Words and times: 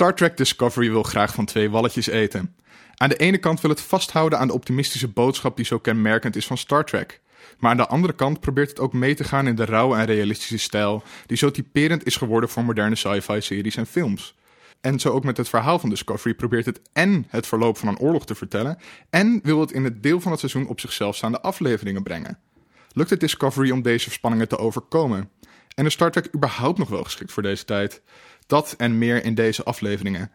Star 0.00 0.14
Trek 0.14 0.36
Discovery 0.36 0.90
wil 0.90 1.02
graag 1.02 1.34
van 1.34 1.44
twee 1.44 1.70
walletjes 1.70 2.06
eten. 2.06 2.54
Aan 2.94 3.08
de 3.08 3.16
ene 3.16 3.38
kant 3.38 3.60
wil 3.60 3.70
het 3.70 3.80
vasthouden 3.80 4.38
aan 4.38 4.46
de 4.46 4.52
optimistische 4.52 5.08
boodschap 5.08 5.56
die 5.56 5.64
zo 5.64 5.78
kenmerkend 5.78 6.36
is 6.36 6.46
van 6.46 6.58
Star 6.58 6.84
Trek. 6.84 7.20
Maar 7.58 7.70
aan 7.70 7.76
de 7.76 7.86
andere 7.86 8.12
kant 8.12 8.40
probeert 8.40 8.68
het 8.68 8.80
ook 8.80 8.92
mee 8.92 9.14
te 9.14 9.24
gaan 9.24 9.46
in 9.46 9.54
de 9.54 9.64
rauwe 9.64 9.96
en 9.96 10.04
realistische 10.04 10.58
stijl 10.58 11.02
die 11.26 11.36
zo 11.36 11.50
typerend 11.50 12.06
is 12.06 12.16
geworden 12.16 12.48
voor 12.48 12.64
moderne 12.64 12.96
sci-fi 12.96 13.40
series 13.40 13.76
en 13.76 13.86
films. 13.86 14.34
En 14.80 14.98
zo 14.98 15.10
ook 15.10 15.24
met 15.24 15.36
het 15.36 15.48
verhaal 15.48 15.78
van 15.78 15.90
Discovery 15.90 16.34
probeert 16.34 16.66
het 16.66 16.80
en 16.92 17.26
het 17.28 17.46
verloop 17.46 17.76
van 17.76 17.88
een 17.88 17.98
oorlog 17.98 18.26
te 18.26 18.34
vertellen 18.34 18.78
en 19.10 19.40
wil 19.42 19.60
het 19.60 19.72
in 19.72 19.84
het 19.84 20.02
deel 20.02 20.20
van 20.20 20.30
het 20.30 20.40
seizoen 20.40 20.66
op 20.66 20.80
zichzelf 20.80 21.16
staande 21.16 21.40
afleveringen 21.40 22.02
brengen. 22.02 22.38
Lukt 22.92 23.10
het 23.10 23.20
Discovery 23.20 23.70
om 23.70 23.82
deze 23.82 24.10
spanningen 24.10 24.48
te 24.48 24.58
overkomen? 24.58 25.30
En 25.74 25.86
is 25.86 25.92
Star 25.92 26.10
Trek 26.10 26.34
überhaupt 26.34 26.78
nog 26.78 26.88
wel 26.88 27.04
geschikt 27.04 27.32
voor 27.32 27.42
deze 27.42 27.64
tijd? 27.64 28.02
Dat 28.50 28.74
en 28.76 28.98
meer 28.98 29.24
in 29.24 29.34
deze 29.34 29.64
afleveringen. 29.64 30.30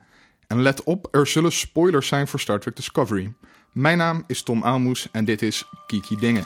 En 0.48 0.62
let 0.62 0.84
op, 0.84 1.08
er 1.12 1.28
zullen 1.28 1.52
spoilers 1.52 2.08
zijn 2.08 2.28
voor 2.28 2.40
Star 2.40 2.60
Trek 2.60 2.76
Discovery. 2.76 3.34
Mijn 3.72 3.98
naam 3.98 4.24
is 4.28 4.44
Tom 4.44 4.64
Aalmoes 4.64 5.08
en 5.12 5.26
dit 5.26 5.42
is 5.42 5.64
Kiki 5.88 6.16
Dingen. 6.16 6.46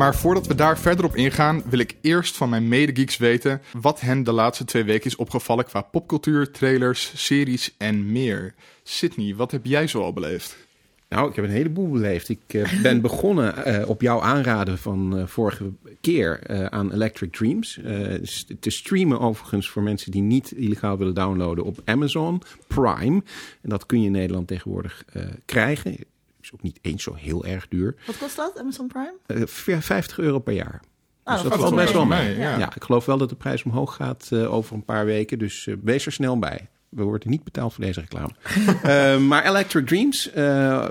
Maar 0.00 0.14
voordat 0.14 0.46
we 0.46 0.54
daar 0.54 0.78
verder 0.78 1.04
op 1.04 1.16
ingaan, 1.16 1.62
wil 1.66 1.78
ik 1.78 1.96
eerst 2.00 2.36
van 2.36 2.48
mijn 2.48 2.68
medegeeks 2.68 3.16
weten 3.16 3.60
wat 3.72 4.00
hen 4.00 4.22
de 4.22 4.32
laatste 4.32 4.64
twee 4.64 4.84
weken 4.84 5.06
is 5.06 5.16
opgevallen 5.16 5.64
qua 5.64 5.80
popcultuur, 5.80 6.50
trailers, 6.50 7.12
series 7.26 7.74
en 7.78 8.12
meer. 8.12 8.54
Sydney, 8.82 9.34
wat 9.34 9.50
heb 9.50 9.64
jij 9.64 9.86
zo 9.86 10.02
al 10.02 10.12
beleefd? 10.12 10.56
Nou, 11.08 11.28
ik 11.28 11.36
heb 11.36 11.44
een 11.44 11.50
heleboel 11.50 11.88
beleefd. 11.88 12.28
Ik 12.28 12.40
uh, 12.52 12.82
ben 12.82 13.00
begonnen 13.10 13.54
uh, 13.66 13.88
op 13.88 14.00
jouw 14.00 14.20
aanraden 14.20 14.78
van 14.78 15.18
uh, 15.18 15.26
vorige 15.26 15.72
keer 16.00 16.48
aan 16.70 16.92
Electric 16.92 17.32
Dreams. 17.32 17.80
te 18.60 18.70
streamen 18.70 19.20
overigens 19.20 19.70
voor 19.70 19.82
mensen 19.82 20.10
die 20.10 20.22
niet 20.22 20.52
illegaal 20.52 20.98
willen 20.98 21.14
downloaden 21.14 21.64
op 21.64 21.80
Amazon 21.84 22.42
Prime. 22.66 23.22
En 23.62 23.68
dat 23.68 23.86
kun 23.86 24.00
je 24.00 24.06
in 24.06 24.12
Nederland 24.12 24.46
tegenwoordig 24.46 25.04
krijgen. 25.44 25.96
Is 26.50 26.56
ook 26.56 26.62
niet 26.62 26.78
eens 26.82 27.02
zo 27.02 27.14
heel 27.14 27.44
erg 27.44 27.68
duur. 27.68 27.94
Wat 28.06 28.18
kost 28.18 28.36
dat, 28.36 28.58
Amazon 28.58 28.86
Prime? 28.86 29.46
50 29.46 30.18
euro 30.18 30.38
per 30.38 30.52
jaar. 30.52 30.80
Oh, 31.24 31.32
dus 31.32 31.42
dat 31.42 31.60
valt 31.60 31.74
best 31.74 31.92
wel 31.92 32.04
mee. 32.04 32.28
mee. 32.28 32.38
Ja. 32.38 32.58
Ja. 32.58 32.74
ik 32.74 32.82
geloof 32.82 33.04
wel 33.04 33.18
dat 33.18 33.28
de 33.28 33.34
prijs 33.34 33.62
omhoog 33.62 33.94
gaat 33.94 34.32
over 34.32 34.74
een 34.74 34.84
paar 34.84 35.04
weken. 35.04 35.38
Dus 35.38 35.68
wees 35.82 36.06
er 36.06 36.12
snel 36.12 36.38
bij. 36.38 36.68
We 36.88 37.02
worden 37.02 37.30
niet 37.30 37.44
betaald 37.44 37.74
voor 37.74 37.84
deze 37.84 38.00
reclame. 38.00 38.30
uh, 38.84 39.18
maar 39.28 39.44
Electric 39.44 39.86
Dreams, 39.86 40.30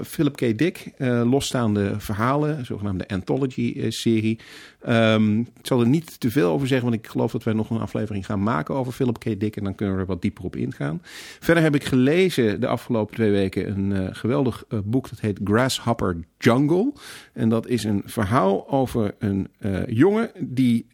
Philip 0.07 0.35
K. 0.35 0.57
Dick, 0.57 0.91
losstaande 1.23 1.99
verhalen, 1.99 2.65
zogenaamde 2.65 3.07
anthology-serie. 3.07 4.39
Um, 4.87 5.39
ik 5.39 5.65
zal 5.65 5.79
er 5.79 5.87
niet 5.87 6.19
te 6.19 6.31
veel 6.31 6.51
over 6.51 6.67
zeggen, 6.67 6.89
want 6.89 7.03
ik 7.03 7.09
geloof 7.09 7.31
dat 7.31 7.43
wij 7.43 7.53
nog 7.53 7.69
een 7.69 7.79
aflevering 7.79 8.25
gaan 8.25 8.43
maken 8.43 8.75
over 8.75 8.93
Philip 8.93 9.19
K. 9.19 9.39
Dick. 9.39 9.55
En 9.55 9.63
dan 9.63 9.75
kunnen 9.75 9.95
we 9.95 10.01
er 10.01 10.07
wat 10.07 10.21
dieper 10.21 10.43
op 10.43 10.55
ingaan. 10.55 11.01
Verder 11.39 11.63
heb 11.63 11.75
ik 11.75 11.83
gelezen 11.83 12.61
de 12.61 12.67
afgelopen 12.67 13.15
twee 13.15 13.31
weken 13.31 13.69
een 13.69 14.15
geweldig 14.15 14.63
boek. 14.83 15.09
Dat 15.09 15.19
heet 15.19 15.39
Grasshopper 15.43 16.17
Jungle. 16.37 16.93
En 17.33 17.49
dat 17.49 17.67
is 17.67 17.83
een 17.83 18.01
verhaal 18.05 18.69
over 18.69 19.15
een 19.19 19.47
jongen 19.87 20.31
die 20.39 20.87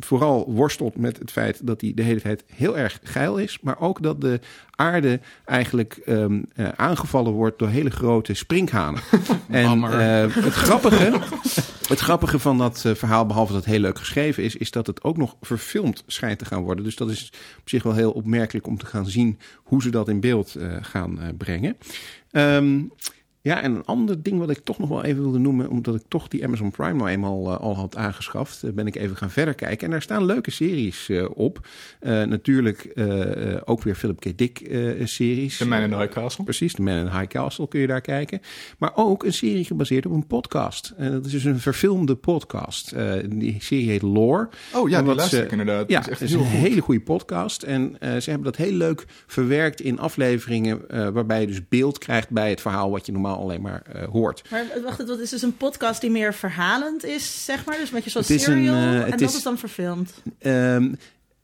vooral 0.00 0.52
worstelt 0.52 0.96
met 0.96 1.18
het 1.18 1.30
feit 1.30 1.66
dat 1.66 1.80
hij 1.80 1.92
de 1.94 2.02
hele 2.02 2.20
tijd 2.20 2.44
heel 2.46 2.78
erg 2.78 3.00
geil 3.02 3.38
is. 3.38 3.60
Maar 3.60 3.80
ook 3.80 4.02
dat 4.02 4.20
de 4.20 4.40
aarde 4.78 5.20
eigenlijk 5.44 6.00
um, 6.06 6.44
uh, 6.56 6.68
aangevallen 6.76 7.32
wordt 7.32 7.58
door 7.58 7.68
hele 7.68 7.90
grote 7.90 8.34
sprinkhanen. 8.34 9.00
en 9.48 9.78
uh, 9.78 10.34
het, 10.34 10.54
grappige, 10.54 11.18
het 11.88 11.98
grappige 11.98 12.38
van 12.38 12.58
dat 12.58 12.84
uh, 12.86 12.94
verhaal, 12.94 13.26
behalve 13.26 13.52
dat 13.52 13.64
het 13.64 13.70
heel 13.70 13.80
leuk 13.80 13.98
geschreven 13.98 14.42
is, 14.42 14.56
is 14.56 14.70
dat 14.70 14.86
het 14.86 15.04
ook 15.04 15.16
nog 15.16 15.36
verfilmd 15.40 16.04
schijnt 16.06 16.38
te 16.38 16.44
gaan 16.44 16.62
worden. 16.62 16.84
Dus 16.84 16.96
dat 16.96 17.10
is 17.10 17.32
op 17.58 17.68
zich 17.68 17.82
wel 17.82 17.94
heel 17.94 18.12
opmerkelijk 18.12 18.66
om 18.66 18.78
te 18.78 18.86
gaan 18.86 19.06
zien 19.06 19.38
hoe 19.62 19.82
ze 19.82 19.90
dat 19.90 20.08
in 20.08 20.20
beeld 20.20 20.56
gaan 20.80 21.34
brengen. 21.36 21.76
Um, 22.32 22.92
ja, 23.48 23.62
en 23.62 23.74
een 23.74 23.84
ander 23.84 24.22
ding 24.22 24.38
wat 24.38 24.50
ik 24.50 24.58
toch 24.64 24.78
nog 24.78 24.88
wel 24.88 25.04
even 25.04 25.22
wilde 25.22 25.38
noemen, 25.38 25.68
omdat 25.68 25.94
ik 25.94 26.02
toch 26.08 26.28
die 26.28 26.44
Amazon 26.44 26.70
Prime 26.70 26.92
nou 26.92 27.08
eenmaal 27.08 27.52
uh, 27.52 27.60
al 27.60 27.76
had 27.76 27.96
aangeschaft, 27.96 28.62
uh, 28.64 28.72
ben 28.72 28.86
ik 28.86 28.96
even 28.96 29.16
gaan 29.16 29.30
verder 29.30 29.54
kijken. 29.54 29.84
En 29.84 29.90
daar 29.90 30.02
staan 30.02 30.24
leuke 30.24 30.50
series 30.50 31.08
uh, 31.08 31.26
op. 31.34 31.66
natuurlijk 32.00 32.92
ook 33.64 33.82
weer 33.82 33.94
Philip 33.94 34.20
K. 34.20 34.38
Dick 34.38 34.58
series. 35.04 35.56
The 35.56 35.66
Man 35.66 35.80
in 35.80 35.98
High 35.98 36.12
Castle. 36.12 36.44
Precies, 36.44 36.72
The 36.72 36.82
Man 36.82 36.96
in 36.96 37.10
High 37.10 37.26
Castle 37.26 37.68
kun 37.68 37.80
je 37.80 37.86
daar 37.86 38.00
kijken. 38.00 38.40
Maar 38.78 38.92
ook 38.94 39.24
een 39.24 39.32
serie 39.32 39.64
gebaseerd 39.64 40.06
op 40.06 40.12
een 40.12 40.26
podcast. 40.26 40.92
En 40.96 41.12
dat 41.12 41.26
is 41.26 41.32
dus 41.32 41.44
een 41.44 41.60
verfilmde 41.60 42.14
podcast. 42.14 42.94
die 43.28 43.56
serie 43.58 43.88
heet 43.88 44.02
Lore. 44.02 44.48
Oh 44.74 44.88
ja, 44.88 45.02
die 45.02 45.14
luister 45.14 45.44
ik 45.44 45.50
inderdaad. 45.50 45.88
Ja, 45.88 46.00
Dat 46.00 46.04
is 46.04 46.10
echt 46.10 46.20
het 46.20 46.28
is 46.28 46.34
heel 46.34 46.44
een 46.44 46.50
goed. 46.50 46.68
hele 46.68 46.80
goede 46.80 47.00
podcast. 47.00 47.62
En 47.62 47.96
eh, 48.00 48.16
ze 48.16 48.30
hebben 48.30 48.52
dat 48.52 48.56
heel 48.56 48.72
leuk 48.76 49.04
verwerkt 49.26 49.80
in 49.80 49.98
afleveringen 49.98 50.88
eh, 50.88 51.08
waarbij 51.08 51.40
je 51.40 51.46
dus 51.46 51.68
beeld 51.68 51.98
krijgt 51.98 52.30
bij 52.30 52.50
het 52.50 52.60
verhaal 52.60 52.90
wat 52.90 53.06
je 53.06 53.12
normaal 53.12 53.37
alleen 53.38 53.60
maar 53.60 53.82
eh, 53.82 54.08
hoort. 54.08 54.42
Maar 54.50 54.64
wacht, 54.84 55.06
dat 55.06 55.18
is 55.18 55.30
dus 55.30 55.42
een 55.42 55.56
podcast 55.56 56.00
die 56.00 56.10
meer 56.10 56.34
verhalend 56.34 57.04
is, 57.04 57.44
zeg 57.44 57.64
maar. 57.64 57.76
Dus 57.76 57.90
Het 58.14 58.30
is 58.30 58.30
een, 58.30 58.38
Serial. 58.40 58.74
eh, 58.74 58.82
en 58.94 59.00
het 59.10 59.10
dat 59.18 59.20
is- 59.30 59.36
is 59.36 59.42
dan 59.42 59.58
verfilmd. 59.58 60.12
Ehm, 60.38 60.92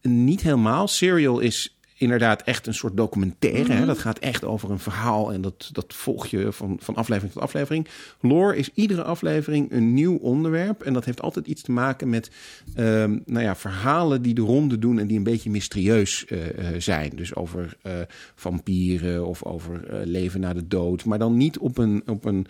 niet 0.02 0.40
helemaal. 0.40 0.88
Serial 0.88 1.38
is 1.40 1.78
inderdaad 2.04 2.42
echt 2.42 2.66
een 2.66 2.74
soort 2.74 2.96
documentaire. 2.96 3.72
hè. 3.72 3.86
Dat 3.86 3.98
gaat 3.98 4.18
echt 4.18 4.44
over 4.44 4.70
een 4.70 4.78
verhaal 4.78 5.32
en 5.32 5.40
dat, 5.40 5.68
dat 5.72 5.94
volg 5.94 6.26
je 6.26 6.52
van, 6.52 6.78
van 6.80 6.94
aflevering 6.94 7.32
tot 7.32 7.42
aflevering. 7.42 7.88
Lore 8.20 8.56
is 8.56 8.70
iedere 8.74 9.02
aflevering 9.02 9.72
een 9.72 9.94
nieuw 9.94 10.16
onderwerp. 10.16 10.82
En 10.82 10.92
dat 10.92 11.04
heeft 11.04 11.22
altijd 11.22 11.46
iets 11.46 11.62
te 11.62 11.72
maken 11.72 12.08
met 12.08 12.30
ehm, 12.74 13.18
nou 13.26 13.44
ja, 13.44 13.56
verhalen 13.56 14.22
die 14.22 14.34
de 14.34 14.40
ronde 14.40 14.78
doen 14.78 14.98
en 14.98 15.06
die 15.06 15.16
een 15.16 15.22
beetje 15.22 15.50
mysterieus 15.50 16.24
eh, 16.26 16.48
eh, 16.48 16.80
zijn. 16.80 17.12
Dus 17.14 17.34
over 17.34 17.76
eh, 17.82 17.92
vampieren 18.34 19.26
of 19.26 19.44
over 19.44 20.02
leven 20.04 20.40
na 20.40 20.52
de 20.52 20.66
dood. 20.66 21.04
Maar 21.04 21.18
dan 21.18 21.36
niet 21.36 21.58
op 21.58 21.78
een, 21.78 22.02
op 22.06 22.24
een 22.24 22.46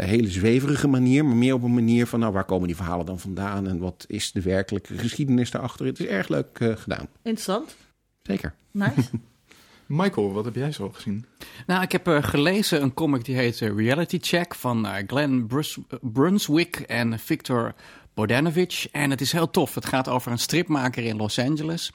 hele 0.00 0.28
zweverige 0.28 0.88
manier, 0.88 1.24
maar 1.24 1.36
meer 1.36 1.54
op 1.54 1.62
een 1.62 1.74
manier 1.74 2.06
van 2.06 2.20
nou, 2.20 2.32
waar 2.32 2.44
komen 2.44 2.66
die 2.66 2.76
verhalen 2.76 3.06
dan 3.06 3.18
vandaan 3.18 3.68
en 3.68 3.78
wat 3.78 4.04
is 4.08 4.32
de 4.32 4.42
werkelijke 4.42 4.98
geschiedenis 4.98 5.50
daarachter. 5.50 5.86
Het 5.86 6.00
is 6.00 6.06
erg 6.06 6.28
leuk 6.28 6.58
gedaan. 6.58 7.08
Interessant. 7.22 7.76
Zeker. 8.28 8.54
Nice. 8.70 9.10
Michael, 9.86 10.32
wat 10.32 10.44
heb 10.44 10.54
jij 10.54 10.72
zo 10.72 10.90
gezien? 10.90 11.24
Nou, 11.66 11.82
ik 11.82 11.92
heb 11.92 12.08
eh, 12.08 12.22
gelezen 12.22 12.82
een 12.82 12.94
comic 12.94 13.24
die 13.24 13.36
heet 13.36 13.60
eh, 13.60 13.76
Reality 13.76 14.18
Check 14.20 14.54
van 14.54 14.86
eh, 14.86 15.02
Glenn 15.06 15.46
Brus- 15.46 15.78
Brunswick 16.00 16.76
en 16.76 17.18
Victor 17.18 17.74
Bogdanovich. 18.18 18.88
En 18.90 19.10
het 19.10 19.20
is 19.20 19.32
heel 19.32 19.50
tof. 19.50 19.74
Het 19.74 19.86
gaat 19.86 20.08
over 20.08 20.32
een 20.32 20.38
stripmaker 20.38 21.04
in 21.04 21.16
Los 21.16 21.38
Angeles. 21.38 21.90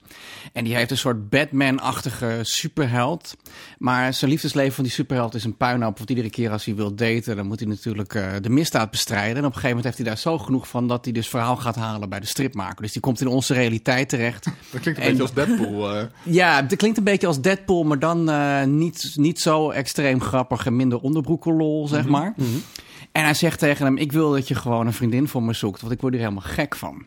En 0.54 0.64
die 0.64 0.76
heeft 0.76 0.92
een 0.92 0.98
soort 0.98 1.30
Batman-achtige 1.30 2.40
superheld. 2.42 3.36
Maar 3.78 4.14
zijn 4.14 4.32
liefdesleven 4.32 4.74
van 4.74 4.84
die 4.84 4.94
superheld 4.94 5.36
is 5.36 5.44
een 5.44 5.58
puinhoop. 5.58 5.98
Want 5.98 6.10
iedere 6.10 6.30
keer 6.30 6.52
als 6.52 6.66
hij 6.66 6.76
wil 6.76 6.96
daten, 6.96 7.36
dan 7.36 7.48
moet 7.48 7.60
hij 7.60 7.70
natuurlijk 7.70 8.14
eh, 8.16 8.32
de 8.42 8.50
misdaad 8.50 8.92
bestrijden. 8.92 9.32
En 9.38 9.40
op 9.40 9.46
een 9.46 9.60
gegeven 9.60 9.68
moment 9.68 9.86
heeft 9.86 9.98
hij 9.98 10.06
daar 10.06 10.18
zo 10.18 10.38
genoeg 10.38 10.68
van 10.68 10.88
dat 10.88 11.04
hij 11.04 11.14
dus 11.14 11.28
verhaal 11.30 11.56
gaat 11.58 11.76
halen 11.76 12.10
bij 12.10 12.20
de 12.20 12.26
stripmaker. 12.26 12.82
Dus 12.82 12.92
die 12.92 13.02
komt 13.02 13.22
in 13.22 13.28
onze 13.28 13.54
realiteit 13.54 14.10
terecht. 14.10 14.46
Dat 14.72 14.82
klinkt 14.82 15.00
een 15.00 15.06
En- 15.06 15.18
beetje 15.18 15.22
als 15.22 15.34
Deadpool. 15.34 15.96
eh. 15.96 16.06
Ja, 16.24 16.56
het 16.66 16.76
klinkt 16.76 16.98
een 16.98 17.04
beetje 17.04 17.28
als 17.28 17.42
Deadpool, 17.42 17.84
maar 17.84 18.00
dan 18.00 18.30
eh, 18.30 18.64
niet, 18.64 19.12
niet 19.16 19.40
zo 19.40 19.70
extreem 19.70 20.22
grappig 20.22 20.66
en 20.66 20.76
minder 20.76 21.00
onderbroekenlol, 21.00 21.88
zeg 21.88 22.06
maar. 22.06 22.34
En 23.14 23.24
hij 23.24 23.34
zegt 23.34 23.60
tegen 23.60 23.86
hem, 23.86 23.98
ik 23.98 24.12
wil 24.12 24.32
dat 24.32 24.48
je 24.48 24.56
gewoon 24.56 24.88
een 24.88 24.94
vriendin 24.94 25.28
voor 25.28 25.44
me 25.44 25.54
zoekt, 25.54 25.82
want 25.82 25.94
ik 25.94 26.02
word 26.02 26.14
hier 26.14 26.22
helemaal 26.22 26.44
gek 26.44 26.76
van. 26.76 27.06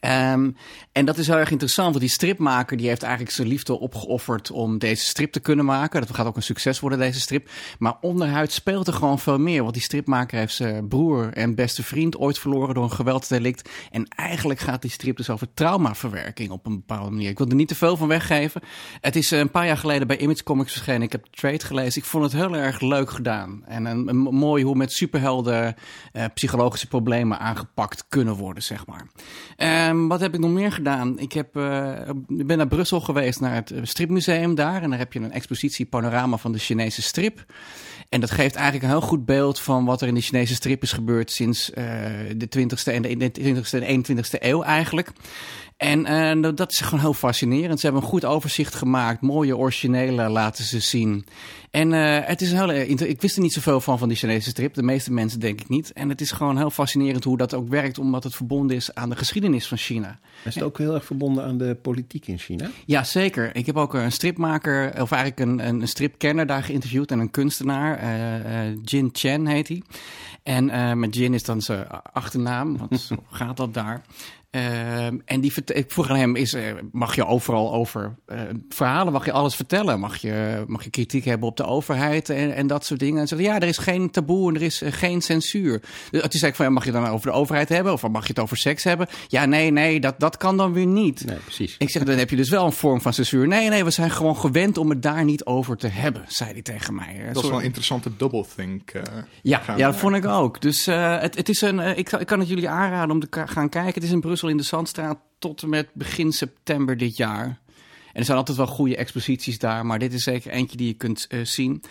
Ehm, 0.00 0.50
en 0.92 1.04
dat 1.04 1.18
is 1.18 1.26
heel 1.26 1.36
erg 1.36 1.50
interessant, 1.50 1.88
want 1.88 2.00
die 2.00 2.08
stripmaker 2.08 2.76
die 2.76 2.88
heeft 2.88 3.02
eigenlijk 3.02 3.32
zijn 3.34 3.48
liefde 3.48 3.78
opgeofferd 3.78 4.50
om 4.50 4.78
deze 4.78 5.04
strip 5.04 5.32
te 5.32 5.40
kunnen 5.40 5.64
maken. 5.64 6.00
Dat 6.00 6.14
gaat 6.14 6.26
ook 6.26 6.36
een 6.36 6.42
succes 6.42 6.80
worden, 6.80 6.98
deze 6.98 7.20
strip. 7.20 7.48
Maar 7.78 7.96
onderhuid 8.00 8.52
speelt 8.52 8.86
er 8.86 8.92
gewoon 8.92 9.18
veel 9.18 9.38
meer, 9.38 9.62
want 9.62 9.74
die 9.74 9.82
stripmaker 9.82 10.38
heeft 10.38 10.54
zijn 10.54 10.88
broer 10.88 11.32
en 11.32 11.54
beste 11.54 11.82
vriend 11.82 12.18
ooit 12.18 12.38
verloren 12.38 12.74
door 12.74 12.84
een 12.84 12.92
geweldsdelict. 12.92 13.68
En 13.90 14.08
eigenlijk 14.08 14.60
gaat 14.60 14.82
die 14.82 14.90
strip 14.90 15.16
dus 15.16 15.30
over 15.30 15.54
traumaverwerking 15.54 16.50
op 16.50 16.66
een 16.66 16.74
bepaalde 16.74 17.10
manier. 17.10 17.30
Ik 17.30 17.38
wil 17.38 17.48
er 17.48 17.54
niet 17.54 17.68
te 17.68 17.74
veel 17.74 17.96
van 17.96 18.08
weggeven. 18.08 18.60
Het 19.00 19.16
is 19.16 19.32
eh, 19.32 19.38
een 19.38 19.50
paar 19.50 19.66
jaar 19.66 19.76
geleden 19.76 20.06
bij 20.06 20.18
Image 20.18 20.42
Comics 20.42 20.72
verschenen. 20.72 21.02
Ik 21.02 21.12
heb 21.12 21.24
de 21.24 21.30
trade 21.30 21.64
gelezen. 21.64 22.02
Ik 22.02 22.08
vond 22.08 22.24
het 22.24 22.32
heel 22.32 22.56
erg 22.56 22.80
leuk 22.80 23.10
gedaan. 23.10 23.62
En 23.66 23.84
een, 23.84 24.16
mooi 24.16 24.64
hoe 24.64 24.74
met 24.74 24.92
superhelden 24.92 25.74
eh, 26.12 26.24
psychologische 26.34 26.86
problemen 26.86 27.38
aangepakt 27.38 28.04
kunnen 28.08 28.34
worden, 28.34 28.62
zeg 28.62 28.86
maar. 28.86 29.06
Eh, 29.56 29.89
ehm, 29.90 30.06
wat 30.06 30.20
heb 30.20 30.34
ik 30.34 30.40
nog 30.40 30.50
meer 30.50 30.72
gedaan? 30.72 31.18
Ik 31.18 31.32
heb, 31.32 31.56
eh, 31.56 32.08
ik 32.28 32.46
ben 32.46 32.56
naar 32.56 32.68
Brussel 32.68 33.00
geweest, 33.00 33.40
naar 33.40 33.54
het 33.54 33.70
eh, 33.70 33.80
stripmuseum 33.82 34.54
daar. 34.54 34.82
En 34.82 34.90
daar 34.90 34.98
heb 34.98 35.12
je 35.12 35.20
een 35.20 35.32
expositie 35.32 35.86
panorama 35.86 36.36
van 36.36 36.52
de 36.52 36.58
Chinese 36.58 37.02
strip. 37.02 37.44
En 38.08 38.20
dat 38.20 38.30
geeft 38.30 38.54
eigenlijk 38.54 38.84
een 38.84 38.98
heel 38.98 39.08
goed 39.08 39.24
beeld 39.24 39.60
van 39.60 39.84
wat 39.84 40.00
er 40.00 40.08
in 40.08 40.14
de 40.14 40.20
Chinese 40.20 40.54
strip 40.54 40.82
is 40.82 40.92
gebeurd 40.92 41.30
sinds 41.30 41.70
uh, 41.70 41.76
de 42.36 42.48
20ste 42.58 42.92
en 42.92 43.02
de 43.02 43.32
20ste 43.40 43.82
en 43.82 44.04
21ste 44.06 44.38
eeuw 44.38 44.62
eigenlijk. 44.62 45.12
En 45.80 46.06
uh, 46.44 46.52
dat 46.54 46.72
is 46.72 46.80
gewoon 46.80 47.00
heel 47.00 47.14
fascinerend. 47.14 47.80
Ze 47.80 47.86
hebben 47.86 48.02
een 48.02 48.08
goed 48.08 48.24
overzicht 48.24 48.74
gemaakt. 48.74 49.20
Mooie 49.20 49.56
originele 49.56 50.28
laten 50.28 50.64
ze 50.64 50.80
zien. 50.80 51.24
En 51.70 51.92
uh, 51.92 52.18
het 52.22 52.40
is 52.40 52.50
een 52.50 52.58
hele. 52.58 52.86
Ik 52.86 53.20
wist 53.20 53.36
er 53.36 53.42
niet 53.42 53.52
zoveel 53.52 53.80
van 53.80 53.98
van 53.98 54.08
die 54.08 54.16
Chinese 54.16 54.50
strip. 54.50 54.74
De 54.74 54.82
meeste 54.82 55.12
mensen 55.12 55.40
denk 55.40 55.60
ik 55.60 55.68
niet. 55.68 55.92
En 55.92 56.08
het 56.08 56.20
is 56.20 56.32
gewoon 56.32 56.56
heel 56.56 56.70
fascinerend 56.70 57.24
hoe 57.24 57.36
dat 57.36 57.54
ook 57.54 57.68
werkt, 57.68 57.98
omdat 57.98 58.24
het 58.24 58.34
verbonden 58.34 58.76
is 58.76 58.94
aan 58.94 59.10
de 59.10 59.16
geschiedenis 59.16 59.66
van 59.66 59.78
China. 59.78 60.18
Is 60.44 60.54
het 60.54 60.64
ook 60.64 60.78
heel 60.78 60.94
erg 60.94 61.04
verbonden 61.04 61.44
aan 61.44 61.58
de 61.58 61.76
politiek 61.82 62.26
in 62.26 62.38
China? 62.38 62.70
Ja, 62.86 63.04
zeker. 63.04 63.56
Ik 63.56 63.66
heb 63.66 63.76
ook 63.76 63.94
een 63.94 64.12
stripmaker, 64.12 65.02
of 65.02 65.12
eigenlijk 65.12 65.50
een, 65.50 65.68
een 65.68 65.88
stripkenner 65.88 66.46
daar 66.46 66.62
geïnterviewd 66.62 67.10
en 67.10 67.18
een 67.18 67.30
kunstenaar. 67.30 68.02
Uh, 68.02 68.68
uh, 68.68 68.76
Jin 68.84 69.08
Chen 69.12 69.46
heet 69.46 69.68
hij. 69.68 69.82
En 70.42 70.98
met 70.98 71.14
Jin 71.14 71.34
is 71.34 71.42
dan 71.42 71.62
zijn 71.62 71.86
achternaam, 72.12 72.76
want 72.76 73.00
zo 73.08 73.16
gaat 73.30 73.56
dat 73.56 73.74
daar. 73.74 74.02
Uh, 74.56 75.06
en 75.06 75.40
die 75.40 75.52
ik 75.64 75.92
vroeg 75.92 76.10
aan 76.10 76.16
hem: 76.16 76.36
is, 76.36 76.54
uh, 76.54 76.72
mag 76.92 77.14
je 77.14 77.26
overal 77.26 77.72
over 77.72 78.16
uh, 78.26 78.40
verhalen, 78.68 79.12
mag 79.12 79.24
je 79.24 79.32
alles 79.32 79.54
vertellen? 79.54 80.00
Mag 80.00 80.16
je, 80.16 80.64
mag 80.66 80.84
je 80.84 80.90
kritiek 80.90 81.24
hebben 81.24 81.48
op 81.48 81.56
de 81.56 81.64
overheid 81.64 82.28
en, 82.28 82.54
en 82.54 82.66
dat 82.66 82.84
soort 82.84 83.00
dingen? 83.00 83.20
En 83.20 83.28
zei: 83.28 83.42
Ja, 83.42 83.60
er 83.60 83.68
is 83.68 83.78
geen 83.78 84.10
taboe 84.10 84.48
en 84.48 84.54
er 84.54 84.62
is 84.62 84.82
geen 84.84 85.22
censuur. 85.22 85.82
Dus 86.10 86.20
toen 86.20 86.30
zei 86.30 86.50
ik: 86.50 86.56
van, 86.56 86.64
ja, 86.64 86.70
Mag 86.70 86.84
je 86.84 86.92
dan 86.92 87.06
over 87.06 87.30
de 87.30 87.36
overheid 87.36 87.68
hebben 87.68 87.92
of 87.92 88.08
mag 88.08 88.22
je 88.22 88.28
het 88.28 88.38
over 88.38 88.56
seks 88.56 88.84
hebben? 88.84 89.06
Ja, 89.28 89.44
nee, 89.44 89.70
nee, 89.70 90.00
dat, 90.00 90.20
dat 90.20 90.36
kan 90.36 90.56
dan 90.56 90.72
weer 90.72 90.86
niet. 90.86 91.26
Nee, 91.26 91.36
precies. 91.36 91.74
Ik 91.78 91.90
zeg: 91.90 92.02
Dan 92.02 92.18
heb 92.18 92.30
je 92.30 92.36
dus 92.36 92.50
wel 92.50 92.66
een 92.66 92.72
vorm 92.72 93.00
van 93.00 93.12
censuur. 93.12 93.46
Nee, 93.46 93.68
nee, 93.68 93.84
we 93.84 93.90
zijn 93.90 94.10
gewoon 94.10 94.36
gewend 94.36 94.78
om 94.78 94.90
het 94.90 95.02
daar 95.02 95.24
niet 95.24 95.44
over 95.44 95.76
te 95.76 95.88
hebben, 95.88 96.24
zei 96.28 96.52
hij 96.52 96.62
tegen 96.62 96.94
mij. 96.94 97.30
Dat 97.32 97.42
is 97.42 97.50
wel 97.50 97.58
een 97.58 97.64
interessante 97.64 98.16
double 98.16 98.44
think. 98.56 98.92
ja, 99.42 99.62
ja, 99.66 99.76
dat 99.76 99.96
vond 99.96 100.16
ik 100.16 100.26
ook. 100.26 100.60
Dus 100.60 100.86
het, 100.86 101.36
het 101.36 101.48
is 101.48 101.60
een, 101.60 101.78
ik, 101.98 102.12
ik 102.12 102.26
kan 102.26 102.38
het 102.38 102.48
jullie 102.48 102.68
aanraden 102.68 103.10
om 103.10 103.20
te 103.20 103.46
gaan 103.46 103.68
kijken. 103.68 103.94
Het 103.94 104.02
is 104.02 104.10
in 104.10 104.20
Brussel 104.20 104.39
in 104.48 104.56
de 104.56 104.62
Zandstraat 104.62 105.18
tot 105.38 105.62
en 105.62 105.68
met 105.68 105.88
begin 105.94 106.32
september 106.32 106.96
dit 106.96 107.16
jaar. 107.16 107.60
En 108.12 108.18
er 108.18 108.24
zijn 108.24 108.38
altijd 108.38 108.56
wel 108.56 108.66
goede 108.66 108.96
exposities 108.96 109.58
daar, 109.58 109.86
maar 109.86 109.98
dit 109.98 110.12
is 110.12 110.22
zeker 110.22 110.50
eentje 110.50 110.76
die 110.76 110.86
je 110.86 110.94
kunt 110.94 111.26
uh, 111.28 111.44
zien. 111.44 111.82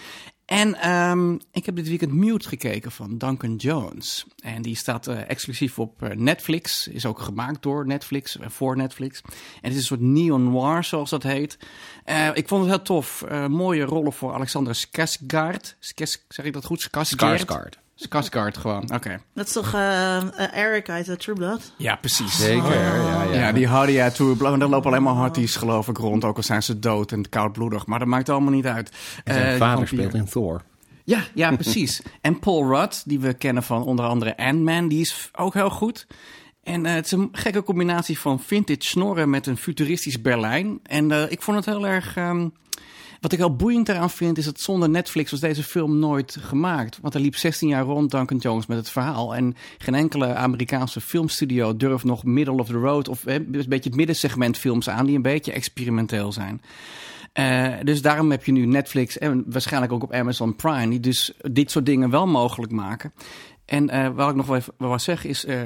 En 0.45 0.89
um, 0.89 1.39
ik 1.51 1.65
heb 1.65 1.75
dit 1.75 1.87
weekend 1.87 2.13
Mute 2.13 2.47
gekeken 2.47 2.91
van 2.91 3.17
Duncan 3.17 3.55
Jones. 3.55 4.25
En 4.43 4.61
die 4.61 4.75
staat 4.75 5.07
uh, 5.07 5.29
exclusief 5.29 5.79
op 5.79 6.03
uh, 6.03 6.09
Netflix. 6.09 6.87
Is 6.87 7.05
ook 7.05 7.19
gemaakt 7.19 7.61
door 7.61 7.87
Netflix, 7.87 8.35
uh, 8.35 8.47
voor 8.47 8.77
Netflix. 8.77 9.21
En 9.21 9.31
het 9.61 9.71
is 9.71 9.77
een 9.77 9.83
soort 9.83 10.01
neo-noir, 10.01 10.83
zoals 10.83 11.09
dat 11.09 11.23
heet. 11.23 11.57
ik 12.33 12.47
vond 12.47 12.61
het 12.61 12.69
heel 12.69 12.81
tof. 12.81 13.25
mooie 13.47 13.83
rollen 13.83 14.13
voor 14.13 14.33
Alexander 14.33 14.75
Skarsgård. 14.75 15.75
Skes, 15.79 16.25
zeg 16.27 16.45
ik 16.45 16.53
dat 16.53 16.65
goed? 16.65 16.81
Skarsgård. 16.81 17.88
Skarsgård 17.99 18.57
gewoon, 18.57 18.83
oké. 18.83 18.93
Okay. 18.93 19.19
Dat 19.33 19.47
is 19.47 19.53
toch 19.53 19.73
uh, 19.73 20.57
Eric 20.57 20.89
uit 20.89 21.07
uh, 21.07 21.15
True 21.15 21.35
Blood? 21.35 21.73
Ja, 21.77 21.95
precies. 21.95 22.37
Zeker, 22.37 22.63
oh. 22.63 22.73
ja, 22.73 23.23
ja. 23.23 23.33
ja. 23.33 23.51
die 23.51 23.67
Hardy 23.67 23.99
uit 23.99 24.15
True 24.15 24.35
Blood. 24.35 24.53
En 24.53 24.59
daar 24.59 24.69
lopen 24.69 24.89
alleen 24.89 25.03
maar 25.03 25.13
Hardy's 25.13 25.55
geloof 25.55 25.87
ik 25.87 25.97
rond, 25.97 26.23
ook 26.23 26.37
al 26.37 26.43
zijn 26.43 26.63
ze 26.63 26.79
dood 26.79 27.11
en 27.11 27.29
koudbloedig. 27.29 27.85
Maar 27.85 27.99
dat 27.99 28.07
maakt 28.07 28.29
allemaal 28.29 28.51
niet 28.51 28.65
uit. 28.65 28.91
En 29.23 29.33
zijn 29.33 29.53
uh, 29.53 29.59
vader 29.59 29.87
speelt 29.87 30.13
in 30.13 30.25
Thor. 30.25 30.61
Ja, 31.03 31.23
ja, 31.33 31.55
precies. 31.55 32.01
en 32.21 32.39
Paul 32.39 32.67
Rudd, 32.67 33.03
die 33.05 33.19
we 33.19 33.33
kennen 33.33 33.63
van 33.63 33.83
onder 33.83 34.05
andere 34.05 34.37
Ant-Man, 34.37 34.87
die 34.87 35.01
is 35.01 35.29
ook 35.35 35.53
heel 35.53 35.69
goed. 35.69 36.07
En 36.63 36.85
uh, 36.85 36.93
het 36.93 37.05
is 37.05 37.11
een 37.11 37.29
gekke 37.31 37.63
combinatie 37.63 38.19
van 38.19 38.39
vintage 38.39 38.85
snorren 38.85 39.29
met 39.29 39.47
een 39.47 39.57
futuristisch 39.57 40.21
Berlijn. 40.21 40.79
En 40.83 41.09
uh, 41.09 41.31
ik 41.31 41.41
vond 41.41 41.57
het 41.57 41.65
heel 41.65 41.87
erg... 41.87 42.17
Um, 42.17 42.53
wat 43.19 43.31
ik 43.31 43.37
heel 43.37 43.55
boeiend 43.55 43.89
eraan 43.89 44.09
vind, 44.09 44.37
is 44.37 44.45
dat 44.45 44.59
zonder 44.59 44.89
Netflix 44.89 45.31
was 45.31 45.39
deze 45.39 45.63
film 45.63 45.99
nooit 45.99 46.37
gemaakt. 46.39 46.99
Want 47.01 47.13
er 47.13 47.19
liep 47.19 47.35
16 47.35 47.67
jaar 47.67 47.83
rond 47.83 48.11
Duncan 48.11 48.37
Jones 48.37 48.65
met 48.65 48.77
het 48.77 48.89
verhaal. 48.89 49.35
En 49.35 49.55
geen 49.77 49.95
enkele 49.95 50.33
Amerikaanse 50.33 51.01
filmstudio 51.01 51.77
durft 51.77 52.03
nog 52.03 52.23
middle 52.23 52.59
of 52.59 52.67
the 52.67 52.73
road 52.73 53.07
of 53.07 53.25
eh, 53.25 53.33
een 53.33 53.51
beetje 53.51 53.89
het 53.89 53.95
middensegment 53.95 54.57
films 54.57 54.89
aan 54.89 55.05
die 55.05 55.15
een 55.15 55.21
beetje 55.21 55.51
experimenteel 55.51 56.31
zijn. 56.31 56.61
Uh, 57.33 57.73
dus 57.83 58.01
daarom 58.01 58.31
heb 58.31 58.45
je 58.45 58.51
nu 58.51 58.65
Netflix 58.65 59.17
en 59.17 59.43
waarschijnlijk 59.47 59.93
ook 59.93 60.03
op 60.03 60.13
Amazon 60.13 60.55
Prime, 60.55 60.89
die 60.89 60.99
dus 60.99 61.33
dit 61.51 61.71
soort 61.71 61.85
dingen 61.85 62.09
wel 62.09 62.27
mogelijk 62.27 62.71
maken. 62.71 63.13
En 63.65 63.95
uh, 63.95 64.09
wat 64.15 64.29
ik 64.29 64.35
nog 64.35 64.45
wel 64.45 64.55
even 64.55 64.73
wil 64.77 64.99
zeggen 64.99 65.29
is, 65.29 65.45
uh, 65.45 65.59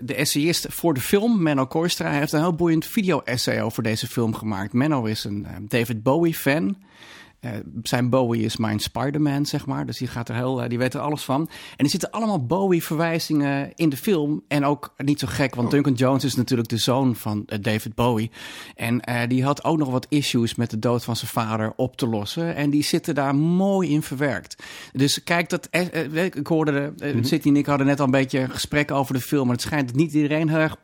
de 0.00 0.14
essayist 0.14 0.66
voor 0.68 0.94
de 0.94 1.00
film, 1.00 1.42
Menno 1.42 1.66
Koistra, 1.66 2.10
heeft 2.10 2.32
een 2.32 2.40
heel 2.40 2.54
boeiend 2.54 2.86
video-essay 2.86 3.62
over 3.62 3.82
deze 3.82 4.06
film 4.06 4.34
gemaakt. 4.34 4.72
Menno 4.72 5.04
is 5.04 5.24
een 5.24 5.46
David 5.68 6.02
Bowie-fan. 6.02 6.76
Uh, 7.46 7.52
zijn 7.82 8.10
Bowie 8.10 8.42
is 8.42 8.56
mijn 8.56 8.78
Spider-Man, 8.78 9.46
zeg 9.46 9.66
maar. 9.66 9.86
Dus 9.86 9.98
die, 9.98 10.08
gaat 10.08 10.28
er 10.28 10.34
heel, 10.34 10.62
uh, 10.62 10.68
die 10.68 10.78
weet 10.78 10.94
er 10.94 11.00
alles 11.00 11.22
van. 11.22 11.48
En 11.76 11.84
er 11.84 11.90
zitten 11.90 12.10
allemaal 12.10 12.46
Bowie-verwijzingen 12.46 13.72
in 13.74 13.88
de 13.88 13.96
film. 13.96 14.42
En 14.48 14.64
ook 14.64 14.94
niet 14.96 15.18
zo 15.18 15.26
gek, 15.30 15.54
want 15.54 15.70
Duncan 15.70 15.92
Jones 15.92 16.24
is 16.24 16.34
natuurlijk 16.34 16.68
de 16.68 16.76
zoon 16.76 17.16
van 17.16 17.42
uh, 17.46 17.58
David 17.60 17.94
Bowie. 17.94 18.30
En 18.74 19.00
die 19.28 19.44
had 19.44 19.64
ook 19.64 19.78
nog 19.78 19.90
wat 19.90 20.06
issues 20.08 20.54
met 20.54 20.70
de 20.70 20.78
dood 20.78 21.04
van 21.04 21.16
zijn 21.16 21.30
vader 21.30 21.72
op 21.76 21.96
te 21.96 22.06
lossen. 22.06 22.54
En 22.54 22.70
die 22.70 22.82
zitten 22.82 23.14
daar 23.14 23.34
mooi 23.34 23.90
in 23.90 24.02
verwerkt. 24.02 24.62
Dus 24.92 25.24
kijk, 25.24 25.48
dat, 25.48 25.68
ik 26.34 26.46
hoorde, 26.46 26.92
mm 26.96 27.10
-hmm. 27.10 27.24
City 27.24 27.48
en 27.48 27.56
ik 27.56 27.66
hadden 27.66 27.86
net 27.86 27.98
al 27.98 28.04
een 28.04 28.10
beetje 28.10 28.48
gesprek 28.48 28.90
over 28.90 29.14
de 29.14 29.20
film. 29.20 29.46
En 29.46 29.52
het 29.52 29.60
schijnt 29.60 29.86
dat 29.86 29.96
niet 29.96 30.12
iedereen 30.12 30.48
heel 30.48 30.58
erg 30.58 30.76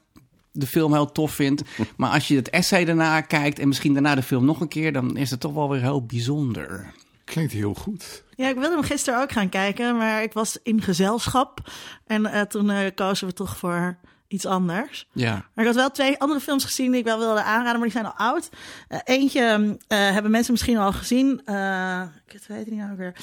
de 0.53 0.67
film 0.67 0.93
heel 0.93 1.13
tof 1.13 1.33
vindt. 1.33 1.63
Maar 1.97 2.11
als 2.11 2.29
je 2.29 2.37
het 2.37 2.51
essay 2.51 2.85
daarna 2.85 3.21
kijkt 3.21 3.59
en 3.59 3.69
misschien 3.69 3.93
daarna 3.93 4.15
de 4.15 4.23
film 4.23 4.45
nog 4.45 4.61
een 4.61 4.69
keer, 4.69 4.93
dan 4.93 5.17
is 5.17 5.31
het 5.31 5.41
toch 5.41 5.53
wel 5.53 5.71
weer 5.71 5.81
heel 5.81 6.07
bijzonder. 6.07 6.93
Klinkt 7.25 7.53
heel 7.53 7.75
goed. 7.75 8.25
Ja, 8.35 8.49
ik 8.49 8.55
wilde 8.55 8.75
hem 8.75 8.85
gisteren 8.85 9.21
ook 9.21 9.33
gaan 9.33 9.49
kijken, 9.49 9.97
maar 9.97 10.23
ik 10.23 10.33
was 10.33 10.59
in 10.63 10.83
gezelschap. 10.83 11.71
En 12.07 12.23
uh, 12.23 12.41
toen 12.41 12.71
uh, 12.71 12.79
kozen 12.95 13.27
we 13.27 13.33
toch 13.33 13.57
voor 13.57 13.99
iets 14.33 14.47
anders. 14.47 15.07
Ja. 15.13 15.33
Maar 15.33 15.65
ik 15.65 15.67
had 15.67 15.75
wel 15.75 15.91
twee 15.91 16.19
andere 16.19 16.41
films 16.41 16.65
gezien 16.65 16.91
die 16.91 17.01
ik 17.01 17.07
wel 17.07 17.19
wilde 17.19 17.43
aanraden, 17.43 17.81
maar 17.81 17.89
die 17.89 17.99
zijn 18.01 18.05
al 18.05 18.27
oud. 18.27 18.49
Uh, 18.89 18.99
eentje 19.05 19.77
hebben 19.89 20.31
mensen 20.31 20.53
misschien 20.53 20.77
al 20.77 20.93
gezien. 20.93 21.39
ik 21.39 22.41
weet 22.47 22.59
het 22.59 22.71
niet 22.71 22.79
nou 22.79 22.97
weer. 22.97 23.15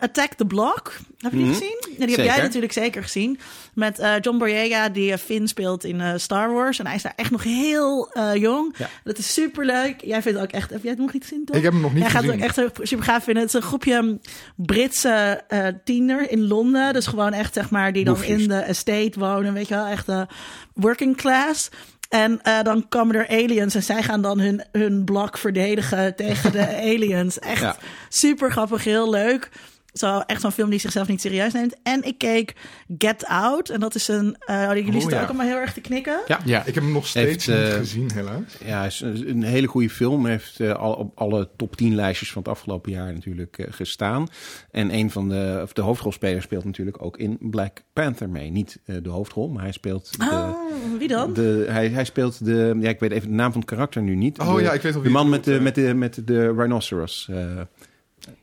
Attack 0.00 0.32
the 0.32 0.46
Block. 0.46 0.92
Heb 1.18 1.32
je 1.32 1.38
die 1.38 1.46
mm 1.46 1.52
-hmm. 1.52 1.60
gezien? 1.60 1.78
Ja, 1.80 2.06
die 2.06 2.08
zeker. 2.08 2.24
heb 2.24 2.34
jij 2.34 2.44
natuurlijk 2.44 2.72
zeker 2.72 3.02
gezien. 3.02 3.38
Met 3.74 4.00
uh, 4.00 4.14
John 4.20 4.38
Boyega, 4.38 4.88
die 4.88 5.10
uh, 5.10 5.16
Finn 5.16 5.48
speelt 5.48 5.84
in 5.84 6.00
uh, 6.00 6.12
Star 6.16 6.52
Wars. 6.52 6.78
En 6.78 6.86
hij 6.86 6.94
is 6.94 7.02
daar 7.02 7.12
echt 7.16 7.30
nog 7.30 7.42
heel 7.42 8.10
jong. 8.34 8.74
Ja. 8.78 8.88
Dat 9.04 9.18
is 9.18 9.32
super 9.32 9.64
leuk. 9.64 10.00
Jij 10.00 10.22
vindt 10.22 10.38
het 10.38 10.48
ook 10.48 10.54
echt. 10.54 10.70
Heb 10.70 10.82
jij 10.82 10.90
het 10.90 11.00
nog 11.00 11.12
niet 11.12 11.22
gezien? 11.22 11.44
Toch? 11.44 11.56
Ik 11.56 11.62
heb 11.62 11.72
hem 11.72 11.80
nog 11.82 11.92
niet 11.92 12.02
jij 12.02 12.10
gezien. 12.10 12.26
Jij 12.26 12.38
gaat 12.38 12.56
het 12.56 12.64
ook 12.64 12.78
echt 12.78 12.88
super 12.88 13.04
gaaf 13.04 13.24
vinden. 13.24 13.42
Het 13.42 13.54
is 13.54 13.60
een 13.60 13.66
groepje 13.66 14.20
Britse 14.56 15.44
tiener 15.84 16.30
in 16.30 16.46
Londen. 16.46 16.92
Dus 16.92 17.06
gewoon 17.06 17.32
echt, 17.32 17.54
zeg 17.54 17.70
maar, 17.70 17.92
die 17.92 18.04
dan 18.04 18.14
Boefjes. 18.14 18.42
in 18.42 18.48
de 18.48 18.58
estate 18.58 19.18
wonen. 19.18 19.52
Weet 19.52 19.68
je 19.68 19.74
wel, 19.74 19.86
echt 19.86 20.06
working 20.74 21.16
class. 21.16 21.68
En 22.08 22.40
uh, 22.44 22.62
dan 22.62 22.88
komen 22.88 23.14
er 23.16 23.28
aliens 23.28 23.74
en 23.74 23.82
zij 23.82 24.02
gaan 24.02 24.22
dan 24.22 24.38
hun, 24.40 24.64
hun 24.72 25.04
blok 25.04 25.38
verdedigen 25.38 26.16
tegen 26.16 26.52
de 26.52 26.76
aliens. 26.92 27.38
Echt 27.38 27.60
Ja. 27.60 27.76
super 28.08 28.50
grappig, 28.50 28.84
heel 28.84 29.10
leuk. 29.10 29.50
Zo, 29.98 30.18
echt 30.18 30.40
zo'n 30.40 30.52
film 30.52 30.70
die 30.70 30.78
zichzelf 30.78 31.08
niet 31.08 31.20
serieus 31.20 31.52
neemt. 31.52 31.76
En 31.82 32.02
ik 32.02 32.18
keek 32.18 32.54
Get 32.98 33.24
Out. 33.26 33.68
En 33.68 33.80
dat 33.80 33.94
is 33.94 34.08
een... 34.08 34.36
Uh, 34.50 34.66
jullie 34.68 34.86
Oh, 34.86 34.92
zitten 34.92 35.10
ja. 35.10 35.22
ook 35.22 35.28
allemaal 35.28 35.46
heel 35.46 35.56
erg 35.56 35.72
te 35.72 35.80
knikken. 35.80 36.20
Ja. 36.26 36.40
Ja. 36.44 36.64
Ik 36.64 36.74
heb 36.74 36.82
hem 36.82 36.92
nog 36.92 37.06
steeds 37.06 37.46
Heeft, 37.46 37.60
niet 37.62 37.72
eh, 37.72 37.78
gezien, 37.78 38.10
helaas. 38.14 38.42
Ja, 38.64 38.84
is 38.84 39.00
een 39.00 39.36
een 39.46 39.52
hele 39.52 39.66
goede 39.66 39.90
film. 39.90 40.22
Hij 40.22 40.32
heeft 40.32 40.60
eh, 40.60 40.72
al 40.72 40.92
op 40.92 41.18
alle 41.18 41.48
top 41.56 41.76
10 41.76 41.94
lijstjes 41.94 42.32
van 42.32 42.42
het 42.42 42.50
afgelopen 42.50 42.92
jaar 42.92 43.12
natuurlijk 43.12 43.58
eh, 43.58 43.66
gestaan. 43.70 44.28
En 44.70 44.94
een 44.94 45.10
van 45.10 45.28
de, 45.28 45.60
of 45.62 45.72
de 45.72 45.82
hoofdrolspelers 45.82 46.44
speelt 46.44 46.64
natuurlijk 46.64 47.02
ook 47.02 47.16
in 47.16 47.36
Black 47.40 47.82
Panther 47.92 48.28
mee. 48.28 48.50
Niet 48.50 48.78
eh, 48.84 48.96
de 49.02 49.08
hoofdrol, 49.08 49.48
maar 49.48 49.62
hij 49.62 49.72
speelt 49.72 50.18
de, 50.18 50.24
Oh, 50.24 50.98
wie 50.98 51.08
dan? 51.08 51.32
de 51.32 51.66
hij, 51.68 51.88
hij 51.88 52.04
speelt 52.04 52.44
de, 52.44 52.76
ja, 52.80 52.88
ik 52.88 53.00
weet 53.00 53.12
even 53.12 53.28
de 53.28 53.34
naam 53.34 53.52
van 53.52 53.60
het 53.60 53.70
karakter 53.70 54.02
nu 54.02 54.14
niet. 54.14 54.38
Oh 54.38 54.54
de, 54.56 54.62
ja, 54.62 54.72
ik 54.72 54.82
weet 54.82 54.92
wel 54.92 55.02
de 55.02 55.08
wie 55.08 55.16
man 55.16 55.24
je 55.24 55.30
met 55.30 55.44
de, 55.44 55.60
met 55.60 55.74
de, 55.74 55.94
met 55.94 56.26
de 56.26 56.52
rhinoceros. 56.52 57.28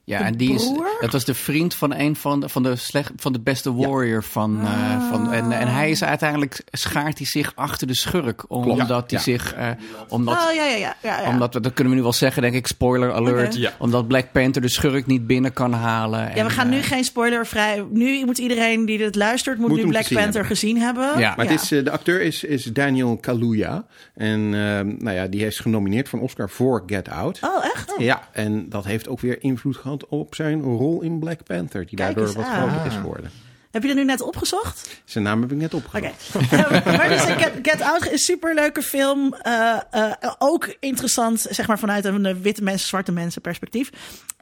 Ja, 0.06 0.18
De 0.18 0.24
en 0.24 0.38
die 0.38 0.54
is, 0.54 0.64
broer? 0.64 0.98
dat 1.00 1.12
was 1.12 1.26
de 1.26 1.34
vriend 1.34 1.76
van 1.76 1.94
een 1.94 2.16
van 2.16 2.40
de, 2.40 2.50
van 2.50 2.64
de, 2.64 2.76
slecht, 2.76 3.12
van 3.16 3.34
de 3.34 3.40
beste 3.40 3.74
warrior. 3.74 4.24
Van, 4.24 4.62
eh, 4.62 5.10
van, 5.10 5.32
en, 5.32 5.52
en 5.52 5.68
hij 5.68 5.90
is 5.90 6.04
uiteindelijk, 6.04 6.62
schaart 6.72 7.18
hij 7.18 7.28
zich 7.28 7.52
achter 7.56 7.88
de 7.88 7.96
schurk. 7.96 8.52
Omdat 8.52 8.88
hij 8.88 9.04
ja. 9.08 9.20
zich, 9.20 9.54
eh, 9.54 9.70
omdat, 10.08 10.34
Oh, 10.48 10.54
ja, 10.56 10.66
ja, 10.66 10.76
ja. 10.76 10.96
ja, 11.02 11.22
ja. 11.22 11.30
omdat 11.30 11.54
dat 11.54 11.74
kunnen 11.74 11.94
we 11.94 11.98
nu 12.00 12.04
wel 12.04 12.14
zeggen, 12.14 12.42
denk 12.42 12.54
ik, 12.56 12.68
spoiler 12.68 13.14
alert. 13.14 13.56
Ja. 13.56 13.74
Omdat 13.80 14.08
Black 14.08 14.32
Panther 14.32 14.62
de 14.62 14.68
schurk 14.68 15.06
niet 15.06 15.28
binnen 15.28 15.54
kan 15.54 15.74
halen. 15.74 16.20
ja, 16.20 16.30
En, 16.30 16.46
we 16.46 16.52
gaan 16.52 16.70
nu 16.70 16.78
eh, 16.78 16.84
geen 16.84 17.04
spoiler 17.04 17.46
vrij. 17.48 17.86
Nu 17.92 18.26
moet 18.26 18.38
iedereen 18.38 18.86
die 18.86 18.98
dit 18.98 19.16
luistert, 19.16 19.58
moet, 19.58 19.70
Moet 19.70 19.78
nu 19.84 19.88
Black 19.88 20.02
gezien 20.02 20.18
Panther 20.18 20.40
hebben. 20.42 20.58
gezien 20.58 20.78
hebben. 20.78 21.20
Ja. 21.20 21.34
Maar 21.36 21.48
Het 21.48 21.62
is, 21.62 21.68
de 21.68 21.92
acteur 21.92 22.22
is, 22.22 22.44
is 22.44 22.64
Daniel 22.64 23.18
Kaluuya. 23.18 23.86
En 24.16 24.40
ehm, 24.40 24.96
nou 24.98 25.16
ja, 25.16 25.28
die 25.28 25.46
is 25.46 25.60
genomineerd 25.60 26.10
voor 26.10 26.20
een 26.20 26.26
Oscar 26.26 26.50
voor 26.50 26.84
Get 26.86 27.10
Out. 27.10 27.40
Oh, 27.42 27.66
echt? 27.66 27.94
Ja, 27.98 28.28
en 28.32 28.70
dat 28.70 28.86
heeft 28.86 29.08
ook 29.08 29.20
weer 29.20 29.44
invloed 29.44 29.78
gehad 29.78 29.93
op 30.10 30.36
zijn 30.36 30.62
rol 30.62 31.02
in 31.02 31.20
Black 31.20 31.44
Panther. 31.44 31.86
Die 31.86 31.98
Kijk 31.98 32.16
daardoor 32.16 32.36
wat 32.36 32.46
aan. 32.46 32.70
groter 32.70 32.86
is 32.86 32.96
geworden. 32.96 33.32
Heb 33.72 33.82
je 33.82 33.88
dat 33.88 33.98
nu 33.98 34.04
net 34.04 34.22
opgezocht? 34.22 35.02
Zijn 35.06 35.24
naam 35.24 35.42
heb 35.42 35.52
ik 35.52 35.58
net 35.58 35.74
opgezocht. 35.74 36.14
Oké. 36.36 36.56
Eh, 36.56 36.98
maar 36.98 37.10
dus 37.10 37.22
Get, 37.22 37.52
Get 37.62 37.82
Out 37.82 38.06
is 38.06 38.12
een 38.12 38.18
superleuke 38.18 38.82
film. 38.82 39.34
Eh, 39.34 39.78
eh, 39.92 40.12
ook 40.38 40.76
interessant, 40.80 41.46
zeg 41.50 41.68
maar, 41.68 41.80
vanuit 41.80 42.06
een 42.06 42.26
eh, 42.26 42.36
witte 42.42 42.64
mensen, 42.64 42.88
zwarte 42.88 43.12
mensen 43.12 43.42
perspectief. 43.42 43.90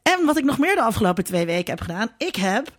En 0.04 0.26
wat 0.26 0.38
ik 0.38 0.44
nog 0.44 0.58
meer 0.60 0.76
de 0.76 0.82
afgelopen 0.82 1.24
twee 1.24 1.46
weken 1.46 1.70
heb 1.70 1.82
gedaan. 1.82 2.10
Ik 2.18 2.36
heb 2.36 2.72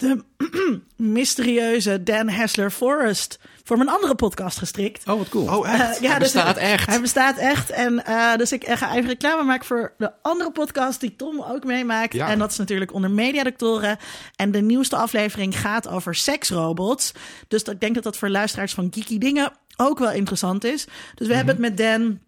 de 0.00 0.24
mysterieuze 0.96 2.02
Dan 2.02 2.28
Hessler 2.28 2.70
Forest 2.70 3.38
voor 3.64 3.76
mijn 3.76 3.88
andere 3.88 4.14
podcast 4.14 4.58
gestrikt. 4.58 5.08
Oh, 5.08 5.18
wat 5.18 5.28
cool. 5.28 5.56
Oh, 5.58 5.68
Eh, 5.68 5.80
echt? 5.80 6.00
ja, 6.00 6.10
Hij 6.10 6.18
dus 6.18 6.32
bestaat 6.32 6.56
echt. 6.56 6.86
Hij 6.86 7.00
bestaat 7.00 7.36
echt. 7.36 7.70
En 7.70 8.04
eh, 8.04 8.36
dus 8.36 8.52
ik 8.52 8.62
eh, 8.64 8.76
ga 8.76 8.94
even 8.94 9.08
reclame 9.08 9.42
maken 9.42 9.66
voor 9.66 9.94
de 9.98 10.12
andere 10.22 10.50
podcast 10.52 11.00
die 11.00 11.16
Tom 11.16 11.42
ook 11.42 11.64
meemaakt. 11.64 12.12
Ja. 12.12 12.28
En 12.28 12.38
dat 12.38 12.50
is 12.50 12.56
natuurlijk 12.56 12.92
onder 12.92 13.10
Mediadoctoren. 13.10 13.98
En 14.36 14.50
de 14.50 14.60
nieuwste 14.62 14.96
aflevering 14.96 15.58
gaat 15.60 15.88
over 15.88 16.14
seksrobots. 16.14 17.12
Dus 17.48 17.64
dat- 17.64 17.74
ik 17.74 17.80
denk 17.80 17.94
dat 17.94 18.04
dat 18.04 18.16
voor 18.16 18.28
luisteraars 18.28 18.74
van 18.74 18.88
Geeky 18.90 19.18
Dingen 19.18 19.52
ook 19.76 19.98
wel 19.98 20.10
interessant 20.12 20.64
is. 20.64 20.86
Dus 21.14 21.26
we 21.26 21.34
hebben 21.34 21.54
het 21.54 21.62
met 21.64 21.76
Dan 21.76 22.18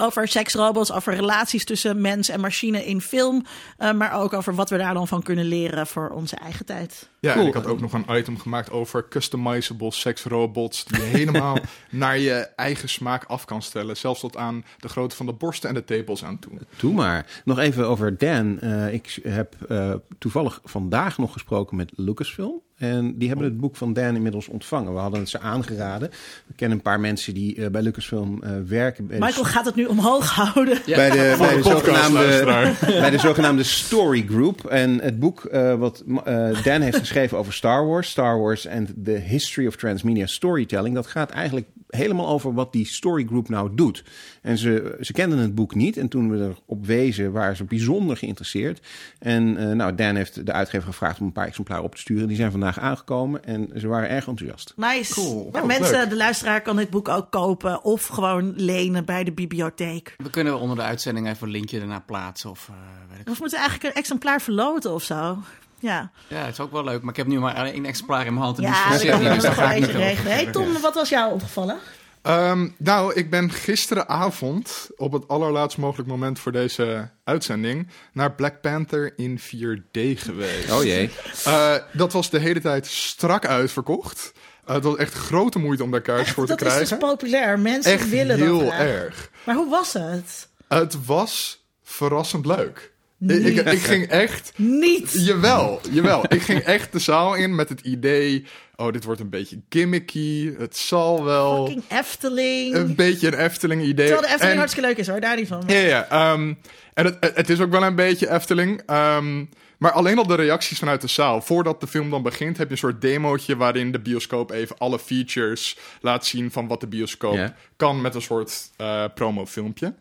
over 0.00 0.28
seksrobots, 0.28 0.92
over 0.92 1.14
relaties 1.14 1.64
tussen 1.64 2.00
mens 2.00 2.28
en 2.28 2.40
machine 2.40 2.86
in 2.86 3.00
film. 3.00 3.44
eh, 3.78 3.92
maar 3.92 4.12
ook 4.12 4.32
over 4.32 4.54
wat 4.54 4.70
we 4.70 4.76
daar 4.78 4.94
dan 4.94 5.08
van 5.08 5.22
kunnen 5.22 5.44
leren 5.44 5.86
voor 5.86 6.08
onze 6.10 6.36
eigen 6.36 6.66
tijd. 6.66 7.08
Ja, 7.20 7.32
Cool. 7.32 7.42
en 7.42 7.48
ik 7.48 7.54
had 7.54 7.66
ook 7.66 7.80
nog 7.80 7.92
een 7.92 8.04
item 8.10 8.38
gemaakt 8.38 8.70
over 8.70 9.08
customizable 9.08 9.92
seksrobots. 9.92 10.84
Die 10.84 10.98
je 11.00 11.06
helemaal 11.18 11.58
naar 11.90 12.18
je 12.18 12.32
eigen 12.56 12.88
smaak 12.88 13.24
af 13.24 13.44
kan 13.44 13.62
stellen. 13.62 13.96
Zelfs 13.96 14.20
tot 14.20 14.36
aan 14.36 14.64
de 14.78 14.88
grootte 14.88 15.16
van 15.16 15.26
de 15.26 15.32
borsten 15.32 15.68
en 15.68 15.74
de 15.74 15.84
tepels 15.84 16.24
aan 16.24 16.38
toe. 16.38 16.52
Doe 16.76 16.92
maar. 16.92 17.26
Nog 17.44 17.58
even 17.58 17.88
over 17.88 18.18
Dan. 18.18 18.60
Eh, 18.60 18.92
ik 18.92 19.18
heb 19.22 19.54
eh, 19.68 19.92
toevallig 20.18 20.60
vandaag 20.64 21.18
nog 21.18 21.32
gesproken 21.32 21.76
met 21.76 21.92
Lucasfilm. 21.96 22.60
En 22.76 23.18
die 23.18 23.28
hebben 23.28 23.46
het 23.46 23.58
boek 23.60 23.76
van 23.76 23.92
Dan 23.92 24.14
inmiddels 24.14 24.48
ontvangen. 24.48 24.92
We 24.94 24.98
hadden 24.98 25.20
het 25.20 25.28
ze 25.28 25.40
aangeraden. 25.40 26.10
We 26.46 26.54
kennen 26.56 26.76
een 26.76 26.82
paar 26.82 27.00
mensen 27.00 27.34
die 27.34 27.56
eh, 27.64 27.70
bij 27.70 27.82
Lucasfilm 27.82 28.42
eh, 28.42 28.50
werken. 28.66 29.06
Bij 29.06 29.18
de- 29.18 29.24
Michael 29.24 29.44
gaat 29.44 29.64
het 29.64 29.74
nu 29.74 29.84
omhoog 29.84 30.30
houden. 30.30 30.78
bij 30.86 31.10
de, 31.10 31.34
bij 31.38 31.56
de, 31.56 31.62
zogenaamde, 31.62 32.72
bij 33.00 33.10
de 33.10 33.18
zogenaamde 33.18 33.62
Story 33.62 34.24
Group. 34.28 34.64
En 34.64 35.00
het 35.00 35.18
boek 35.18 35.44
eh, 35.44 35.74
wat 35.74 36.02
eh, 36.24 36.62
Dan 36.64 36.80
heeft 36.80 36.98
geschreven 37.08 37.38
over 37.38 37.52
Star 37.52 37.86
Wars, 37.86 38.10
Star 38.10 38.38
Wars 38.38 38.68
and 38.68 38.92
the 39.04 39.10
History 39.10 39.66
of 39.66 39.76
Transmedia 39.76 40.26
Storytelling, 40.26 40.94
dat 40.94 41.06
gaat 41.06 41.30
eigenlijk 41.30 41.66
helemaal 41.88 42.28
over 42.28 42.54
wat 42.54 42.72
die 42.72 42.86
Story 42.86 43.24
Group 43.26 43.48
nou 43.48 43.74
doet. 43.74 44.04
En 44.42 44.58
ze, 44.58 44.96
ze 45.00 45.12
kenden 45.12 45.38
het 45.38 45.54
boek 45.54 45.74
niet. 45.74 45.96
En 45.96 46.08
toen 46.08 46.30
we 46.30 46.38
erop 46.66 46.86
wezen, 46.86 47.32
waren 47.32 47.56
ze 47.56 47.64
bijzonder 47.64 48.16
geïnteresseerd. 48.16 48.86
En 49.18 49.56
eh, 49.56 49.66
nou, 49.76 49.94
Dan 49.94 50.14
heeft 50.16 50.46
de 50.46 50.52
uitgever 50.52 50.86
gevraagd 50.86 51.20
om 51.20 51.26
een 51.26 51.32
paar 51.32 51.46
exemplaren 51.46 51.84
op 51.84 51.94
te 51.94 52.00
sturen. 52.00 52.28
Die 52.28 52.36
zijn 52.36 52.50
vandaag 52.50 52.78
aangekomen 52.78 53.44
en 53.44 53.70
ze 53.76 53.86
waren 53.88 54.08
erg 54.08 54.26
enthousiast. 54.26 54.72
Nice. 54.76 55.12
Cool. 55.14 55.48
Maar 55.52 55.62
Oh, 55.62 55.66
mensen, 55.68 55.98
leuk. 55.98 56.08
de 56.10 56.16
luisteraar 56.16 56.60
kan 56.62 56.76
dit 56.76 56.90
boek 56.90 57.08
ook 57.08 57.30
kopen 57.30 57.84
of 57.84 58.06
gewoon 58.06 58.52
lenen 58.56 59.04
bij 59.04 59.24
de 59.24 59.32
bibliotheek. 59.32 60.14
We 60.16 60.30
kunnen 60.30 60.58
onder 60.58 60.76
de 60.76 60.82
uitzending 60.82 61.28
even 61.28 61.46
een 61.46 61.52
linkje 61.52 61.80
ernaar 61.80 62.02
plaatsen. 62.02 62.50
Of, 62.50 62.68
eh, 62.68 62.74
weet 63.10 63.20
ik. 63.20 63.28
Of 63.28 63.40
moeten 63.40 63.58
we 63.58 63.64
eigenlijk 63.64 63.94
een 63.94 64.00
exemplaar 64.00 64.40
verloten 64.42 64.92
of 64.92 65.02
zo? 65.02 65.38
Ja, 65.80 66.10
Ja, 66.28 66.36
het 66.44 66.52
is 66.52 66.60
ook 66.60 66.72
wel 66.72 66.84
leuk. 66.84 67.00
Maar 67.00 67.10
ik 67.10 67.16
heb 67.16 67.26
nu 67.26 67.38
maar 67.38 67.66
één 67.66 67.84
exemplaar 67.84 68.26
in 68.26 68.32
mijn 68.32 68.44
hand. 68.44 68.56
En 68.58 68.64
die 68.64 68.72
ja 68.72 68.84
is 68.84 69.02
dat 69.02 69.14
dus 69.14 69.44
ik 69.44 69.58
eentje 69.58 69.80
niet 69.80 69.96
regelen. 69.96 70.32
Hey 70.32 70.46
Tom, 70.46 70.80
wat 70.80 70.94
was 70.94 71.08
jou 71.08 71.32
opgevallen? 71.32 71.78
Ehm, 72.22 72.68
nou, 72.78 73.14
ik 73.14 73.30
ben 73.30 73.50
gisteravond 73.50 74.88
op 74.96 75.12
het 75.12 75.28
allerlaatst 75.28 75.78
mogelijk 75.78 76.08
moment 76.08 76.38
voor 76.38 76.52
deze 76.52 77.10
uitzending 77.24 77.88
naar 78.12 78.32
Black 78.32 78.60
Panther 78.60 79.12
in 79.16 79.38
4D 79.38 80.18
geweest. 80.20 80.72
Oh 80.72 80.82
jee. 80.82 81.10
Eh, 81.44 81.74
dat 81.92 82.12
was 82.12 82.30
de 82.30 82.38
hele 82.38 82.60
tijd 82.60 82.86
strak 82.86 83.46
uitverkocht. 83.46 84.32
Eh, 84.64 84.74
het 84.74 84.84
was 84.84 84.96
echt 84.96 85.14
grote 85.14 85.58
moeite 85.58 85.82
om 85.82 85.90
daar 85.90 86.00
kaartjes 86.00 86.34
voor 86.34 86.46
te 86.46 86.50
dat 86.56 86.60
is 86.60 86.72
krijgen. 86.72 86.98
dus 86.98 87.08
populair. 87.08 87.58
Mensen 87.58 87.92
echt 87.92 88.08
willen 88.08 88.36
heel 88.36 88.58
dat 88.58 88.68
graag. 88.68 88.80
erg. 88.80 89.30
Maar 89.44 89.54
hoe 89.54 89.70
was 89.70 89.92
het? 89.92 90.48
Het 90.68 91.04
was 91.06 91.64
verrassend 91.82 92.46
leuk. 92.46 92.92
Ik, 93.20 93.44
ik, 93.44 93.56
ik 93.72 93.78
ging 93.80 94.06
echt 94.06 94.52
Niet. 94.56 95.12
Jawel, 95.12 95.80
jawel. 95.90 96.24
Ik 96.28 96.42
ging 96.42 96.60
echt 96.60 96.92
de 96.92 96.98
zaal 96.98 97.34
in 97.34 97.54
met 97.54 97.68
het 97.68 97.80
idee... 97.80 98.44
oh, 98.76 98.92
dit 98.92 99.04
wordt 99.04 99.20
een 99.20 99.30
beetje 99.30 99.60
gimmicky. 99.68 100.52
Het 100.58 100.76
zal 100.76 101.24
wel 101.24 101.66
Fucking 101.66 101.84
Efteling. 101.88 102.74
een 102.74 102.94
beetje 102.94 103.26
een 103.26 103.38
Efteling-idee. 103.44 104.06
Terwijl 104.06 104.20
de 104.20 104.26
Efteling 104.26 104.52
En- 104.52 104.58
hartstikke 104.58 104.88
leuk 104.88 104.98
is 104.98 105.06
hoor, 105.08 105.20
daar 105.20 105.36
niet 105.36 105.48
van. 105.48 105.62
Ja, 105.66 105.78
ja. 105.78 106.08
ehm, 106.08 106.54
en 106.94 107.04
het, 107.04 107.16
het 107.34 107.50
is 107.50 107.60
ook 107.60 107.70
wel 107.70 107.82
een 107.82 107.94
beetje 107.94 108.30
Efteling. 108.30 108.82
ehm, 108.86 109.44
maar 109.78 109.92
alleen 109.92 110.18
al 110.18 110.26
de 110.26 110.34
reacties 110.34 110.78
vanuit 110.78 111.00
de 111.00 111.08
zaal. 111.08 111.40
Voordat 111.40 111.80
de 111.80 111.86
film 111.86 112.10
dan 112.10 112.22
begint, 112.22 112.56
heb 112.56 112.66
je 112.66 112.72
een 112.72 112.78
soort 112.78 113.00
demootje... 113.00 113.56
waarin 113.56 113.92
de 113.92 114.00
bioscoop 114.00 114.50
even 114.50 114.78
alle 114.78 114.98
features 114.98 115.78
laat 116.00 116.26
zien... 116.26 116.50
van 116.50 116.66
wat 116.68 116.80
de 116.80 116.86
bioscoop 116.86 117.52
kan 117.76 118.00
met 118.00 118.14
een 118.14 118.22
soort 118.22 118.70
eh 118.76 119.04
promofilmpje. 119.14 119.94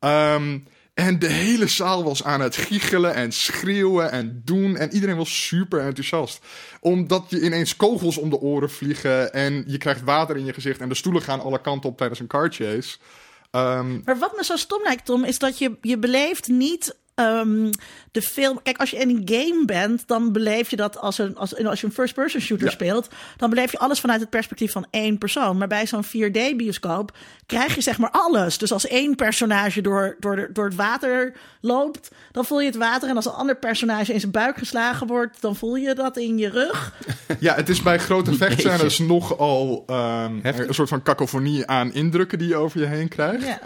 Ehm, 0.00 0.58
en 1.00 1.18
de 1.18 1.26
hele 1.26 1.68
zaal 1.68 2.04
was 2.04 2.24
aan 2.24 2.40
het 2.40 2.56
giechelen 2.56 3.14
en 3.14 3.32
schreeuwen 3.32 4.10
en 4.10 4.42
doen. 4.44 4.76
En 4.76 4.92
iedereen 4.92 5.16
was 5.16 5.46
super 5.46 5.80
enthousiast. 5.80 6.44
Omdat 6.80 7.24
je 7.28 7.40
ineens 7.40 7.76
kogels 7.76 8.16
om 8.16 8.30
de 8.30 8.40
oren 8.40 8.70
vliegen... 8.70 9.32
en 9.32 9.64
je 9.66 9.78
krijgt 9.78 10.02
water 10.02 10.36
in 10.36 10.44
je 10.44 10.52
gezicht... 10.52 10.80
en 10.80 10.88
de 10.88 10.94
stoelen 10.94 11.22
gaan 11.22 11.40
alle 11.40 11.60
kanten 11.60 11.90
op 11.90 11.96
tijdens 11.96 12.20
een 12.20 12.26
car 12.26 12.52
chase... 12.52 12.96
Ehm, 13.50 14.00
Maar 14.04 14.18
wat 14.18 14.36
me 14.36 14.44
zo 14.44 14.56
stom 14.56 14.82
lijkt, 14.82 15.04
Tom, 15.04 15.24
is 15.24 15.38
dat 15.38 15.58
je, 15.58 15.76
je 15.80 15.98
beleeft 15.98 16.48
niet 16.48 16.96
ehm, 17.14 17.70
de 18.12 18.22
film. 18.22 18.62
Kijk, 18.62 18.78
als 18.78 18.90
je 18.90 18.96
in 18.96 19.08
een 19.08 19.22
game 19.24 19.64
bent, 19.64 20.02
dan 20.06 20.32
beleef 20.32 20.70
je 20.70 20.76
dat 20.76 20.98
als, 20.98 21.18
een, 21.18 21.36
als, 21.36 21.64
als 21.64 21.80
je 21.80 21.86
een 21.86 21.92
first-person 21.92 22.40
shooter 22.40 22.66
Ja. 22.66 22.72
speelt, 22.72 23.08
dan 23.36 23.50
beleef 23.50 23.72
je 23.72 23.78
alles 23.78 24.00
vanuit 24.00 24.20
het 24.20 24.30
perspectief 24.30 24.72
van 24.72 24.86
één 24.90 25.18
persoon. 25.18 25.58
Maar 25.58 25.68
bij 25.68 25.86
zo'n 25.86 26.04
4D-bioscoop 26.04 27.16
krijg 27.46 27.74
je 27.74 27.80
zeg 27.80 27.98
maar 27.98 28.10
alles. 28.10 28.58
Dus 28.58 28.72
als 28.72 28.86
één 28.86 29.14
personage 29.14 29.80
door, 29.80 30.16
door, 30.18 30.36
de- 30.36 30.48
door 30.52 30.64
het 30.64 30.74
water 30.74 31.32
loopt, 31.60 32.10
dan 32.32 32.44
voel 32.44 32.60
je 32.60 32.66
het 32.66 32.76
water. 32.76 33.08
En 33.08 33.16
als 33.16 33.26
een 33.26 33.32
ander 33.32 33.56
personage 33.56 34.12
in 34.12 34.20
zijn 34.20 34.32
buik 34.32 34.56
geslagen 34.58 35.06
wordt, 35.06 35.40
dan 35.40 35.56
voel 35.56 35.74
je 35.76 35.94
dat 35.94 36.16
in 36.16 36.38
je 36.38 36.48
rug. 36.48 36.92
Ja, 37.38 37.54
het 37.54 37.68
is 37.68 37.82
bij 37.82 37.98
grote 37.98 38.34
vechtscènes 38.34 38.98
nogal 38.98 39.82
ehm, 39.86 40.38
Heftig. 40.42 40.68
een 40.68 40.74
soort 40.74 40.88
van 40.88 41.02
cacophonie 41.02 41.66
aan 41.66 41.92
indrukken 41.92 42.38
die 42.38 42.48
je 42.48 42.56
over 42.56 42.80
je 42.80 42.86
heen 42.86 43.08
krijgt. 43.08 43.46
Ja. 43.46 43.60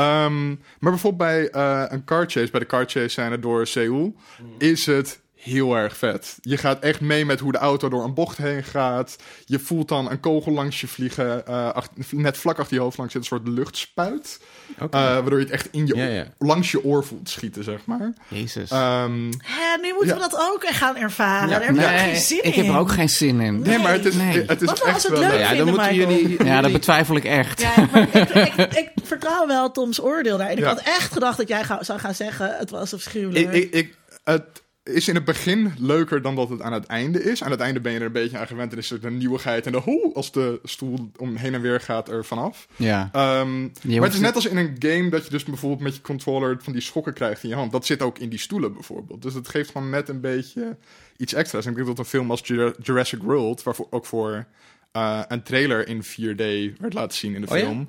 Ehm, 0.00 0.48
maar 0.48 0.90
bijvoorbeeld 0.90 1.30
bij 1.30 1.50
eh, 1.50 1.84
een 1.88 2.04
car 2.04 2.24
chase, 2.30 2.50
bij 2.50 2.60
de 2.60 2.66
car 2.66 2.84
chase 2.86 3.08
scène 3.08 3.38
door 3.38 3.66
Seoul, 3.66 4.14
is 4.58 4.86
het 4.86 5.20
heel 5.42 5.74
erg 5.76 5.96
vet. 5.96 6.38
Je 6.40 6.56
gaat 6.56 6.80
echt 6.82 7.00
mee 7.00 7.24
met 7.24 7.40
hoe 7.40 7.52
de 7.52 7.58
auto 7.58 7.88
door 7.88 8.04
een 8.04 8.14
bocht 8.14 8.36
heen 8.36 8.64
gaat. 8.64 9.16
Je 9.44 9.58
voelt 9.58 9.88
dan 9.88 10.10
een 10.10 10.20
kogel 10.20 10.52
langs 10.52 10.80
je 10.80 10.86
vliegen. 10.88 11.46
eh, 11.46 11.76
net 12.10 12.36
vlak 12.38 12.58
achter 12.58 12.74
je 12.76 12.82
hoofd 12.82 12.98
langs 12.98 13.12
zit 13.12 13.22
een 13.22 13.28
soort 13.28 13.48
luchtspuit. 13.48 14.40
Oké. 14.80 14.96
eh, 14.96 15.02
waardoor 15.02 15.38
je 15.38 15.44
het 15.44 15.52
echt 15.54 15.68
in 15.70 15.86
je, 15.86 15.96
Ja, 15.96 16.04
ja. 16.06 16.26
langs 16.38 16.70
je 16.70 16.84
oor 16.84 17.04
voelt 17.04 17.28
schieten, 17.28 17.64
zeg 17.64 17.86
maar. 17.86 18.12
Jezus. 18.28 18.70
Ehm, 18.70 19.32
Hè, 19.38 19.76
nu 19.82 19.92
moeten 19.94 20.14
we 20.14 20.20
dat 20.20 20.36
ook 20.52 20.64
gaan 20.66 20.96
ervaren. 20.96 21.48
Ja. 21.48 21.58
Daar 21.58 21.66
heb 21.66 21.74
ik 21.74 21.80
nee, 21.80 21.98
geen 21.98 22.16
zin 22.16 22.38
ik 22.44 22.54
heb 22.54 22.64
er 22.64 22.70
in. 22.70 22.76
ook 22.76 22.90
geen 22.90 23.08
zin 23.08 23.40
in. 23.40 23.60
nee, 23.60 23.78
maar 23.78 23.92
het 23.92 24.04
is, 24.04 24.14
Nee. 24.14 24.44
het 24.46 24.60
is 24.62 24.68
Wat 24.68 24.80
als 24.80 24.88
echt 24.88 25.02
het 25.02 25.10
wel 25.12 25.20
leuk 25.20 25.30
leuk. 25.30 25.38
Ja, 25.40 25.46
dan 25.48 25.56
vinden, 25.56 25.74
moeten 25.74 25.96
Michael. 25.96 26.18
jullie... 26.20 26.44
Ja, 26.44 26.60
dat 26.60 26.72
betwijfel 26.72 27.16
ik 27.16 27.24
echt. 27.24 27.60
Ja, 27.60 27.72
maar 27.92 28.08
ik, 28.16 28.28
ik, 28.54 28.72
ik 28.74 28.90
vertrouw 29.02 29.46
wel 29.46 29.70
Toms 29.70 30.00
oordeel 30.02 30.38
daar. 30.38 30.46
En 30.48 30.52
ik 30.56 30.62
Ja. 30.62 30.68
had 30.68 30.82
echt 30.84 31.12
gedacht 31.12 31.36
dat 31.36 31.48
jij 31.48 31.62
zou 31.80 31.98
gaan 31.98 32.14
zeggen: 32.14 32.56
het 32.58 32.70
was 32.70 32.94
afschuwelijk. 32.94 33.52
Ik, 33.52 33.64
ik, 33.64 33.72
ik, 33.74 33.94
het 34.24 34.62
is 34.82 35.08
in 35.08 35.14
het 35.14 35.24
begin 35.24 35.72
leuker 35.78 36.22
dan 36.22 36.34
dat 36.36 36.48
het 36.48 36.62
aan 36.62 36.72
het 36.72 36.86
einde 36.86 37.22
is. 37.22 37.42
Aan 37.42 37.50
het 37.50 37.60
einde 37.60 37.80
ben 37.80 37.92
je 37.92 37.98
er 37.98 38.04
een 38.06 38.12
beetje 38.12 38.38
aan 38.38 38.46
gewend 38.46 38.72
en 38.72 38.78
is 38.78 38.90
er 38.90 39.00
de 39.00 39.10
nieuwigheid 39.10 39.66
en 39.66 39.72
de 39.72 39.78
hoe 39.78 40.14
als 40.14 40.32
de 40.32 40.60
stoel 40.64 41.10
om 41.16 41.36
heen 41.36 41.54
en 41.54 41.60
weer 41.60 41.80
gaat 41.80 42.08
er 42.08 42.24
vanaf. 42.24 42.68
Ja. 42.76 43.08
Ehm, 43.12 43.60
maar 43.62 44.02
het 44.02 44.14
is 44.14 44.20
net 44.20 44.34
als 44.34 44.46
in 44.46 44.56
een 44.56 44.76
game 44.78 45.08
dat 45.08 45.24
je 45.24 45.30
dus 45.30 45.44
bijvoorbeeld 45.44 45.80
met 45.80 45.94
je 45.94 46.00
controller 46.00 46.56
van 46.60 46.72
die 46.72 46.82
schokken 46.82 47.14
krijgt 47.14 47.42
in 47.42 47.48
je 47.48 47.54
hand. 47.54 47.72
Dat 47.72 47.86
zit 47.86 48.02
ook 48.02 48.18
in 48.18 48.28
die 48.28 48.38
stoelen 48.38 48.72
bijvoorbeeld. 48.72 49.22
Dus 49.22 49.34
het 49.34 49.48
geeft 49.48 49.70
gewoon 49.70 49.90
net 49.90 50.08
een 50.08 50.20
beetje 50.20 50.76
iets 51.16 51.34
extra's. 51.34 51.64
En 51.64 51.70
ik 51.70 51.76
denk 51.76 51.88
dat 51.88 51.98
een 51.98 52.04
film 52.04 52.30
als 52.30 52.40
Jura- 52.44 52.74
Jurassic 52.82 53.22
World, 53.22 53.62
waarvoor 53.62 53.86
ook 53.90 54.06
voor 54.06 54.46
eh, 54.92 55.20
een 55.28 55.42
trailer 55.42 55.88
in 55.88 56.02
4D 56.04 56.78
werd 56.80 56.94
laten 56.94 57.18
zien 57.18 57.34
in 57.34 57.40
de 57.40 57.50
Oh 57.50 57.58
ja? 57.58 57.84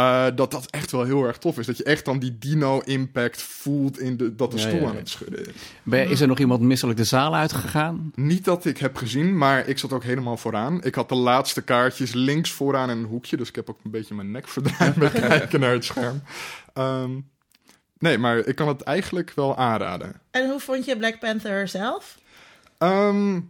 Eh, 0.00 0.26
dat 0.34 0.50
dat 0.50 0.66
echt 0.70 0.90
wel 0.90 1.04
heel 1.04 1.24
erg 1.24 1.38
tof 1.38 1.58
is. 1.58 1.66
Dat 1.66 1.76
je 1.76 1.84
echt 1.84 2.04
dan 2.04 2.18
die 2.18 2.38
dino-impact 2.38 3.42
voelt 3.42 3.98
in 3.98 4.16
de, 4.16 4.34
dat 4.36 4.50
de 4.50 4.56
Ja, 4.56 4.62
stoel 4.68 4.80
ja, 4.80 4.88
aan 4.88 4.96
het 4.96 5.08
schudden 5.08 5.46
is. 5.46 5.52
Ben- 5.82 6.08
Is 6.08 6.20
er 6.20 6.26
nog 6.28 6.38
iemand 6.38 6.60
misselijk 6.60 6.98
de 6.98 7.04
zaal 7.04 7.34
uitgegaan? 7.36 8.12
Niet 8.14 8.44
dat 8.44 8.64
ik 8.64 8.78
heb 8.78 8.96
gezien, 8.96 9.38
maar 9.38 9.68
ik 9.68 9.78
zat 9.78 9.92
ook 9.92 10.04
helemaal 10.04 10.36
vooraan. 10.36 10.84
Ik 10.84 10.94
had 10.94 11.08
de 11.08 11.14
laatste 11.14 11.62
kaartjes 11.62 12.12
links 12.12 12.50
vooraan 12.52 12.90
in 12.90 12.98
een 12.98 13.04
hoekje. 13.04 13.36
Dus 13.36 13.48
ik 13.48 13.54
heb 13.54 13.70
ook 13.70 13.78
een 13.84 13.90
beetje 13.90 14.14
mijn 14.14 14.30
nek 14.30 14.48
verdraaid 14.58 14.96
met 14.96 15.12
kijken 15.28 15.60
naar 15.60 15.72
het 15.72 15.84
scherm. 15.84 16.22
Ehm, 16.74 17.10
nee, 17.98 18.18
maar 18.18 18.38
ik 18.38 18.54
kan 18.56 18.68
het 18.68 18.82
eigenlijk 18.82 19.32
wel 19.34 19.56
aanraden. 19.56 20.20
En 20.30 20.50
hoe 20.50 20.60
vond 20.60 20.84
je 20.84 20.96
Black 20.96 21.18
Panther 21.18 21.68
zelf? 21.68 22.18
Ehm, 22.78 23.40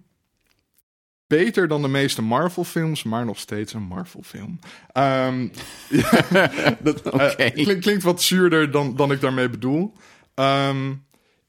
beter 1.31 1.69
dan 1.69 1.83
de 1.83 1.89
meeste 1.89 2.23
Marvel-films, 2.23 3.03
maar 3.03 3.25
nog 3.25 3.39
steeds 3.39 3.73
een 3.73 3.83
Marvel-film. 3.83 4.59
Ehm, 4.93 5.49
ja, 5.89 6.25
dat 6.83 7.03
eh, 7.03 7.51
klink- 7.53 7.81
klinkt 7.83 8.03
wat 8.03 8.23
zuurder 8.23 8.71
dan, 8.71 8.97
dan 8.97 9.13
ik 9.13 9.21
daarmee 9.21 9.49
bedoel. 9.49 9.93
Ehm, 10.35 10.93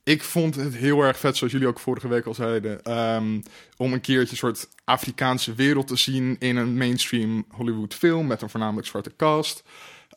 ik 0.04 0.24
vond 0.24 0.56
het 0.56 0.76
heel 0.76 1.02
erg 1.02 1.20
vet, 1.20 1.38
zoals 1.38 1.54
jullie 1.54 1.68
ook 1.68 1.80
vorige 1.80 2.08
week 2.08 2.26
al 2.26 2.34
zeiden, 2.34 2.84
ehm, 2.84 3.42
om 3.78 3.94
een 3.94 4.02
keertje 4.02 4.32
een 4.32 4.38
soort 4.38 4.70
Afrikaanse 4.84 5.54
wereld 5.54 5.88
te 5.88 5.98
zien 5.98 6.36
in 6.40 6.56
een 6.58 6.78
mainstream 6.78 7.46
Hollywood 7.50 7.94
film 7.94 8.28
met 8.28 8.42
een 8.42 8.50
voornamelijk 8.50 8.88
zwarte 8.88 9.16
cast. 9.18 9.64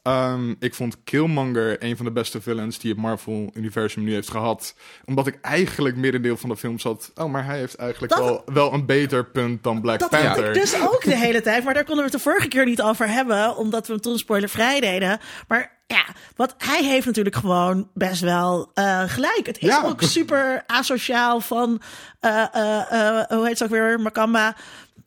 Ehm, 0.04 0.54
ik 0.58 0.74
vond 0.74 0.96
Killmonger 1.04 1.82
een 1.82 1.96
van 1.96 2.04
de 2.04 2.12
beste 2.12 2.40
villains 2.40 2.78
die 2.78 2.90
het 2.90 3.00
Marvel-universum 3.00 4.04
nu 4.04 4.12
heeft 4.12 4.30
gehad. 4.30 4.74
Omdat 5.04 5.26
ik 5.26 5.38
eigenlijk 5.40 5.96
middendeel 5.96 6.36
van 6.36 6.48
de 6.48 6.56
film 6.56 6.78
zat... 6.78 7.10
Oh, 7.14 7.30
maar 7.32 7.44
hij 7.44 7.58
heeft 7.58 7.74
eigenlijk 7.76 8.12
Dat- 8.12 8.24
wel, 8.24 8.42
wel 8.54 8.72
een 8.72 8.86
beter 8.86 9.26
punt 9.26 9.62
dan 9.62 9.80
Black 9.80 9.98
Dat 9.98 10.10
Panther. 10.10 10.48
ik 10.48 10.54
dus 10.54 10.80
ook 10.80 11.04
de 11.04 11.16
hele 11.16 11.40
tijd. 11.40 11.64
Maar 11.64 11.74
daar 11.74 11.84
konden 11.84 12.04
we 12.04 12.10
het 12.10 12.18
de 12.20 12.28
vorige 12.30 12.48
keer 12.48 12.64
niet 12.64 12.82
over 12.82 13.08
hebben. 13.08 13.56
Omdat 13.56 13.86
we 13.86 13.92
hem 13.92 14.02
toen 14.02 14.18
spoilervrij 14.18 14.80
deden. 14.80 15.18
Maar 15.48 15.72
ja, 15.86 16.04
wat 16.36 16.54
hij 16.58 16.84
heeft 16.84 17.06
natuurlijk 17.06 17.36
gewoon 17.36 17.88
best 17.94 18.20
wel 18.20 18.70
eh, 18.74 19.02
gelijk. 19.06 19.42
Het 19.46 19.58
is 19.58 19.68
Ja. 19.68 19.82
ook 19.84 20.02
super 20.02 20.62
asociaal 20.66 21.40
van... 21.40 21.80
eh, 22.20 22.44
eh, 22.52 23.24
hoe 23.28 23.46
heet 23.46 23.58
ze 23.58 23.64
ook 23.64 23.70
weer? 23.70 24.00
Makamba... 24.00 24.56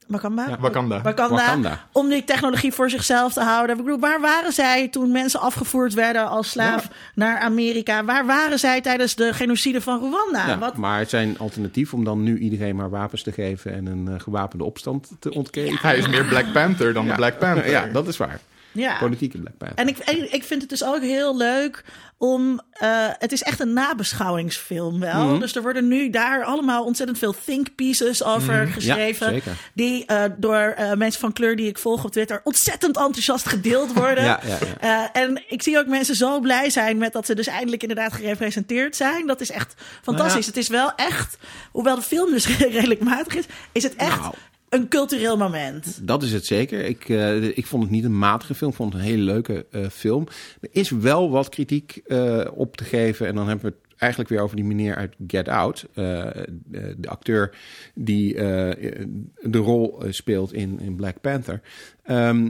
Makamba? 0.07 0.45
Ja. 0.47 0.57
Wakanda. 0.59 1.01
Wakanda, 1.01 1.35
Wakanda. 1.35 1.85
Om 1.91 2.09
die 2.09 2.23
technologie 2.23 2.71
voor 2.71 2.89
zichzelf 2.89 3.33
te 3.33 3.41
houden. 3.41 3.77
Ik 3.77 3.83
bedoel, 3.83 3.99
waar 3.99 4.21
waren 4.21 4.51
zij 4.51 4.87
toen 4.87 5.11
mensen 5.11 5.39
afgevoerd 5.39 5.93
werden 5.93 6.27
als 6.29 6.49
slaaf 6.49 6.87
naar 7.15 7.39
Amerika? 7.39 8.03
Waar 8.03 8.25
waren 8.25 8.59
zij 8.59 8.81
tijdens 8.81 9.15
de 9.15 9.33
genocide 9.33 9.81
van 9.81 9.97
Rwanda? 9.99 10.47
Ja, 10.47 10.57
Wat, 10.57 10.77
Maar 10.77 10.99
het 10.99 11.09
zijn 11.09 11.37
alternatief 11.37 11.93
om 11.93 12.03
dan 12.03 12.23
nu 12.23 12.37
iedereen 12.37 12.75
maar 12.75 12.89
wapens 12.89 13.23
te 13.23 13.31
geven 13.31 13.73
en 13.73 13.85
een 13.85 14.07
eh, 14.07 14.19
gewapende 14.19 14.63
opstand 14.63 15.11
te 15.19 15.33
ontketen. 15.33 15.77
Hij 15.81 15.97
is 15.97 16.07
meer 16.07 16.25
Black 16.25 16.51
Panther 16.53 16.93
dan 16.93 17.07
de 17.07 17.13
Black 17.13 17.39
Panther. 17.39 17.69
Ja, 17.69 17.85
dat 17.85 18.07
is 18.07 18.17
waar. 18.17 18.39
Ja. 18.71 18.97
Politieke 18.97 19.37
Black 19.37 19.57
Panther. 19.57 19.77
En 19.77 19.87
ik, 19.87 19.97
en 19.97 20.33
ik 20.33 20.43
vind 20.43 20.61
het 20.61 20.69
dus 20.69 20.83
ook 20.83 21.01
heel 21.01 21.37
leuk 21.37 21.83
om. 22.17 22.61
eh, 22.71 23.07
het 23.17 23.31
is 23.31 23.43
echt 23.43 23.59
een 23.59 23.73
nabeschouwingsfilm 23.73 24.99
wel. 24.99 25.25
Mhm. 25.25 25.39
Dus 25.39 25.55
er 25.55 25.61
worden 25.61 25.87
nu 25.87 26.09
daar 26.09 26.43
allemaal 26.43 26.83
ontzettend 26.83 27.17
veel 27.17 27.35
think 27.45 27.75
pieces 27.75 28.23
over 28.23 28.67
geschreven. 28.67 29.29
zeker. 29.29 29.51
Die 29.73 30.05
eh, 30.05 30.23
door 30.37 30.73
eh, 30.77 30.93
mensen 30.93 31.19
van 31.21 31.33
kleur 31.33 31.55
die 31.55 31.67
ik 31.67 31.77
volg 31.77 32.03
op 32.03 32.11
Twitter 32.11 32.41
ontzettend 32.43 32.97
enthousiast 32.97 33.47
gedeeld 33.47 33.93
worden. 33.93 34.23
Ja, 34.27 34.39
ja, 34.45 34.57
ja. 34.81 35.13
En 35.13 35.43
ik 35.47 35.63
zie 35.63 35.77
ook 35.77 35.87
mensen 35.87 36.15
zo 36.15 36.39
blij 36.39 36.69
zijn 36.69 36.97
met 36.97 37.13
dat 37.13 37.25
ze 37.25 37.35
dus 37.35 37.47
eindelijk 37.47 37.81
inderdaad 37.81 38.13
gerepresenteerd 38.13 38.95
zijn. 38.95 39.27
Dat 39.27 39.41
is 39.41 39.51
echt 39.51 39.73
fantastisch. 40.01 40.33
Nou 40.33 40.41
ja. 40.41 40.47
Het 40.47 40.57
is 40.57 40.67
wel 40.67 40.91
echt, 40.95 41.37
hoewel 41.71 41.95
de 41.95 42.01
film 42.01 42.31
dus 42.31 42.57
redelijk 42.77 42.99
matig 42.99 43.35
is, 43.35 43.45
is 43.71 43.83
het 43.83 43.95
echt 43.95 44.19
Nou. 44.19 44.33
Een 44.69 44.87
cultureel 44.87 45.37
moment. 45.37 46.07
Dat 46.07 46.23
is 46.23 46.33
het 46.33 46.45
zeker. 46.45 46.85
Ik, 46.85 47.09
eh, 47.09 47.43
ik 47.43 47.65
vond 47.65 47.83
het 47.83 47.91
niet 47.91 48.03
een 48.03 48.17
matige 48.17 48.55
film. 48.55 48.69
Ik 48.69 48.75
vond 48.75 48.93
het 48.93 49.01
een 49.01 49.07
hele 49.07 49.23
leuke 49.23 49.65
eh, 49.71 49.87
film. 49.87 50.27
Er 50.61 50.69
is 50.71 50.89
wel 50.89 51.29
wat 51.29 51.49
kritiek 51.49 52.01
eh, 52.05 52.47
op 52.53 52.77
te 52.77 52.83
geven. 52.83 53.27
En 53.27 53.35
dan 53.35 53.47
hebben 53.47 53.65
we 53.65 53.71
het 53.71 53.99
eigenlijk 53.99 54.29
weer 54.29 54.41
over 54.41 54.55
die 54.55 54.65
meneer 54.65 54.95
uit 54.95 55.15
Get 55.27 55.47
Out. 55.47 55.85
De, 55.93 56.95
acteur 57.07 57.57
die 57.93 58.33
de 58.33 59.57
rol 59.57 60.03
speelt 60.09 60.53
in, 60.53 60.79
in 60.79 60.95
Black 60.95 61.21
Panther. 61.21 61.61
Ehm, 62.03 62.49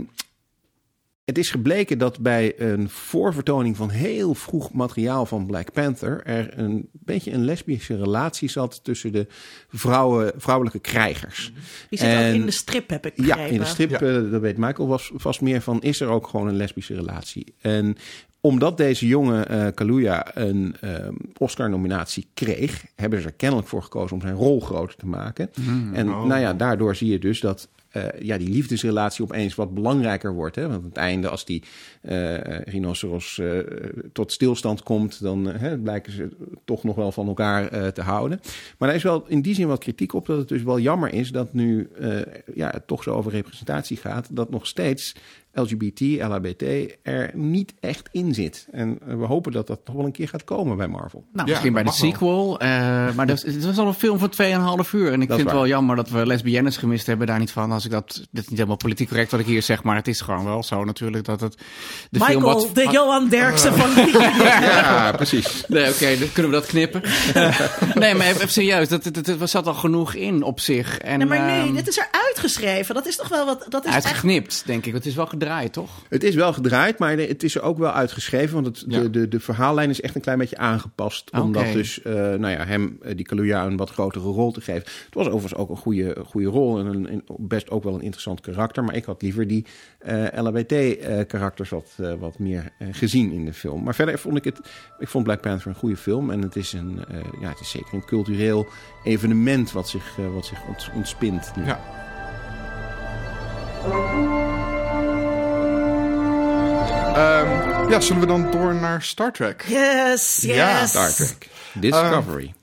het 1.28 1.38
is 1.38 1.50
gebleken 1.50 1.98
dat 1.98 2.20
bij 2.20 2.60
een 2.60 2.90
voorvertoning 2.90 3.78
van 3.78 3.90
heel 3.90 4.34
vroeg 4.34 4.74
materiaal 4.74 5.26
van 5.26 5.46
Black 5.46 5.72
Panther 5.72 6.22
er 6.26 6.58
een 6.60 6.90
beetje 6.92 7.32
een 7.32 7.46
lesbische 7.46 7.98
relatie 7.98 8.50
zat 8.50 8.84
tussen 8.84 9.12
de 9.12 9.28
vrouwen, 9.70 10.32
vrouwelijke 10.36 10.80
krijgers. 10.80 11.52
Die 11.90 12.00
zit 12.00 12.16
ook 12.18 12.34
in 12.34 12.46
de 12.46 12.52
strip, 12.52 12.90
heb 12.90 13.06
ik 13.06 13.26
Ja, 13.26 13.38
in 13.38 13.60
de 13.60 13.66
strip, 13.66 13.90
Ja. 13.90 14.00
eh, 14.00 14.32
dat 14.32 14.42
weet 14.42 14.58
Michael 14.58 14.88
was 14.88 15.12
vast 15.16 15.42
meer 15.42 15.62
van, 15.62 15.82
is 15.82 16.02
er 16.02 16.08
ook 16.08 16.28
gewoon 16.28 16.48
een 16.48 16.56
lesbische 16.56 16.96
relatie? 16.96 17.54
En 17.62 17.98
omdat 18.42 18.78
deze 18.78 19.08
jonge 19.08 19.44
eh 19.44 19.68
Kaluuya 19.74 20.38
een 20.38 20.76
eh, 20.80 21.08
Oscar-nominatie 21.38 22.28
kreeg, 22.34 22.86
hebben 22.96 23.22
ze 23.22 23.28
er 23.28 23.34
kennelijk 23.34 23.68
voor 23.68 23.84
gekozen 23.84 24.16
om 24.16 24.22
zijn 24.22 24.36
rol 24.36 24.62
groter 24.62 24.96
te 24.98 25.06
maken. 25.08 25.50
en 25.94 26.10
oh. 26.10 26.26
nou 26.26 26.42
ja, 26.42 26.54
daardoor 26.54 26.96
zie 26.96 27.12
je 27.12 27.20
dus 27.20 27.40
dat 27.40 27.68
eh, 27.98 28.22
ja, 28.22 28.38
die 28.38 28.50
liefdesrelatie 28.50 29.24
opeens 29.24 29.56
wat 29.56 29.74
belangrijker 29.74 30.34
wordt. 30.34 30.56
Hè? 30.56 30.62
Want 30.62 30.74
aan 30.76 30.84
het 30.84 30.98
einde, 30.98 31.30
als 31.30 31.46
die 31.46 31.64
eh, 32.02 32.60
rhinoceros 32.60 33.40
eh, 33.40 33.60
tot 34.14 34.32
stilstand 34.32 34.84
komt, 34.84 35.22
dan 35.22 35.46
hè, 35.46 35.78
blijken 35.78 36.12
ze 36.12 36.30
toch 36.66 36.84
nog 36.84 36.96
wel 36.96 37.12
van 37.12 37.28
elkaar 37.28 37.94
te 37.94 38.02
houden. 38.02 38.40
Maar 38.78 38.88
daar 38.88 38.98
is 38.98 39.04
wel 39.04 39.26
in 39.28 39.42
die 39.42 39.56
zin 39.56 39.68
wat 39.68 39.80
kritiek 39.80 40.14
op 40.14 40.26
dat 40.26 40.38
het 40.38 40.48
dus 40.48 40.64
wel 40.64 40.80
jammer 40.80 41.14
is 41.14 41.32
dat 41.32 41.54
nu 41.54 41.90
ja, 42.54 42.70
het 42.70 42.88
toch 42.88 43.04
zo 43.04 43.12
over 43.12 43.32
representatie 43.32 43.98
gaat, 43.98 44.28
dat 44.32 44.50
nog 44.50 44.68
steeds 44.68 45.16
LGBT, 45.62 46.00
LHBT 46.02 46.64
er 47.04 47.32
niet 47.34 47.74
echt 47.80 48.10
in 48.12 48.34
zit. 48.34 48.68
En 48.72 49.00
eh, 49.08 49.16
we 49.16 49.26
hopen 49.26 49.52
dat 49.52 49.68
dat 49.68 49.80
toch 49.86 49.96
wel 49.96 50.06
een 50.06 50.12
keer 50.12 50.28
gaat 50.28 50.44
komen 50.44 50.78
bij 50.78 50.88
Marvel. 50.88 51.20
Nou, 51.34 51.48
Ja, 51.48 51.52
misschien 51.54 51.74
bij 51.74 51.84
de 51.84 51.92
sequel. 51.92 52.60
eh, 52.60 52.70
maar 53.16 53.28
dat, 53.28 53.44
is- 53.46 53.54
het 53.54 53.66
was 53.66 53.78
al 53.78 53.88
een 53.88 53.94
film 53.94 54.20
van 54.20 54.30
2,5 54.30 54.92
uur. 54.94 55.12
En 55.12 55.22
ik 55.22 55.28
Dat 55.28 55.38
vind 55.38 55.50
het 55.50 55.58
wel 55.58 55.68
jammer 55.68 55.96
dat 55.96 56.10
we 56.10 56.26
lesbiennes 56.26 56.78
gemist 56.78 57.06
hebben. 57.08 57.28
Daar 57.28 57.40
niet 57.40 57.52
van. 57.52 57.72
Als 57.72 57.86
ik 57.86 57.92
dat. 57.92 58.06
Dit 58.32 58.44
is 58.44 58.48
niet 58.50 58.58
helemaal 58.58 58.76
politiek 58.78 59.08
correct 59.08 59.32
wat 59.32 59.40
ik 59.40 59.46
hier 59.46 59.62
zeg. 59.62 59.84
Maar 59.84 59.96
het 59.96 60.08
is 60.08 60.22
gewoon 60.22 60.46
wel 60.46 60.64
zo 60.64 60.84
natuurlijk 60.84 61.26
dat 61.26 61.40
het. 61.42 61.58
De 62.10 62.20
film 62.20 62.42
Michael, 62.42 62.54
wat, 62.66 62.76
de 62.76 62.88
Johan 62.92 63.30
Derksen 63.30 63.74
van 63.74 63.90
Ja, 64.62 65.12
precies. 65.12 65.64
Nee, 65.68 65.90
oké, 65.90 66.18
dan 66.20 66.32
kunnen 66.34 66.52
we 66.52 66.58
dat 66.58 66.66
knippen. 66.66 67.02
nee, 68.02 68.14
maar 68.16 68.26
even, 68.28 68.50
serieus. 68.50 68.88
Dat, 68.90 69.04
dat, 69.04 69.26
dat, 69.40 69.50
zat 69.50 69.68
al 69.68 69.74
genoeg 69.74 70.14
in 70.14 70.44
op 70.44 70.60
zich. 70.60 70.98
En, 70.98 71.18
Nee, 71.18 71.28
maar 71.28 71.40
nee, 71.42 71.66
ehm, 71.66 71.74
dit 71.74 71.88
is 71.88 71.98
er 71.98 72.08
uitgeschreven. 72.26 72.96
Dat 72.96 73.06
is 73.08 73.16
toch 73.16 73.28
wel 73.28 73.46
wat. 73.46 73.66
Dat 73.70 73.86
is 73.86 73.94
echt. 73.94 74.06
uitgeknipt, 74.06 74.64
denk 74.66 74.86
ik. 74.86 74.94
Het 74.94 75.06
is 75.06 75.16
wel 75.16 75.26
gedraaid, 75.26 75.47
toch? 75.72 75.90
Het 76.10 76.24
is 76.24 76.36
wel 76.36 76.54
gedraaid, 76.54 77.00
maar 77.00 77.18
het 77.18 77.44
is 77.44 77.56
er 77.56 77.62
ook 77.62 77.78
wel 77.78 77.92
uitgeschreven. 77.92 78.54
Want 78.54 78.66
het, 78.66 78.84
Ja. 78.88 79.00
de, 79.02 79.10
de, 79.10 79.28
de 79.28 79.40
verhaallijn 79.40 79.90
is 79.90 80.02
echt 80.02 80.16
een 80.16 80.22
klein 80.22 80.38
beetje 80.38 80.58
aangepast. 80.58 81.30
Oké. 81.32 81.42
Omdat 81.42 81.72
dus 81.74 82.02
eh, 82.02 82.14
nou 82.14 82.48
ja, 82.50 82.66
hem, 82.66 82.98
eh, 83.02 83.16
die 83.16 83.26
Kaluuya, 83.26 83.66
een 83.66 83.78
wat 83.78 83.90
grotere 83.90 84.26
rol 84.30 84.52
te 84.52 84.62
geven. 84.62 84.82
Het 85.06 85.14
was 85.14 85.26
overigens 85.28 85.56
ook 85.56 85.70
een 85.70 85.78
goede, 85.78 86.16
goede 86.26 86.48
rol. 86.48 86.80
En 86.80 86.86
een, 86.86 87.12
een- 87.14 87.24
best 87.38 87.70
ook 87.70 87.84
wel 87.84 87.94
een 87.94 88.02
interessant 88.02 88.42
karakter. 88.42 88.84
Maar 88.84 88.96
ik 88.96 89.06
had 89.06 89.22
liever 89.22 89.48
die 89.48 89.66
eh 90.00 90.24
LHBT-karakters 90.44 91.70
wat, 91.70 91.92
wat 92.20 92.40
meer 92.40 92.72
eh, 92.80 92.88
gezien 92.92 93.32
in 93.32 93.46
de 93.46 93.54
film. 93.54 93.84
Maar 93.84 93.96
verder 93.96 94.20
vond 94.20 94.38
ik 94.38 94.44
het... 94.44 94.60
Ik 95.00 95.08
vond 95.08 95.24
Black 95.24 95.42
Panther 95.42 95.68
een 95.68 95.76
goede 95.76 95.98
film. 95.98 96.32
En 96.32 96.42
het 96.42 96.56
is, 96.56 96.74
een, 96.74 97.00
eh, 97.10 97.18
ja, 97.42 97.50
het 97.50 97.60
is 97.60 97.70
zeker 97.70 97.94
een 97.94 98.06
cultureel 98.06 98.68
evenement 99.04 99.72
wat 99.72 99.90
zich, 99.90 100.16
wat 100.34 100.46
zich 100.46 100.68
ont- 100.68 100.90
ontspint. 100.96 101.52
nu. 101.56 101.66
Ja. 101.66 101.80
Ehm, 107.18 107.90
ja, 107.90 108.00
zullen 108.00 108.22
we 108.22 108.28
dan 108.28 108.52
door 108.52 108.76
naar 108.76 109.02
Star 109.02 109.32
Trek? 109.32 109.66
Yes, 109.68 110.38
yes. 110.42 110.56
Ja, 110.56 110.86
Star 110.86 111.14
Trek. 111.14 111.50
Discovery. 111.74 112.54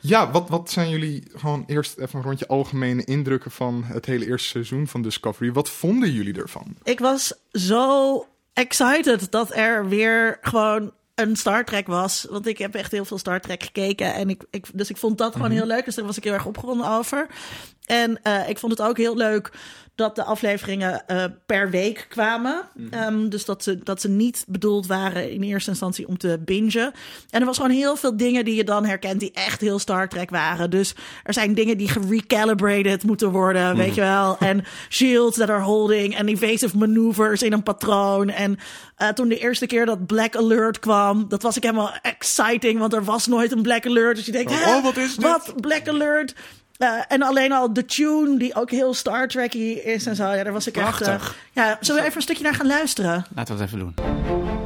Ja, 0.00 0.30
wat, 0.30 0.48
wat 0.48 0.70
zijn 0.70 0.88
jullie 0.88 1.22
gewoon 1.34 1.64
eerst 1.66 1.98
even 1.98 2.18
een 2.18 2.24
rondje 2.24 2.46
algemene 2.46 3.04
indrukken 3.04 3.50
van 3.50 3.84
het 3.84 4.06
hele 4.06 4.26
eerste 4.26 4.48
seizoen 4.48 4.86
van 4.86 5.02
Discovery? 5.02 5.52
Wat 5.52 5.70
vonden 5.70 6.10
jullie 6.12 6.34
ervan? 6.34 6.76
Ik 6.82 7.00
was 7.00 7.34
zo 7.52 8.26
excited 8.52 9.30
dat 9.30 9.56
er 9.56 9.88
weer 9.88 10.38
gewoon 10.40 10.92
een 11.14 11.36
Star 11.36 11.64
Trek 11.64 11.86
was. 11.86 12.26
Want 12.30 12.46
ik 12.46 12.58
heb 12.58 12.74
echt 12.74 12.90
heel 12.90 13.04
veel 13.04 13.18
Star 13.18 13.40
Trek 13.40 13.62
gekeken. 13.62 14.14
En 14.14 14.30
ik, 14.30 14.42
ik, 14.50 14.66
dus 14.72 14.90
ik 14.90 14.96
vond 14.96 15.18
dat 15.18 15.32
gewoon 15.32 15.50
heel 15.50 15.66
leuk. 15.66 15.84
Dus 15.84 15.94
daar 15.94 16.06
was 16.06 16.16
ik 16.16 16.24
heel 16.24 16.32
erg 16.32 16.46
opgewonden 16.46 16.88
over. 16.88 17.26
En 17.86 18.22
eh, 18.22 18.48
ik 18.48 18.58
vond 18.58 18.72
het 18.78 18.88
ook 18.88 18.96
heel 18.96 19.16
leuk 19.16 19.50
dat 19.94 20.16
de 20.16 20.24
afleveringen 20.24 21.06
eh, 21.06 21.24
per 21.46 21.70
week 21.70 22.06
kwamen. 22.08 22.62
Ehm, 22.90 23.28
dus 23.28 23.44
dat 23.44 23.62
ze, 23.62 23.78
dat 23.82 24.00
ze 24.00 24.08
niet 24.08 24.44
bedoeld 24.48 24.86
waren 24.86 25.30
in 25.30 25.42
eerste 25.42 25.70
instantie 25.70 26.08
om 26.08 26.18
te 26.18 26.40
bingen. 26.44 26.92
En 27.30 27.40
er 27.40 27.46
was 27.46 27.56
gewoon 27.56 27.70
heel 27.70 27.96
veel 27.96 28.16
dingen 28.16 28.44
die 28.44 28.54
je 28.54 28.64
dan 28.64 28.84
herkent 28.84 29.20
die 29.20 29.32
echt 29.32 29.60
heel 29.60 29.78
Star 29.78 30.08
Trek 30.08 30.30
waren. 30.30 30.70
Dus 30.70 30.94
er 31.22 31.32
zijn 31.32 31.54
dingen 31.54 31.78
die 31.78 31.88
gerecalibrated 31.88 33.02
moeten 33.02 33.30
worden, 33.30 33.76
weet 33.76 33.94
je 33.94 34.00
wel. 34.00 34.38
En 34.38 34.64
shields 34.88 35.36
that 35.36 35.50
are 35.50 35.62
holding 35.62 36.16
en 36.16 36.28
evasive 36.28 36.76
maneuvers 36.78 37.42
in 37.42 37.52
een 37.52 37.62
patroon. 37.62 38.28
En 38.28 38.58
eh, 38.96 39.08
toen 39.08 39.28
de 39.28 39.38
eerste 39.38 39.66
keer 39.66 39.86
dat 39.86 40.06
Black 40.06 40.36
Alert 40.36 40.78
kwam, 40.78 41.28
dat 41.28 41.42
was 41.42 41.56
ik 41.56 41.62
helemaal 41.62 41.92
exciting, 42.02 42.78
want 42.78 42.92
er 42.92 43.04
was 43.04 43.26
nooit 43.26 43.52
een 43.52 43.62
Black 43.62 43.86
Alert. 43.86 44.16
Dus 44.16 44.26
je 44.26 44.32
denkt, 44.32 44.50
Oh, 44.50 44.64
hè, 44.64 44.82
wat 44.82 44.96
is 44.96 45.14
dit? 45.16 45.24
Wat? 45.24 45.52
Black 45.60 45.88
Alert? 45.88 46.34
Eh, 46.76 46.88
en 47.08 47.22
alleen 47.22 47.52
al 47.52 47.72
de 47.72 47.84
tune, 47.84 48.38
die 48.38 48.54
ook 48.54 48.70
heel 48.70 48.94
Star 48.94 49.28
Trek 49.28 49.54
is 49.54 50.06
en 50.06 50.16
zo. 50.16 50.32
Ja, 50.32 50.42
daar 50.42 50.52
was 50.52 50.66
ik 50.66 50.76
echt... 50.76 51.00
Eh, 51.00 51.20
ja, 51.52 51.76
zullen 51.80 52.00
we 52.00 52.06
even 52.06 52.16
een 52.16 52.22
stukje 52.22 52.42
naar 52.42 52.54
gaan 52.54 52.66
luisteren? 52.66 53.24
Laten 53.34 53.56
we 53.56 53.62
het 53.62 53.72
even 53.72 53.78
doen. 53.78 54.63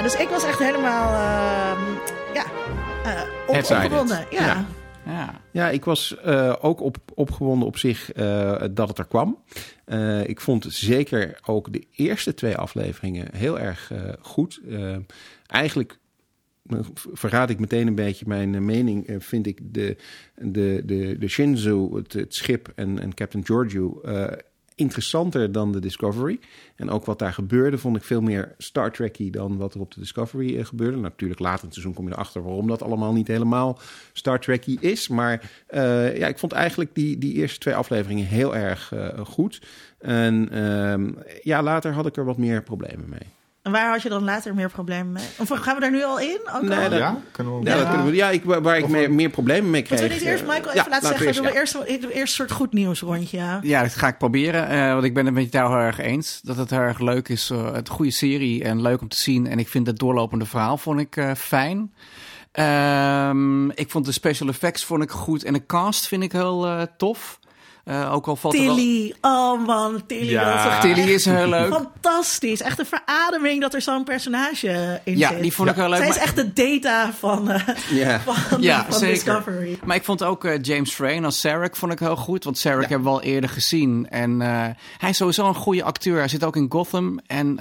Ja, 0.00 0.06
dus 0.06 0.20
ik 0.20 0.28
was 0.28 0.44
echt 0.44 0.58
helemaal... 0.58 1.12
ehm, 1.12 1.82
ja, 2.34 2.44
eh, 3.04 3.22
op, 3.46 3.56
opgewonden. 3.56 4.26
Ja. 4.30 4.46
Ja. 4.46 4.66
Ja. 5.06 5.40
Ja, 5.52 5.70
ik 5.70 5.84
was 5.84 6.16
uh, 6.26 6.54
ook 6.60 6.80
op, 6.80 6.96
opgewonden 7.14 7.68
op 7.68 7.76
zich 7.76 8.16
uh, 8.16 8.62
dat 8.70 8.88
het 8.88 8.98
er 8.98 9.06
kwam. 9.06 9.38
Uh, 9.86 10.28
ik 10.28 10.40
vond 10.40 10.66
zeker 10.68 11.38
ook 11.44 11.72
de 11.72 11.86
eerste 11.90 12.34
twee 12.34 12.56
afleveringen 12.56 13.28
heel 13.36 13.58
erg 13.58 13.92
goed. 14.20 14.60
eigenlijk 15.46 15.98
verraad 17.12 17.50
ik 17.50 17.58
meteen 17.58 17.86
een 17.86 17.94
beetje 17.94 18.24
mijn 18.28 18.64
mening. 18.64 19.16
vind 19.18 19.46
ik 19.46 19.58
de, 19.62 19.96
de, 20.34 20.82
de, 20.84 21.16
de 21.18 21.28
Shinzo, 21.28 21.96
het, 21.96 22.12
het 22.12 22.34
schip 22.34 22.72
en, 22.74 22.98
en 22.98 23.14
Captain 23.14 23.44
Giorgio 23.44 24.00
interessanter 24.80 25.52
dan 25.52 25.72
de 25.72 25.80
Discovery. 25.80 26.38
En 26.76 26.90
ook 26.90 27.04
wat 27.04 27.18
daar 27.18 27.32
gebeurde 27.32 27.78
vond 27.78 27.96
ik 27.96 28.02
veel 28.02 28.20
meer 28.20 28.54
Star 28.58 28.92
Trekky 28.92 29.30
dan 29.30 29.56
wat 29.56 29.74
er 29.74 29.80
op 29.80 29.94
de 29.94 30.00
Discovery 30.00 30.56
uh, 30.56 30.64
gebeurde. 30.64 30.96
Natuurlijk 30.96 31.40
later 31.40 31.58
in 31.58 31.64
het 31.64 31.74
seizoen 31.74 31.94
kom 31.94 32.06
je 32.08 32.12
erachter 32.12 32.42
waarom 32.42 32.68
dat 32.68 32.82
allemaal 32.82 33.12
niet 33.12 33.28
helemaal 33.28 33.78
Star 34.12 34.40
Trekky 34.40 34.76
is. 34.80 35.08
Maar 35.08 35.50
uh, 35.70 36.16
ja, 36.16 36.26
ik 36.26 36.38
vond 36.38 36.52
eigenlijk 36.52 36.94
die, 36.94 37.18
die 37.18 37.34
eerste 37.34 37.58
twee 37.58 37.74
afleveringen 37.74 38.26
heel 38.26 38.56
erg 38.56 38.92
uh, 38.94 39.08
goed. 39.18 39.62
En 39.98 40.48
ehm, 40.52 41.10
ja, 41.42 41.62
later 41.62 41.92
had 41.92 42.06
ik 42.06 42.16
er 42.16 42.24
wat 42.24 42.38
meer 42.38 42.62
problemen 42.62 43.08
mee. 43.08 43.39
En 43.62 43.72
waar 43.72 43.90
had 43.90 44.02
je 44.02 44.08
dan 44.08 44.24
later 44.24 44.54
meer 44.54 44.70
problemen 44.70 45.12
mee? 45.12 45.24
Of 45.38 45.48
gaan 45.48 45.74
we 45.74 45.80
daar 45.80 45.90
nu 45.90 46.04
al 46.04 46.20
in? 46.20 46.40
Ook 46.54 46.62
nee, 46.62 46.78
al? 46.78 46.90
dat, 46.90 46.98
ja, 46.98 47.16
kunnen 47.30 47.58
we 47.58 47.64
ja, 47.64 47.76
dat 47.76 47.88
kunnen 47.88 48.06
we, 48.06 48.14
ja 48.14 48.30
ik, 48.30 48.44
waar 48.44 48.78
ik 48.78 48.88
meer, 48.88 49.12
meer 49.12 49.30
problemen 49.30 49.70
mee 49.70 49.82
kreeg. 49.82 50.00
Moeten 50.00 50.18
we 50.18 50.24
dit 50.24 50.32
eerst, 50.32 50.46
Michael, 50.46 50.72
even 50.72 50.90
laten 50.90 51.08
zeggen? 51.08 51.26
Eerst, 51.26 51.38
doen 51.38 51.46
we 51.46 51.52
ja. 51.52 51.58
eerst, 51.58 51.74
eerst 52.02 52.14
een 52.14 52.26
soort 52.26 52.50
goed 52.50 52.72
nieuws 52.72 53.00
rondje. 53.00 53.58
Ja, 53.62 53.82
dat 53.82 53.94
ga 53.94 54.08
ik 54.08 54.18
proberen. 54.18 54.72
Uh, 54.72 54.92
want 54.92 55.04
ik 55.04 55.14
ben 55.14 55.24
het 55.24 55.34
met 55.34 55.52
jou 55.52 55.70
heel 55.70 55.86
erg 55.86 55.98
eens. 55.98 56.40
Dat 56.42 56.56
het 56.56 56.70
heel 56.70 56.78
erg 56.78 56.98
leuk 56.98 57.28
is. 57.28 57.50
Uh, 57.50 57.72
het 57.72 57.88
goede 57.88 58.10
serie 58.10 58.64
en 58.64 58.82
leuk 58.82 59.00
om 59.00 59.08
te 59.08 59.16
zien. 59.16 59.46
En 59.46 59.58
ik 59.58 59.68
vind 59.68 59.86
het 59.86 59.98
doorlopende 59.98 60.46
verhaal 60.46 60.76
vond 60.76 61.00
ik 61.00 61.16
uh, 61.16 61.34
fijn. 61.34 61.92
Um, 62.52 63.70
ik 63.70 63.90
vond 63.90 64.04
de 64.04 64.12
special 64.12 64.48
effects 64.48 64.84
vond 64.84 65.02
ik 65.02 65.10
goed. 65.10 65.44
En 65.44 65.52
de 65.52 65.66
cast 65.66 66.08
vind 66.08 66.22
ik 66.22 66.32
heel 66.32 66.86
tof. 66.96 67.38
Uh, 67.90 68.12
ook 68.12 68.26
al 68.26 68.36
valt 68.36 68.54
Tilly, 68.54 69.14
wel... 69.20 69.32
oh 69.32 69.66
man, 69.66 70.02
Tilly. 70.06 70.30
Ja. 70.30 70.64
Dat 70.64 70.84
is 70.84 70.94
Tilly 70.94 71.10
is 71.10 71.24
heel 71.24 71.48
leuk. 71.48 71.72
Fantastisch. 71.72 72.60
Echt 72.60 72.78
een 72.78 72.86
verademing 72.86 73.60
dat 73.60 73.74
er 73.74 73.82
zo'n 73.82 74.04
personage 74.04 75.00
in 75.04 75.18
ja, 75.18 75.28
zit. 75.28 75.42
die 75.42 75.52
vond 75.52 75.68
ik 75.68 75.74
heel 75.74 75.88
leuk. 75.88 75.98
Zij 75.98 76.08
is 76.08 76.16
echt 76.16 76.36
de 76.36 76.52
data 76.52 77.12
van, 77.12 77.50
uh, 77.50 77.68
ja. 78.02 78.20
van, 78.20 78.62
ja, 78.62 78.84
van 78.84 78.98
zeker. 78.98 79.14
Discovery. 79.14 79.78
Maar 79.84 79.96
ik 79.96 80.04
vond 80.04 80.22
ook 80.22 80.44
uh, 80.44 80.62
James 80.62 80.92
Frayne 80.92 81.26
als 81.26 81.40
Sarek 81.40 81.76
vond 81.76 81.92
ik 81.92 81.98
heel 81.98 82.16
goed. 82.16 82.44
Want 82.44 82.58
Sarek 82.58 82.82
ja. 82.82 82.88
hebben 82.88 83.08
we 83.08 83.14
al 83.14 83.22
eerder 83.22 83.50
gezien. 83.50 84.08
En 84.10 84.40
hij 84.98 85.10
is 85.10 85.16
sowieso 85.16 85.46
een 85.46 85.54
goede 85.54 85.82
acteur. 85.82 86.18
Hij 86.18 86.28
zit 86.28 86.44
ook 86.44 86.56
in 86.56 86.66
Gotham. 86.68 87.20
En 87.26 87.60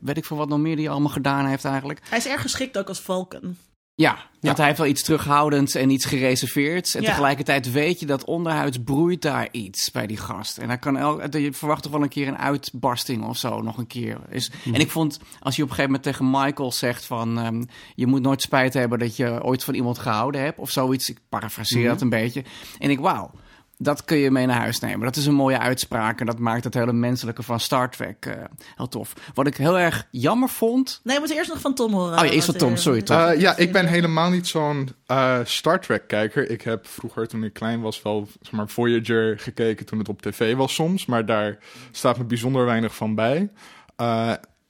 weet 0.00 0.16
ik 0.16 0.24
veel 0.24 0.36
wat 0.36 0.48
nog 0.48 0.58
meer 0.58 0.76
die 0.76 0.90
allemaal 0.90 1.12
gedaan 1.12 1.46
heeft 1.46 1.64
eigenlijk. 1.64 2.00
Hij 2.08 2.18
is 2.18 2.26
erg 2.26 2.40
geschikt 2.40 2.78
ook 2.78 2.88
als 2.88 3.00
Vulcan. 3.00 3.56
Ja, 3.96 4.18
want 4.40 4.56
hij 4.56 4.66
heeft 4.66 4.78
wel 4.78 4.86
iets 4.88 5.02
terughoudends 5.02 5.74
en 5.74 5.90
iets 5.90 6.04
gereserveerds. 6.04 6.94
En 6.94 7.02
Ja. 7.02 7.08
tegelijkertijd 7.08 7.72
weet 7.72 8.00
je 8.00 8.06
dat 8.06 8.24
onderhuids 8.24 8.78
broeit 8.84 9.22
daar 9.22 9.48
iets 9.50 9.90
bij 9.90 10.06
die 10.06 10.16
gast. 10.16 10.58
En 10.58 10.68
hij 10.68 10.78
kan 10.78 10.96
elk, 10.96 11.32
je 11.32 11.52
verwacht 11.52 11.82
toch 11.82 11.92
wel 11.92 12.02
een 12.02 12.08
keer 12.08 12.28
een 12.28 12.38
uitbarsting 12.38 13.24
of 13.24 13.36
zo, 13.36 13.60
nog 13.62 13.78
een 13.78 13.86
keer. 13.86 14.18
Is, 14.28 14.50
En 14.64 14.74
ik 14.80 14.90
vond, 14.90 15.18
als 15.40 15.56
je 15.56 15.62
op 15.62 15.68
een 15.68 15.74
gegeven 15.74 15.84
moment 15.84 16.02
tegen 16.02 16.30
Michael 16.30 16.72
zegt 16.72 17.04
van... 17.04 17.38
ehm, 17.38 17.62
je 17.94 18.06
moet 18.06 18.22
nooit 18.22 18.42
spijt 18.42 18.74
hebben 18.74 18.98
dat 18.98 19.16
je 19.16 19.42
ooit 19.42 19.64
van 19.64 19.74
iemand 19.74 19.98
gehouden 19.98 20.40
hebt 20.40 20.58
of 20.58 20.70
zoiets. 20.70 21.10
Ik 21.10 21.18
parafraseer 21.28 21.88
dat 21.88 22.00
een 22.00 22.08
beetje. 22.08 22.44
En 22.78 22.90
ik, 22.90 22.98
wauw. 23.00 23.30
Dat 23.78 24.04
kun 24.04 24.16
je 24.16 24.30
mee 24.30 24.46
naar 24.46 24.60
huis 24.60 24.80
nemen. 24.80 25.00
Dat 25.00 25.16
is 25.16 25.26
een 25.26 25.34
mooie 25.34 25.58
uitspraak. 25.58 26.20
En 26.20 26.26
dat 26.26 26.38
maakt 26.38 26.64
het 26.64 26.74
hele 26.74 26.92
menselijke 26.92 27.42
van 27.42 27.60
Star 27.60 27.90
Trek 27.90 28.26
eh, 28.26 28.34
heel 28.76 28.88
tof. 28.88 29.12
Wat 29.34 29.46
ik 29.46 29.56
heel 29.56 29.78
erg 29.78 30.06
jammer 30.10 30.48
vond. 30.48 31.00
Nee, 31.02 31.14
we 31.14 31.20
moeten 31.20 31.38
eerst 31.38 31.50
nog 31.50 31.60
van 31.60 31.74
Tom 31.74 31.92
horen. 31.92 32.18
Oh 32.18 32.24
ja, 32.24 32.30
eerst 32.30 32.46
van 32.46 32.56
Tom, 32.56 32.72
eh, 32.72 32.78
sorry, 32.78 33.02
Tom. 33.02 33.16
Uh, 33.16 33.40
ja, 33.40 33.56
ik 33.56 33.72
ben 33.72 33.86
helemaal 33.86 34.30
niet 34.30 34.46
zo'n 34.46 34.88
uh, 35.06 35.38
Star 35.44 35.80
Trek-kijker. 35.80 36.50
Ik 36.50 36.62
heb 36.62 36.86
vroeger, 36.86 37.28
toen 37.28 37.44
ik 37.44 37.52
klein 37.52 37.80
was, 37.80 38.02
wel 38.02 38.28
zeg 38.40 38.52
maar, 38.52 38.68
Voyager 38.68 39.38
gekeken 39.38 39.86
toen 39.86 39.98
het 39.98 40.08
op 40.08 40.22
tv 40.22 40.54
was 40.54 40.74
soms. 40.74 41.06
Maar 41.06 41.26
daar 41.26 41.58
staat 41.90 42.18
me 42.18 42.24
bijzonder 42.24 42.64
weinig 42.64 42.94
van 42.94 43.14
bij. 43.14 43.50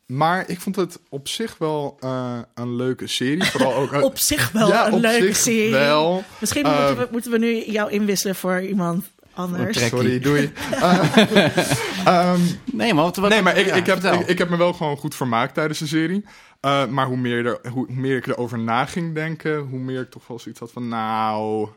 Maar 0.07 0.49
ik 0.49 0.61
vond 0.61 0.77
het 0.77 1.01
op 1.09 1.29
zich 1.29 1.59
wel 1.59 1.97
uh, 2.01 2.39
een 2.55 2.77
leuke 2.77 3.07
serie. 3.07 3.45
Vooral 3.45 3.75
ook, 3.75 3.93
Op 4.03 4.19
zich 4.19 4.53
wel 4.53 4.69
ja, 4.69 4.87
een 4.87 4.93
op 4.93 5.01
leuke 5.01 5.27
zich 5.27 5.37
serie. 5.37 5.71
Wel. 5.71 6.25
Misschien 6.41 6.67
Uh, 6.67 6.79
moeten, 6.79 6.97
we, 6.97 7.09
moeten 7.13 7.31
we 7.31 7.39
nu 7.39 7.65
jou 7.65 7.91
inwisselen 7.91 8.35
voor 8.35 8.61
iemand 8.61 9.11
anders. 9.35 9.89
Sorry, 9.89 10.19
doei. 10.21 10.53
Uh, 10.73 11.17
um, 12.33 12.61
nee, 12.73 12.95
maar, 12.95 13.05
wat, 13.05 13.17
wat, 13.17 13.31
nee, 13.31 13.43
maar 13.43 13.57
ik, 13.57 13.67
ja, 13.67 13.75
ik, 13.75 13.87
heb, 13.87 14.05
ik, 14.05 14.27
ik 14.27 14.39
heb 14.39 14.49
me 14.49 14.57
wel 14.57 14.73
gewoon 14.73 14.97
goed 14.97 15.15
vermaakt 15.15 15.55
tijdens 15.55 15.79
de 15.79 15.87
serie. 15.87 16.25
Uh, 16.61 16.87
maar 16.87 17.07
hoe 17.07 17.17
meer, 17.17 17.47
er, 17.47 17.71
hoe, 17.71 17.87
meer 17.89 18.17
ik 18.17 18.27
erover 18.27 18.59
na 18.59 18.85
ging 18.85 19.15
denken, 19.15 19.59
hoe 19.59 19.79
meer 19.79 20.01
ik 20.01 20.11
toch 20.11 20.27
wel 20.27 20.39
zoiets 20.39 20.61
had 20.61 20.73
van, 20.73 20.89
nou... 20.89 21.69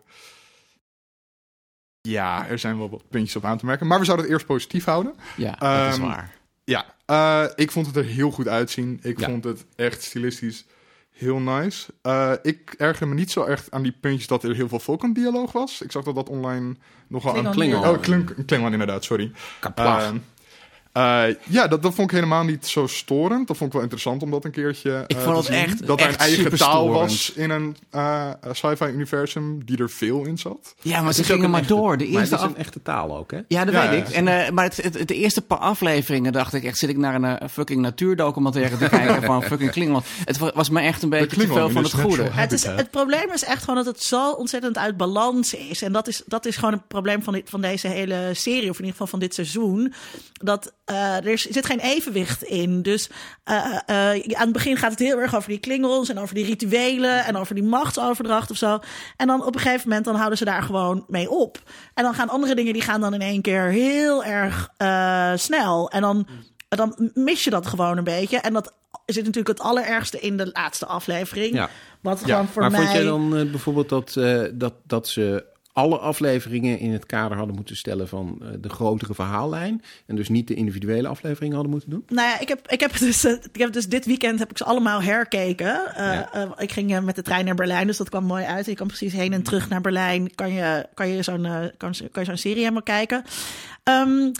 Ja, 2.01 2.47
er 2.47 2.59
zijn 2.59 2.77
wel 2.77 2.89
wat 2.89 3.09
puntjes 3.09 3.35
op 3.35 3.45
aan 3.45 3.57
te 3.57 3.65
merken. 3.65 3.87
Maar 3.87 3.99
we 3.99 4.05
zouden 4.05 4.25
het 4.25 4.33
eerst 4.35 4.47
positief 4.47 4.85
houden. 4.85 5.15
Ja, 5.35 5.51
dat 5.51 5.91
is 5.93 5.97
Um, 5.97 6.03
waar. 6.03 6.35
Ja, 6.63 6.85
uh, 7.11 7.43
ik 7.55 7.71
vond 7.71 7.85
het 7.85 7.95
er 7.95 8.03
heel 8.05 8.31
goed 8.31 8.47
uitzien. 8.47 8.99
Ik 9.01 9.19
Ja. 9.19 9.25
vond 9.29 9.43
het 9.43 9.65
echt 9.75 10.03
stilistisch 10.03 10.65
heel 11.11 11.39
nice. 11.39 11.93
Uh, 12.03 12.31
ik 12.41 12.75
erger 12.77 13.07
me 13.07 13.13
niet 13.13 13.31
zo 13.31 13.43
erg 13.43 13.67
aan 13.69 13.83
die 13.83 13.95
puntjes 14.01 14.27
dat 14.27 14.43
er 14.43 14.55
heel 14.55 14.67
veel 14.67 14.79
Vulcan-dialoog 14.79 15.51
was. 15.51 15.81
Ik 15.81 15.91
zag 15.91 16.03
dat 16.03 16.15
dat 16.15 16.29
online 16.29 16.75
nogal 17.07 17.37
aan... 17.37 17.51
Klingon. 17.51 17.87
Oh, 17.87 18.01
Kling, 18.01 18.45
Klingon 18.45 18.71
inderdaad, 18.71 19.03
sorry. 19.03 19.31
Kaplag. 19.59 20.13
Uh, 20.97 21.23
uh, 21.27 21.35
ja, 21.43 21.67
dat, 21.67 21.81
dat 21.81 21.93
vond 21.95 22.09
ik 22.11 22.15
helemaal 22.15 22.43
niet 22.43 22.67
zo 22.67 22.87
storend. 22.87 23.47
Dat 23.47 23.57
vond 23.57 23.67
ik 23.69 23.73
wel 23.73 23.81
interessant 23.83 24.23
om 24.23 24.31
dat 24.31 24.45
een 24.45 24.51
keertje 24.51 25.03
Ik 25.07 25.17
uh, 25.17 25.23
vond 25.23 25.37
het 25.37 25.47
echt- 25.55 25.87
Dat 25.87 26.01
er 26.01 26.07
een 26.07 26.17
eigen 26.17 26.57
taal 26.57 26.89
was 26.89 27.31
in 27.35 27.49
een 27.49 27.75
uh, 27.91 28.29
sci-fi 28.51 28.85
universum 28.85 29.65
die 29.65 29.77
er 29.77 29.89
veel 29.89 30.25
in 30.25 30.37
zat. 30.37 30.75
Ja, 30.81 31.01
maar 31.01 31.13
ze 31.13 31.21
is 31.21 31.25
gingen 31.27 31.43
een 31.43 31.49
maar 31.51 31.59
echte- 31.59 31.73
door. 31.75 31.97
De 31.97 32.03
Maar 32.03 32.13
het 32.13 32.19
eerste 32.21 32.35
is 32.35 32.41
af... 32.41 32.47
een 32.49 32.57
echte 32.57 32.81
taal 32.81 33.17
ook, 33.17 33.31
hè? 33.31 33.39
Ja, 33.47 33.65
dat 33.65 33.73
Ja, 33.73 33.89
weet 33.89 33.99
ja. 33.99 34.05
ik. 34.05 34.27
En, 34.27 34.27
uh, 34.27 34.49
maar 34.49 34.63
het, 34.65 34.77
het, 34.83 34.97
het, 34.99 35.07
de 35.07 35.15
eerste 35.15 35.41
paar 35.41 35.57
afleveringen 35.57 36.31
dacht 36.31 36.53
ik 36.53 36.63
echt... 36.63 36.77
zit 36.77 36.89
ik 36.89 36.97
naar 36.97 37.15
een 37.41 37.49
fucking 37.49 37.81
natuurdocumentaire 37.81 38.77
te 38.77 38.89
kijken 38.97 39.23
van 39.23 39.43
fucking 39.43 39.71
Klingon. 39.71 40.01
Het 40.25 40.37
wa- 40.37 40.51
was 40.55 40.69
me 40.69 40.79
echt 40.81 41.03
een 41.03 41.09
beetje 41.09 41.37
te 41.37 41.47
veel 41.47 41.69
van 41.69 41.83
het 41.83 41.93
goede. 41.93 42.23
Het, 42.31 42.51
is, 42.51 42.63
het 42.65 42.91
probleem 42.91 43.31
is 43.33 43.43
echt 43.43 43.59
gewoon 43.63 43.75
dat 43.75 43.85
het 43.85 44.03
zo 44.03 44.31
ontzettend 44.31 44.77
uit 44.77 44.97
balans 44.97 45.53
is. 45.53 45.81
En 45.81 45.91
dat 45.91 46.07
is, 46.07 46.21
dat 46.25 46.45
is 46.45 46.55
gewoon 46.55 46.73
het 46.73 46.87
probleem 46.87 47.23
van, 47.23 47.33
dit, 47.33 47.49
van 47.49 47.61
deze 47.61 47.87
hele 47.87 48.29
serie, 48.33 48.69
of 48.69 48.75
in 48.79 48.85
ieder 48.85 48.91
geval 48.91 49.07
van 49.07 49.19
dit 49.19 49.33
seizoen. 49.33 49.93
Dat 50.33 50.73
uh, 50.91 51.15
er 51.15 51.27
is- 51.27 51.41
zit 51.49 51.65
geen 51.65 51.79
evenwicht 51.79 52.43
in. 52.43 52.81
Dus 52.81 53.09
uh, 53.49 53.55
uh, 53.89 54.09
aan 54.33 54.43
het 54.43 54.51
begin 54.51 54.77
gaat 54.77 54.91
het 54.91 54.99
heel 54.99 55.19
erg 55.19 55.35
over 55.35 55.49
die 55.49 55.59
klingels 55.59 56.09
en 56.09 56.19
over 56.19 56.35
die 56.35 56.45
rituelen 56.45 57.25
en 57.25 57.35
over 57.35 57.55
die 57.55 57.63
machtsoverdracht 57.63 58.51
of 58.51 58.57
zo. 58.57 58.79
En 59.17 59.27
dan 59.27 59.45
op 59.45 59.55
een 59.55 59.61
gegeven 59.61 59.87
moment 59.87 60.05
dan 60.05 60.15
houden 60.15 60.37
ze 60.37 60.45
daar 60.45 60.63
gewoon 60.63 61.05
mee 61.07 61.29
op. 61.29 61.59
En 61.93 62.03
dan 62.03 62.13
gaan 62.13 62.29
andere 62.29 62.55
dingen 62.55 62.73
die 62.73 62.81
gaan 62.81 63.01
dan 63.01 63.13
in 63.13 63.21
één 63.21 63.41
keer 63.41 63.63
heel 63.63 64.23
erg 64.23 64.69
uh, 64.77 65.31
snel. 65.35 65.89
En 65.89 66.01
dan, 66.01 66.27
dan 66.69 67.11
mis 67.13 67.43
je 67.43 67.49
dat 67.49 67.67
gewoon 67.67 67.97
een 67.97 68.03
beetje. 68.03 68.37
En 68.37 68.53
dat 68.53 68.73
zit 69.05 69.25
natuurlijk 69.25 69.57
het 69.57 69.67
allerergste 69.67 70.19
in 70.19 70.37
de 70.37 70.49
laatste 70.53 70.85
aflevering. 70.85 71.53
Ja. 71.55 71.69
Wat 72.01 72.19
Ja, 72.19 72.25
gewoon 72.25 72.47
voor 72.47 72.61
maar 72.61 72.71
mij... 72.71 72.79
vond 72.81 72.91
jij 72.93 73.03
dan 73.03 73.37
eh, 73.37 73.49
bijvoorbeeld 73.51 73.89
dat, 73.89 74.15
eh, 74.15 74.41
dat, 74.53 74.73
dat 74.83 75.07
ze 75.07 75.43
alle 75.77 75.97
afleveringen 75.97 76.79
in 76.79 76.91
het 76.91 77.05
kader 77.05 77.37
hadden 77.37 77.55
moeten 77.55 77.75
stellen 77.75 78.07
van 78.07 78.37
eh, 78.41 78.47
de 78.59 78.69
grotere 78.69 79.13
verhaallijn 79.13 79.81
en 80.05 80.15
dus 80.15 80.29
niet 80.29 80.47
de 80.47 80.53
individuele 80.53 81.07
afleveringen 81.07 81.53
hadden 81.53 81.71
moeten 81.71 81.89
doen? 81.89 82.03
Nou 82.07 82.27
ja, 82.27 82.39
ik 82.39 82.47
heb, 82.47 82.67
ik 82.67 82.79
heb, 82.79 82.97
dus, 82.97 83.23
eh, 83.23 83.31
ik 83.31 83.59
heb 83.59 83.73
dus 83.73 83.87
dit 83.87 84.05
weekend 84.05 84.39
heb 84.39 84.49
ik 84.49 84.57
ze 84.57 84.63
allemaal 84.63 85.01
herkeken. 85.01 85.81
Uh, 85.87 85.95
Ja. 85.95 86.29
uh, 86.35 86.51
ik 86.57 86.71
ging 86.71 86.99
met 86.99 87.15
de 87.15 87.21
trein 87.21 87.45
naar 87.45 87.55
Berlijn, 87.55 87.87
dus 87.87 87.97
dat 87.97 88.09
kwam 88.09 88.23
mooi 88.23 88.45
uit. 88.45 88.65
Je 88.65 88.73
kan 88.75 88.87
precies 88.87 89.13
heen 89.13 89.33
en 89.33 89.43
terug 89.43 89.69
naar 89.69 89.81
Berlijn. 89.81 90.35
Kan 90.35 90.51
je, 90.51 90.87
kan 90.93 91.07
je 91.07 91.23
zo'n 91.23 91.41
kan, 91.77 91.93
kan 92.11 92.23
je 92.23 92.25
zo'n 92.25 92.37
serie 92.37 92.59
helemaal 92.59 92.83
kijken. 92.83 93.23
Um, 93.83 94.31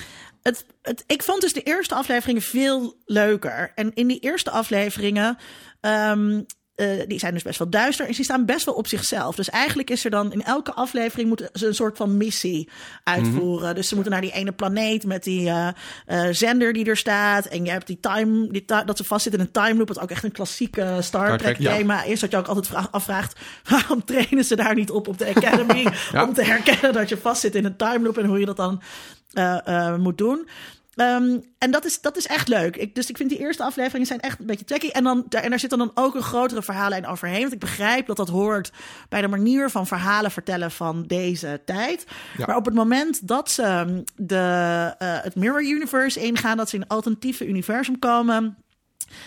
het, 0.42 0.66
het, 0.82 1.04
ik 1.08 1.24
vond 1.24 1.42
dus 1.42 1.54
de 1.54 1.64
eerste 1.64 1.96
afleveringen 1.96 2.42
veel 2.42 2.96
leuker. 3.06 3.72
En 3.76 3.92
in 3.94 4.08
die 4.08 4.20
eerste 4.20 4.52
afleveringen. 4.52 5.38
Um, 5.82 6.46
uh, 6.78 7.02
die 7.08 7.20
zijn 7.20 7.34
dus 7.34 7.44
best 7.44 7.60
wel 7.60 7.70
duister 7.70 8.06
en 8.06 8.12
die 8.12 8.24
staan 8.24 8.46
best 8.46 8.66
wel 8.66 8.74
op 8.74 8.88
zichzelf. 8.88 9.36
Dus 9.36 9.50
eigenlijk 9.50 9.90
is 9.90 10.06
er 10.06 10.12
dan 10.12 10.32
in 10.32 10.44
elke 10.44 10.74
aflevering 10.74 11.28
moeten 11.28 11.50
ze 11.54 11.68
een 11.68 11.76
soort 11.76 11.98
van 11.98 12.18
missie 12.18 12.70
uitvoeren. 13.04 13.60
Mm-hmm. 13.60 13.74
Dus 13.74 13.88
ze 13.88 13.96
moeten 13.96 14.12
naar 14.12 14.22
die 14.22 14.34
ene 14.34 14.52
planeet 14.52 15.06
met 15.06 15.24
die 15.24 15.48
uh, 15.48 15.68
uh, 16.08 16.28
zender 16.32 16.74
die 16.74 16.86
er 16.86 16.98
staat. 16.98 17.46
En 17.46 17.66
je 17.66 17.72
hebt 17.72 17.88
die 17.88 18.00
time, 18.00 18.52
die 18.52 18.66
dat 18.66 18.98
ze 18.98 19.04
vastzitten 19.04 19.42
in 19.42 19.48
een 19.48 19.52
time 19.52 19.78
loop, 19.78 19.88
wat 19.88 20.00
ook 20.00 20.12
echt 20.12 20.24
een 20.24 20.32
klassieke 20.32 20.98
Star 21.00 21.38
Trek 21.38 21.58
thema 21.58 22.04
is. 22.04 22.20
Dat 22.20 22.32
je 22.32 22.38
ook 22.38 22.48
altijd 22.48 22.68
vraag, 22.68 22.92
afvraagt, 22.92 23.40
waarom 23.70 24.06
trainen 24.06 24.44
ze 24.44 24.56
daar 24.56 24.76
niet 24.76 24.92
op 24.92 25.08
op 25.08 25.18
de 25.18 25.34
Academy? 25.36 25.88
ja. 26.12 26.24
Om 26.24 26.34
te 26.34 26.44
herkennen 26.44 26.94
dat 26.94 27.10
je 27.10 27.18
vastzit 27.18 27.56
in 27.56 27.66
een 27.66 27.76
time 27.76 28.06
loop 28.06 28.18
en 28.18 28.26
hoe 28.26 28.40
je 28.40 28.46
dat 28.46 28.58
dan 28.58 28.82
moet 29.98 30.18
doen. 30.18 30.48
Um, 31.00 31.44
en 31.58 31.72
dat 31.72 31.86
is, 31.86 32.02
dat 32.02 32.18
is 32.18 32.28
echt 32.28 32.48
leuk. 32.48 32.76
Ik, 32.76 32.96
dus 32.96 33.10
ik 33.10 33.18
vind 33.18 33.30
die 33.30 33.40
eerste 33.40 33.64
afleveringen 33.64 34.08
zijn 34.08 34.20
echt 34.20 34.40
een 34.40 34.46
beetje 34.46 34.66
tacky. 34.66 34.88
En, 34.88 35.04
dan, 35.04 35.26
en 35.30 35.50
daar 35.50 35.60
zit 35.60 35.70
dan 35.70 35.92
ook 35.94 36.16
een 36.16 36.22
grotere 36.22 36.64
verhaallijn 36.64 37.08
overheen. 37.08 37.42
Want 37.42 37.54
ik 37.54 37.60
begrijp 37.60 38.08
dat 38.08 38.18
dat 38.18 38.30
hoort 38.30 38.72
bij 39.10 39.22
de 39.22 39.28
manier 39.28 39.70
van 39.70 39.88
verhalen 39.88 40.32
vertellen 40.32 40.72
van 40.72 41.04
deze 41.08 41.62
tijd. 41.66 42.06
Ja. 42.38 42.46
Maar 42.46 42.56
op 42.56 42.66
het 42.66 42.74
moment 42.74 43.28
dat 43.28 43.52
ze 43.52 44.04
de, 44.16 44.36
uh, 45.00 45.22
het 45.22 45.36
Mirror 45.36 45.64
Universe 45.64 46.20
ingaan, 46.20 46.58
dat 46.58 46.70
ze 46.70 46.76
in 46.76 46.82
een 46.82 46.88
alternatieve 46.88 47.48
universum 47.48 48.00
komen 48.00 48.58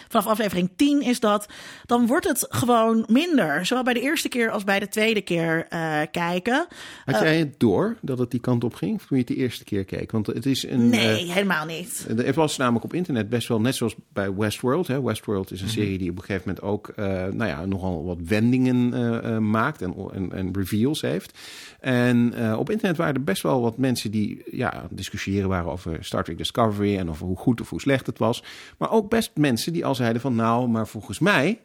vanaf 0.09 0.27
aflevering 0.27 0.71
10 0.77 1.03
is 1.03 1.21
dat, 1.21 1.49
dan 1.87 2.07
wordt 2.07 2.29
het 2.29 2.47
gewoon 2.49 3.05
minder. 3.09 3.67
Zowel 3.67 3.85
bij 3.85 3.95
de 3.95 4.01
eerste 4.01 4.29
keer 4.29 4.51
als 4.51 4.65
bij 4.65 4.81
de 4.81 4.89
tweede 4.89 5.21
keer 5.21 5.67
uh, 5.71 6.01
kijken. 6.11 6.67
Had 7.05 7.21
jij 7.21 7.39
het 7.39 7.61
door 7.61 7.97
dat 8.01 8.19
het 8.19 8.31
die 8.31 8.41
kant 8.41 8.65
op 8.65 8.75
ging? 8.75 8.95
Of 8.95 9.07
toen 9.07 9.19
je 9.19 9.25
het 9.25 9.35
de 9.35 9.41
eerste 9.41 9.65
keer 9.65 9.85
keek? 9.85 10.11
Want 10.11 10.27
het 10.27 10.47
is 10.47 10.67
een. 10.67 10.89
Nee, 10.89 11.25
uh, 11.25 11.33
helemaal 11.33 11.67
niet. 11.67 12.07
Het 12.17 12.35
was 12.35 12.57
namelijk 12.57 12.85
op 12.85 12.95
internet 12.95 13.29
best 13.29 13.49
wel 13.49 13.61
net 13.61 13.75
zoals 13.75 13.95
bij 14.13 14.35
Westworld. 14.35 14.87
Hè. 14.87 15.03
Westworld 15.03 15.51
is 15.53 15.63
een 15.63 15.69
serie 15.69 15.99
die 15.99 16.11
op 16.11 16.17
een 16.17 16.25
gegeven 16.25 16.49
moment 16.49 16.65
ook 16.65 16.93
uh, 16.97 17.05
nou 17.07 17.47
ja, 17.47 17.65
nogal 17.65 18.05
wat 18.05 18.19
wendingen 18.25 19.51
maakt 19.51 19.83
en, 19.83 19.95
en, 20.13 20.33
en, 20.33 20.51
reveals 20.53 21.01
heeft. 21.01 21.39
En 21.81 22.35
op 22.57 22.71
internet 22.71 22.97
waren 22.97 23.15
er 23.15 23.25
best 23.25 23.43
wel 23.43 23.61
wat 23.61 23.79
mensen 23.79 24.11
die 24.11 24.43
ja, 24.51 24.87
discussiëren 24.91 25.49
waren 25.49 25.71
over 25.71 26.05
Star 26.05 26.25
Trek 26.25 26.39
Discovery 26.39 26.97
en 26.97 27.11
over 27.11 27.27
hoe 27.27 27.37
goed 27.37 27.61
of 27.61 27.71
hoe 27.71 27.81
slecht 27.81 28.07
het 28.07 28.19
was. 28.19 28.43
Maar 28.79 28.91
ook 28.91 29.09
best 29.09 29.31
mensen 29.35 29.70
die 29.73 29.85
al 29.85 29.95
zeiden 29.95 30.21
van 30.21 30.35
nou, 30.35 30.69
maar 30.69 30.89
volgens 30.89 31.19
mij 31.19 31.61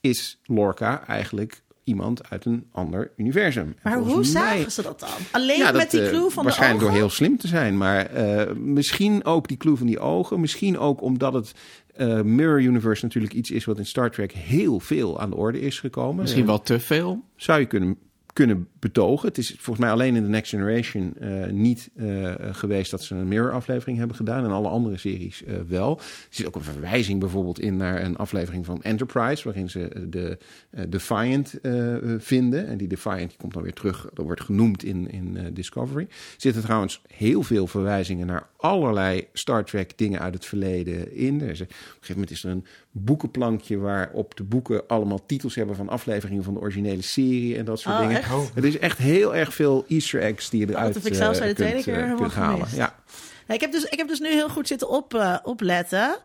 is 0.00 0.40
Lorca 0.44 1.06
eigenlijk 1.06 1.62
iemand 1.84 2.30
uit 2.30 2.44
een 2.44 2.66
ander 2.72 3.10
universum. 3.16 3.76
Maar 3.82 3.98
hoe 3.98 4.24
zagen 4.24 4.72
ze 4.72 4.82
dat 4.82 5.00
dan? 5.00 5.08
Alleen 5.30 5.58
ja, 5.58 5.72
met 5.72 5.90
die 5.90 6.08
clue 6.08 6.30
van 6.30 6.44
waarschijnlijk 6.44 6.80
de 6.80 6.86
ogen? 6.86 6.98
door 6.98 7.08
heel 7.08 7.16
slim 7.16 7.38
te 7.38 7.46
zijn. 7.46 7.78
Maar 7.78 8.14
uh, 8.14 8.52
misschien 8.54 9.24
ook 9.24 9.48
die 9.48 9.56
clue 9.56 9.76
van 9.76 9.86
die 9.86 9.98
ogen. 9.98 10.40
Misschien 10.40 10.78
ook 10.78 11.02
omdat 11.02 11.32
het 11.32 11.52
uh, 11.96 12.20
Mirror 12.20 12.60
Universe 12.60 13.04
natuurlijk 13.04 13.32
iets 13.32 13.50
is... 13.50 13.64
wat 13.64 13.78
in 13.78 13.86
Star 13.86 14.10
Trek 14.10 14.32
heel 14.32 14.80
veel 14.80 15.20
aan 15.20 15.30
de 15.30 15.36
orde 15.36 15.60
is 15.60 15.80
gekomen. 15.80 16.20
Misschien 16.22 16.46
wel 16.46 16.62
te 16.62 16.80
veel? 16.80 17.24
Zou 17.36 17.60
je 17.60 17.66
kunnen 17.66 17.98
kunnen 18.32 18.68
betogen. 18.80 19.28
Het 19.28 19.38
is 19.38 19.48
volgens 19.48 19.78
mij 19.78 19.90
alleen 19.90 20.16
in 20.16 20.22
de 20.22 20.28
Next 20.28 20.50
Generation 20.50 21.14
uh, 21.20 21.46
niet 21.46 21.90
uh, 21.96 22.32
geweest 22.40 22.90
dat 22.90 23.02
ze 23.02 23.14
een 23.14 23.28
mirror-aflevering 23.28 23.98
hebben 23.98 24.16
gedaan. 24.16 24.44
En 24.44 24.50
alle 24.50 24.68
andere 24.68 24.96
series 24.96 25.42
uh, 25.42 25.54
wel. 25.68 25.98
Er 25.98 26.04
zit 26.30 26.46
ook 26.46 26.54
een 26.54 26.62
verwijzing 26.62 27.20
bijvoorbeeld 27.20 27.60
in 27.60 27.76
naar 27.76 28.02
een 28.04 28.16
aflevering 28.16 28.66
van 28.66 28.82
Enterprise, 28.82 29.44
waarin 29.44 29.70
ze 29.70 30.06
de 30.08 30.38
Defiant 30.88 31.54
vinden. 32.18 32.66
En 32.66 32.76
die 32.76 32.88
Defiant 32.88 33.28
die 33.28 33.38
komt 33.38 33.52
dan 33.52 33.62
weer 33.62 33.72
terug, 33.72 34.08
dat 34.14 34.24
wordt 34.24 34.40
genoemd 34.40 34.84
in, 34.84 35.10
in 35.10 35.50
Discovery. 35.52 36.02
Er 36.10 36.34
zitten 36.36 36.62
trouwens 36.62 37.02
heel 37.08 37.42
veel 37.42 37.66
verwijzingen 37.66 38.26
naar 38.26 38.48
allerlei 38.56 39.26
Star 39.32 39.64
Trek 39.64 39.98
dingen 39.98 40.20
uit 40.20 40.34
het 40.34 40.44
verleden 40.44 41.14
in. 41.14 41.40
Er 41.40 41.50
is, 41.50 41.60
op 41.60 41.68
een 41.68 41.74
gegeven 41.76 42.14
moment 42.14 42.30
is 42.30 42.44
er 42.44 42.50
een 42.50 42.64
boekenplankje 42.90 43.78
waarop 43.78 44.36
de 44.36 44.44
boeken 44.44 44.86
allemaal 44.86 45.26
titels 45.26 45.54
hebben 45.54 45.76
van 45.76 45.88
afleveringen 45.88 46.44
van 46.44 46.54
de 46.54 46.60
originele 46.60 47.02
serie 47.02 47.56
en 47.56 47.64
dat 47.64 47.80
soort 47.80 47.94
oh, 47.94 48.00
dingen. 48.00 48.22
Is 48.74 48.78
echt 48.78 48.98
heel 48.98 49.34
erg 49.34 49.54
veel 49.54 49.84
Easter 49.88 50.20
eggs 50.20 50.50
die 50.50 50.60
je 50.60 50.68
eruit 50.68 50.94
dat 50.94 51.02
heb 51.02 51.12
ik 51.12 51.18
zelfs 51.18 51.38
bij 51.38 51.48
de 51.48 51.54
kunt, 51.54 51.68
tweede 51.68 51.90
keer 51.90 52.08
uh, 52.08 52.16
kunt 52.16 52.34
halen. 52.34 52.56
Gemist. 52.56 52.76
Ja. 52.76 52.94
Ja, 53.46 53.54
ik, 53.54 53.60
heb 53.60 53.72
dus, 53.72 53.84
ik 53.84 53.98
heb 53.98 54.08
dus 54.08 54.20
nu 54.20 54.28
heel 54.28 54.48
goed 54.48 54.66
zitten 54.66 54.88
op, 54.88 55.14
uh, 55.14 55.36
opletten. 55.42 56.16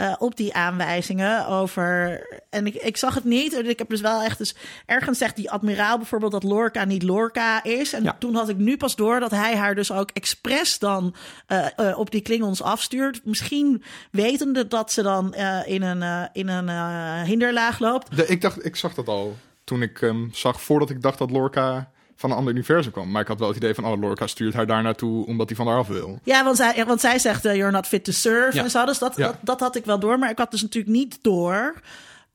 Uh, 0.00 0.14
op 0.18 0.36
die 0.36 0.54
aanwijzingen 0.54 1.46
over. 1.46 2.20
En 2.50 2.66
ik, 2.66 2.74
ik 2.74 2.96
zag 2.96 3.14
het 3.14 3.24
niet. 3.24 3.52
Ik 3.52 3.78
heb 3.78 3.88
dus 3.88 4.00
wel 4.00 4.22
echt. 4.22 4.38
Dus 4.38 4.54
ergens 4.86 5.18
zegt 5.18 5.36
die 5.36 5.50
admiraal 5.50 5.96
bijvoorbeeld 5.96 6.32
dat 6.32 6.42
Lorca 6.42 6.84
niet 6.84 7.02
Lorca 7.02 7.64
is. 7.64 7.92
En 7.92 8.02
ja. 8.02 8.16
toen 8.18 8.34
had 8.34 8.48
ik 8.48 8.56
nu 8.56 8.76
pas 8.76 8.96
door 8.96 9.20
dat 9.20 9.30
hij 9.30 9.56
haar 9.56 9.74
dus 9.74 9.92
ook 9.92 10.10
expres 10.12 10.78
dan 10.78 11.14
uh, 11.48 11.66
uh, 11.76 11.98
op 11.98 12.10
die 12.10 12.20
Klingons 12.20 12.62
afstuurt. 12.62 13.20
Misschien 13.24 13.82
wetende 14.10 14.68
dat 14.68 14.92
ze 14.92 15.02
dan 15.02 15.34
in 15.64 15.82
een, 15.82 16.28
in 16.32 16.48
een 16.48 17.24
hinderlaag 17.24 17.78
loopt. 17.78 18.16
De, 18.16 18.26
ik 18.26 18.40
dacht, 18.40 18.64
ik 18.64 18.76
zag 18.76 18.94
dat 18.94 19.08
al 19.08 19.36
toen 19.66 19.82
ik 19.82 20.00
um, 20.00 20.30
zag 20.32 20.60
voordat 20.60 20.90
ik 20.90 21.02
dacht 21.02 21.18
dat 21.18 21.30
Lorca 21.30 21.90
van 22.16 22.30
een 22.30 22.36
ander 22.36 22.52
universum 22.52 22.92
kwam. 22.92 23.10
Maar 23.10 23.22
ik 23.22 23.28
had 23.28 23.38
wel 23.38 23.48
het 23.48 23.56
idee 23.56 23.74
van, 23.74 23.84
oh, 23.84 24.00
Lorca 24.00 24.26
stuurt 24.26 24.54
haar 24.54 24.66
daar 24.66 24.82
naartoe 24.82 25.26
omdat 25.26 25.48
hij 25.48 25.56
van 25.56 25.66
haar 25.66 25.78
af 25.78 25.88
wil. 25.88 26.18
Ja, 26.22 26.44
want 26.44 26.56
zij, 26.56 26.84
want 26.86 27.00
zij 27.00 27.18
zegt, 27.18 27.46
uh, 27.46 27.54
you're 27.54 27.70
not 27.70 27.86
fit 27.86 28.04
to 28.04 28.12
serve 28.12 28.56
ja. 28.56 28.62
en 28.62 28.70
zo. 28.70 28.84
Dus 28.84 28.98
dat, 28.98 29.16
ja. 29.16 29.26
dat, 29.26 29.36
dat 29.42 29.60
had 29.60 29.76
ik 29.76 29.84
wel 29.84 29.98
door. 29.98 30.18
Maar 30.18 30.30
ik 30.30 30.38
had 30.38 30.50
dus 30.50 30.62
natuurlijk 30.62 30.94
niet 30.94 31.18
door 31.22 31.74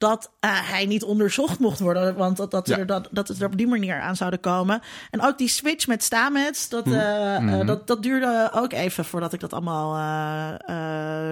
dat 0.02 0.32
uh, 0.46 0.70
hij 0.70 0.86
niet 0.86 1.04
onderzocht 1.04 1.60
mocht 1.60 1.80
worden. 1.80 2.16
Want 2.16 2.38
dat, 2.38 2.52
dat, 2.52 2.68
ja. 2.68 2.78
er, 2.78 2.86
dat, 2.86 3.08
dat 3.12 3.28
het 3.28 3.40
er 3.40 3.46
op 3.46 3.58
die 3.58 3.68
manier 3.68 4.00
aan 4.00 4.16
zouden 4.16 4.40
komen. 4.40 4.82
En 5.10 5.22
ook 5.22 5.38
die 5.38 5.48
switch 5.48 5.88
met 5.88 6.04
Stamets, 6.04 6.70
dat, 6.70 6.88
uh, 6.88 6.94
mm 6.94 7.48
-hmm. 7.48 7.60
uh, 7.60 7.68
dat, 7.68 7.88
dat 7.88 8.04
duurde 8.04 8.52
ook 8.54 8.74
even 8.74 9.06
voordat 9.06 9.34
ik 9.34 9.40
dat 9.40 9.54
allemaal 9.54 9.90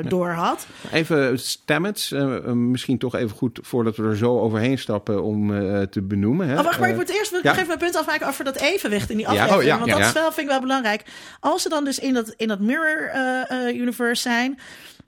door 0.08 0.30
had. 0.30 0.68
Even 0.92 1.40
Stamets, 1.40 2.12
misschien 2.54 2.98
toch 2.98 3.16
even 3.16 3.38
goed 3.38 3.60
voordat 3.62 3.96
we 3.96 4.04
er 4.04 4.18
zo 4.18 4.40
overheen 4.40 4.78
stappen 4.78 5.24
om 5.24 5.48
te 5.90 6.02
benoemen. 6.02 6.48
Hè? 6.48 6.58
Oh, 6.58 6.64
wacht, 6.64 6.80
maar 6.80 6.90
ik 6.90 6.96
moet 6.96 7.10
eerst 7.10 7.30
wil 7.30 7.40
ik 7.40 7.46
ja? 7.46 7.52
nog 7.52 7.60
even 7.60 7.78
mijn 7.78 7.92
punt 7.92 7.96
afmaken 7.96 8.28
over 8.28 8.44
dat 8.44 8.56
evenwicht 8.56 9.10
in 9.10 9.18
die 9.18 9.28
aflevering. 9.28 9.64
Ja? 9.64 9.76
Oh, 9.76 9.80
ja. 9.80 9.86
want 9.86 10.00
dat 10.00 10.08
is 10.08 10.14
wel, 10.14 10.32
vind 10.32 10.38
ik 10.38 10.52
wel 10.52 10.62
belangrijk. 10.62 11.04
Als 11.40 11.62
ze 11.62 11.70
dan 11.70 11.84
dus 11.84 12.00
in 12.00 12.14
dat, 12.14 12.34
in 12.38 12.48
dat 12.48 12.60
Mirror 12.60 13.12
Universe 13.74 14.22
zijn, 14.22 14.60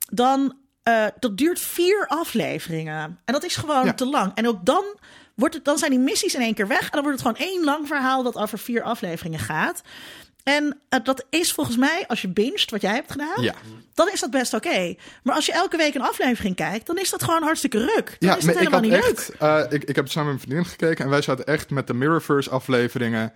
dan 0.10 0.54
uh, 0.84 1.06
dat 1.20 1.38
duurt 1.38 1.60
vier 1.60 2.08
afleveringen. 2.08 3.20
En 3.26 3.34
dat 3.34 3.44
is 3.44 3.56
gewoon 3.56 3.86
ja. 3.86 3.94
te 3.94 4.06
lang. 4.06 4.32
En 4.36 4.48
ook 4.48 4.66
dan, 4.66 4.84
wordt 5.36 5.56
het, 5.56 5.66
dan 5.66 5.78
zijn 5.78 5.92
die 5.92 6.00
missies 6.00 6.36
in 6.36 6.42
één 6.42 6.54
keer 6.54 6.68
weg. 6.68 6.82
En 6.82 6.90
dan 6.92 7.04
wordt 7.04 7.20
het 7.20 7.28
gewoon 7.28 7.50
één 7.50 7.64
lang 7.64 7.88
verhaal 7.88 8.24
dat 8.24 8.36
over 8.36 8.60
vier 8.60 8.84
afleveringen 8.84 9.40
gaat. 9.40 9.82
En 10.44 10.64
uh, 10.90 11.00
dat 11.04 11.26
is 11.30 11.52
volgens 11.52 11.78
mij, 11.78 12.04
als 12.08 12.22
je 12.22 12.28
binget, 12.28 12.72
wat 12.72 12.82
jij 12.82 12.94
hebt 12.94 13.12
gedaan, 13.12 13.42
ja. 13.42 13.54
dan 13.94 14.10
is 14.12 14.20
dat 14.20 14.32
best 14.32 14.54
oké. 14.54 14.68
Okay. 14.68 14.98
Maar 15.24 15.36
als 15.36 15.46
je 15.46 15.52
elke 15.52 15.78
week 15.78 15.96
een 15.96 16.02
aflevering 16.02 16.56
kijkt, 16.56 16.86
dan 16.86 16.98
is 16.98 17.10
dat 17.10 17.24
gewoon 17.24 17.44
hartstikke 17.44 17.78
ruk. 17.78 18.16
Dan 18.20 18.30
ja, 18.30 18.38
is 18.38 18.46
het 18.46 18.58
helemaal 18.58 18.80
niet 18.80 18.94
echt, 18.94 19.06
leuk. 19.06 19.42
Uh, 19.42 19.64
ik, 19.70 19.84
ik 19.84 19.96
heb 19.96 20.08
samen 20.08 20.34
met 20.34 20.48
mijn 20.48 20.50
vriendin 20.50 20.66
gekeken 20.66 21.06
en 21.06 21.12
wij 21.12 21.22
zaten 21.22 21.46
echt 21.46 21.70
met 21.70 21.88
de 21.88 21.94
Mirrorverse 21.94 22.50
afleveringen 22.50 23.34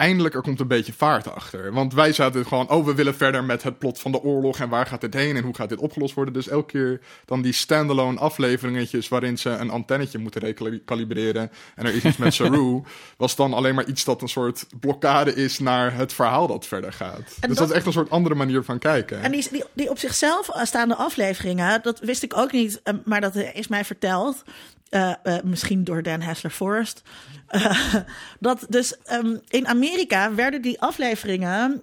eindelijk 0.00 0.34
er 0.34 0.42
komt 0.42 0.60
een 0.60 0.66
beetje 0.66 0.92
vaart 0.92 1.34
achter. 1.34 1.72
Want 1.72 1.94
wij 1.94 2.12
zaten 2.12 2.46
gewoon, 2.46 2.70
oh, 2.70 2.86
we 2.86 2.94
willen 2.94 3.14
verder 3.14 3.44
met 3.44 3.62
het 3.62 3.78
plot 3.78 4.00
van 4.00 4.12
de 4.12 4.22
oorlog 4.22 4.58
en 4.58 4.68
waar 4.68 4.86
gaat 4.86 5.00
dit 5.00 5.14
heen 5.14 5.36
en 5.36 5.42
hoe 5.42 5.54
gaat 5.54 5.68
dit 5.68 5.78
opgelost 5.78 6.14
worden. 6.14 6.34
Dus 6.34 6.48
elke 6.48 6.66
keer 6.66 7.00
dan 7.24 7.42
die 7.42 7.52
standalone 7.52 8.18
afleveringetjes 8.18 9.08
waarin 9.08 9.38
ze 9.38 9.50
een 9.50 9.70
antennetje 9.70 10.18
moeten 10.18 10.40
recalibreren 10.40 11.50
en 11.74 11.86
er 11.86 11.94
is 11.94 12.04
iets 12.04 12.16
met 12.16 12.34
Saru, 12.40 12.82
was 13.16 13.36
dan 13.36 13.54
alleen 13.54 13.74
maar 13.74 13.86
iets 13.86 14.04
dat 14.04 14.22
een 14.22 14.28
soort 14.28 14.66
blokkade 14.80 15.34
is 15.34 15.58
naar 15.58 15.94
het 15.94 16.12
verhaal 16.12 16.46
dat 16.46 16.66
verder 16.66 16.92
gaat. 16.92 17.18
En 17.40 17.48
dus 17.48 17.48
dat, 17.48 17.56
dat, 17.56 17.68
is 17.68 17.74
echt 17.74 17.86
een 17.86 17.92
soort 17.92 18.10
andere 18.10 18.34
manier 18.34 18.64
van 18.64 18.78
kijken. 18.78 19.22
En 19.22 19.32
die, 19.32 19.46
die, 19.50 19.64
die 19.72 19.90
op 19.90 19.98
zichzelf 19.98 20.50
staande 20.62 20.94
afleveringen, 20.94 21.82
dat 21.82 21.98
wist 21.98 22.22
ik 22.22 22.36
ook 22.36 22.52
niet, 22.52 22.82
maar 23.04 23.20
dat 23.20 23.34
is 23.36 23.68
mij 23.68 23.84
verteld. 23.84 24.42
Uh, 24.90 25.12
uh, 25.24 25.36
misschien 25.44 25.84
door 25.84 26.02
Dan 26.02 26.20
Hessler 26.20 26.52
Forrest. 26.52 27.02
Uh, 27.50 27.94
dat 28.40 28.66
dus 28.68 28.96
um, 29.12 29.40
in 29.48 29.66
Amerika 29.66 30.34
werden 30.34 30.62
die 30.62 30.80
afleveringen. 30.80 31.82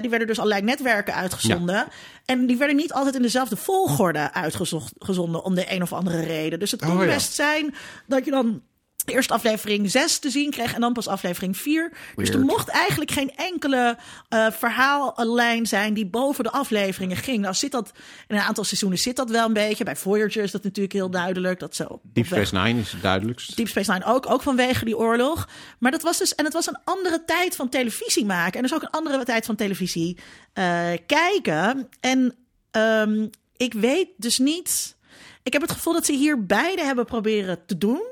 die 0.00 0.10
werden 0.10 0.26
dus 0.26 0.38
allerlei 0.38 0.62
netwerken 0.62 1.14
uitgezonden. 1.14 1.74
Ja. 1.74 1.88
En 2.24 2.46
die 2.46 2.56
werden 2.56 2.76
niet 2.76 2.92
altijd 2.92 3.14
in 3.14 3.22
dezelfde 3.22 3.56
volgorde 3.56 4.32
uitgezonden 4.32 5.44
om 5.44 5.54
de 5.54 5.72
een 5.72 5.82
of 5.82 5.92
andere 5.92 6.20
reden. 6.20 6.58
Dus 6.58 6.70
het 6.70 6.82
kon 6.82 6.96
oh, 6.96 7.04
ja. 7.04 7.14
best 7.14 7.32
zijn 7.32 7.74
dat 8.06 8.24
je 8.24 8.30
dan 8.30 8.62
eerst 9.10 9.30
aflevering 9.30 9.90
6 9.90 10.18
te 10.18 10.30
zien 10.30 10.50
kreeg 10.50 10.74
en 10.74 10.80
dan 10.80 10.92
pas 10.92 11.08
aflevering 11.08 11.56
4. 11.56 11.90
Weird. 11.90 12.16
Dus 12.16 12.28
er 12.28 12.40
mocht 12.40 12.68
eigenlijk 12.68 13.10
geen 13.10 13.30
enkele 13.36 13.98
uh, 14.28 14.46
verhaallijn 14.50 15.66
zijn 15.66 15.94
die 15.94 16.06
boven 16.06 16.44
de 16.44 16.50
afleveringen 16.50 17.16
ging. 17.16 17.40
Nou 17.40 17.54
zit 17.54 17.70
dat 17.70 17.92
in 18.28 18.36
een 18.36 18.42
aantal 18.42 18.64
seizoenen 18.64 18.98
zit 18.98 19.16
dat 19.16 19.30
wel 19.30 19.46
een 19.46 19.52
beetje. 19.52 19.84
Bij 19.84 19.96
Voyager 19.96 20.42
is 20.42 20.50
dat 20.50 20.62
natuurlijk 20.62 20.94
heel 20.94 21.10
duidelijk. 21.10 21.60
Dat 21.60 21.74
zo 21.76 22.00
Deep 22.02 22.26
Space 22.26 22.54
Nine 22.54 22.80
is 22.80 22.92
het 22.92 23.02
duidelijkst. 23.02 23.56
Deep 23.56 23.68
Space 23.68 23.92
Nine 23.92 24.04
ook, 24.04 24.30
ook 24.30 24.42
vanwege 24.42 24.84
die 24.84 24.96
oorlog. 24.96 25.48
Maar 25.78 25.90
dat 25.90 26.02
was 26.02 26.18
dus, 26.18 26.34
en 26.34 26.44
het 26.44 26.54
was 26.54 26.66
een 26.66 26.78
andere 26.84 27.24
tijd 27.24 27.56
van 27.56 27.68
televisie 27.68 28.24
maken. 28.24 28.54
En 28.54 28.62
dus 28.62 28.74
ook 28.74 28.82
een 28.82 28.90
andere 28.90 29.24
tijd 29.24 29.46
van 29.46 29.56
televisie 29.56 30.18
uh, 30.54 30.88
kijken. 31.06 31.88
En 32.00 32.34
um, 32.70 33.30
ik 33.56 33.72
weet 33.72 34.08
dus 34.16 34.38
niet... 34.38 34.94
Ik 35.42 35.52
heb 35.52 35.62
het 35.62 35.70
gevoel 35.70 35.92
dat 35.92 36.06
ze 36.06 36.12
hier 36.12 36.46
beide 36.46 36.82
hebben 36.82 37.04
proberen 37.04 37.66
te 37.66 37.78
doen. 37.78 38.02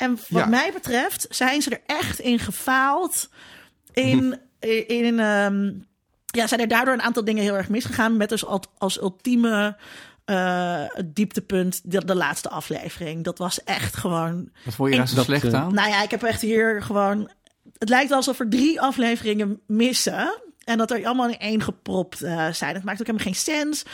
En 0.00 0.18
wat 0.28 0.42
ja. 0.42 0.46
mij 0.46 0.70
betreft 0.72 1.26
zijn 1.30 1.62
ze 1.62 1.70
er 1.70 1.96
echt 1.96 2.18
in 2.18 2.38
gefaald. 2.38 3.28
In, 3.92 4.40
in, 4.58 4.88
in 4.88 5.18
um, 5.18 5.86
ja, 6.26 6.46
zijn 6.46 6.60
er 6.60 6.68
daardoor 6.68 6.94
een 6.94 7.02
aantal 7.02 7.24
dingen 7.24 7.42
heel 7.42 7.56
erg 7.56 7.68
misgegaan. 7.68 8.16
Met 8.16 8.28
dus 8.28 8.44
als, 8.44 8.66
als 8.78 9.00
ultieme 9.00 9.76
uh, 10.26 10.84
dieptepunt 11.04 11.80
de, 11.84 12.04
de, 12.04 12.14
laatste 12.14 12.48
aflevering. 12.48 13.24
Dat 13.24 13.38
was 13.38 13.64
echt 13.64 13.96
gewoon. 13.96 14.50
Wat 14.64 14.74
vond 14.74 14.90
je 14.90 14.96
daar 14.96 15.08
zo 15.08 15.22
slecht 15.22 15.54
aan? 15.54 15.74
Nou 15.74 15.88
ja, 15.88 16.02
ik 16.02 16.10
heb 16.10 16.22
echt 16.22 16.40
hier 16.40 16.82
gewoon. 16.82 17.30
Het 17.78 17.88
lijkt 17.88 18.08
wel 18.08 18.16
alsof 18.16 18.40
er 18.40 18.48
drie 18.48 18.80
afleveringen 18.80 19.60
missen. 19.66 20.40
En 20.70 20.78
dat 20.78 20.90
er 20.90 21.06
allemaal 21.06 21.28
in 21.28 21.38
één 21.38 21.62
gepropt 21.62 22.22
uh, 22.22 22.52
zijn. 22.52 22.74
Het 22.74 22.84
maakt 22.84 23.00
ook 23.00 23.06
helemaal 23.06 23.26
geen 23.26 23.34
sens. 23.34 23.84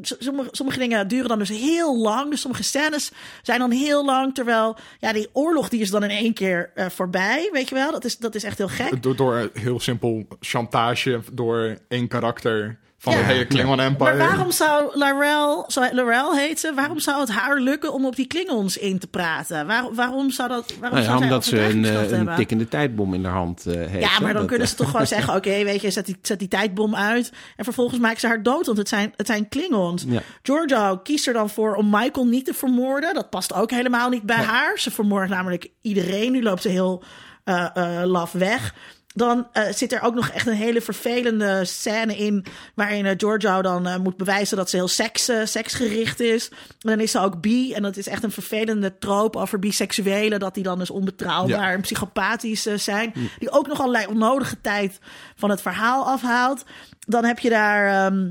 Sommige, 0.00 0.48
sommige 0.52 0.78
dingen 0.78 1.08
duren 1.08 1.28
dan 1.28 1.38
dus 1.38 1.48
heel 1.48 1.98
lang. 1.98 2.30
Dus 2.30 2.40
sommige 2.40 2.62
scènes 2.62 3.12
zijn 3.42 3.58
dan 3.58 3.70
heel 3.70 4.04
lang. 4.04 4.34
Terwijl, 4.34 4.76
ja, 4.98 5.12
die 5.12 5.28
oorlog 5.32 5.68
die 5.68 5.80
is 5.80 5.90
dan 5.90 6.02
in 6.02 6.10
één 6.10 6.34
keer 6.34 6.70
uh, 6.74 6.86
voorbij. 6.88 7.48
Weet 7.52 7.68
je 7.68 7.74
wel? 7.74 7.90
Dat 7.90 8.04
is, 8.04 8.16
dat 8.16 8.34
is 8.34 8.44
echt 8.44 8.58
heel 8.58 8.68
gek. 8.68 9.02
Door, 9.02 9.16
door 9.16 9.50
heel 9.52 9.80
simpel 9.80 10.26
chantage 10.40 11.20
door 11.32 11.78
één 11.88 12.08
karakter 12.08 12.78
Van 13.06 13.14
Ja. 13.16 13.26
de 13.26 13.32
hele 13.32 13.46
Klingon 13.46 13.80
Empire. 13.80 14.16
Maar 14.16 14.28
waarom 14.28 14.50
zou 14.50 14.98
Laurel, 14.98 15.64
zou 15.66 15.94
Laurel 15.94 16.34
heet 16.36 16.60
ze, 16.60 16.72
waarom 16.74 16.98
zou 17.00 17.20
het 17.20 17.30
haar 17.30 17.58
lukken 17.60 17.92
om 17.92 18.06
op 18.06 18.16
die 18.16 18.26
Klingons 18.26 18.76
in 18.76 18.98
te 18.98 19.06
praten? 19.06 19.66
Waar, 19.66 19.94
waarom 19.94 20.30
zou 20.30 20.48
dat, 20.48 20.74
waarom 20.80 20.98
Nou 20.98 21.02
ja, 21.02 21.04
zou 21.04 21.18
zij 21.18 21.26
omdat 21.28 21.44
ze 21.44 21.60
een, 21.60 21.84
eh, 21.84 22.18
een 22.18 22.36
tikkende 22.36 22.68
tijdbom 22.68 23.14
in 23.14 23.24
haar 23.24 23.34
hand 23.34 23.66
eh, 23.66 23.74
heeft. 23.74 24.04
Ja, 24.04 24.20
maar 24.20 24.32
dan 24.32 24.40
Dat, 24.40 24.46
kunnen 24.46 24.66
eh, 24.66 24.72
ze 24.72 24.78
toch 24.78 24.90
gewoon 24.90 25.06
zeggen: 25.16 25.34
oké, 25.34 25.64
weet 25.64 25.80
je, 25.80 25.90
zet 25.90 26.06
die, 26.06 26.16
zet 26.22 26.38
die 26.38 26.48
tijdbom 26.48 26.94
uit. 26.96 27.32
En 27.56 27.64
vervolgens 27.64 28.00
maken 28.00 28.20
ze 28.20 28.26
haar 28.26 28.42
dood, 28.42 28.66
want 28.66 28.78
het 28.78 28.88
zijn, 28.88 29.12
het 29.16 29.26
zijn 29.26 29.48
Klingons. 29.48 30.04
Ja. 30.08 30.20
Giorgio 30.42 30.96
kiest 31.02 31.26
er 31.26 31.32
dan 31.32 31.50
voor 31.50 31.74
om 31.74 31.90
Michael 31.90 32.26
niet 32.26 32.44
te 32.44 32.54
vermoorden. 32.54 33.14
Dat 33.14 33.30
past 33.30 33.54
ook 33.54 33.70
helemaal 33.70 34.08
niet 34.08 34.22
bij 34.22 34.36
haar. 34.36 34.78
Ze 34.78 34.90
vermoordt 34.90 35.30
namelijk 35.30 35.68
iedereen. 35.82 36.32
Nu 36.32 36.42
loopt 36.42 36.62
ze 36.62 36.68
heel 36.68 37.02
eh, 37.44 37.66
eh, 37.74 38.04
laf 38.08 38.32
weg. 38.32 38.74
Dan 39.18 39.46
eh, 39.52 39.72
zit 39.72 39.92
er 39.92 40.02
ook 40.02 40.14
nog 40.14 40.28
echt 40.28 40.46
een 40.46 40.52
hele 40.54 40.80
vervelende 40.80 41.64
scène 41.64 42.16
in. 42.16 42.44
waarin 42.74 43.06
eh, 43.06 43.14
Giorgio 43.16 43.62
dan 43.62 43.86
eh, 43.86 43.96
moet 43.96 44.16
bewijzen 44.16 44.56
dat 44.56 44.70
ze 44.70 44.76
heel 44.76 44.88
seks, 44.88 45.30
seksgericht 45.44 46.20
is. 46.20 46.48
En 46.50 46.56
dan 46.90 47.00
is 47.00 47.10
ze 47.10 47.20
ook 47.20 47.40
bi. 47.40 47.72
En 47.72 47.82
dat 47.82 47.96
is 47.96 48.06
echt 48.08 48.22
een 48.22 48.30
vervelende 48.32 48.98
troop 48.98 49.36
over 49.36 49.58
biseksuelen. 49.58 50.40
Dat 50.40 50.54
die 50.54 50.62
dan 50.62 50.78
dus 50.78 50.90
onbetrouwbaar 50.90 51.68
Ja. 51.68 51.72
en 51.72 51.80
psychopathisch 51.80 52.62
zijn. 52.62 53.12
Die 53.38 53.50
ook 53.50 53.66
nog 53.66 53.80
allerlei 53.80 54.06
onnodige 54.06 54.60
tijd 54.60 54.98
van 55.36 55.50
het 55.50 55.60
verhaal 55.62 56.06
afhaalt. 56.06 56.64
Dan 57.00 57.24
heb 57.24 57.38
je 57.38 57.48
daar. 57.48 58.06
ehm, 58.06 58.28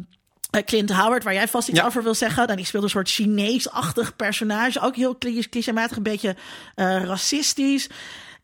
eh, 0.51 0.63
Clint 0.63 0.91
Howard, 0.91 1.23
waar 1.23 1.33
jij 1.33 1.47
vast 1.47 1.67
iets 1.69 1.79
Ja. 1.79 1.85
over 1.85 2.03
wil 2.03 2.13
zeggen. 2.15 2.43
Nou, 2.45 2.55
die 2.57 2.65
speelt 2.65 2.83
een 2.83 2.89
soort 2.89 3.09
Chinees-achtig 3.09 4.15
personage. 4.15 4.79
Ook 4.81 4.95
heel 4.95 5.17
cli- 5.17 5.49
clichématig, 5.49 5.97
een 5.97 6.03
beetje 6.03 6.35
racistisch. 6.75 7.89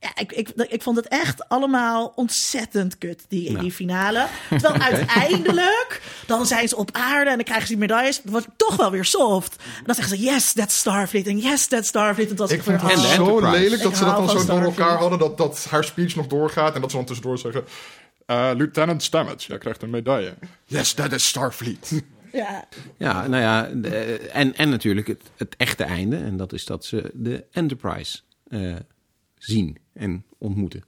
Ja, 0.04 0.12
ik, 0.16 0.32
ik, 0.32 0.50
ik 0.50 0.82
vond 0.82 0.98
het 0.98 1.08
echt 1.08 1.50
allemaal 1.50 2.12
ontzettend 2.16 2.98
kut, 2.98 3.26
die, 3.28 3.58
die 3.58 3.72
finale. 3.72 4.28
Terwijl 4.50 4.74
uiteindelijk, 4.92 6.02
dan 6.28 6.46
zijn 6.46 6.68
ze 6.68 6.76
op 6.76 6.90
aarde 6.92 7.30
en 7.30 7.36
dan 7.36 7.46
krijgen 7.46 7.68
ze 7.68 7.72
die 7.74 7.82
medailles. 7.82 8.18
Het 8.24 8.32
wordt 8.32 8.48
toch 8.56 8.76
wel 8.76 8.92
weer 8.92 9.06
soft. 9.06 9.56
En 9.78 9.84
dan 9.86 9.96
zeggen 9.96 10.18
ze, 10.18 10.24
yes, 10.24 10.54
that's 10.54 10.78
Starfleet. 10.78 11.28
En 11.28 11.38
yes, 11.38 11.68
that's 11.68 11.88
Starfleet. 11.88 12.30
En 12.30 12.36
dat 12.36 12.52
Ik 12.52 12.64
vond 12.64 12.82
het 12.82 13.00
zo 13.00 13.08
Enterprise. 13.08 13.60
lelijk 13.60 13.82
dat 13.82 13.92
Ik 13.92 13.98
ze 13.98 14.04
dat 14.06 14.16
dan 14.18 14.30
zo 14.40 14.46
door 14.46 14.62
elkaar 14.62 14.98
hadden. 14.98 15.20
Dat, 15.20 15.38
dat 15.38 15.66
haar 15.70 15.84
speech 15.84 16.16
nog 16.16 16.28
doorgaat. 16.28 16.76
En 16.76 16.82
dat 16.82 16.90
ze 16.92 16.98
dan 16.98 17.06
tussendoor 17.06 17.38
zeggen... 17.38 17.64
eh, 18.26 18.50
Lieutenant 18.56 19.04
Stamets, 19.04 19.46
jij 19.48 19.58
krijgt 19.58 19.82
een 19.82 19.90
medaille. 19.90 20.34
Yes, 20.66 20.94
that 20.94 21.12
is 21.12 21.26
Starfleet. 21.26 21.92
Ja, 22.34 22.66
Ja, 22.98 23.28
nou 23.28 23.42
ja, 23.42 23.70
de- 23.74 24.30
en, 24.34 24.56
en 24.56 24.70
natuurlijk 24.70 25.08
het, 25.08 25.22
het 25.38 25.56
echte 25.58 25.84
einde. 25.84 26.18
En 26.18 26.38
dat 26.38 26.54
is 26.54 26.66
dat 26.66 26.86
ze 26.86 27.12
de 27.14 27.44
Enterprise 27.52 28.20
eh, 28.50 28.76
zien 29.44 29.78
en 29.94 30.26
ontmoeten. 30.38 30.84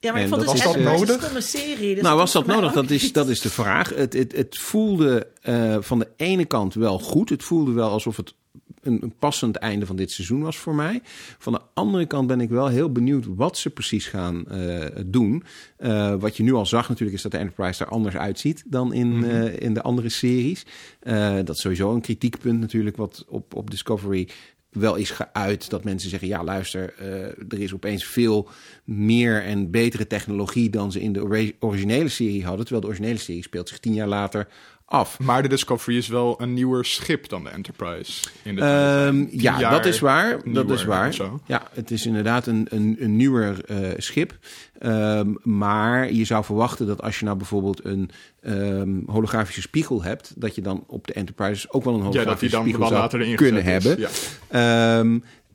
ja 0.00 0.12
maar 0.12 0.22
ik 0.22 0.28
vond 0.28 0.40
dat 0.40 0.52
het 0.52 0.62
was 0.62 0.74
echt 0.74 0.84
dat 0.84 0.92
een 0.92 0.98
nodig? 0.98 1.22
stomme 1.22 1.40
serie. 1.40 1.94
Dus 1.94 2.02
nou, 2.02 2.16
was 2.16 2.32
dat 2.32 2.46
nodig? 2.46 2.72
Dat 2.72 2.90
is, 2.90 3.12
dat 3.12 3.28
is 3.28 3.40
de 3.40 3.50
vraag. 3.50 3.94
Het, 3.94 4.12
het, 4.12 4.32
het 4.32 4.58
voelde 4.58 5.28
eh, 5.40 5.76
van 5.80 5.98
de 5.98 6.08
ene 6.16 6.44
kant 6.44 6.74
wel 6.74 6.98
goed. 6.98 7.28
Het 7.28 7.42
voelde 7.42 7.72
wel 7.72 7.90
alsof 7.90 8.16
het 8.16 8.34
een, 8.86 9.02
een 9.02 9.14
passend 9.18 9.56
einde 9.56 9.86
van 9.86 9.96
dit 9.96 10.10
seizoen 10.10 10.42
was 10.42 10.56
voor 10.56 10.74
mij. 10.74 11.00
Van 11.38 11.52
de 11.52 11.60
andere 11.74 12.06
kant 12.06 12.26
ben 12.26 12.40
ik 12.40 12.48
wel 12.48 12.66
heel 12.66 12.92
benieuwd 12.92 13.26
wat 13.28 13.58
ze 13.58 13.70
precies 13.70 14.06
gaan 14.06 14.46
eh, 14.46 14.86
doen. 15.06 15.42
Eh, 15.76 16.14
wat 16.14 16.36
je 16.36 16.42
nu 16.42 16.52
al 16.52 16.66
zag 16.66 16.88
natuurlijk 16.88 17.16
is 17.16 17.22
dat 17.22 17.32
de 17.32 17.38
Enterprise 17.38 17.84
er 17.84 17.90
anders 17.90 18.16
uitziet 18.16 18.64
dan 18.66 18.92
in, 18.92 19.24
eh, 19.24 19.60
in 19.60 19.74
de 19.74 19.82
andere 19.82 20.08
series. 20.08 20.66
Eh, 21.00 21.34
dat 21.34 21.56
is 21.56 21.60
sowieso 21.60 21.94
een 21.94 22.00
kritiekpunt 22.00 22.60
natuurlijk 22.60 22.96
wat 22.96 23.24
op, 23.28 23.54
op 23.54 23.70
Discovery 23.70 24.28
wel 24.76 24.94
is 24.96 25.10
geuit. 25.10 25.70
Dat 25.70 25.84
mensen 25.84 26.10
zeggen, 26.10 26.28
ja 26.28 26.44
luister, 26.44 26.94
eh, 26.98 27.08
er 27.24 27.60
is 27.60 27.74
opeens 27.74 28.04
veel 28.04 28.48
meer 28.84 29.42
en 29.42 29.70
betere 29.70 30.06
technologie 30.06 30.70
dan 30.70 30.92
ze 30.92 31.00
in 31.00 31.12
de 31.12 31.22
ori- 31.22 31.56
originele 31.58 32.08
serie 32.08 32.44
hadden. 32.44 32.60
Terwijl 32.60 32.80
de 32.80 32.86
originele 32.86 33.18
serie 33.18 33.42
speelt 33.42 33.68
zich 33.68 33.78
tien 33.78 33.94
jaar 33.94 34.08
later 34.08 34.48
af. 34.88 35.18
Maar 35.18 35.42
de 35.42 35.48
Discovery 35.48 35.96
is 35.96 36.08
wel 36.08 36.40
een 36.42 36.54
nieuwer 36.54 36.84
schip 36.84 37.28
dan 37.28 37.44
de 37.44 37.50
Enterprise. 37.50 38.28
In 38.42 38.54
de 38.54 38.60
Ehm, 38.60 39.26
ja, 39.30 39.70
dat 39.70 39.86
is 39.86 40.00
waar. 40.00 40.38
Dat 40.44 40.70
is 40.70 40.84
waar. 40.84 41.14
Ja, 41.46 41.62
het 41.72 41.90
is 41.90 42.06
inderdaad 42.06 42.46
een, 42.46 42.66
een, 42.70 42.96
een 42.98 43.16
nieuwer 43.16 43.64
eh, 43.64 43.76
schip. 43.96 44.34
Ehm, 44.78 45.32
maar 45.42 46.12
je 46.12 46.24
zou 46.24 46.44
verwachten 46.44 46.86
dat 46.86 47.02
als 47.02 47.18
je 47.18 47.24
nou 47.24 47.36
bijvoorbeeld 47.36 47.84
een 47.84 48.10
ehm, 48.42 48.90
holografische 49.06 49.60
spiegel 49.60 50.02
hebt, 50.02 50.32
dat 50.36 50.54
je 50.54 50.62
dan 50.62 50.84
op 50.86 51.06
de 51.06 51.12
Enterprise 51.12 51.72
ook 51.72 51.84
wel 51.84 51.94
een 51.94 51.98
Ja, 51.98 52.04
dat 52.04 52.12
die 52.12 52.20
holografische 52.20 52.56
dan 52.56 52.60
spiegel 52.60 52.80
wel 52.80 52.88
zou 52.88 53.00
later 53.00 53.36
kunnen 53.36 53.64
is. 53.64 53.68
hebben. 53.70 53.98
Ja. 54.50 55.04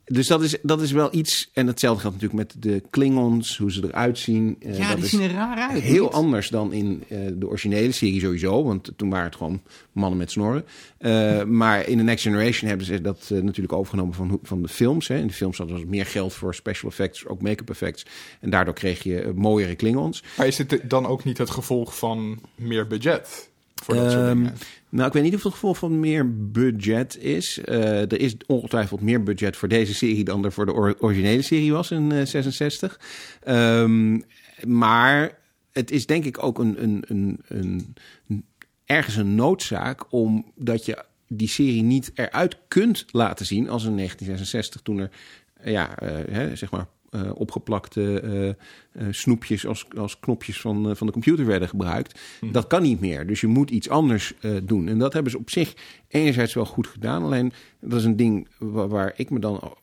Dus 0.04 0.26
dat 0.26 0.42
is, 0.42 0.56
dat 0.62 0.82
is 0.82 0.92
wel 0.92 1.08
iets. 1.14 1.50
En 1.52 1.66
hetzelfde 1.66 2.00
geldt 2.00 2.16
natuurlijk 2.20 2.52
met 2.52 2.62
de 2.62 2.82
Klingons, 2.90 3.56
hoe 3.56 3.72
ze 3.72 3.84
eruit 3.84 4.18
zien. 4.18 4.56
Eh, 4.60 4.78
Ja, 4.78 4.86
dat 4.88 4.96
die 4.96 5.04
is 5.04 5.10
zien 5.10 5.20
er 5.20 5.32
raar 5.32 5.70
uit. 5.70 5.82
heel 5.82 6.04
niet? 6.04 6.12
anders 6.12 6.48
dan 6.48 6.72
in 6.72 7.04
eh, 7.08 7.18
de 7.34 7.46
originele 7.48 7.92
serie 7.92 8.20
sowieso. 8.20 8.64
Want 8.64 8.92
toen 8.96 9.10
waren 9.10 9.26
het 9.26 9.36
gewoon 9.36 9.62
mannen 9.92 10.18
met 10.18 10.30
snorren. 10.30 10.64
Eh, 10.98 11.42
maar 11.62 11.88
in 11.88 11.96
de 11.96 12.02
Next 12.02 12.22
Generation 12.22 12.68
hebben 12.68 12.86
ze 12.86 13.00
dat 13.00 13.30
natuurlijk 13.30 13.72
overgenomen 13.72 14.14
van, 14.14 14.38
van 14.42 14.62
de 14.62 14.68
films. 14.68 15.08
Hè. 15.08 15.16
In 15.18 15.26
de 15.26 15.32
films 15.32 15.58
hadden 15.58 15.78
ze 15.78 15.86
meer 15.86 16.06
geld 16.06 16.32
voor 16.32 16.54
special 16.54 16.90
effects, 16.90 17.26
ook 17.26 17.42
make-up 17.42 17.70
effects. 17.70 18.06
En 18.40 18.50
daardoor 18.50 18.74
kreeg 18.74 19.02
je 19.02 19.32
mooiere 19.34 19.74
Klingons. 19.74 20.22
Maar 20.36 20.46
is 20.46 20.56
dit 20.56 20.80
dan 20.90 21.06
ook 21.06 21.24
niet 21.24 21.38
het 21.38 21.50
gevolg 21.50 21.98
van 21.98 22.40
meer 22.54 22.86
budget? 22.86 23.50
Voor 23.84 23.94
dat 23.94 24.10
soort 24.10 24.24
Ehm, 24.24 24.36
dingen? 24.36 24.54
nou, 24.88 25.06
ik 25.06 25.12
weet 25.12 25.22
niet 25.22 25.34
of 25.34 25.42
het 25.42 25.52
gevolg 25.52 25.78
van 25.78 26.00
meer 26.00 26.50
budget 26.50 27.18
is. 27.18 27.58
Eh, 27.58 28.00
er 28.00 28.20
is 28.20 28.36
ongetwijfeld 28.46 29.00
meer 29.00 29.22
budget 29.22 29.56
voor 29.56 29.68
deze 29.68 29.94
serie 29.94 30.24
dan 30.24 30.44
er 30.44 30.52
voor 30.52 30.66
de 30.66 30.72
or- 30.72 30.96
originele 30.98 31.42
serie 31.42 31.72
was 31.72 31.90
in 31.90 32.12
eh, 32.12 32.24
66. 32.26 33.00
Ehm, 33.42 34.20
maar 34.66 35.38
het 35.72 35.90
is 35.90 36.06
denk 36.06 36.24
ik 36.24 36.42
ook 36.42 36.58
een, 36.58 36.82
een, 36.82 37.04
een, 37.08 37.40
een, 37.48 38.44
ergens 38.84 39.16
een 39.16 39.34
noodzaak 39.34 40.12
omdat 40.12 40.84
je 40.84 41.04
die 41.28 41.48
serie 41.48 41.82
niet 41.82 42.10
eruit 42.14 42.56
kunt 42.68 43.04
laten 43.10 43.46
zien 43.46 43.68
als 43.68 43.84
in 43.84 43.96
1966 43.96 44.80
toen 44.82 44.98
er 44.98 45.10
eh, 45.54 45.72
ja, 45.72 45.98
eh, 45.98 46.34
hè, 46.34 46.56
zeg 46.56 46.70
maar 46.70 46.86
eh, 47.12 47.30
opgeplakte 47.34 48.20
eh, 48.20 48.48
eh, 48.48 49.12
snoepjes 49.12 49.66
als, 49.66 49.86
als 49.96 50.20
knopjes 50.20 50.60
van, 50.60 50.96
van 50.96 51.06
de 51.06 51.12
computer 51.12 51.46
werden 51.46 51.68
gebruikt. 51.68 52.20
Dat 52.52 52.66
kan 52.66 52.82
niet 52.82 53.00
meer. 53.00 53.26
Dus 53.26 53.40
je 53.40 53.46
moet 53.46 53.70
iets 53.70 53.88
anders 53.88 54.34
doen. 54.62 54.88
En 54.88 54.98
dat 54.98 55.12
hebben 55.12 55.32
ze 55.32 55.38
op 55.38 55.50
zich 55.50 55.74
enerzijds 56.08 56.54
wel 56.54 56.66
goed 56.66 56.86
gedaan. 56.86 57.22
Alleen 57.22 57.52
dat 57.80 57.98
is 57.98 58.04
een 58.04 58.16
ding 58.16 58.48
waar, 58.58 58.88
waar 58.88 59.12
ik 59.16 59.30
me 59.30 59.38
dan 59.38 59.74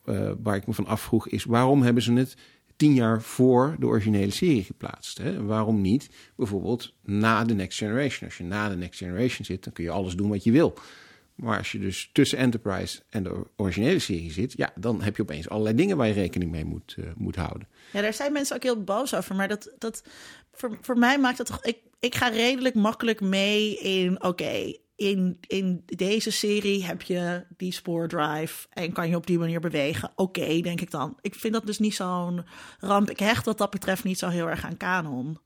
waar 0.42 0.56
ik 0.56 0.66
me 0.66 0.72
van 0.72 0.86
afvroeg, 0.86 1.28
is 1.28 1.44
waarom 1.44 1.82
hebben 1.82 2.02
ze 2.02 2.12
het 2.12 2.36
tien 2.76 2.94
jaar 2.94 3.22
voor 3.22 3.76
de 3.78 3.86
originele 3.86 4.32
serie 4.32 4.64
geplaatst? 4.64 5.18
Hè? 5.18 5.44
Waarom 5.44 5.80
niet 5.80 6.10
bijvoorbeeld 6.36 6.94
na 7.04 7.44
de 7.44 7.54
Next 7.54 7.78
Generation? 7.78 8.28
Als 8.28 8.38
je 8.38 8.44
na 8.44 8.68
de 8.68 8.76
Next 8.76 8.98
Generation 8.98 9.44
zit, 9.44 9.64
dan 9.64 9.72
kun 9.72 9.84
je 9.84 9.90
alles 9.90 10.14
doen 10.14 10.28
wat 10.28 10.44
je 10.44 10.50
wil. 10.50 10.74
Maar 11.40 11.58
als 11.58 11.72
je 11.72 11.78
dus 11.78 12.10
tussen 12.12 12.38
Enterprise 12.38 13.02
en 13.08 13.22
de 13.22 13.46
originele 13.56 13.98
serie 13.98 14.32
zit, 14.32 14.52
ja, 14.56 14.70
dan 14.74 15.02
heb 15.02 15.16
je 15.16 15.22
opeens 15.22 15.48
allerlei 15.48 15.76
dingen 15.76 15.96
waar 15.96 16.06
je 16.06 16.12
rekening 16.12 16.50
mee 16.50 16.64
moet, 16.64 16.94
eh, 16.98 17.04
moet 17.16 17.36
houden. 17.36 17.68
Ja, 17.92 18.00
daar 18.00 18.14
zijn 18.14 18.32
mensen 18.32 18.56
ook 18.56 18.62
heel 18.62 18.82
boos 18.84 19.14
over. 19.14 19.34
Maar 19.34 19.48
dat, 19.48 19.74
dat 19.78 20.02
voor, 20.52 20.78
voor 20.80 20.98
mij 20.98 21.18
maakt 21.18 21.38
het 21.38 21.46
toch. 21.46 21.64
Ik, 21.64 21.78
ik 22.00 22.14
ga 22.14 22.28
redelijk 22.28 22.74
makkelijk 22.74 23.20
mee 23.20 23.78
in. 23.78 24.22
Oké, 24.22 24.72
in, 24.96 25.38
in 25.46 25.82
deze 25.86 26.30
serie 26.30 26.84
heb 26.84 27.02
je 27.02 27.44
die 27.56 27.72
spoordrive. 27.72 28.66
En 28.70 28.92
kan 28.92 29.08
je 29.08 29.16
op 29.16 29.26
die 29.26 29.38
manier 29.38 29.60
bewegen. 29.60 30.12
Oké, 30.14 30.60
denk 30.60 30.80
ik 30.80 30.90
dan. 30.90 31.18
Ik 31.20 31.34
vind 31.34 31.52
dat 31.52 31.66
dus 31.66 31.78
niet 31.78 31.94
zo'n 31.94 32.44
ramp. 32.78 33.10
Ik 33.10 33.18
hecht 33.18 33.44
wat 33.44 33.58
dat 33.58 33.70
betreft 33.70 34.04
niet 34.04 34.18
zo 34.18 34.28
heel 34.28 34.48
erg 34.48 34.64
aan 34.64 34.76
kanon. 34.76 35.38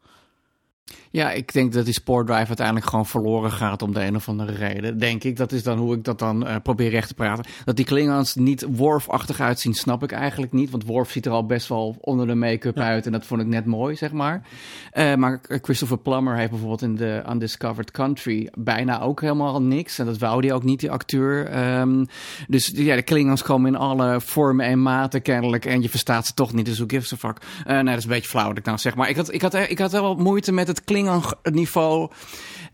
Ja, 1.10 1.30
ik 1.30 1.52
denk 1.52 1.72
dat 1.72 1.84
die 1.84 1.94
sportdrive 1.94 2.46
uiteindelijk 2.46 2.86
gewoon 2.86 3.06
verloren 3.06 3.50
gaat 3.50 3.82
om 3.82 3.92
de 3.92 4.04
een 4.04 4.16
of 4.16 4.28
andere 4.28 4.52
reden. 4.52 4.98
Denk 4.98 5.24
ik. 5.24 5.36
Dat 5.36 5.52
is 5.52 5.62
dan 5.62 5.78
hoe 5.78 5.94
ik 5.94 6.04
dat 6.04 6.18
dan 6.18 6.46
eh, 6.46 6.56
probeer 6.62 6.90
recht 6.90 7.08
te 7.08 7.14
praten. 7.14 7.44
Dat 7.64 7.76
die 7.76 7.84
Klingons 7.84 8.34
niet 8.34 8.66
Worf-achtig 8.68 9.40
uitzien, 9.40 9.74
snap 9.74 10.02
ik 10.02 10.12
eigenlijk 10.12 10.52
niet. 10.52 10.70
Want 10.70 10.84
Worf 10.84 11.10
ziet 11.10 11.26
er 11.26 11.32
al 11.32 11.46
best 11.46 11.68
wel 11.68 11.96
onder 12.00 12.26
de 12.26 12.34
make-up 12.34 12.78
uit. 12.78 13.06
En 13.06 13.12
dat 13.12 13.26
vond 13.26 13.40
ik 13.40 13.46
net 13.46 13.66
mooi, 13.66 13.96
zeg 13.96 14.12
maar. 14.12 14.46
Eh, 14.90 15.14
maar 15.14 15.40
Christopher 15.42 15.98
Plummer 15.98 16.36
heeft 16.36 16.50
bijvoorbeeld 16.50 16.82
in 16.82 16.94
de 16.94 17.22
Undiscovered 17.30 17.90
Country 17.90 18.48
bijna 18.58 19.00
ook 19.00 19.20
helemaal 19.20 19.62
niks. 19.62 19.98
En 19.98 20.06
dat 20.06 20.18
wou 20.18 20.46
hij 20.46 20.54
ook 20.54 20.64
niet, 20.64 20.80
die 20.80 20.90
acteur. 20.90 21.46
Ehm, 21.46 22.04
dus 22.48 22.72
ja, 22.74 22.94
de 22.94 23.02
Klingons 23.02 23.42
komen 23.42 23.74
in 23.74 23.78
alle 23.78 24.20
vormen 24.20 24.66
en 24.66 24.82
maten 24.82 25.22
kennelijk. 25.22 25.64
En 25.64 25.82
je 25.82 25.88
verstaat 25.88 26.26
ze 26.26 26.34
toch 26.34 26.52
niet, 26.52 26.64
dus 26.64 26.76
who 26.76 26.86
gives 26.88 27.12
a 27.12 27.16
fuck. 27.16 27.38
Eh, 27.64 27.74
nee, 27.74 27.84
dat 27.84 27.96
is 27.96 28.04
een 28.04 28.10
beetje 28.10 28.28
flauw 28.28 28.48
wat 28.48 28.58
ik 28.58 28.64
nou 28.64 28.78
zeg. 28.78 28.94
Maar 28.94 29.08
ik 29.08 29.16
had, 29.16 29.32
ik 29.32 29.42
had, 29.42 29.54
ik 29.54 29.78
had 29.78 29.92
wel 29.92 30.14
moeite 30.14 30.52
met 30.52 30.66
het 30.66 30.73
Klingon-niveau. 30.84 32.10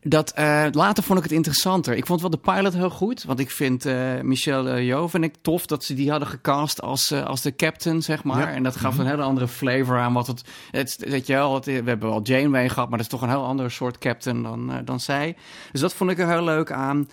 Dat, 0.03 0.31
eh, 0.33 0.67
later 0.71 1.03
vond 1.03 1.19
ik 1.19 1.25
het 1.25 1.33
interessanter. 1.35 1.97
Ik 1.97 2.07
vond 2.07 2.21
wel 2.21 2.31
de 2.31 2.37
pilot 2.39 2.73
heel 2.75 2.91
goed. 2.91 3.23
Want 3.23 3.39
ik 3.39 3.51
vind 3.51 3.87
eh 3.87 4.21
Michelle 4.21 4.71
uh, 4.81 4.87
Yeoh 4.87 5.09
vind 5.09 5.25
ik 5.25 5.35
tof 5.43 5.67
dat 5.67 5.85
ze 5.85 5.95
die 5.95 6.11
hadden 6.11 6.29
gecast 6.29 6.81
als, 6.83 7.11
eh, 7.11 7.25
als 7.27 7.43
de 7.43 7.57
captain, 7.57 8.03
zeg 8.03 8.25
maar. 8.25 8.39
Ja. 8.41 8.51
En 8.51 8.63
dat 8.63 8.77
gaf 8.77 8.99
een 8.99 9.07
hele 9.07 9.23
andere 9.23 9.49
flavor 9.49 9.99
aan 9.99 10.13
wat 10.13 10.27
het... 10.27 10.43
het 10.71 10.97
weet 10.99 11.27
je 11.27 11.33
wel, 11.33 11.55
het- 11.55 11.65
we 11.65 11.73
hebben 11.73 12.01
wel 12.09 12.23
Janeway 12.23 12.69
gehad, 12.69 12.89
maar 12.89 12.99
dat 12.99 13.07
is 13.07 13.13
toch 13.13 13.23
een 13.23 13.29
heel 13.35 13.45
ander 13.45 13.71
soort 13.71 13.99
captain 13.99 14.43
dan, 14.43 14.73
eh, 14.73 14.79
dan 14.85 15.01
zij. 15.01 15.37
Dus 15.73 15.81
dat 15.81 15.95
vond 15.95 16.11
ik 16.11 16.19
er 16.19 16.29
heel 16.29 16.45
leuk 16.45 16.73
aan. 16.73 17.09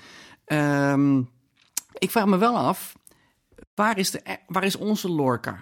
Ehm, 0.45 1.17
ik 1.93 2.11
vraag 2.11 2.25
me 2.25 2.37
wel 2.37 2.57
af, 2.57 2.95
waar 3.75 3.97
is, 3.97 4.11
de, 4.11 4.21
waar 4.47 4.63
is 4.63 4.75
onze 4.75 5.09
Lorca? 5.11 5.57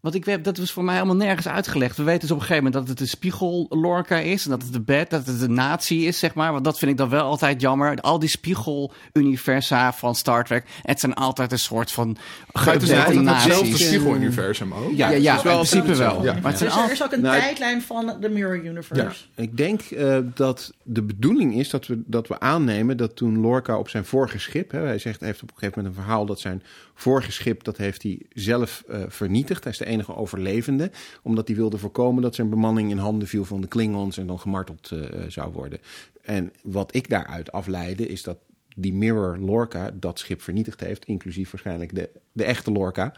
Want 0.00 0.14
ik 0.14 0.24
weet, 0.24 0.44
dat 0.44 0.56
was 0.56 0.72
voor 0.72 0.84
mij 0.84 0.94
helemaal 0.94 1.16
nergens 1.16 1.48
uitgelegd. 1.48 1.96
We 1.96 2.02
weten 2.02 2.20
dus 2.20 2.30
op 2.30 2.36
een 2.36 2.42
gegeven 2.42 2.64
moment 2.64 2.80
dat 2.80 2.88
het 2.88 2.98
de 2.98 3.16
spiegel 3.16 3.66
Lorca 3.68 4.18
is. 4.18 4.44
En 4.44 4.50
dat 4.50 4.62
het 4.62 4.72
de 4.72 4.80
bed, 4.80 5.10
dat 5.10 5.26
het 5.26 5.40
de 5.40 5.48
nazi 5.48 6.06
is, 6.06 6.18
zeg 6.18 6.34
maar. 6.34 6.52
Want 6.52 6.64
dat 6.64 6.78
vind 6.78 6.90
ik 6.90 6.96
dan 6.96 7.08
wel 7.08 7.24
altijd 7.24 7.60
jammer. 7.60 8.00
Al 8.00 8.18
die 8.18 8.28
spiegel-universa 8.28 9.92
van 9.92 10.14
Star 10.14 10.44
Trek. 10.44 10.64
Het 10.82 11.00
zijn 11.00 11.14
altijd 11.14 11.52
een 11.52 11.58
soort 11.58 11.92
van 11.92 12.16
het 12.52 12.82
is 12.82 12.90
hetzelfde 12.90 13.76
spiegeluniversum 13.76 14.74
ook. 14.74 14.92
Ja, 14.94 15.10
ja, 15.10 15.42
wel 15.42 15.60
in 15.60 15.66
principe 15.68 15.94
wel. 15.94 16.22
Ja. 16.22 16.32
Maar 16.32 16.50
het 16.50 16.58
zijn 16.58 16.70
Dus 16.70 16.84
er 16.84 16.92
is 16.92 17.02
ook 17.02 17.12
een 17.12 17.20
Nou, 17.20 17.40
tijdlijn 17.40 17.82
van 17.82 18.16
de 18.20 18.28
Mirror 18.28 18.64
Universe. 18.64 19.24
Ik 19.34 19.56
denk 19.56 19.80
eh, 19.80 20.18
dat 20.34 20.72
de 20.82 21.02
bedoeling 21.02 21.54
is 21.58 21.70
dat 21.70 21.86
we, 21.86 22.02
dat 22.06 22.28
we 22.28 22.40
aannemen 22.40 22.96
dat 22.96 23.16
toen 23.16 23.40
Lorca 23.40 23.78
op 23.78 23.88
zijn 23.88 24.04
vorige 24.04 24.38
schip, 24.38 24.70
hè, 24.70 24.80
hij 24.80 24.98
zegt, 24.98 25.20
heeft 25.20 25.42
op 25.42 25.48
een 25.48 25.54
gegeven 25.54 25.82
moment 25.82 25.96
een 25.98 26.02
verhaal 26.02 26.26
dat 26.26 26.40
zijn 26.40 26.62
vorige 26.94 27.32
schip, 27.32 27.64
dat 27.64 27.76
heeft 27.76 28.02
hij 28.02 28.18
zelf 28.32 28.82
eh, 28.88 28.98
vernietigd. 29.08 29.64
Hij 29.64 29.72
is 29.72 29.78
de 29.78 29.84
enige 29.90 30.16
overlevende, 30.16 30.90
omdat 31.22 31.46
hij 31.48 31.56
wilde 31.56 31.78
voorkomen 31.78 32.22
dat 32.22 32.34
zijn 32.34 32.50
bemanning 32.50 32.90
in 32.90 32.98
handen 32.98 33.28
viel 33.28 33.44
van 33.44 33.60
de 33.60 33.68
Klingons 33.68 34.18
en 34.18 34.26
dan 34.26 34.38
gemarteld 34.38 34.90
eh, 34.90 34.98
zou 35.28 35.52
worden. 35.52 35.78
En 36.22 36.52
wat 36.62 36.94
ik 36.94 37.08
daaruit 37.08 37.52
afleidde 37.52 38.08
is 38.08 38.22
dat 38.22 38.36
die 38.76 38.94
Mirror 38.94 39.38
Lorca 39.38 39.90
dat 39.94 40.18
schip 40.18 40.42
vernietigd 40.42 40.80
heeft, 40.80 41.04
inclusief 41.04 41.50
waarschijnlijk 41.50 41.94
de, 41.94 42.10
de 42.32 42.44
echte 42.44 42.72
Lorca. 42.72 43.12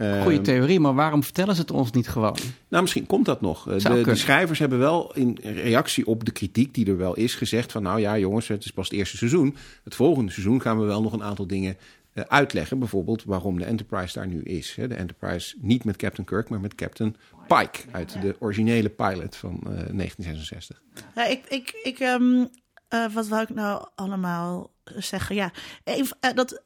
Eh, 0.00 0.22
Goeie 0.22 0.40
theorie, 0.40 0.80
maar 0.80 0.94
waarom 0.94 1.22
vertellen 1.22 1.54
ze 1.54 1.60
het 1.60 1.70
ons 1.70 1.90
niet 1.90 2.08
gewoon? 2.08 2.36
nou, 2.68 2.82
misschien 2.82 3.06
komt 3.06 3.24
dat 3.24 3.40
nog. 3.40 3.70
Eh, 3.70 3.78
De, 3.78 4.02
de 4.02 4.14
schrijvers 4.14 4.58
hebben 4.58 4.78
wel 4.78 5.14
in 5.14 5.38
reactie 5.42 6.06
op 6.06 6.24
de 6.24 6.30
kritiek 6.30 6.74
die 6.74 6.86
er 6.86 6.96
wel 6.96 7.16
is 7.16 7.34
gezegd 7.34 7.72
van... 7.72 7.82
nou 7.82 8.00
ja, 8.00 8.18
jongens, 8.18 8.48
het 8.48 8.64
is 8.64 8.72
pas 8.72 8.88
het 8.88 8.98
eerste 8.98 9.16
seizoen. 9.16 9.56
Het 9.84 9.94
volgende 9.94 10.32
seizoen 10.32 10.60
gaan 10.60 10.78
we 10.78 10.84
wel 10.84 11.02
nog 11.02 11.12
een 11.12 11.22
aantal 11.22 11.46
dingen 11.46 11.76
eh, 11.76 11.78
uitleggen. 12.14 12.78
Bijvoorbeeld 12.78 13.24
waarom 13.24 13.58
de 13.58 13.64
Enterprise 13.64 14.18
daar 14.18 14.26
nu 14.26 14.42
is. 14.42 14.74
De 14.76 14.94
Enterprise 14.94 15.56
niet 15.60 15.84
met 15.84 15.96
Captain 15.96 16.26
Kirk, 16.26 16.48
maar 16.48 16.60
met 16.60 16.74
Captain 16.74 17.16
Pike... 17.46 17.78
uit 17.90 18.22
de 18.22 18.36
originele 18.38 18.88
pilot 18.88 19.36
van 19.36 19.54
eh, 19.54 19.64
1966. 19.64 20.82
Ja, 21.14 21.24
ik, 21.24 21.44
ik, 21.48 21.80
ik, 21.82 21.98
ehm, 21.98 22.44
eh, 22.90 23.12
wat 23.12 23.28
wou 23.28 23.42
ik 23.42 23.48
nou 23.48 23.86
allemaal 23.94 24.70
zeggen? 24.84 25.34
Ja, 25.34 25.52
even, 25.84 26.16
eh, 26.20 26.34
dat 26.34 26.52
eh, 26.52 26.60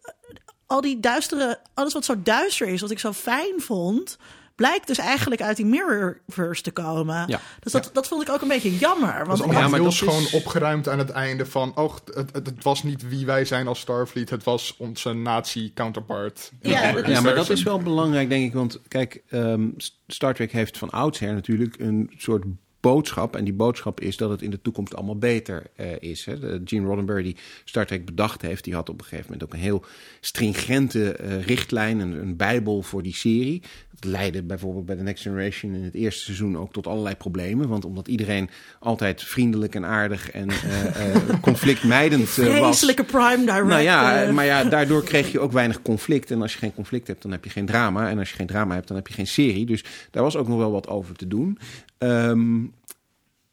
al 0.67 0.81
die 0.81 1.01
duistere, 1.01 1.61
alles 1.75 1.93
wat 1.93 2.05
zo 2.05 2.23
duister 2.23 2.69
is, 2.69 2.81
wat 2.81 2.91
ik 2.91 2.99
zo 2.99 3.13
fijn 3.13 3.61
vond, 3.61 4.19
blijkt 4.55 4.87
dus 4.87 4.99
eigenlijk 4.99 5.43
uit 5.43 5.57
die 5.57 5.67
Mirrorverse 5.67 6.63
te 6.63 6.71
komen. 6.71 7.25
Ja. 7.27 7.41
Dus 7.61 7.73
dat, 7.73 7.91
dat 7.93 8.09
vond 8.09 8.23
ik 8.23 8.29
ook 8.35 8.43
een 8.43 8.49
beetje 8.49 8.77
jammer. 8.79 9.19
Dat 9.19 9.27
Want 9.27 9.39
is 9.41 9.47
Ja, 9.47 9.53
maar 9.69 9.73
heel 9.75 9.85
dat 9.85 9.93
schoon 9.93 10.23
is- 10.23 10.33
opgeruimd 10.35 10.89
aan 10.89 10.99
het 10.99 11.11
einde 11.11 11.47
van... 11.47 11.73
oh, 11.77 11.95
het, 12.05 12.15
het, 12.33 12.47
het 12.47 12.65
was 12.65 12.83
niet 12.83 13.09
wie 13.09 13.27
wij 13.27 13.45
zijn 13.45 13.67
als 13.67 13.81
Starfleet, 13.81 14.31
het 14.31 14.45
was 14.45 14.75
onze 14.79 15.13
nazi-counterpart. 15.13 16.53
Ja, 16.61 16.93
dat 16.93 17.03
is-. 17.07 17.13
Ja, 17.13 17.21
maar 17.21 17.35
dat 17.35 17.51
is 17.51 17.63
wel 17.63 17.79
belangrijk, 17.79 18.29
denk 18.29 18.45
ik. 18.47 18.53
Want 18.53 18.81
kijk, 18.89 19.23
ehm, 19.29 19.69
Star 20.07 20.35
Trek 20.35 20.53
heeft 20.53 20.79
van 20.79 20.91
oudsher 20.91 21.33
natuurlijk 21.35 21.77
een 21.79 22.11
soort 22.17 22.45
boodschap. 22.93 23.37
En 23.37 23.45
die 23.45 23.53
boodschap 23.53 24.01
is 24.01 24.17
dat 24.17 24.31
het 24.31 24.43
in 24.43 24.51
de 24.51 24.63
toekomst 24.63 24.95
allemaal 24.95 25.19
beter 25.19 25.63
eh, 25.77 25.87
is. 26.01 26.25
Hè. 26.25 26.39
De- 26.39 26.61
Gene 26.65 26.87
Roddenberry, 26.87 27.23
die 27.23 27.37
Star 27.65 27.87
Trek 27.87 28.05
bedacht 28.05 28.43
heeft, 28.43 28.65
die 28.65 28.75
had 28.75 28.89
op 28.89 28.99
een 28.99 29.05
gegeven 29.05 29.25
moment 29.33 29.45
ook 29.49 29.53
een 29.55 29.65
heel 29.65 29.85
stringente 30.21 31.13
eh, 31.13 31.43
richtlijn, 31.43 31.99
een, 31.99 32.13
een 32.13 32.37
bijbel 32.37 32.83
voor 32.83 33.03
die 33.03 33.15
serie. 33.15 33.63
Dat 34.01 34.05
leidde 34.13 34.43
bijvoorbeeld 34.43 34.87
bij 34.87 34.97
The 34.97 35.03
Next 35.03 35.23
Generation 35.23 35.75
in 35.75 35.83
het 35.83 35.95
eerste 35.95 36.23
seizoen 36.25 36.59
ook 36.59 36.73
tot 36.73 36.87
allerlei 36.87 37.15
problemen. 37.17 37.69
Want 37.69 37.85
omdat 37.85 38.09
iedereen 38.09 38.51
altijd 38.81 39.23
vriendelijk 39.23 39.75
en 39.75 39.85
aardig 39.87 40.31
en 40.31 40.49
eh, 40.51 41.41
conflictmijdend 41.41 42.23
was. 42.37 42.47
vreselijke 42.49 43.05
prime 43.05 43.37
director. 43.39 43.67
Nou 43.67 43.83
ja, 43.83 44.33
maar 44.33 44.45
ja, 44.45 44.65
daardoor 44.65 45.05
kreeg 45.05 45.33
je 45.33 45.41
ook 45.41 45.53
weinig 45.53 45.83
conflict. 45.83 46.31
En 46.31 46.43
als 46.43 46.53
je 46.53 46.59
geen 46.59 46.75
conflict 46.75 47.07
hebt, 47.07 47.23
dan 47.23 47.31
heb 47.31 47.45
je 47.45 47.51
geen 47.51 47.67
drama. 47.67 48.09
En 48.11 48.19
als 48.19 48.31
je 48.31 48.37
geen 48.37 48.47
drama 48.47 48.75
hebt, 48.75 48.89
dan 48.89 48.97
heb 48.97 49.07
je 49.09 49.15
geen 49.15 49.27
serie. 49.27 49.67
Dus 49.67 49.85
daar 50.11 50.23
was 50.23 50.37
ook 50.37 50.49
nog 50.49 50.59
wel 50.59 50.73
wat 50.73 50.89
over 50.89 51.15
te 51.17 51.29
doen. 51.29 51.59
Ehm, 51.99 52.63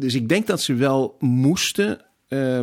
dus 0.02 0.14
ik 0.16 0.30
denk 0.30 0.48
dat 0.48 0.62
ze 0.62 0.74
wel 0.74 1.16
moesten 1.20 2.06
eh, 2.28 2.60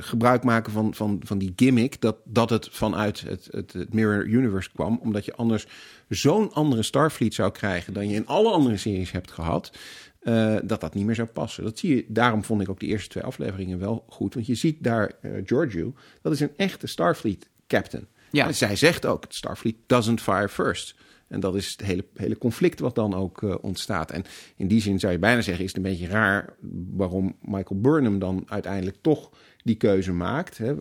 gebruik 0.00 0.42
maken 0.44 0.72
van, 0.72 0.94
van, 0.94 1.20
van 1.24 1.38
die 1.38 1.52
gimmick. 1.56 2.00
Dat, 2.00 2.16
dat 2.24 2.50
het 2.50 2.68
vanuit 2.70 3.20
het, 3.20 3.48
het, 3.50 3.72
het 3.72 3.94
Mirror 3.94 4.26
Universe 4.26 4.70
kwam. 4.74 4.98
Omdat 5.02 5.24
je 5.24 5.34
anders 5.34 5.66
zo'n 6.08 6.52
andere 6.52 6.82
Starfleet 6.82 7.34
zou 7.34 7.52
krijgen 7.52 7.92
dan 7.92 8.08
je 8.08 8.14
in 8.14 8.26
alle 8.26 8.50
andere 8.50 8.76
series 8.76 9.10
hebt 9.10 9.30
gehad. 9.30 9.72
eh, 10.20 10.56
dat 10.64 10.80
dat 10.80 10.94
niet 10.94 11.06
meer 11.06 11.14
zou 11.14 11.28
passen. 11.28 11.64
Dat 11.64 11.78
zie 11.78 11.96
je, 11.96 12.04
daarom 12.08 12.44
vond 12.44 12.60
ik 12.60 12.68
ook 12.68 12.80
de 12.80 12.86
eerste 12.86 13.08
twee 13.08 13.22
afleveringen 13.22 13.78
wel 13.78 14.04
goed. 14.08 14.34
Want 14.34 14.46
je 14.46 14.54
ziet 14.54 14.76
daar 14.80 15.12
eh 15.20 15.30
Giorgio, 15.44 15.94
dat 16.22 16.32
is 16.32 16.40
een 16.40 16.56
echte 16.56 16.86
Starfleet 16.86 17.48
captain. 17.66 18.06
Ja. 18.30 18.46
En 18.46 18.54
zij 18.54 18.76
zegt 18.76 19.06
ook, 19.06 19.24
Starfleet 19.28 19.76
doesn't 19.86 20.20
fire 20.20 20.48
first. 20.48 20.94
En 21.32 21.40
dat 21.40 21.54
is 21.54 21.70
het 21.70 21.82
hele, 21.86 22.04
hele 22.14 22.38
conflict 22.38 22.80
wat 22.80 22.94
dan 22.94 23.14
ook 23.14 23.42
eh, 23.42 23.54
ontstaat. 23.60 24.10
En 24.10 24.24
in 24.56 24.66
die 24.66 24.80
zin 24.80 24.98
zou 24.98 25.12
je 25.12 25.18
bijna 25.18 25.40
zeggen, 25.40 25.64
is 25.64 25.74
het 25.74 25.84
een 25.84 25.90
beetje 25.90 26.06
raar 26.06 26.54
waarom 26.90 27.36
Michael 27.40 27.80
Burnham 27.80 28.18
dan 28.18 28.44
uiteindelijk 28.46 28.96
toch 29.00 29.30
die 29.64 29.76
keuze 29.76 30.12
maakt. 30.12 30.58
Hè? 30.58 30.74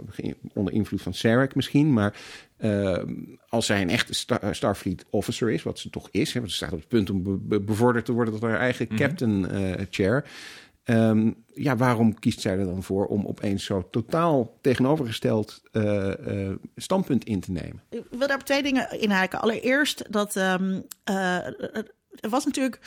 Onder 0.54 0.74
invloed 0.74 1.02
van 1.02 1.14
Sarek 1.14 1.56
misschien, 1.56 1.94
maar 1.94 2.16
eh, 2.58 3.04
als 3.50 3.66
zij 3.66 3.82
een 3.82 3.90
echte 3.90 4.14
Star- 4.14 4.56
Starfleet 4.56 5.06
officer 5.10 5.50
is, 5.52 5.64
wat 5.64 5.80
ze 5.80 5.90
toch 5.90 6.08
is, 6.12 6.34
hè, 6.34 6.40
want 6.40 6.52
ze 6.52 6.58
staat 6.58 6.72
op 6.72 6.80
het 6.80 6.88
punt 6.88 7.10
om 7.10 7.24
be- 7.24 7.38
be- 7.38 7.60
bevorderd 7.60 8.06
te 8.06 8.12
worden 8.12 8.34
tot 8.34 8.44
haar 8.44 8.60
eigen 8.60 8.88
captain 8.96 9.50
eh, 9.50 9.86
chair. 9.90 10.26
Ehm, 10.84 11.32
ja, 11.54 11.76
waarom 11.76 12.20
kiest 12.20 12.42
zij 12.42 12.58
er 12.58 12.66
dan 12.66 12.84
voor 12.84 13.06
om 13.06 13.26
opeens 13.26 13.66
zo 13.66 13.88
totaal 13.90 14.58
tegenovergesteld 14.62 15.62
eh, 15.72 16.48
eh, 16.48 16.56
standpunt 16.76 17.24
in 17.24 17.40
te 17.40 17.52
nemen? 17.52 17.84
Ik 17.90 18.04
wil 18.10 18.28
daar 18.28 18.44
twee 18.44 18.64
dingen 18.64 19.02
inhaken. 19.02 19.42
Allereerst 19.42 20.12
dat 20.12 20.36
eh, 20.36 20.54
er 21.04 22.30
was 22.30 22.46
natuurlijk 22.46 22.80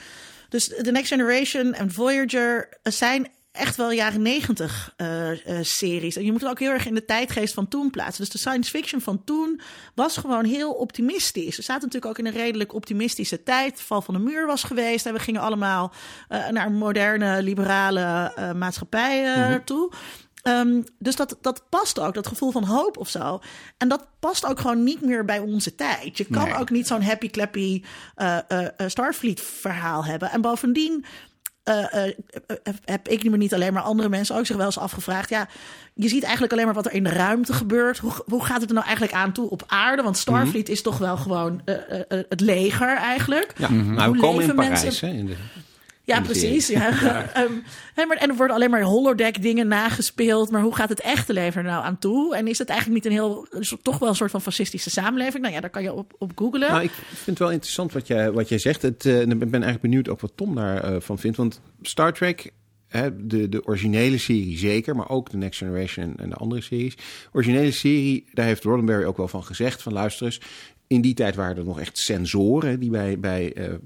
dus 0.48 0.66
The 0.66 0.90
Next 0.90 1.08
Generation 1.08 1.72
en 1.72 1.90
Voyager 1.90 2.78
zijn 2.82 3.28
echt 3.54 3.76
wel 3.76 3.90
jaren 3.90 4.22
negentig 4.22 4.92
eh, 4.96 5.30
eh, 5.30 5.64
series. 5.64 6.16
En 6.16 6.24
je 6.24 6.32
moet 6.32 6.40
het 6.40 6.50
ook 6.50 6.58
heel 6.58 6.70
erg 6.70 6.86
in 6.86 6.94
de 6.94 7.04
tijdgeest 7.04 7.54
van 7.54 7.68
toen 7.68 7.90
plaatsen. 7.90 8.24
Dus 8.24 8.32
de 8.32 8.38
science 8.38 8.70
fiction 8.70 9.00
van 9.00 9.24
toen 9.24 9.60
was 9.94 10.16
gewoon 10.16 10.44
heel 10.44 10.72
optimistisch. 10.72 11.56
We 11.56 11.62
zaten 11.62 11.82
natuurlijk 11.82 12.12
ook 12.12 12.18
in 12.18 12.26
een 12.26 12.40
redelijk 12.42 12.74
optimistische 12.74 13.42
tijd. 13.42 13.80
Val 13.80 14.02
van 14.02 14.14
de 14.14 14.20
muur 14.20 14.46
was 14.46 14.62
geweest. 14.62 15.06
En 15.06 15.12
we 15.12 15.18
gingen 15.18 15.40
allemaal 15.40 15.92
eh, 16.28 16.48
naar 16.48 16.72
moderne, 16.72 17.42
liberale 17.42 18.32
eh, 18.34 18.52
maatschappij 18.52 19.34
eh, 19.34 19.54
toe. 19.64 19.92
Ehm, 20.42 20.82
dus 20.98 21.16
dat, 21.16 21.38
dat 21.40 21.62
past 21.68 21.98
ook, 22.00 22.14
dat 22.14 22.26
gevoel 22.26 22.50
van 22.50 22.64
hoop 22.64 22.96
of 22.98 23.08
zo. 23.08 23.40
En 23.78 23.88
dat 23.88 24.06
past 24.20 24.46
ook 24.46 24.60
gewoon 24.60 24.82
niet 24.82 25.00
meer 25.00 25.24
bij 25.24 25.38
onze 25.38 25.74
tijd. 25.74 26.18
Je 26.18 26.24
kan 26.24 26.48
Nee. 26.48 26.54
ook 26.58 26.70
niet 26.70 26.86
zo'n 26.86 27.02
happy-clappy 27.02 27.82
eh, 28.14 28.38
eh, 28.48 28.64
eh, 28.64 28.70
Starfleet-verhaal 28.86 30.04
hebben. 30.04 30.30
En 30.30 30.40
bovendien 30.40 31.04
eh, 31.64 32.06
eh, 32.06 32.12
eh, 32.46 32.74
heb 32.84 33.08
ik 33.08 33.30
me 33.30 33.36
niet 33.36 33.54
alleen, 33.54 33.72
maar 33.72 33.82
andere 33.82 34.08
mensen 34.08 34.36
ook 34.36 34.46
zich 34.46 34.56
wel 34.56 34.66
eens 34.66 34.78
afgevraagd. 34.78 35.28
Ja, 35.28 35.48
je 35.94 36.08
ziet 36.08 36.22
eigenlijk 36.22 36.52
alleen 36.52 36.64
maar 36.64 36.74
wat 36.74 36.86
er 36.86 36.92
in 36.92 37.04
de 37.04 37.10
ruimte 37.10 37.52
gebeurt. 37.52 37.98
Hoe, 37.98 38.12
hoe 38.26 38.44
gaat 38.44 38.60
het 38.60 38.68
er 38.68 38.74
nou 38.74 38.86
eigenlijk 38.86 39.16
aan 39.16 39.32
toe 39.32 39.50
op 39.50 39.62
aarde? 39.66 40.02
Want 40.02 40.16
Starfleet 40.18 40.68
is 40.68 40.82
toch 40.82 40.98
wel 40.98 41.16
gewoon 41.16 41.60
het 42.28 42.40
leger 42.40 42.96
eigenlijk. 42.96 43.52
Ja, 43.56 43.70
nou, 43.70 43.94
we 43.94 44.02
Hoe 44.02 44.16
komen 44.16 44.42
in 44.44 44.54
Parijs. 44.54 44.82
mensen- 44.82 45.08
Hè, 45.08 45.14
in 45.14 45.26
de, 45.26 45.34
Ja, 46.04 46.20
precies. 46.20 46.66
Ja. 46.66 46.92
Ehm, 47.34 48.08
maar, 48.08 48.16
en 48.16 48.28
er 48.28 48.36
worden 48.36 48.56
alleen 48.56 48.70
maar 48.70 48.82
holodeck 48.82 49.42
dingen 49.42 49.68
nagespeeld. 49.68 50.50
Maar 50.50 50.62
hoe 50.62 50.74
gaat 50.74 50.88
het 50.88 51.00
echte 51.00 51.32
leven 51.32 51.62
er 51.62 51.70
nou 51.70 51.84
aan 51.84 51.98
toe? 51.98 52.36
En 52.36 52.48
is 52.48 52.58
het 52.58 52.68
eigenlijk 52.68 53.04
niet 53.04 53.12
een 53.12 53.18
heel, 53.18 53.46
toch 53.82 53.98
wel 53.98 54.08
een 54.08 54.14
soort 54.14 54.30
van 54.30 54.42
fascistische 54.42 54.90
samenleving? 54.90 55.42
Nou 55.42 55.54
ja, 55.54 55.60
daar 55.60 55.70
kan 55.70 55.82
je 55.82 55.92
op, 55.92 56.14
op 56.18 56.32
googlen. 56.34 56.70
Nou, 56.70 56.82
ik 56.82 56.90
vind 56.90 57.26
het 57.26 57.38
wel 57.38 57.50
interessant 57.50 57.92
wat 57.92 58.06
jij, 58.06 58.32
wat 58.32 58.48
jij 58.48 58.58
zegt. 58.58 58.82
Het, 58.82 59.06
eh, 59.06 59.20
en 59.20 59.30
ik 59.30 59.38
ben 59.38 59.52
eigenlijk 59.52 59.80
benieuwd 59.80 60.08
ook 60.08 60.20
wat 60.20 60.32
Tom 60.34 60.54
daarvan 60.54 61.02
van 61.02 61.18
vindt. 61.18 61.36
Want 61.36 61.60
Star 61.82 62.12
Trek, 62.12 62.50
hè, 62.88 63.26
de, 63.26 63.48
de 63.48 63.66
originele 63.66 64.18
serie 64.18 64.58
zeker, 64.58 64.96
maar 64.96 65.08
ook 65.08 65.30
de 65.30 65.36
Next 65.36 65.58
Generation 65.58 66.04
en, 66.04 66.16
en 66.16 66.28
de 66.28 66.36
andere 66.36 66.60
series. 66.60 66.96
Originele 67.32 67.72
serie, 67.72 68.24
daar 68.32 68.46
heeft 68.46 68.64
Roddenberry 68.64 69.04
ook 69.04 69.16
wel 69.16 69.28
van 69.28 69.44
gezegd. 69.44 69.82
Van 69.82 69.92
luister 69.92 70.26
eens, 70.26 70.40
in 70.94 71.00
die 71.00 71.14
tijd 71.14 71.34
waren 71.34 71.56
er 71.56 71.64
nog 71.64 71.80
echt 71.80 71.98
sensoren 71.98 72.80
die 72.80 72.90
bij, 72.90 73.20
bij 73.20 73.52
eh, 73.52 73.72
eh, 73.72 73.78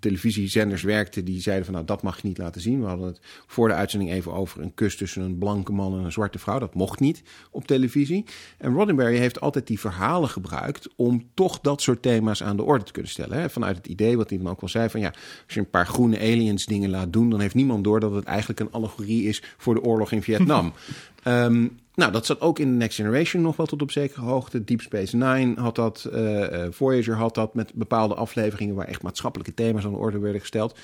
televisiezenders 0.00 0.82
werkten. 0.82 1.24
Die 1.24 1.40
zeiden 1.40 1.64
van 1.64 1.74
nou 1.74 1.86
dat 1.86 2.02
mag 2.02 2.20
je 2.20 2.28
niet 2.28 2.38
laten 2.38 2.60
zien. 2.60 2.80
We 2.80 2.86
hadden 2.86 3.06
het 3.06 3.20
voor 3.46 3.68
de 3.68 3.74
uitzending 3.74 4.12
even 4.12 4.32
over 4.32 4.62
een 4.62 4.74
kus 4.74 4.96
tussen 4.96 5.22
een 5.22 5.38
blanke 5.38 5.72
man 5.72 5.98
en 5.98 6.04
een 6.04 6.12
zwarte 6.12 6.38
vrouw. 6.38 6.58
Dat 6.58 6.74
mocht 6.74 7.00
niet 7.00 7.22
op 7.50 7.66
televisie. 7.66 8.24
En 8.58 8.72
Roddenberry 8.72 9.16
heeft 9.16 9.40
altijd 9.40 9.66
die 9.66 9.80
verhalen 9.80 10.28
gebruikt 10.28 10.88
om 10.96 11.26
toch 11.34 11.60
dat 11.60 11.82
soort 11.82 12.02
thema's 12.02 12.42
aan 12.42 12.56
de 12.56 12.62
orde 12.62 12.84
te 12.84 12.92
kunnen 12.92 13.10
stellen. 13.10 13.38
Hè? 13.38 13.50
Vanuit 13.50 13.76
het 13.76 13.86
idee 13.86 14.16
wat 14.16 14.28
hij 14.28 14.38
dan 14.38 14.48
ook 14.48 14.60
wel 14.60 14.70
zei 14.70 14.88
van 14.88 15.00
ja, 15.00 15.08
als 15.44 15.54
je 15.54 15.60
een 15.60 15.70
paar 15.70 15.86
groene 15.86 16.18
aliens 16.18 16.64
dingen 16.64 16.90
laat 16.90 17.12
doen, 17.12 17.30
dan 17.30 17.40
heeft 17.40 17.54
niemand 17.54 17.84
door 17.84 18.00
dat 18.00 18.14
het 18.14 18.24
eigenlijk 18.24 18.60
een 18.60 18.72
allegorie 18.72 19.24
is 19.24 19.42
voor 19.56 19.74
de 19.74 19.82
oorlog 19.82 20.12
in 20.12 20.22
Vietnam. 20.22 20.72
Ehm, 21.22 21.66
nou, 21.96 22.12
dat 22.12 22.26
zat 22.26 22.40
ook 22.40 22.58
in 22.58 22.70
de 22.70 22.76
Next 22.76 22.96
Generation 22.96 23.42
nog 23.42 23.56
wel 23.56 23.66
tot 23.66 23.82
op 23.82 23.90
zekere 23.90 24.20
hoogte. 24.20 24.64
Deep 24.64 24.80
Space 24.80 25.16
Nine 25.16 25.60
had 25.60 25.74
dat, 25.74 26.04
eh, 26.04 26.64
eh, 26.64 26.72
Voyager 26.72 27.14
had 27.14 27.34
dat 27.34 27.54
met 27.54 27.74
bepaalde 27.74 28.14
afleveringen 28.14 28.74
waar 28.74 28.86
echt 28.86 29.02
maatschappelijke 29.02 29.54
thema's 29.54 29.84
aan 29.84 29.92
de 29.92 29.98
orde 29.98 30.18
werden 30.18 30.40
gesteld. 30.40 30.78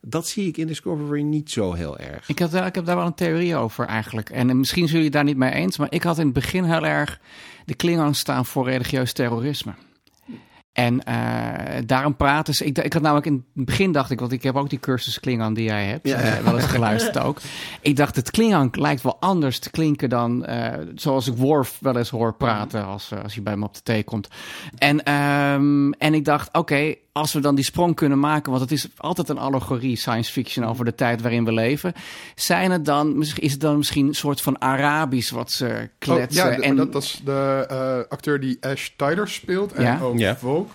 Dat 0.00 0.26
zie 0.26 0.48
ik 0.48 0.56
in 0.56 0.66
Discovery 0.66 1.22
niet 1.22 1.50
zo 1.50 1.72
heel 1.72 1.98
erg. 1.98 2.28
Ik, 2.28 2.38
had, 2.38 2.54
ik 2.54 2.74
heb 2.74 2.84
daar 2.84 2.96
wel 2.96 3.06
een 3.06 3.14
theorie 3.14 3.56
over 3.56 3.86
eigenlijk. 3.86 4.30
En 4.30 4.48
eh, 4.50 4.56
misschien 4.56 4.82
zullen 4.86 4.96
jullie 4.96 5.16
daar 5.16 5.24
niet 5.24 5.36
mee 5.36 5.52
eens. 5.52 5.78
Maar 5.78 5.92
ik 5.92 6.02
had 6.02 6.18
in 6.18 6.24
het 6.24 6.34
begin 6.34 6.64
heel 6.64 6.86
erg 6.86 7.20
de 7.64 7.74
Klingons 7.74 8.18
staan 8.18 8.46
voor 8.46 8.64
religieus 8.64 9.12
terrorisme. 9.12 9.74
En 10.76 11.04
eh, 11.04 11.14
daarom 11.86 12.16
praten 12.16 12.54
ze. 12.54 12.64
Ik, 12.64 12.78
ik 12.78 12.92
had 12.92 13.02
namelijk 13.02 13.26
in 13.26 13.44
het 13.54 13.64
begin 13.64 13.92
dacht 13.92 14.10
ik, 14.10 14.20
want 14.20 14.32
ik 14.32 14.42
heb 14.42 14.56
ook 14.56 14.70
die 14.70 14.78
cursus 14.80 15.20
Klingon 15.20 15.54
die 15.54 15.64
jij 15.64 15.84
hebt, 15.86 16.08
Ja. 16.08 16.16
eh, 16.18 16.44
wel 16.44 16.54
eens 16.54 16.64
geluisterd 16.66 17.18
ook. 17.18 17.38
Ik 17.80 17.96
dacht, 17.96 18.16
het 18.16 18.30
Klingon 18.30 18.68
lijkt 18.72 19.02
wel 19.02 19.16
anders 19.20 19.58
te 19.58 19.70
klinken 19.70 20.08
dan 20.08 20.44
eh, 20.44 20.72
zoals 20.94 21.26
ik 21.26 21.36
Worf 21.36 21.78
wel 21.80 21.96
eens 21.96 22.10
hoor 22.10 22.34
praten 22.34 22.84
als, 22.86 23.12
als 23.22 23.34
hij 23.34 23.42
bij 23.42 23.56
me 23.56 23.64
op 23.64 23.74
de 23.74 23.82
thee 23.82 24.04
komt. 24.04 24.28
En, 24.78 25.02
ehm, 25.04 25.90
en 25.90 26.14
ik 26.14 26.24
dacht, 26.24 26.48
oké, 26.52 26.94
als 27.16 27.32
we 27.32 27.40
dan 27.40 27.54
die 27.54 27.64
sprong 27.64 27.94
kunnen 27.94 28.18
maken, 28.20 28.50
want 28.50 28.62
het 28.62 28.72
is 28.72 28.88
altijd 28.96 29.28
een 29.28 29.38
allegorie, 29.38 29.96
science 29.96 30.32
fiction 30.32 30.64
over 30.66 30.84
de 30.84 30.94
tijd 30.94 31.20
waarin 31.22 31.44
we 31.44 31.52
leven. 31.52 31.92
Zijn 32.34 32.70
het 32.70 32.84
dan, 32.84 33.18
misschien- 33.18 33.42
is 33.42 33.52
het 33.52 33.60
dan 33.60 33.76
misschien 33.76 34.06
een 34.06 34.14
soort 34.14 34.40
van 34.40 34.60
Arabisch 34.60 35.30
wat 35.30 35.50
ze 35.50 35.88
kletsen? 35.98 36.44
Oh, 36.44 36.50
ja, 36.50 36.56
de- 36.56 36.62
en, 36.62 36.76
dat, 36.76 36.92
dat 36.92 37.02
is 37.02 37.20
de 37.24 37.66
eh, 37.68 38.12
acteur 38.12 38.40
die 38.40 38.56
Ash 38.60 38.88
Tyler 38.96 39.28
speelt 39.28 39.72
en 39.72 39.82
Ja. 39.82 39.98
ook 40.00 40.18
Ja. 40.18 40.36
Vogue. 40.36 40.66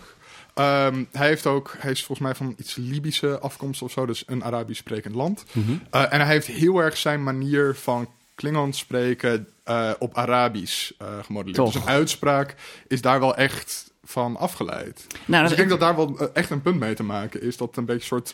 Ehm, 0.53 1.03
hij, 1.11 1.27
heeft 1.27 1.45
ook, 1.45 1.75
hij 1.79 1.91
is 1.91 2.03
volgens 2.03 2.27
mij 2.27 2.35
van 2.35 2.53
iets 2.57 2.75
Libische 2.75 3.39
afkomst 3.39 3.81
of 3.81 3.91
zo, 3.91 4.05
dus 4.05 4.23
een 4.25 4.43
Arabisch 4.43 4.79
sprekend 4.79 5.15
land. 5.15 5.43
Mhm. 5.51 5.71
Eh, 5.89 6.01
en 6.13 6.19
hij 6.21 6.29
heeft 6.33 6.47
heel 6.47 6.79
erg 6.79 6.97
zijn 6.97 7.23
manier 7.23 7.75
van 7.75 8.07
Klingon 8.35 8.73
spreken 8.73 9.47
eh, 9.63 9.89
op 9.99 10.15
Arabisch 10.17 10.91
eh 10.97 11.07
gemodelleerd. 11.23 11.57
Toch. 11.63 11.73
Dus 11.73 11.81
een 11.81 11.87
uitspraak 11.87 12.55
is 12.87 13.01
daar 13.01 13.19
wel 13.19 13.35
echt 13.35 13.90
van 14.11 14.37
afgeleid. 14.37 15.07
nou, 15.25 15.41
dus 15.43 15.51
ik 15.51 15.57
denk 15.57 15.69
dat 15.69 15.79
daar 15.79 15.95
wel 15.95 16.19
eh, 16.19 16.27
echt 16.33 16.49
een 16.49 16.61
punt 16.61 16.79
mee 16.79 16.93
te 16.93 17.03
maken 17.03 17.41
is. 17.41 17.57
Dat 17.57 17.67
het 17.67 17.77
een 17.77 17.85
beetje 17.85 18.01
een 18.01 18.07
soort 18.07 18.33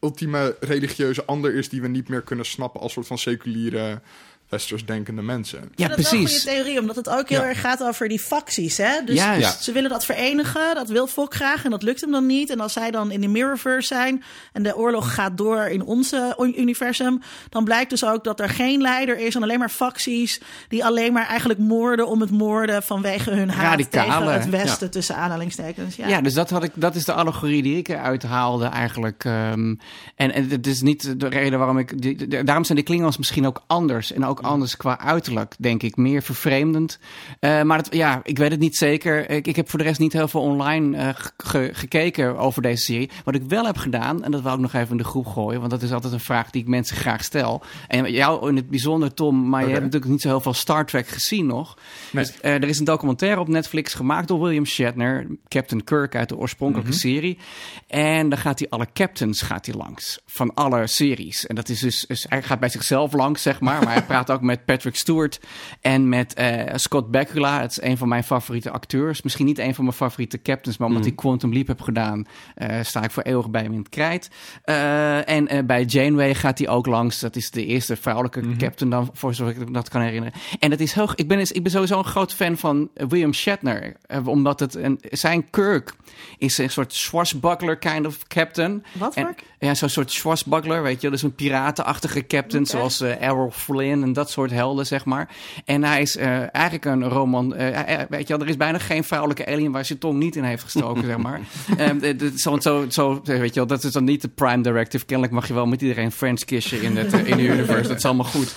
ultieme 0.00 0.56
religieuze 0.60 1.24
ander 1.24 1.54
is 1.54 1.68
die 1.68 1.80
we 1.80 1.88
niet 1.88 2.08
meer 2.08 2.22
kunnen 2.22 2.46
snappen 2.46 2.80
als 2.80 2.92
soort 2.92 3.06
van 3.06 3.18
seculiere 3.18 4.00
westers 4.48 4.84
denkende 4.84 5.22
mensen. 5.22 5.58
ja, 5.74 5.88
dat 5.88 5.98
is 5.98 6.10
wel 6.10 6.20
een 6.20 6.24
precies. 6.24 6.42
goede 6.42 6.56
theorie, 6.56 6.80
omdat 6.80 6.96
het 6.96 7.08
ook 7.08 7.28
heel 7.28 7.40
Ja. 7.40 7.46
erg 7.48 7.60
gaat 7.60 7.82
over 7.82 8.08
die 8.08 8.18
facties. 8.20 8.76
Hè? 8.76 9.04
Dus 9.04 9.16
Juist. 9.16 9.62
ze 9.62 9.72
willen 9.72 9.90
dat 9.90 10.04
verenigen, 10.04 10.74
dat 10.74 10.88
wil 10.88 11.06
Fok 11.06 11.34
graag 11.34 11.64
en 11.64 11.70
dat 11.70 11.82
lukt 11.82 12.00
hem 12.00 12.10
dan 12.10 12.26
niet. 12.26 12.50
En 12.50 12.60
als 12.60 12.72
zij 12.72 12.90
dan 12.90 13.10
in 13.10 13.20
de 13.20 13.28
Mirrorverse 13.28 13.86
zijn 13.94 14.22
en 14.52 14.62
de 14.62 14.76
oorlog 14.76 15.14
gaat 15.14 15.36
door 15.36 15.62
in 15.62 15.82
onze 15.84 16.34
un- 16.38 16.60
universum, 16.60 17.20
dan 17.48 17.64
blijkt 17.64 17.90
dus 17.90 18.04
ook 18.04 18.24
dat 18.24 18.40
er 18.40 18.48
geen 18.48 18.80
leider 18.80 19.18
is 19.18 19.34
en 19.34 19.42
alleen 19.42 19.58
maar 19.58 19.68
facties 19.68 20.40
die 20.68 20.84
alleen 20.84 21.12
maar 21.12 21.26
eigenlijk 21.26 21.58
moorden 21.60 22.06
om 22.08 22.20
het 22.20 22.30
moorden 22.30 22.82
vanwege 22.82 23.30
hun 23.30 23.50
haat 23.50 23.70
Radicale, 23.70 24.06
tegen 24.10 24.32
het 24.32 24.48
Westen 24.50 24.90
tussen 24.90 25.16
aanhalingstekens. 25.16 25.96
Ja. 25.96 26.08
Ja. 26.08 26.20
dus 26.20 26.34
dat, 26.34 26.50
had 26.50 26.64
ik, 26.64 26.70
dat 26.74 26.94
is 26.94 27.04
de 27.04 27.12
allegorie 27.12 27.62
die 27.62 27.76
ik 27.76 27.88
eruit 27.88 28.22
haalde 28.22 28.66
eigenlijk. 28.66 29.24
ehm, 29.24 29.74
en, 30.16 30.32
en 30.32 30.48
het 30.50 30.66
is 30.66 30.80
niet 30.82 31.20
de 31.20 31.28
reden 31.28 31.58
waarom 31.58 31.78
ik... 31.78 32.02
die- 32.02 32.44
daarom 32.44 32.64
zijn 32.64 32.78
de 32.78 32.84
Klingons 32.84 33.16
misschien 33.18 33.46
ook 33.46 33.62
anders. 33.66 34.12
En 34.12 34.24
ook 34.24 34.37
anders 34.42 34.76
qua 34.76 34.98
uiterlijk, 34.98 35.54
denk 35.58 35.82
ik. 35.82 35.96
Meer 35.96 36.22
vervreemdend. 36.22 36.98
Eh, 37.40 37.62
maar 37.62 37.84
ja, 37.90 38.20
ik 38.22 38.38
weet 38.38 38.50
het 38.50 38.60
niet 38.60 38.76
zeker. 38.76 39.30
Ik, 39.30 39.46
ik 39.46 39.56
heb 39.56 39.70
voor 39.70 39.78
de 39.78 39.84
rest 39.84 40.00
niet 40.00 40.12
heel 40.12 40.28
veel 40.28 40.40
online 40.40 40.96
eh, 40.96 41.08
ge- 41.36 41.70
gekeken 41.72 42.38
over 42.38 42.62
deze 42.62 42.82
serie. 42.82 43.10
Wat 43.24 43.34
ik 43.34 43.42
wel 43.48 43.64
heb 43.66 43.76
gedaan, 43.76 44.24
en 44.24 44.30
dat 44.30 44.42
wil 44.42 44.52
ik 44.52 44.58
nog 44.58 44.72
even 44.72 44.90
in 44.90 44.96
de 44.96 45.04
groep 45.04 45.26
gooien... 45.26 45.58
want 45.58 45.70
dat 45.70 45.82
is 45.82 45.92
altijd 45.92 46.12
een 46.12 46.20
vraag 46.20 46.50
die 46.50 46.62
ik 46.62 46.68
mensen 46.68 46.96
graag 46.96 47.24
stel. 47.24 47.62
En 47.88 48.12
jou 48.12 48.48
in 48.48 48.56
het 48.56 48.70
bijzonder, 48.70 49.14
Tom, 49.14 49.48
maar 49.48 49.60
je 49.62 49.70
hebt 49.70 49.82
natuurlijk 49.82 50.10
niet 50.10 50.20
zo 50.20 50.28
heel 50.28 50.40
veel 50.40 50.54
Star 50.54 50.86
Trek 50.86 51.08
gezien 51.08 51.46
nog. 51.46 51.78
Nee. 52.10 52.24
Dus, 52.24 52.40
eh, 52.40 52.52
er 52.54 52.68
is 52.68 52.78
een 52.78 52.84
documentaire 52.84 53.40
op 53.40 53.48
Netflix 53.48 53.94
gemaakt 53.94 54.28
door 54.28 54.40
William 54.40 54.66
Shatner, 54.66 55.26
Captain 55.48 55.84
Kirk 55.84 56.14
uit 56.16 56.28
de 56.28 56.36
oorspronkelijke 56.36 56.92
serie. 56.92 57.38
En 57.86 58.28
dan 58.28 58.38
gaat 58.38 58.58
hij 58.58 58.68
alle 58.68 58.86
captains 58.92 59.42
gaat 59.42 59.66
hij 59.66 59.74
langs 59.74 60.20
van 60.26 60.54
alle 60.54 60.86
series. 60.86 61.46
En 61.46 61.54
dat 61.54 61.68
is 61.68 61.80
dus, 61.80 62.04
dus 62.08 62.26
hij 62.28 62.42
gaat 62.42 62.60
bij 62.60 62.68
zichzelf 62.68 63.12
langs, 63.12 63.42
zeg 63.42 63.60
maar. 63.60 63.84
Maar 63.84 63.92
hij 63.92 64.02
praat 64.04 64.27
ook 64.30 64.40
met 64.40 64.64
Patrick 64.64 64.96
Stewart 64.96 65.40
en 65.80 66.08
met 66.08 66.34
eh, 66.34 66.74
Scott 66.74 67.10
Bakula. 67.10 67.60
Het 67.60 67.70
is 67.70 67.82
een 67.82 67.96
van 67.96 68.08
mijn 68.08 68.24
favoriete 68.24 68.70
acteurs. 68.70 69.22
Misschien 69.22 69.46
niet 69.46 69.58
een 69.58 69.74
van 69.74 69.84
mijn 69.84 69.96
favoriete 69.96 70.42
captains, 70.42 70.78
maar 70.78 70.88
omdat 70.88 71.04
hij 71.04 71.14
Quantum 71.14 71.52
Leap 71.52 71.66
heb 71.66 71.80
gedaan, 71.80 72.26
eh, 72.54 72.78
sta 72.82 73.02
ik 73.02 73.10
voor 73.10 73.22
eeuwig 73.22 73.50
bij 73.50 73.62
hem 73.62 73.72
in 73.72 73.78
het 73.78 73.88
krijt. 73.88 74.30
Eh, 74.62 75.28
en 75.28 75.48
eh, 75.48 75.64
bij 75.64 75.84
Janeway 75.84 76.34
gaat 76.34 76.58
hij 76.58 76.68
ook 76.68 76.86
langs. 76.86 77.20
Dat 77.20 77.36
is 77.36 77.50
de 77.50 77.66
eerste 77.66 77.96
vrouwelijke 77.96 78.56
captain 78.56 78.90
dan, 78.90 79.10
voor 79.12 79.34
zover 79.34 79.60
ik 79.60 79.74
dat 79.74 79.88
kan 79.88 80.00
herinneren. 80.00 80.40
En 80.58 80.70
dat 80.70 80.80
is 80.80 80.92
heel, 80.92 81.10
ik 81.14 81.28
ben, 81.28 81.38
ik 81.40 81.62
ben 81.62 81.72
sowieso 81.72 81.98
een 81.98 82.04
groot 82.04 82.34
fan 82.34 82.56
van 82.56 82.90
William 82.94 83.34
Shatner. 83.34 83.96
omdat 84.24 84.60
het 84.60 84.74
een, 84.74 85.00
zijn 85.10 85.50
Kirk 85.50 85.94
is 86.38 86.58
een 86.58 86.70
soort 86.70 86.94
swashbuckler 86.94 87.76
kind 87.76 88.06
of 88.06 88.26
captain. 88.26 88.84
Wat 88.92 89.14
En-? 89.14 89.36
Ja, 89.60 89.74
zo'n 89.74 89.88
soort 89.88 90.12
swashbuckler, 90.12 90.82
weet 90.82 91.00
je. 91.00 91.10
Dus 91.10 91.22
een 91.22 91.34
piratenachtige 91.34 92.26
captain, 92.26 92.66
zoals 92.66 93.00
eh 93.00 93.22
Errol 93.22 93.50
Flynn 93.50 94.02
en 94.02 94.12
dat 94.12 94.30
soort 94.30 94.50
helden, 94.50 94.86
zeg 94.86 95.04
maar. 95.04 95.28
En 95.64 95.84
hij 95.84 96.00
is 96.00 96.16
eh, 96.16 96.54
eigenlijk 96.54 96.84
een 96.84 97.08
roman... 97.08 97.54
eh, 97.54 98.00
weet 98.08 98.28
je 98.28 98.34
wel, 98.36 98.42
er 98.42 98.48
is 98.48 98.56
bijna 98.56 98.78
geen 98.78 99.04
vrouwelijke 99.04 99.46
alien 99.46 99.72
waar 99.72 99.84
zijn 99.84 99.98
tong 99.98 100.18
niet 100.18 100.36
in 100.36 100.44
heeft 100.44 100.62
gestoken, 100.62 101.04
zeg 101.04 101.16
maar. 101.16 101.40
Ehm, 101.76 101.98
eh, 101.98 102.14
zo, 102.36 102.58
zo, 102.60 102.86
zo, 102.88 103.20
weet 103.24 103.54
je 103.54 103.60
wel, 103.60 103.66
dat 103.66 103.84
is 103.84 103.92
dan 103.92 104.04
niet 104.04 104.22
de 104.22 104.28
prime 104.28 104.62
directive. 104.62 105.04
Kennelijk 105.04 105.34
mag 105.34 105.48
je 105.48 105.54
wel 105.54 105.66
met 105.66 105.82
iedereen 105.82 106.12
French 106.12 106.44
kissen 106.44 106.82
in 106.82 106.96
het, 106.96 107.12
in 107.12 107.36
de 107.36 107.42
universe. 107.42 107.88
Dat 107.88 107.96
is 107.96 108.04
allemaal 108.04 108.24
goed. 108.24 108.56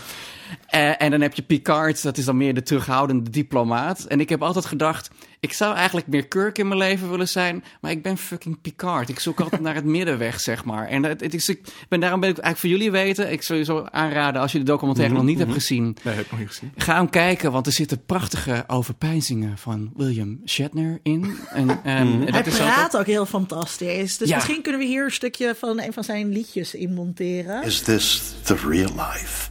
Eh, 0.72 1.01
en 1.01 1.11
dan 1.11 1.22
heb 1.22 1.34
je 1.34 1.41
Picard, 1.41 2.03
dat 2.03 2.17
is 2.17 2.26
dan 2.26 2.38
meer 2.38 2.53
de 2.53 2.63
terughoudende 2.63 3.30
diplomaat. 3.30 4.03
En 4.03 4.19
ik 4.19 4.30
heb 4.30 4.41
altijd 4.43 4.65
gedacht, 4.65 5.09
ik 5.39 5.53
zou 5.53 5.76
eigenlijk 5.76 6.07
meer 6.07 6.28
Kirk 6.28 6.57
in 6.57 6.67
mijn 6.67 6.80
leven 6.80 7.09
willen 7.09 7.28
zijn, 7.28 7.63
maar 7.82 7.91
ik 7.91 8.01
ben 8.03 8.17
fucking 8.17 8.61
Picard. 8.61 9.09
Ik 9.09 9.19
zoek 9.19 9.39
altijd 9.39 9.61
naar 9.61 9.76
het 9.76 9.86
middenweg, 9.95 10.39
zeg 10.39 10.65
maar. 10.65 10.88
En 10.88 11.03
het, 11.03 11.22
het 11.22 11.34
is, 11.34 11.49
ik 11.49 11.59
ben, 11.89 11.99
daarom 11.99 12.19
ben 12.19 12.30
ik 12.30 12.38
eigenlijk 12.38 12.57
voor 12.74 12.80
jullie 12.86 13.03
weten, 13.03 13.32
ik 13.32 13.41
sowieso 13.41 13.84
aanraden 13.91 14.41
als 14.41 14.51
je 14.51 14.57
de 14.57 14.63
documentaire 14.63 15.13
nog 15.13 15.24
niet 15.24 15.39
hebt 15.39 15.53
gezien, 15.53 15.97
Nee, 16.03 16.13
heb 16.13 16.26
ik 16.26 16.32
nog 16.32 16.39
niet 16.39 16.49
gezien. 16.49 16.72
ga 16.76 16.95
hem 16.95 17.09
kijken, 17.09 17.51
want 17.51 17.65
er 17.65 17.72
zitten 17.74 18.05
prachtige 18.05 18.63
overpeinzingen 18.67 19.57
van 19.57 19.91
William 19.95 20.39
Shatner 20.45 20.99
in. 21.03 21.36
En, 21.49 21.69
ehm, 21.84 21.84
en 21.86 22.22
Hij 22.22 22.32
dat 22.32 22.47
is 22.47 22.53
ook- 22.53 22.59
praat 22.65 22.97
ook 22.97 23.05
heel 23.05 23.26
fantastisch. 23.26 24.17
Dus 24.17 24.30
Ja. 24.30 24.36
misschien 24.36 24.61
kunnen 24.61 24.82
we 24.82 24.88
hier 24.88 25.03
een 25.05 25.11
stukje 25.11 25.55
van 25.57 25.82
een 25.82 25.93
van 25.93 26.03
zijn 26.03 26.30
liedjes 26.32 26.74
in 26.76 26.93
monteren. 26.93 27.63
Is 27.63 27.80
this 27.82 28.34
the 28.43 28.55
real 28.55 28.91
life? 28.95 29.49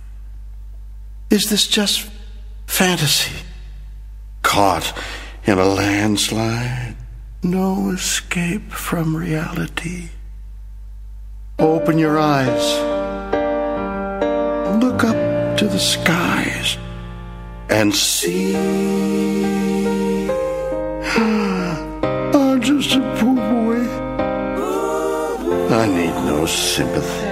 Is 1.30 1.48
this 1.48 1.68
just 1.68 2.10
fantasy? 2.66 3.44
Caught 4.42 4.92
in 5.44 5.60
a 5.60 5.64
landslide, 5.64 6.96
no 7.44 7.90
escape 7.90 8.72
from 8.72 9.16
reality. 9.16 10.08
Open 11.60 11.98
your 11.98 12.18
eyes, 12.18 12.74
look 14.82 15.04
up 15.04 15.56
to 15.58 15.68
the 15.68 15.78
skies, 15.78 16.76
and 17.68 17.94
see. 17.94 18.56
I'm 22.34 22.60
just 22.60 22.96
a 22.96 23.00
poor 23.20 23.36
boy. 23.36 23.86
I 25.72 25.86
need 25.86 26.14
no 26.26 26.44
sympathy. 26.46 27.29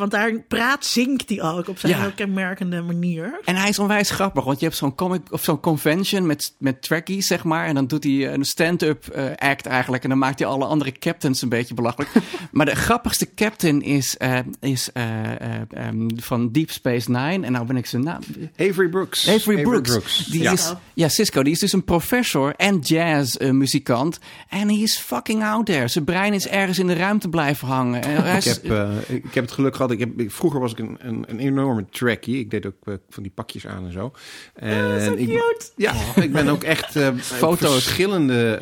Eh, 0.00 0.06
eh, 0.06 0.10
want 0.10 0.10
daar 0.10 0.40
praat, 0.48 0.84
zingt 0.84 1.28
hij 1.28 1.42
ook 1.42 1.68
op 1.68 1.78
zijn 1.78 1.92
Ja. 1.92 2.00
heel 2.00 2.12
kenmerkende 2.12 2.82
manier. 2.82 3.40
En 3.44 3.56
hij 3.56 3.68
is 3.68 3.78
onwijs 3.78 4.10
grappig, 4.10 4.44
want 4.44 4.58
je 4.60 4.64
hebt 4.64 4.76
zo'n 4.76 4.94
comic 4.94 5.20
of 5.30 5.44
zo'n 5.44 5.60
convention 5.60 6.26
met, 6.26 6.54
met 6.58 6.82
trackies, 6.82 7.26
zeg 7.26 7.44
maar. 7.44 7.66
En 7.66 7.74
dan 7.74 7.86
doet 7.86 8.04
hij 8.04 8.32
een 8.32 8.44
stand-up 8.44 9.06
eh, 9.08 9.24
act 9.36 9.66
eigenlijk. 9.66 10.02
En 10.02 10.08
dan 10.08 10.18
maakt 10.18 10.38
hij 10.38 10.48
alle 10.48 10.64
andere 10.64 10.92
captains 10.92 11.42
een 11.42 11.48
beetje 11.48 11.74
belachelijk. 11.74 12.10
maar 12.52 12.66
de 12.66 12.74
grappigste 12.74 13.34
captain 13.34 13.82
is, 13.82 14.16
eh, 14.16 14.38
is 14.60 14.92
eh, 14.92 15.32
eh, 15.32 15.60
ehm, 15.70 16.08
van 16.16 16.52
Deep 16.52 16.70
Space 16.70 17.10
Nine. 17.10 17.46
En 17.46 17.52
nou 17.52 17.66
ben 17.66 17.76
ik 17.76 17.86
zijn 17.86 18.02
naam. 18.04 18.20
Avery 18.56 18.88
Brooks. 18.88 19.28
Avery 19.28 19.62
Brooks. 19.62 20.24
Die 20.26 20.42
ja. 20.42 20.52
Is, 20.52 20.72
ja, 20.94 21.08
Cisco. 21.08 21.42
Die 21.42 21.52
is 21.52 21.58
dus 21.58 21.72
een 21.72 21.84
professor 21.84 22.54
en 22.56 22.78
jazzmuzikant. 22.78 24.18
en 24.48 24.68
hij 24.68 24.78
is 24.78 24.98
fucking 24.98 25.44
out 25.44 25.66
there. 25.66 25.88
Zijn 25.88 26.04
brein 26.04 26.32
is 26.32 26.46
ergens 26.46 26.78
in 26.78 26.86
de 26.86 26.94
ruimte 26.94 27.28
blijven 27.28 27.68
hangen. 27.68 28.02
En 28.02 28.36
Ik 28.36 28.44
heb, 28.44 28.64
eh, 28.64 28.88
ik 29.06 29.34
heb 29.34 29.44
het 29.44 29.52
geluk 29.52 29.76
gehad. 29.76 29.89
Ik 29.90 29.98
heb, 29.98 30.20
ik- 30.20 30.30
vroeger 30.30 30.60
was 30.60 30.72
ik 30.72 30.78
een, 30.78 30.96
een, 31.00 31.24
een 31.28 31.38
enorme 31.38 31.84
trackie. 31.90 32.38
Ik 32.38 32.50
deed 32.50 32.66
ook 32.66 32.74
eh, 32.86 32.94
van 33.08 33.22
die 33.22 33.32
pakjes 33.32 33.66
aan 33.66 33.84
en 33.86 33.92
zo. 33.92 34.12
En 34.54 35.00
zo 35.00 35.12
ik, 35.12 35.26
cute. 35.28 35.70
Ja, 35.76 35.94
ik 36.16 36.32
ben 36.32 36.48
ook 36.48 36.62
echt 36.62 36.96
eh, 36.96 37.14
Foto's. 37.16 37.72
verschillende 37.72 38.54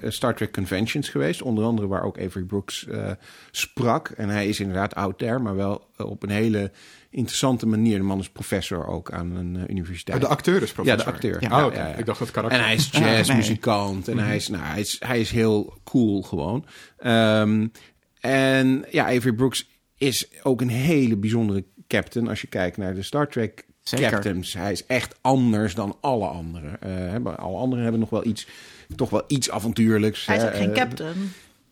eh, 0.00 0.10
Star 0.10 0.34
Trek 0.34 0.52
conventions 0.52 1.08
geweest. 1.08 1.42
Onder 1.42 1.64
andere 1.64 1.88
waar 1.88 2.02
ook 2.04 2.18
Avery 2.20 2.44
Brooks 2.44 2.86
eh, 2.86 3.10
sprak. 3.50 4.08
En 4.08 4.28
hij 4.28 4.48
is 4.48 4.60
inderdaad 4.60 4.94
out 4.94 5.18
there, 5.18 5.38
maar 5.38 5.56
wel 5.56 5.88
op 5.96 6.22
een 6.22 6.30
hele 6.30 6.70
interessante 7.10 7.66
manier. 7.66 7.96
De 7.98 8.04
man 8.04 8.18
is 8.18 8.28
professor 8.30 8.86
ook 8.86 9.12
aan 9.12 9.30
een 9.36 9.64
universiteit. 9.70 10.16
Oh, 10.22 10.22
de 10.24 10.30
acteur 10.30 10.62
is 10.62 10.72
professor. 10.72 10.98
Ja, 10.98 11.04
de 11.04 11.10
acteur. 11.16 11.42
Ja, 11.42 11.70
ja. 11.72 11.86
Ik 11.94 12.06
dacht 12.06 12.18
dat 12.18 12.30
karakter. 12.30 12.58
En 12.60 12.64
hij 12.64 12.74
is 12.74 12.90
Ah, 12.94 13.00
nee. 13.00 13.16
jazzmuzikant. 13.16 14.08
En 14.08 14.18
hij, 14.18 14.36
is, 14.36 14.48
nou, 14.48 14.64
hij, 14.64 14.80
is, 14.80 14.96
hij 15.06 15.20
is 15.20 15.30
heel 15.30 15.78
cool 15.84 16.22
gewoon. 16.22 16.64
Ehm, 16.98 17.66
en 18.20 18.84
ja, 18.90 19.04
Avery 19.04 19.32
Brooks 19.32 19.69
is 20.00 20.28
ook 20.42 20.60
een 20.60 20.68
hele 20.68 21.16
bijzondere 21.16 21.64
captain. 21.88 22.28
Als 22.28 22.40
je 22.40 22.46
kijkt 22.46 22.76
naar 22.76 22.94
de 22.94 23.02
Star 23.02 23.28
Trek 23.28 23.66
Zeker. 23.82 24.10
captains. 24.10 24.52
Hij 24.54 24.72
is 24.72 24.86
echt 24.86 25.18
anders 25.20 25.74
dan 25.74 25.96
alle 26.00 26.26
anderen. 26.26 26.80
Eh, 26.80 26.90
hebben- 26.94 27.38
alle 27.38 27.56
anderen 27.58 27.82
hebben 27.82 28.00
nog 28.00 28.10
wel 28.10 28.26
iets, 28.26 28.46
toch 28.96 29.10
wel 29.10 29.24
iets 29.26 29.50
avontuurlijks. 29.50 30.26
Hij 30.26 30.36
is 30.36 30.42
ook 30.42 30.54
geen 30.54 30.68
Eh, 30.70 30.74
captain. 30.76 31.14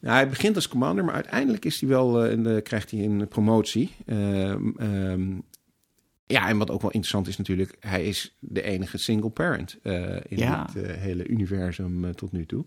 nou, 0.01 0.15
hij 0.15 0.29
begint 0.29 0.55
als 0.55 0.69
commander, 0.69 1.05
maar 1.05 1.15
uiteindelijk 1.15 1.65
is 1.65 1.81
hij 1.81 1.89
wel, 1.89 2.25
eh, 2.25 2.33
in 2.33 2.43
de, 2.43 2.61
krijgt 2.63 2.91
hij 2.91 3.01
een 3.05 3.29
promotie. 3.29 3.95
Ehm, 4.07 4.69
ehm, 4.79 5.27
ja, 6.27 6.49
en 6.49 6.59
wat 6.59 6.71
ook 6.71 6.81
wel 6.83 6.91
interessant 6.91 7.29
is 7.29 7.37
natuurlijk, 7.37 7.77
hij 7.81 8.05
is 8.07 8.37
de 8.39 8.63
enige 8.63 8.99
single 8.99 9.31
parent 9.31 9.79
eh, 9.83 10.03
in 10.29 10.39
Ja. 10.39 10.69
eh, 10.77 10.83
hele 10.97 11.27
universum 11.27 12.05
eh, 12.05 12.11
tot 12.11 12.33
nu 12.33 12.47
toe. 12.47 12.65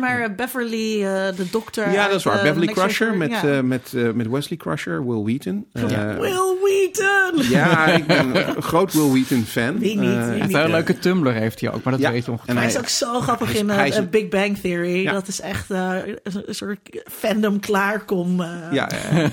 Maar 0.00 0.20
eh, 0.20 0.30
Beverly, 0.36 1.04
eh, 1.04 1.36
de 1.36 1.44
dokter. 1.50 1.92
Ja, 1.92 2.06
dat 2.08 2.16
is 2.16 2.24
waar. 2.24 2.36
eh, 2.36 2.42
Beverly 2.42 2.66
Next 2.66 2.80
Crusher 2.80 3.16
met, 3.16 3.30
ja. 3.30 3.42
eh, 3.42 3.60
met, 3.60 3.92
eh, 3.96 4.10
met 4.10 4.28
Wesley 4.28 4.58
Crusher, 4.58 5.06
Will 5.06 5.22
Wheaton. 5.22 5.66
Eh, 5.72 5.82
Will 6.18 6.56
Wheaton! 6.62 7.50
ja, 7.50 7.86
ik 7.86 8.06
ben 8.06 8.48
een 8.56 8.62
groot 8.62 8.92
Will 8.92 9.08
Wheaton 9.10 9.44
fan. 9.44 9.78
Wie 9.78 9.98
niet, 9.98 10.08
wie 10.08 10.40
Een 10.40 10.46
niet. 10.46 10.52
leuke 10.52 10.98
Tumblr 10.98 11.32
heeft 11.32 11.60
hij 11.60 11.72
ook, 11.72 11.82
maar 11.82 11.92
dat 11.92 12.02
Ja, 12.02 12.10
weet 12.10 12.24
je. 12.24 12.32
Hij 12.46 12.54
hij- 12.54 12.66
is 12.66 12.78
ook 12.78 12.88
zo 12.88 13.20
grappig 13.20 13.50
hij 13.52 13.60
in 13.60 13.68
hij 13.68 13.88
is 13.88 13.96
een- 13.96 14.10
Big 14.10 14.28
Bang 14.28 14.58
Theory. 14.58 15.02
Ja. 15.02 15.12
Dat 15.12 15.28
is 15.28 15.40
echt 15.40 15.70
eh, 15.70 15.94
een 16.22 16.54
soort 16.54 16.78
fandom 17.10 17.60
klaarkom. 17.60 18.40
eh. 18.40 18.48
Ja, 18.72 18.90
ja. 19.12 19.28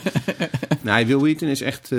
nee, 0.82 1.06
Will 1.06 1.18
Wheaton 1.20 1.48
is 1.48 1.62
echt 1.62 1.90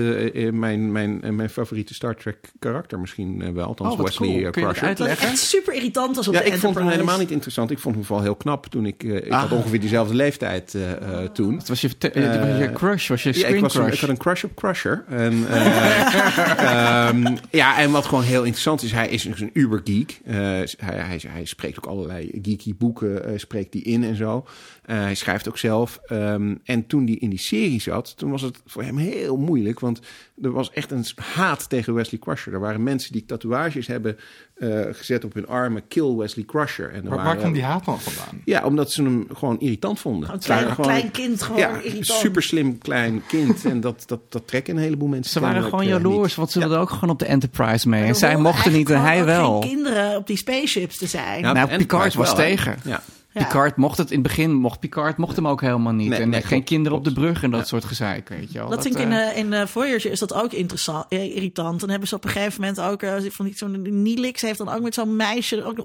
mijn, 0.51 0.93
mijn, 0.93 1.21
mijn 1.37 1.51
favoriete 1.51 1.95
Star 1.95 2.15
Trek 2.17 2.37
karakter 2.59 2.99
misschien 3.01 3.55
wel. 3.55 3.67
Althans, 3.67 3.95
Oh, 3.95 4.01
Wesley 4.01 4.29
cool. 4.29 4.51
Kun 4.51 4.61
je 4.63 4.67
dat 4.69 4.77
Crusher. 4.77 4.97
Dat 4.97 5.07
is 5.09 5.13
echt 5.19 5.39
super 5.39 5.75
irritant 5.75 6.17
als 6.17 6.29
op 6.29 6.35
Ja, 6.35 6.41
de 6.41 6.47
ik 6.47 6.55
vond 6.57 6.75
hem 6.75 6.89
helemaal 6.89 7.19
niet 7.19 7.31
interessant. 7.31 7.71
Ik 7.71 7.79
vond 7.79 7.95
hem 7.95 8.05
vooral 8.05 8.25
heel 8.25 8.35
knap 8.41 8.67
toen 8.67 8.87
ik... 8.87 9.03
eh, 9.05 9.17
ik 9.17 9.31
Ah. 9.33 9.41
had 9.41 9.53
ongeveer 9.53 9.81
diezelfde 9.81 10.15
leeftijd 10.15 10.75
eh, 10.75 10.93
eh, 10.93 11.31
toen. 11.33 11.57
Het 11.57 11.69
was 11.69 11.81
je, 11.81 11.99
te- 11.99 12.11
was 12.49 12.59
je 12.59 12.71
crush, 12.75 13.09
was 13.09 13.23
je 13.23 13.29
Ja, 13.33 13.39
screen 13.39 13.55
ik, 13.55 13.61
was 13.61 13.75
een- 13.75 13.81
crush. 13.83 13.95
ik 13.95 14.01
had 14.01 14.11
een 14.11 14.17
crush 14.17 14.45
op 14.45 14.55
Crusher. 14.55 15.05
En, 15.09 15.47
eh, 15.51 17.09
ehm, 17.09 17.37
ja, 17.51 17.79
en 17.79 17.91
wat 17.91 18.07
gewoon 18.07 18.25
heel 18.25 18.43
interessant 18.43 18.83
is, 18.83 18.93
hij 18.93 19.09
is 19.09 19.23
dus 19.23 19.41
een 19.41 19.51
ubergeek. 19.53 20.21
Hij, 20.25 20.67
hij, 20.85 21.21
hij 21.29 21.45
spreekt 21.45 21.79
ook 21.79 21.87
allerlei 21.87 22.39
geeky 22.43 22.75
boeken, 22.77 23.41
spreekt 23.41 23.73
die 23.73 23.83
in 23.83 24.05
en 24.05 24.17
zo. 24.17 24.47
Eh, 24.85 24.97
hij 24.97 25.15
schrijft 25.15 25.49
ook 25.49 25.59
zelf. 25.59 26.01
Ehm, 26.07 26.55
en 26.65 26.87
toen 26.87 27.05
hij 27.05 27.15
in 27.15 27.31
die 27.31 27.39
serie 27.39 27.81
zat, 27.81 28.17
toen 28.17 28.31
was 28.31 28.43
het 28.43 28.63
voor 28.67 28.83
hem 28.83 28.97
heel 28.97 29.37
moeilijk. 29.37 29.81
Want 29.81 30.01
er 30.43 30.51
was 30.53 30.71
echt 30.73 30.91
een 30.91 31.05
haat 31.35 31.69
tegen 31.69 31.95
Wesley 31.95 32.21
Crusher. 32.21 32.53
Er 32.53 32.61
waren 32.61 32.83
mensen 32.83 33.13
die 33.13 33.25
tatoeages 33.25 33.87
hebben 33.87 34.19
eh, 34.55 34.81
gezet 34.91 35.25
op 35.25 35.35
hun 35.35 35.47
armen. 35.49 35.83
Kill 35.89 36.15
Wesley 36.17 36.45
Crusher. 36.45 36.93
En 36.93 37.09
Waar, 37.09 37.37
kwam 37.37 37.53
die 37.53 37.63
haat 37.63 37.85
dan 37.85 38.01
vandaan? 38.01 38.43
Ja, 38.45 38.65
omdat 38.65 38.93
ze 38.93 39.03
hem 39.03 39.27
gewoon 39.35 39.61
irritant 39.61 40.01
vonden. 40.01 40.33
Een 40.33 40.39
klein, 40.39 40.61
waren 40.61 40.75
gewoon- 40.75 40.91
klein 40.91 41.11
kind, 41.11 41.43
gewoon 41.43 41.61
ja, 41.61 41.69
irritant. 41.77 42.07
super 42.07 42.43
slim 42.43 42.79
klein 42.79 43.23
kind. 43.29 43.65
En 43.65 43.81
dat, 43.81 44.03
dat, 44.07 44.21
dat 44.33 44.47
trekken 44.47 44.77
een 44.77 44.83
heleboel 44.83 45.09
mensen. 45.09 45.33
Ze 45.33 45.41
waren 45.41 45.63
gewoon 45.63 45.81
eh, 45.81 45.87
jaloers, 45.89 46.27
niet. 46.29 46.37
want 46.37 46.51
ze 46.51 46.59
Ja. 46.59 46.65
wilden 46.65 46.83
ook 46.83 46.91
gewoon 46.91 47.11
op 47.11 47.19
de 47.19 47.25
Enterprise 47.25 47.89
mee. 47.89 48.03
En 48.05 48.15
zij 48.15 48.37
mochten 48.37 48.73
niet 48.73 48.91
en 48.91 49.01
hij 49.03 49.25
wel. 49.25 49.61
geen 49.61 49.71
kinderen 49.71 50.17
op 50.17 50.27
die 50.27 50.37
spaceships 50.37 50.97
te 50.97 51.07
zijn. 51.07 51.43
Nou, 51.43 51.77
Picard 51.77 52.15
was 52.15 52.27
wel, 52.27 52.37
tegen. 52.37 52.77
Ja. 52.85 53.03
Ja. 53.33 53.45
Picard 53.45 53.77
mocht 53.77 53.99
het 53.99 54.09
in 54.11 54.19
het 54.19 54.27
begin, 54.27 54.55
mocht 54.55 54.81
Picard 54.81 55.17
mocht 55.17 55.37
hem 55.37 55.49
ook 55.49 55.61
helemaal 55.61 55.93
niet. 55.93 56.09
Nee, 56.09 56.21
en 56.21 56.29
nee, 56.29 56.41
geen 56.41 56.49
klopt, 56.51 56.65
kinderen 56.65 56.99
op 56.99 57.05
de 57.05 57.13
brug 57.13 57.43
en 57.43 57.51
dat 57.51 57.61
Ja. 57.61 57.67
soort 57.67 57.85
gezeik, 57.85 58.29
weet 58.29 58.53
je 58.53 58.59
wel. 58.59 58.69
Dat 58.69 58.83
vind 58.83 58.95
ik 58.95 59.01
in, 59.01 59.13
eh, 59.13 59.31
eh, 59.31 59.37
in 59.37 59.53
eh, 59.53 59.67
Voyager 59.67 60.11
is 60.11 60.19
dat 60.19 60.35
ook 60.35 60.53
interessant, 60.53 61.05
eh, 61.09 61.37
irritant. 61.37 61.81
Dan 61.81 61.89
hebben 61.91 62.09
ze 62.09 62.15
op 62.15 62.25
een 62.25 62.31
gegeven 62.31 62.61
moment 62.61 62.81
ook 62.81 63.03
eh, 63.03 63.15
van 63.31 63.45
die 63.45 63.57
zo'n 63.57 64.03
Nilix 64.03 64.41
heeft 64.43 64.59
dan 64.59 64.69
ook 64.69 64.83
met 64.83 64.95
zo'n 64.95 65.17
meisje 65.17 65.65
ook 65.65 65.79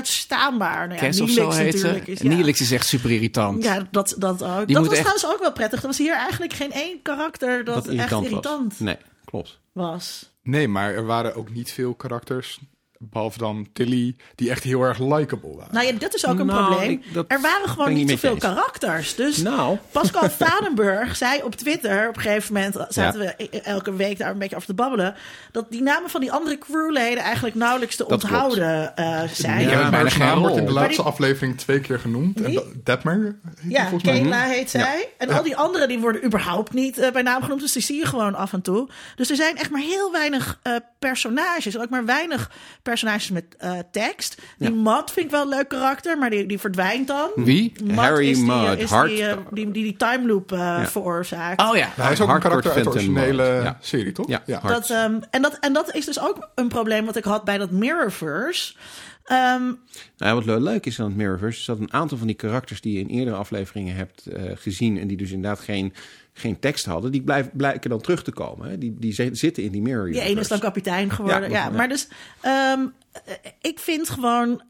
onuitstaanbaar. 0.00 0.80
Nou 0.88 0.92
ja, 1.00 1.06
Kes 1.06 1.20
of 1.20 1.28
Nilix 1.28 1.56
zo 1.56 1.62
heet 1.62 1.72
natuurlijk 1.74 2.04
ze. 2.04 2.10
is 2.10 2.20
ja. 2.20 2.28
Nilix 2.28 2.60
is 2.60 2.70
echt 2.72 2.86
super 2.86 3.10
irritant. 3.10 3.62
Ja, 3.64 3.86
dat, 3.90 4.14
dat 4.18 4.42
ook. 4.42 4.66
Die 4.66 4.74
dat 4.76 4.84
was 4.86 4.92
echt- 4.98 5.00
trouwens 5.06 5.26
ook 5.26 5.40
wel 5.40 5.52
prettig. 5.52 5.80
Er 5.80 5.86
was 5.86 5.98
hier 5.98 6.14
eigenlijk 6.16 6.52
geen 6.52 6.72
één 6.72 7.02
karakter 7.02 7.64
dat, 7.64 7.74
Dat 7.74 7.84
echt 7.84 7.94
irritant, 7.94 8.24
irritant 8.26 8.68
was. 8.68 8.78
Nee, 8.78 8.96
klopt. 9.24 9.58
was. 9.72 10.30
Nee, 10.42 10.68
maar 10.68 10.94
er 10.94 11.06
waren 11.06 11.34
ook 11.34 11.50
niet 11.52 11.72
veel 11.72 11.94
karakters, 11.94 12.60
behalve 13.02 13.38
dan 13.38 13.66
Tilly, 13.72 14.16
die 14.34 14.50
echt 14.50 14.62
heel 14.62 14.82
erg 14.82 14.98
likable 14.98 15.56
waren. 15.56 15.74
Nou 15.74 15.86
ja, 15.86 15.92
dat 15.92 16.14
is 16.14 16.26
ook 16.26 16.38
een 16.38 16.46
Nou, 16.46 16.64
probleem. 16.66 16.90
ik- 16.90 17.14
dat 17.14 17.24
er 17.28 17.40
waren 17.40 17.68
gewoon 17.68 17.92
niet 17.92 18.10
zoveel 18.10 18.36
karakters. 18.36 19.14
Dus 19.14 19.36
Nou. 19.36 19.78
Pascal 19.92 20.30
Vadenburg 20.30 21.16
zei 21.16 21.42
op 21.42 21.54
Twitter, 21.54 22.08
op 22.08 22.16
een 22.16 22.22
gegeven 22.22 22.54
moment 22.54 22.76
zaten 22.88 23.20
we 23.20 23.34
e- 23.36 23.58
elke 23.58 23.94
week 23.94 24.18
daar 24.18 24.30
een 24.30 24.38
beetje 24.38 24.56
over 24.56 24.68
te 24.68 24.74
babbelen, 24.74 25.14
dat 25.52 25.70
die 25.70 25.82
namen 25.82 26.10
van 26.10 26.20
die 26.20 26.32
andere 26.32 26.58
crewleden 26.58 27.22
eigenlijk 27.22 27.54
nauwelijks 27.54 27.96
te 27.96 28.04
Dat 28.08 28.22
onthouden 28.22 28.96
eh, 28.96 29.22
zijn. 29.32 29.60
Ja, 29.60 29.70
Ja, 29.70 29.90
maar 29.90 30.18
naam 30.18 30.38
wordt 30.40 30.56
in 30.56 30.66
de 30.66 30.72
laatste 30.72 31.02
die- 31.02 31.10
aflevering 31.10 31.58
twee 31.58 31.80
keer 31.80 31.98
genoemd. 31.98 32.40
En 32.40 32.52
dat- 32.54 32.64
Detmer 32.84 33.36
heet 33.44 33.72
Ja, 33.72 33.80
die 33.80 33.88
volgens 33.88 34.02
mij. 34.04 34.20
Kayla 34.20 34.42
heet 34.42 34.70
zij. 34.70 35.08
En 35.18 35.30
al 35.30 35.42
die 35.42 35.56
anderen 35.56 35.88
die 35.88 35.98
worden 35.98 36.24
überhaupt 36.24 36.72
niet 36.72 36.98
eh, 36.98 37.10
bij 37.12 37.22
naam 37.22 37.42
genoemd. 37.42 37.60
Dus 37.60 37.72
die 37.72 37.82
zie 37.82 37.96
je 37.98 38.06
gewoon 38.06 38.34
af 38.34 38.52
en 38.52 38.62
toe. 38.62 38.88
Dus 39.16 39.30
er 39.30 39.36
zijn 39.36 39.56
echt 39.56 39.70
maar 39.70 39.80
heel 39.80 40.12
weinig 40.12 40.58
eh, 40.62 40.72
personages. 40.98 41.74
En 41.74 41.80
ook 41.82 41.88
maar 41.90 42.04
weinig 42.04 42.40
personages 42.40 42.88
met 43.32 43.44
eh, 43.58 43.78
tekst. 43.90 44.42
Die 44.58 44.70
Matt 44.70 45.12
vind 45.12 45.26
ik 45.26 45.30
wel 45.32 45.42
een 45.42 45.48
leuk 45.48 45.68
karakter, 45.68 46.18
maar 46.18 46.30
die, 46.30 46.46
die 46.46 46.58
verdwijnt 46.58 47.06
dan. 47.06 47.30
Wie? 47.34 47.72
Harry 47.94 48.28
is 48.30 48.38
die, 48.38 48.50
eh, 48.50 48.68
Mudd, 48.68 48.80
is 48.80 48.90
Hart. 48.90 49.08
die, 49.08 49.26
eh, 49.26 49.36
die, 49.50 49.70
die 49.70 49.82
die 49.82 49.96
time 49.96 50.26
loop 50.26 50.52
eh, 50.52 50.84
veroorzaakt. 50.84 51.60
Oh 51.62 51.76
ja. 51.76 51.88
Hij 51.94 52.12
is 52.12 52.20
ook 52.20 52.26
een 52.26 52.32
Hardcore 52.32 52.60
karakter 52.62 52.72
uit 52.74 52.84
de 52.84 52.90
originele 52.90 53.76
serie, 53.80 54.12
toch? 54.12 54.28
Ja, 54.28 54.42
hard. 54.46 54.68
Dat, 54.74 54.90
ehm, 54.90 55.20
en, 55.30 55.42
dat, 55.42 55.58
en 55.60 55.72
dat 55.72 55.94
is 55.94 56.04
dus 56.04 56.20
ook 56.20 56.48
een 56.54 56.68
probleem 56.68 57.04
wat 57.04 57.16
ik 57.16 57.24
had 57.24 57.44
bij 57.44 57.58
dat 57.58 57.70
Mirrorverse. 57.70 58.74
Ehm, 59.24 59.62
Nou, 60.16 60.34
wat 60.34 60.44
le- 60.44 60.58
leuk 60.60 60.86
is 60.86 61.00
aan 61.00 61.06
het 61.06 61.16
Mirrorverse... 61.16 61.58
is 61.58 61.64
dat 61.64 61.78
een 61.78 61.92
aantal 61.92 62.18
van 62.18 62.26
die 62.26 62.36
karakters 62.36 62.80
die 62.80 62.92
je 62.94 63.00
in 63.00 63.08
eerdere 63.08 63.36
afleveringen 63.36 63.94
hebt 63.96 64.26
eh, 64.26 64.42
gezien... 64.54 64.98
en 64.98 65.06
die 65.06 65.16
dus 65.16 65.30
inderdaad 65.30 65.60
geen, 65.60 65.94
geen 66.40 66.58
tekst 66.58 66.84
hadden... 66.86 67.12
die 67.12 67.22
blijven, 67.22 67.50
blijken 67.54 67.90
dan 67.90 68.00
terug 68.00 68.22
te 68.22 68.32
komen. 68.32 68.68
Hè? 68.70 68.78
Die, 68.78 68.96
die 68.98 69.12
zi- 69.12 69.34
zitten 69.34 69.62
in 69.62 69.72
die 69.72 69.82
Mirror 69.82 70.04
Die 70.04 70.12
ene 70.14 70.20
is 70.22 70.26
Universe. 70.30 70.48
dan 70.50 70.58
kapitein 70.60 71.10
geworden. 71.10 71.50
Ja, 71.50 71.56
Ja, 71.56 71.64
ja. 71.64 71.70
maar 71.76 71.88
dus 71.88 72.08
ehm, 72.40 72.86
eh, 73.24 73.34
ik 73.60 73.78
vind 73.78 74.08
gewoon. 74.10 74.62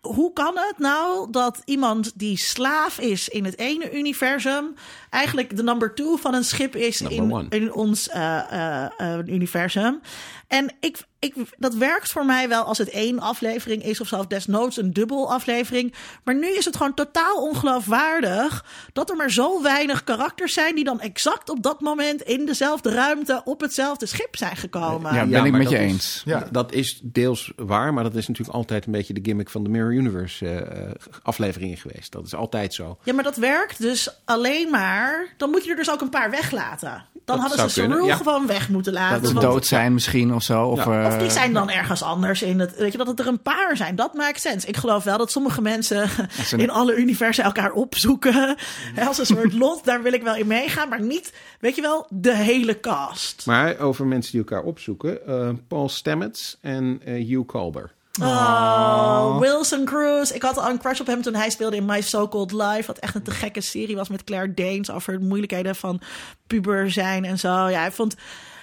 Hoe 0.00 0.32
kan 0.32 0.52
het 0.56 0.78
nou 0.78 1.30
dat 1.30 1.62
iemand 1.64 2.12
die 2.18 2.38
slaaf 2.38 2.98
is 3.00 3.28
in 3.28 3.44
het 3.44 3.58
ene 3.58 3.96
universum 3.98 4.74
eigenlijk 5.14 5.56
de 5.56 5.62
number 5.62 5.94
two 5.94 6.16
van 6.16 6.34
een 6.34 6.44
schip 6.44 6.76
is 6.76 7.00
in, 7.00 7.46
in 7.48 7.72
ons 7.72 8.08
eh, 8.08 8.38
eh, 8.50 8.90
eh, 8.98 9.18
universum? 9.26 10.00
En 10.48 10.72
ik, 10.80 10.98
ik, 11.18 11.34
dat 11.58 11.74
werkt 11.74 12.12
voor 12.12 12.24
mij 12.24 12.48
wel 12.48 12.62
als 12.62 12.78
het 12.78 12.88
één 12.90 13.18
aflevering 13.18 13.84
is 13.84 14.00
of 14.00 14.08
zelfs 14.08 14.28
desnoods 14.28 14.76
een 14.76 14.92
dubbel 14.92 15.32
aflevering. 15.32 15.94
Maar 16.24 16.34
nu 16.34 16.46
is 16.56 16.64
het 16.64 16.76
gewoon 16.76 16.94
totaal 16.94 17.42
ongeloofwaardig 17.42 18.64
dat 18.92 19.10
er 19.10 19.16
maar 19.16 19.30
zo 19.30 19.62
weinig 19.62 20.04
karakters 20.04 20.52
zijn 20.52 20.74
die 20.74 20.84
dan 20.84 21.00
exact 21.00 21.48
op 21.50 21.62
dat 21.62 21.80
moment 21.80 22.22
in 22.22 22.46
dezelfde 22.46 22.90
ruimte 22.90 23.42
op 23.44 23.60
hetzelfde 23.60 24.06
schip 24.06 24.36
zijn 24.36 24.56
gekomen. 24.56 25.14
Ja, 25.14 25.26
ben 25.26 25.44
ik 25.44 25.52
met 25.52 25.70
je 25.70 25.76
is- 25.78 25.92
eens. 25.92 26.22
Ja. 26.24 26.48
Dat 26.50 26.72
is 26.72 27.00
deels 27.02 27.52
waar, 27.56 27.94
maar 27.94 28.04
dat 28.04 28.14
is 28.14 28.28
natuurlijk 28.28 28.56
altijd 28.56 28.86
een 28.86 28.92
beetje 28.92 29.14
de 29.14 29.20
gimmick 29.22 29.50
van 29.50 29.62
de 29.64 29.70
Mirror 29.70 29.92
Universe 29.92 30.48
eh, 30.48 30.90
afleveringen 31.22 31.76
geweest. 31.76 32.12
Dat 32.12 32.26
is 32.26 32.34
altijd 32.34 32.74
zo. 32.74 32.98
Ja, 33.02 33.12
maar 33.12 33.24
dat 33.24 33.36
werkt 33.36 33.80
dus 33.80 34.08
alleen 34.24 34.70
maar. 34.70 35.03
Dan 35.36 35.50
moet 35.50 35.64
je 35.64 35.70
er 35.70 35.76
dus 35.76 35.90
ook 35.90 36.00
een 36.00 36.08
paar 36.08 36.30
weglaten. 36.30 37.04
Dan 37.24 37.36
Dat 37.40 37.48
hadden 37.48 37.70
ze 37.70 38.04
ja. 38.06 38.16
gewoon 38.16 38.46
weg 38.46 38.68
moeten 38.68 38.92
laten. 38.92 39.22
Dat 39.22 39.32
want- 39.32 39.44
dood 39.46 39.66
zijn 39.66 39.92
misschien 39.92 40.34
of 40.34 40.42
zo. 40.42 40.66
Of, 40.66 40.84
Ja. 40.84 41.00
eh, 41.06 41.06
Of 41.12 41.18
die 41.18 41.30
zijn 41.30 41.52
dan 41.52 41.70
ergens 41.70 42.02
anders 42.02 42.42
in 42.42 42.60
het. 42.60 42.76
Weet 42.76 42.92
je, 42.92 42.98
dat 42.98 43.06
het 43.06 43.20
er 43.20 43.26
een 43.26 43.42
paar 43.42 43.76
zijn. 43.76 43.96
Dat 43.96 44.14
maakt 44.14 44.40
sens. 44.40 44.64
Ik 44.64 44.76
geloof 44.76 45.04
wel 45.04 45.18
dat 45.18 45.30
sommige 45.30 45.62
mensen 45.62 46.08
een- 46.52 46.58
in 46.58 46.70
alle 46.70 46.94
universen 46.96 47.44
elkaar 47.44 47.72
opzoeken. 47.72 48.56
Hè, 48.94 49.04
Als 49.04 49.18
een 49.18 49.26
soort 49.26 49.52
lot, 49.52 49.84
daar 49.84 50.02
wil 50.02 50.12
ik 50.12 50.22
wel 50.22 50.36
in 50.36 50.46
meegaan. 50.46 50.88
Maar 50.88 51.02
niet, 51.02 51.32
weet 51.60 51.74
je 51.76 51.82
wel, 51.82 52.06
de 52.10 52.34
hele 52.34 52.80
cast. 52.80 53.46
Maar 53.46 53.78
over 53.78 54.06
mensen 54.06 54.32
die 54.32 54.40
elkaar 54.40 54.62
opzoeken. 54.62 55.26
eh, 55.26 55.48
Paul 55.68 55.88
Stamets 55.88 56.58
en 56.60 57.00
eh, 57.04 57.26
Hugh 57.28 57.46
Culber. 57.46 57.92
Oh, 58.22 59.38
Wilson 59.38 59.84
Cruz. 59.84 60.30
Ik 60.30 60.42
had 60.42 60.58
al 60.58 60.70
een 60.70 60.78
crush 60.78 61.00
op 61.00 61.06
hem 61.06 61.22
toen 61.22 61.34
hij 61.34 61.50
speelde 61.50 61.76
in 61.76 61.84
My 61.84 62.00
So-Called 62.00 62.52
Life. 62.52 62.84
Wat 62.86 62.98
echt 62.98 63.14
een 63.14 63.22
te 63.22 63.30
gekke 63.30 63.60
serie 63.60 63.96
was 63.96 64.08
met 64.08 64.24
Claire 64.24 64.54
Danes. 64.54 64.90
Over 64.90 65.18
de 65.18 65.24
moeilijkheden 65.24 65.76
van 65.76 66.00
puber 66.46 66.90
zijn 66.90 67.24
en 67.24 67.38
zo. 67.38 67.68
Ja, 67.68 67.80
hij 67.80 67.92
vond 67.92 68.14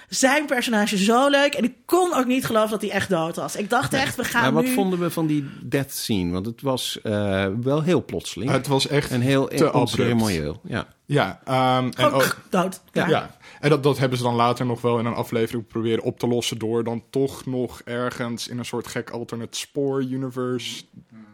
zijn 0.08 0.46
personage 0.46 0.96
zo 0.98 1.28
leuk. 1.28 1.54
En 1.54 1.64
ik 1.64 1.74
kon 1.86 2.14
ook 2.14 2.26
niet 2.26 2.46
geloven 2.46 2.70
dat 2.70 2.80
hij 2.80 2.90
echt 2.90 3.08
dood 3.08 3.36
was. 3.36 3.56
Ik 3.56 3.70
dacht 3.70 3.92
echt, 3.92 4.16
we 4.16 4.24
gaan 4.24 4.42
Maar 4.42 4.52
wat 4.52 4.64
nu... 4.64 4.74
vonden 4.74 4.98
we 4.98 5.10
van 5.10 5.26
die 5.26 5.50
death 5.62 5.92
scene? 5.92 6.32
Want 6.32 6.46
het 6.46 6.62
was 6.62 7.00
eh, 7.02 7.46
wel 7.62 7.82
heel 7.82 8.04
plotseling. 8.04 8.50
Het 8.50 8.66
was 8.66 8.86
echt 8.86 9.10
en 9.10 9.20
heel 9.20 9.46
te 9.46 9.70
abrupt. 9.70 10.58
Ja. 10.62 10.86
Ja, 11.06 11.40
ehm, 11.44 11.90
en 11.96 12.10
ook, 12.10 12.38
dood. 12.50 12.80
ja. 12.92 13.08
Ja. 13.08 13.30
En 13.62 13.68
dat, 13.68 13.82
dat 13.82 13.98
hebben 13.98 14.18
ze 14.18 14.24
dan 14.24 14.34
later 14.34 14.66
nog 14.66 14.80
wel 14.80 14.98
in 14.98 15.06
een 15.06 15.14
aflevering 15.14 15.66
proberen 15.66 16.04
op 16.04 16.18
te 16.18 16.26
lossen 16.26 16.58
door 16.58 16.84
dan 16.84 17.04
toch 17.10 17.46
nog 17.46 17.80
ergens 17.84 18.48
in 18.48 18.58
een 18.58 18.64
soort 18.64 18.86
gek 18.86 19.10
alternate 19.10 19.58
spoor 19.58 20.02
universe 20.02 20.84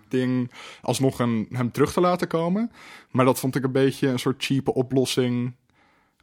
ding 0.08 0.52
alsnog 0.82 1.18
hem 1.18 1.70
terug 1.72 1.92
te 1.92 2.00
laten 2.00 2.28
komen. 2.28 2.70
Maar 3.10 3.24
dat 3.24 3.38
vond 3.38 3.56
ik 3.56 3.64
een 3.64 3.72
beetje 3.72 4.08
een 4.08 4.18
soort 4.18 4.44
cheape 4.44 4.74
oplossing. 4.74 5.54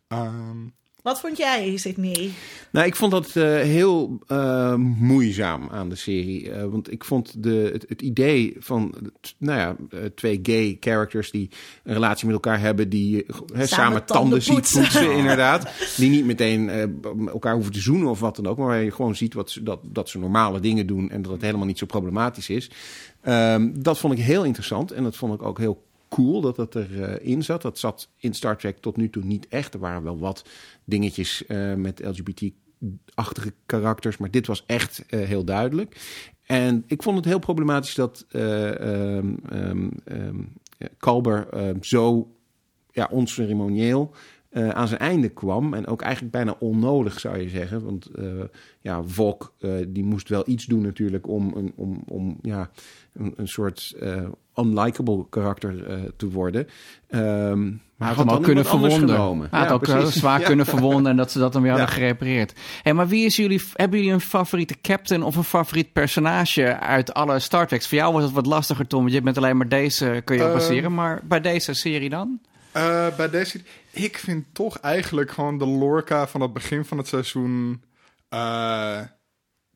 Ehm, 0.08 0.68
Wat 1.06 1.20
vond 1.20 1.38
jij, 1.38 1.78
Sydney? 1.78 2.32
Nou, 2.72 2.86
ik 2.86 2.96
vond 2.96 3.12
dat 3.12 3.36
eh, 3.36 3.44
heel 3.44 4.20
eh, 4.28 4.76
moeizaam 4.76 5.70
aan 5.72 5.90
de 5.90 5.96
serie. 5.96 6.52
Eh, 6.52 6.66
want 6.66 6.92
ik 6.92 7.04
vond 7.04 7.44
de, 7.44 7.70
het, 7.74 7.86
het 7.88 8.02
idee 8.02 8.56
van 8.60 8.96
nou 9.38 9.60
ja, 9.60 9.76
twee 10.16 10.40
gay 10.44 10.78
characters 10.80 11.32
die 11.32 11.50
een 11.84 11.94
relatie 11.94 12.26
met 12.26 12.34
elkaar 12.34 12.60
hebben, 12.60 12.90
die 12.90 13.26
samen, 13.54 14.06
tanden, 14.06 14.42
ziet 14.42 14.54
poetsen. 14.54 14.82
poetsen, 14.82 15.18
inderdaad. 15.22 15.72
Die 15.98 16.10
niet 16.10 16.26
meteen 16.26 16.70
elkaar 17.28 17.54
hoeven 17.54 17.74
te 17.74 17.80
zoenen 17.80 18.10
of 18.10 18.20
wat 18.20 18.36
dan 18.36 18.48
ook, 18.48 18.58
maar 18.58 18.68
waar 18.68 18.84
je 18.84 18.92
gewoon 18.92 19.16
ziet 19.16 19.34
wat 19.34 19.52
ze, 19.52 19.64
dat, 19.64 19.80
dat 19.84 20.10
ze 20.10 20.20
normale 20.20 20.60
dingen 20.60 20.88
doen 20.88 21.10
en 21.10 21.22
dat 21.22 21.32
het 21.32 21.42
helemaal 21.42 21.68
niet 21.68 21.78
zo 21.78 21.86
problematisch 21.86 22.50
is. 22.50 22.70
Ehm, 23.22 23.72
dat 23.74 23.98
vond 23.98 24.14
ik 24.14 24.20
heel 24.20 24.44
interessant 24.44 24.92
en 24.92 25.04
dat 25.04 25.16
vond 25.16 25.34
ik 25.34 25.44
ook 25.44 25.58
heel 25.58 25.84
cool 26.16 26.42
dat 26.42 26.56
dat 26.56 26.76
erin 26.76 27.22
in 27.22 27.44
zat. 27.44 27.62
Dat 27.62 27.80
zat 27.80 28.10
in 28.18 28.34
Star 28.34 28.58
Trek 28.58 28.78
tot 28.78 28.98
nu 28.98 29.10
toe 29.10 29.24
niet 29.24 29.48
echt. 29.48 29.74
Er 29.74 29.80
waren 29.80 30.04
wel 30.04 30.18
wat 30.18 30.46
dingetjes 30.84 31.46
eh, 31.46 31.74
met 31.74 32.00
LGBT-achtige 32.06 33.54
karakters, 33.66 34.18
maar 34.18 34.32
dit 34.32 34.48
was 34.48 34.64
echt 34.66 35.06
eh, 35.06 35.20
heel 35.20 35.44
duidelijk. 35.44 35.96
En 36.46 36.84
ik 36.88 37.04
vond 37.04 37.18
het 37.18 37.26
heel 37.26 37.40
problematisch 37.40 37.96
dat 37.96 38.26
eh, 38.30 38.80
ehm, 38.80 39.34
ehm, 39.50 39.90
ehm, 40.04 40.42
Kalber 40.98 41.50
eh, 41.50 41.70
zo 41.82 42.36
ja, 42.92 43.08
onceremonieel 43.12 44.14
eh, 44.56 44.70
aan 44.70 44.88
zijn 44.88 45.00
einde 45.00 45.30
kwam. 45.30 45.74
En 45.74 45.88
ook 45.88 46.02
eigenlijk 46.02 46.34
bijna 46.34 46.56
onnodig, 46.60 47.20
zou 47.20 47.38
je 47.40 47.50
zeggen. 47.50 47.84
Want 47.84 48.06
eh, 48.06 48.26
ja, 48.82 49.04
Volk 49.04 49.54
eh, 49.60 49.72
die 49.88 50.04
moest 50.04 50.30
wel 50.30 50.44
iets 50.46 50.66
doen 50.66 50.82
natuurlijk 50.82 51.28
om, 51.28 51.52
een, 51.56 51.74
om, 51.76 52.04
om 52.08 52.38
ja, 52.42 52.70
een, 53.14 53.34
een 53.38 53.48
soort 53.48 53.96
unlikable 54.56 55.26
karakter 55.30 55.74
te 56.18 56.30
worden. 56.30 56.68
Ehm 57.08 57.70
maar 57.98 58.08
Hij 58.08 58.16
had 58.18 58.26
hem 58.26 58.36
ook 58.36 58.44
kunnen 58.44 58.66
verwonden. 58.66 59.40
Hij 59.50 59.60
had 59.60 59.68
Ja, 59.68 59.74
ook 59.74 59.82
precies. 59.82 60.16
zwaar 60.20 60.40
Ja. 60.40 60.46
kunnen 60.46 60.66
verwonden 60.66 61.12
en 61.12 61.18
dat 61.18 61.32
ze 61.32 61.40
dat 61.40 61.54
dan 61.54 61.62
weer 61.62 61.72
hadden 61.72 61.90
Ja. 61.90 61.94
gerepareerd. 61.96 62.54
Hey, 62.82 62.94
maar 62.94 63.08
wie 63.08 63.26
is 63.26 63.36
jullie, 63.36 63.62
hebben 63.74 64.00
jullie 64.00 64.14
een 64.14 64.22
favoriete 64.22 64.76
captain 64.82 65.24
of 65.24 65.36
een 65.36 65.44
favoriet 65.44 65.94
personage 65.94 66.80
uit 66.80 67.14
alle 67.14 67.40
Star 67.40 67.68
Treks? 67.68 67.88
Voor 67.88 67.98
jou 67.98 68.14
was 68.14 68.24
het 68.24 68.32
wat 68.32 68.46
lastiger, 68.46 68.88
Tom, 68.88 69.02
want 69.02 69.14
je 69.14 69.22
bent 69.22 69.38
alleen 69.38 69.58
maar 69.58 69.70
deze 69.70 70.22
kun 70.26 70.36
je 70.36 70.42
op 70.42 70.48
Ehm. 70.48 70.58
baseren. 70.58 70.94
Maar 70.94 71.22
bij 71.28 71.42
deze 71.42 71.74
serie 71.74 72.10
dan? 72.10 72.40
Eh, 72.76 73.16
bij 73.16 73.30
deze, 73.30 73.62
ik 73.92 74.18
vind 74.18 74.46
toch 74.54 74.78
eigenlijk 74.78 75.32
gewoon 75.32 75.58
de 75.58 75.66
Lorca 75.66 76.28
van 76.28 76.42
het 76.42 76.54
begin 76.54 76.86
van 76.86 76.98
het 76.98 77.08
seizoen 77.08 77.84
eh, 78.30 79.02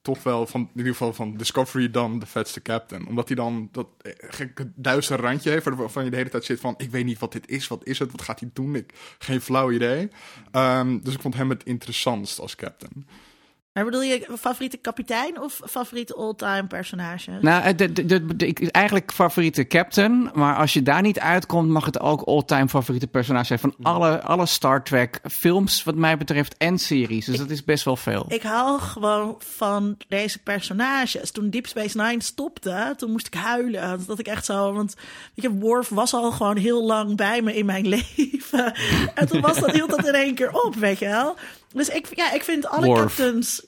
toch 0.02 0.24
wel 0.24 0.48
van 0.48 0.62
in 0.62 0.70
ieder 0.76 0.92
geval 0.92 1.14
van 1.14 1.38
Discovery 1.38 1.92
dan 1.92 2.20
de 2.20 2.26
vetste 2.26 2.62
captain, 2.62 3.08
omdat 3.08 3.28
hij 3.28 3.36
dan 3.36 3.70
dat 3.72 3.88
eh, 4.02 4.12
gekke 4.18 4.72
duistere 4.76 5.22
randje 5.22 5.50
heeft 5.50 5.66
waarvan 5.66 6.04
je 6.04 6.10
de 6.10 6.16
hele 6.16 6.30
tijd 6.30 6.46
zit 6.46 6.60
van 6.60 6.74
ik 6.78 6.92
weet 6.92 7.06
niet 7.06 7.20
wat 7.20 7.32
dit 7.32 7.50
is, 7.50 7.68
wat 7.68 7.86
is 7.86 8.00
het, 8.00 8.12
wat 8.12 8.22
gaat 8.22 8.40
hij 8.40 8.50
doen, 8.54 8.76
ik 8.76 8.94
geen 9.20 9.42
flauw 9.42 9.72
idee. 9.72 10.10
Ehm, 10.52 11.00
dus 11.00 11.14
ik 11.14 11.22
vond 11.22 11.36
hem 11.36 11.50
het 11.50 11.64
interessantst 11.64 12.40
als 12.40 12.56
captain. 12.56 13.08
Maar 13.80 13.88
bedoel 13.92 14.02
je 14.08 14.28
favoriete 14.40 14.78
kapitein 14.78 15.42
of 15.42 15.62
favoriete 15.66 16.16
all-time 16.16 16.68
personage? 16.68 17.32
Nou, 17.42 17.76
de, 17.76 17.92
de, 17.94 18.06
de, 18.06 18.36
de- 18.36 18.48
ik- 18.48 18.68
eigenlijk 18.68 19.12
favoriete 19.14 19.68
captain. 19.68 20.30
Maar 20.34 20.56
als 20.56 20.74
je 20.74 20.82
daar 20.84 21.02
niet 21.02 21.20
uitkomt, 21.20 21.70
mag 21.70 21.86
het 21.86 22.00
ook 22.00 22.22
all-time 22.22 22.68
favoriete 22.70 23.08
personage 23.08 23.46
zijn. 23.46 23.60
Van 23.60 23.76
alle, 23.82 24.22
alle 24.22 24.46
Star 24.46 24.84
Trek 24.84 25.20
films, 25.32 25.84
wat 25.84 25.96
mij 25.96 26.18
betreft, 26.18 26.58
en 26.58 26.78
series. 26.78 27.26
Dus 27.26 27.38
dat 27.38 27.50
is 27.50 27.64
best 27.64 27.84
wel 27.86 27.96
veel. 27.96 28.26
Ik 28.28 28.42
hou 28.42 28.80
gewoon 28.80 29.36
van 29.40 29.98
deze 30.08 30.40
personages. 30.40 31.32
Toen 31.32 31.50
Deep 31.50 31.68
Space 31.68 31.98
Nine 32.02 32.24
stopte, 32.24 32.94
toen 32.98 33.12
moest 33.12 33.28
ik 33.28 33.34
huilen. 33.34 34.04
Dat 34.08 34.20
ik 34.20 34.28
echt 34.28 34.46
zo, 34.46 34.74
want 34.74 34.96
weet 35.36 35.46
je, 35.46 35.60
Worf 35.60 35.90
was 35.90 36.14
al 36.14 36.32
gewoon 36.32 36.58
heel 36.58 36.86
lang 36.86 37.16
bij 37.16 37.42
me 37.42 37.56
in 37.56 37.66
mijn 37.66 37.88
leven. 37.98 38.74
En 39.16 39.28
toen 39.28 39.42
was 39.42 39.60
dat, 39.60 39.72
hield 39.72 39.90
dat 39.90 40.08
in 40.08 40.14
één 40.14 40.36
keer 40.36 40.52
op, 40.64 40.76
weet 40.76 41.00
je 41.00 41.06
wel. 41.08 41.36
Dus 41.74 41.90
ik, 41.90 42.16
ja, 42.16 42.32
ik 42.32 42.44
vind 42.44 42.66
alle 42.66 42.86
Worf. 42.86 43.00
captains... 43.00 43.66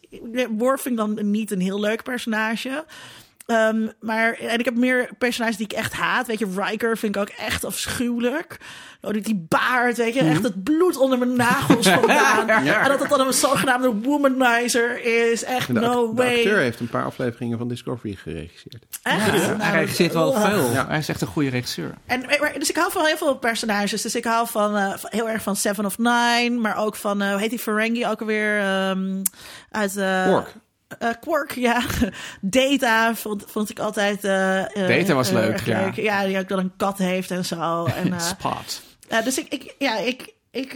Worf 0.57 0.81
vind 0.81 0.99
ik 0.99 1.05
dan 1.05 1.31
niet 1.31 1.51
een 1.51 1.61
heel 1.61 1.79
leuk 1.79 2.03
personage. 2.03 2.85
Ehm, 3.51 3.87
maar 3.99 4.33
en 4.33 4.59
ik 4.59 4.65
heb 4.65 4.75
meer 4.75 5.09
personages 5.17 5.57
die 5.57 5.65
ik 5.65 5.73
echt 5.73 5.93
haat. 5.93 6.27
Weet 6.27 6.39
je, 6.39 6.47
Riker 6.55 6.97
vind 6.97 7.15
ik 7.15 7.21
ook 7.21 7.29
echt 7.29 7.65
afschuwelijk. 7.65 8.57
Oh, 9.01 9.11
die, 9.11 9.21
die 9.21 9.45
baard, 9.49 9.97
weet 9.97 10.13
je, 10.13 10.19
echt 10.19 10.43
het 10.43 10.63
bloed 10.63 10.97
onder 10.97 11.17
mijn 11.17 11.35
nagels 11.35 11.87
vandaan. 11.99 12.49
En 12.49 12.87
dat 12.89 12.99
het 12.99 13.09
dan 13.09 13.27
een 13.27 13.33
zogenaamde 13.33 13.93
womanizer 13.93 15.03
is. 15.31 15.43
Echt 15.43 15.67
de, 15.67 15.73
no 15.73 15.87
act- 16.07 16.15
de 16.17 16.23
way. 16.23 16.35
acteur 16.35 16.57
heeft 16.57 16.79
een 16.79 16.89
paar 16.89 17.03
afleveringen 17.05 17.57
van 17.57 17.67
Discovery 17.67 18.15
geregisseerd. 18.15 18.85
Echt? 19.03 19.25
Ja, 19.25 19.31
Nou, 19.47 19.61
hij 19.61 19.79
regisseert 19.79 20.13
wel 20.13 20.35
uh, 20.35 20.45
veel. 20.49 20.71
Ja. 20.71 20.87
Hij 20.87 20.97
is 20.97 21.09
echt 21.09 21.21
een 21.21 21.27
goede 21.27 21.49
regisseur. 21.49 21.93
En, 22.05 22.21
maar- 22.39 22.53
dus 22.59 22.69
ik 22.69 22.75
hou 22.75 22.91
van 22.91 23.05
heel 23.05 23.17
veel 23.17 23.35
personages. 23.37 24.01
Dus 24.01 24.15
ik 24.15 24.23
hou 24.25 24.47
van, 24.47 24.77
eh, 24.77 24.93
van- 24.97 25.09
heel 25.13 25.29
erg 25.29 25.41
van 25.43 25.55
Seven 25.55 25.85
of 25.85 25.97
Nine. 25.97 26.49
Maar 26.59 26.77
ook 26.77 26.95
van, 26.95 27.21
eh, 27.21 27.29
hoe 27.31 27.39
heet 27.39 27.49
die 27.49 27.59
Ferengi 27.59 28.07
ook 28.07 28.19
alweer? 28.21 28.59
ehm, 28.59 29.21
uit... 29.71 29.97
eh, 29.97 30.25
Eh, 30.99 31.09
Quark, 31.19 31.51
ja. 31.51 31.81
Data 32.41 33.15
vond, 33.15 33.43
vond 33.47 33.69
ik 33.69 33.79
altijd... 33.79 34.23
eh, 34.23 34.63
Data 34.87 35.13
was 35.13 35.29
leuk, 35.31 35.59
ja. 35.59 35.91
Ja, 35.95 36.25
die 36.25 36.39
ook 36.39 36.47
dan 36.47 36.59
een 36.59 36.73
kat 36.77 36.97
heeft 36.97 37.31
en 37.31 37.45
zo. 37.45 37.85
En, 38.03 38.21
Spot. 38.21 38.81
dus 39.23 39.37
ik, 39.37 39.47
ik, 39.53 39.75
ja, 39.79 39.97
ik... 39.97 40.33
ik 40.51 40.73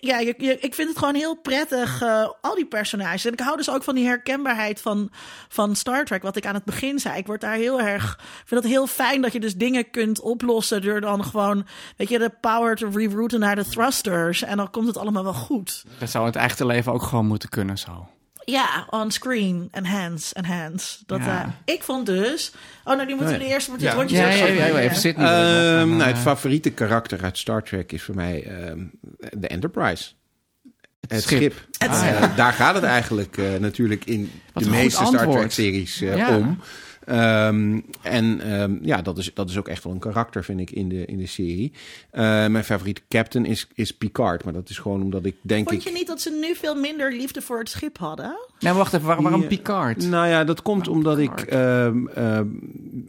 ja, 0.00 0.18
je, 0.18 0.34
je- 0.38 0.58
ik 0.60 0.74
vind 0.74 0.88
het 0.88 0.98
gewoon 0.98 1.14
heel 1.14 1.34
prettig, 1.36 2.02
al 2.40 2.54
die 2.54 2.66
personages. 2.66 3.24
En 3.24 3.32
ik 3.32 3.40
hou 3.40 3.56
dus 3.56 3.70
ook 3.70 3.82
van 3.84 3.94
die 3.94 4.06
herkenbaarheid 4.06 4.80
van, 4.80 5.10
van 5.48 5.76
Star 5.76 6.04
Trek, 6.04 6.22
wat 6.22 6.36
ik 6.36 6.46
aan 6.46 6.54
het 6.54 6.64
begin 6.64 6.98
zei. 6.98 7.16
Ik 7.18 7.26
word 7.26 7.40
daar 7.40 7.54
heel 7.54 7.80
erg. 7.80 8.12
Ik 8.12 8.42
vind 8.48 8.62
het 8.62 8.72
heel 8.72 8.86
fijn 8.86 9.20
dat 9.22 9.32
je 9.32 9.40
dus 9.40 9.54
dingen 9.54 9.90
kunt 9.90 10.20
oplossen 10.20 10.82
door 10.82 11.00
dan 11.00 11.24
gewoon, 11.24 11.66
weet 11.96 12.08
je, 12.08 12.18
de 12.18 12.32
power 12.40 12.76
te 12.76 12.88
rerouten 12.92 13.40
naar 13.40 13.56
de 13.56 13.64
thrusters. 13.66 14.42
En 14.42 14.56
dan 14.56 14.70
komt 14.70 14.86
het 14.86 14.96
allemaal 14.98 15.22
wel 15.24 15.32
goed. 15.34 15.84
Dat 15.98 16.10
zou 16.10 16.26
in 16.26 16.32
het 16.32 16.42
echte 16.42 16.66
leven 16.66 16.92
ook 16.92 17.02
gewoon 17.02 17.26
moeten 17.26 17.48
kunnen 17.48 17.78
zo. 17.78 18.08
Ja, 18.44 18.86
on 18.90 19.10
screen, 19.10 19.68
enhance, 19.70 20.34
enhance. 20.34 20.98
Dat, 21.06 21.18
Ja. 21.18 21.42
eh, 21.66 21.74
ik 21.74 21.82
vond 21.82 22.06
dus. 22.06 22.52
Oh, 22.84 22.94
nou, 22.94 23.06
die 23.06 23.14
moeten 23.16 23.32
we 23.34 23.38
Nee. 23.38 23.48
de 23.48 23.54
eerste 23.54 23.70
met 23.70 23.80
dit 23.80 23.88
Ja. 23.88 23.94
rondje 23.94 24.16
Ja, 24.16 24.28
ja, 24.28 24.46
ja, 24.46 24.66
ja, 24.66 24.78
even 24.78 24.96
zitten. 24.96 25.24
Ehm, 25.24 25.88
nou, 25.88 26.02
het 26.02 26.16
eh, 26.16 26.22
favoriete 26.22 26.70
karakter 26.70 27.22
uit 27.22 27.38
Star 27.38 27.62
Trek 27.62 27.92
is 27.92 28.02
voor 28.02 28.14
mij 28.14 28.42
ehm, 28.44 28.78
de 29.38 29.46
Enterprise. 29.48 30.10
Het, 31.08 31.22
schip. 31.22 31.38
schip. 31.38 31.66
Het 31.78 31.90
Eh, 31.90 32.36
daar 32.36 32.52
gaat 32.52 32.74
het 32.74 32.84
eigenlijk 32.84 33.36
eh, 33.38 33.44
natuurlijk 33.58 34.04
in 34.04 34.32
Wat 34.52 34.62
de 34.64 34.70
meeste 34.70 35.04
Star. 35.04 35.28
Trek-series 35.30 36.00
eh, 36.00 36.16
Ja. 36.16 36.36
om. 36.36 36.58
Ehm, 37.10 37.80
en 38.02 38.40
ehm, 38.40 38.78
ja, 38.82 39.02
dat 39.02 39.18
is, 39.18 39.30
dat 39.34 39.50
is 39.50 39.58
ook 39.58 39.68
echt 39.68 39.84
wel 39.84 39.92
een 39.92 39.98
karakter, 39.98 40.44
vind 40.44 40.60
ik, 40.60 40.70
in 40.70 40.88
de, 40.88 41.04
in 41.04 41.18
de 41.18 41.26
serie. 41.26 41.72
Eh, 42.10 42.22
mijn 42.46 42.64
favoriete 42.64 43.02
captain 43.08 43.44
is, 43.44 43.68
is 43.74 43.90
Picard. 43.92 44.44
Maar 44.44 44.52
dat 44.52 44.68
is 44.68 44.78
gewoon 44.78 45.02
omdat 45.02 45.24
ik 45.24 45.36
denk 45.42 45.68
Vond 45.68 45.80
ik... 45.80 45.88
je 45.88 45.94
niet 45.94 46.06
dat 46.06 46.20
ze 46.20 46.38
nu 46.40 46.54
veel 46.54 46.74
minder 46.74 47.12
liefde 47.12 47.42
voor 47.42 47.58
het 47.58 47.68
schip 47.68 47.98
hadden? 47.98 48.38
Nou, 48.60 48.76
wacht 48.76 48.92
even. 48.94 49.06
Waarom, 49.06 49.24
waarom 49.24 49.42
Ja. 49.42 49.48
Nou 49.48 49.56
Picard? 49.56 50.02
ja, 50.02 50.44
dat 50.44 50.62
komt 50.62 50.86
Waarom 50.86 50.96
omdat 50.96 51.18
ik 51.18 51.34
Picard? 51.34 51.48
ehm, 51.50 52.06
ehm, 52.06 52.46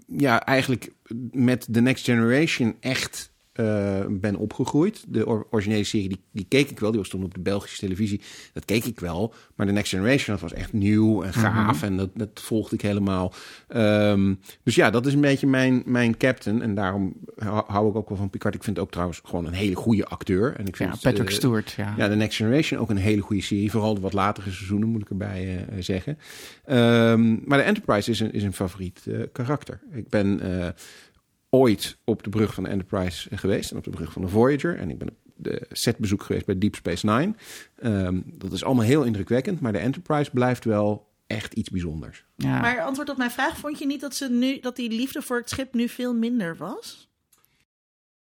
ja, 0.08 0.46
eigenlijk 0.46 0.92
met 1.32 1.68
The 1.72 1.80
Next 1.82 2.06
Generation 2.06 2.76
echt 2.80 3.31
eh, 3.62 4.06
ben 4.10 4.36
opgegroeid. 4.36 5.04
De 5.08 5.26
or- 5.26 5.48
originele 5.50 5.84
serie, 5.84 6.08
die, 6.08 6.22
die 6.32 6.46
keek 6.50 6.70
ik 6.70 6.80
wel. 6.80 6.92
Die 6.92 7.00
was 7.00 7.10
toen 7.10 7.24
op 7.24 7.34
de 7.34 7.40
Belgische 7.40 7.78
televisie. 7.80 8.22
Dat 8.54 8.66
keek 8.66 8.86
ik 8.86 9.00
wel. 9.00 9.34
Maar 9.56 9.66
The 9.68 9.72
Next 9.72 9.90
Generation, 9.92 10.36
dat 10.40 10.50
was 10.50 10.54
echt 10.54 10.74
nieuw 10.74 11.24
en 11.24 11.34
gaaf. 11.34 11.84
En 11.84 11.98
dat, 11.98 12.10
dat 12.14 12.30
volgde 12.34 12.76
ik 12.76 12.82
helemaal. 12.82 13.34
Ehm, 13.68 14.34
dus 14.64 14.76
ja, 14.76 14.90
dat 14.90 15.06
is 15.06 15.14
een 15.14 15.22
beetje 15.22 15.48
mijn, 15.48 15.84
mijn 15.86 16.18
captain. 16.18 16.62
En 16.62 16.76
daarom 16.76 17.14
hou 17.68 17.90
ik 17.90 17.96
ook 17.96 18.10
wel 18.10 18.18
van 18.18 18.30
Picard. 18.30 18.56
Ik 18.56 18.64
vind 18.64 18.76
het 18.76 18.86
ook 18.86 18.92
trouwens 18.92 19.22
gewoon 19.24 19.46
een 19.46 19.54
hele 19.54 19.76
goede 19.76 20.06
acteur. 20.06 20.56
En 20.56 20.66
ik 20.68 20.76
vind 20.76 20.94
Ja, 20.94 21.10
Patrick 21.10 21.30
eh, 21.30 21.36
Stewart. 21.36 21.72
Ja. 21.78 21.94
ja, 21.98 22.10
The 22.10 22.16
Next 22.16 22.36
Generation 22.36 22.80
ook 22.80 22.90
een 22.90 22.98
hele 22.98 23.22
goede 23.22 23.42
serie. 23.42 23.72
Vooral 23.72 23.94
de 23.94 24.02
wat 24.02 24.14
latere 24.14 24.52
seizoenen, 24.52 24.88
moet 24.90 25.02
ik 25.02 25.10
erbij 25.10 25.66
eh, 25.70 25.76
zeggen. 25.80 26.18
Ehm, 26.66 27.38
maar 27.46 27.58
de 27.58 27.64
Enterprise 27.64 28.12
is 28.12 28.20
een, 28.20 28.34
is 28.34 28.44
een 28.44 28.54
favoriet 28.54 29.08
karakter. 29.32 29.80
Ik 29.94 30.10
ben 30.10 30.40
ooit 31.54 31.98
op 32.04 32.24
de 32.24 32.30
brug 32.30 32.54
van 32.54 32.64
de 32.64 32.70
Enterprise 32.70 33.36
geweest. 33.36 33.72
En 33.72 33.78
op 33.78 33.84
de 33.84 33.90
brug 33.90 34.12
van 34.12 34.22
de 34.22 34.28
Voyager. 34.28 34.78
En 34.78 34.90
ik 34.90 34.98
ben 34.98 35.10
op 35.10 35.16
de 35.36 35.66
setbezoek 35.70 36.24
geweest 36.24 36.46
bij 36.46 36.58
Deep 36.58 36.76
Space 36.76 37.06
Nine. 37.06 37.34
Ehm, 37.76 38.22
dat 38.26 38.52
is 38.52 38.64
allemaal 38.64 38.86
heel 38.86 39.04
indrukwekkend. 39.04 39.60
Maar 39.60 39.72
de 39.72 39.78
Enterprise 39.78 40.32
blijft 40.32 40.66
wel 40.66 41.10
echt 41.28 41.54
iets 41.54 41.70
bijzonders. 41.70 42.26
Ja. 42.36 42.62
Maar 42.62 42.82
antwoord 42.82 43.10
op 43.10 43.18
mijn 43.18 43.32
vraag, 43.32 43.58
vond 43.58 43.80
je 43.80 43.86
niet 43.86 44.02
dat, 44.02 44.16
ze 44.16 44.30
nu, 44.30 44.60
dat 44.60 44.76
die 44.76 44.90
liefde 44.92 45.22
voor 45.22 45.38
het 45.38 45.50
schip 45.50 45.74
nu 45.74 45.88
veel 45.88 46.14
minder 46.14 46.58
was? 46.58 47.11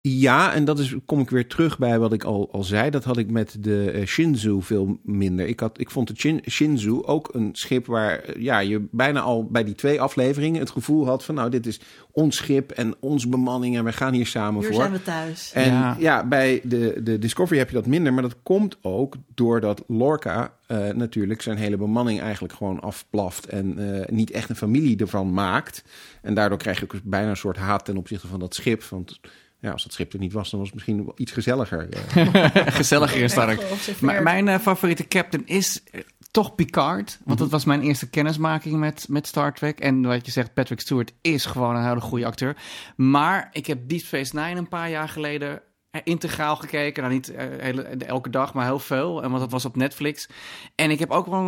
Ja, 0.08 0.52
en 0.54 0.64
dat 0.64 0.78
is, 0.78 0.94
kom 1.06 1.20
ik 1.20 1.30
weer 1.30 1.46
terug 1.46 1.78
bij 1.78 1.98
wat 1.98 2.12
ik 2.12 2.24
al, 2.24 2.48
al 2.52 2.64
zei. 2.64 2.90
Dat 2.90 3.04
had 3.04 3.16
ik 3.16 3.30
met 3.30 3.56
de 3.60 3.90
eh, 3.90 4.06
Shinzu 4.06 4.62
veel 4.62 4.98
minder. 5.02 5.46
Ik, 5.46 5.60
had, 5.60 5.80
ik 5.80 5.90
vond 5.90 6.08
de 6.08 6.14
Shin, 6.16 6.42
Shinzu 6.50 7.02
ook 7.02 7.28
een 7.32 7.48
schip 7.52 7.86
waar 7.86 8.18
eh, 8.18 8.42
ja, 8.42 8.58
je 8.58 8.86
bijna 8.90 9.20
al 9.20 9.44
bij 9.44 9.64
die 9.64 9.74
twee 9.74 10.00
afleveringen 10.00 10.60
het 10.60 10.70
gevoel 10.70 11.06
had 11.06 11.24
van... 11.24 11.34
nou, 11.34 11.50
dit 11.50 11.66
is 11.66 11.80
ons 12.12 12.36
schip 12.36 12.70
en 12.70 12.94
onze 13.00 13.28
bemanning 13.28 13.76
en 13.76 13.84
we 13.84 13.92
gaan 13.92 14.12
hier 14.12 14.26
samen 14.26 14.60
Hier 14.60 14.70
voor. 14.70 14.80
zijn 14.80 14.92
we 14.92 15.02
thuis. 15.02 15.52
En 15.52 15.72
ja, 15.72 15.96
Ja. 15.98 16.26
bij 16.26 16.60
de, 16.64 17.00
de 17.02 17.18
Discovery 17.18 17.58
heb 17.58 17.68
je 17.68 17.74
dat 17.74 17.86
minder. 17.86 18.12
Maar 18.12 18.22
dat 18.22 18.36
komt 18.42 18.76
ook 18.82 19.14
doordat 19.34 19.84
Lorca 19.86 20.54
eh, 20.66 20.88
natuurlijk 20.88 21.42
zijn 21.42 21.56
hele 21.56 21.76
bemanning 21.76 22.20
eigenlijk 22.20 22.54
gewoon 22.54 22.80
afplaft. 22.80 23.46
En 23.46 23.98
eh, 24.00 24.08
niet 24.08 24.30
echt 24.30 24.48
een 24.48 24.56
familie 24.56 24.96
ervan 24.96 25.32
maakt. 25.32 25.84
En 26.22 26.34
daardoor 26.34 26.58
krijg 26.58 26.78
je 26.78 26.84
ook 26.84 27.00
bijna 27.04 27.30
een 27.30 27.36
soort 27.36 27.56
haat 27.56 27.84
ten 27.84 27.96
opzichte 27.96 28.26
van 28.26 28.40
dat 28.40 28.54
schip. 28.54 28.84
Want 28.84 29.20
ja, 29.66 29.72
als 29.72 29.82
dat 29.82 29.92
schip 29.92 30.12
er 30.12 30.18
niet 30.18 30.32
was, 30.32 30.50
dan 30.50 30.58
was 30.58 30.68
het 30.68 30.76
misschien 30.76 31.04
wel 31.04 31.14
iets 31.16 31.32
gezelliger. 31.32 31.88
Gezelliger. 32.80 33.22
Echt 33.22 33.34
geobserveerd. 33.34 34.00
Maar 34.00 34.22
mijn 34.22 34.48
eh, 34.48 34.58
favoriete 34.58 35.08
captain 35.08 35.46
is 35.46 35.82
eh, 35.90 36.00
toch 36.30 36.54
Picard. 36.54 37.18
Want 37.24 37.38
dat 37.38 37.50
was 37.50 37.64
mijn 37.64 37.82
eerste 37.82 38.10
kennismaking 38.10 38.76
met, 38.76 39.06
met 39.08 39.26
Star 39.26 39.54
Trek. 39.54 39.80
En 39.80 40.02
wat 40.02 40.26
je 40.26 40.32
zegt, 40.32 40.54
Patrick 40.54 40.80
Stewart 40.80 41.12
is 41.20 41.44
gewoon 41.44 41.76
een 41.76 41.86
hele 41.86 42.00
goede 42.00 42.26
acteur. 42.26 42.56
Maar 42.96 43.48
ik 43.52 43.66
heb 43.66 43.88
Deep 43.88 44.00
Space 44.00 44.36
Nine 44.36 44.58
een 44.58 44.68
paar 44.68 44.90
jaar 44.90 45.08
geleden 45.08 45.62
eh, 45.90 46.00
integraal 46.04 46.56
gekeken. 46.56 47.02
Nou, 47.02 47.14
niet 47.14 47.32
hele, 47.36 47.82
elke 47.82 48.30
dag, 48.30 48.54
maar 48.54 48.64
heel 48.64 48.78
veel. 48.78 49.22
En 49.22 49.28
want 49.28 49.42
dat 49.42 49.50
was 49.50 49.64
op 49.64 49.76
Netflix. 49.76 50.28
En 50.74 50.90
ik 50.90 50.98
heb 50.98 51.10
ook 51.10 51.26
wel 51.26 51.40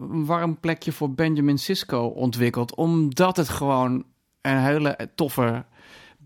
een 0.00 0.26
warm 0.26 0.60
plekje 0.60 0.92
voor 0.92 1.14
Benjamin 1.14 1.58
Sisko 1.58 2.06
ontwikkeld. 2.06 2.74
Omdat 2.74 3.36
het 3.36 3.48
gewoon 3.48 4.04
een 4.40 4.58
hele 4.58 5.10
toffe 5.14 5.64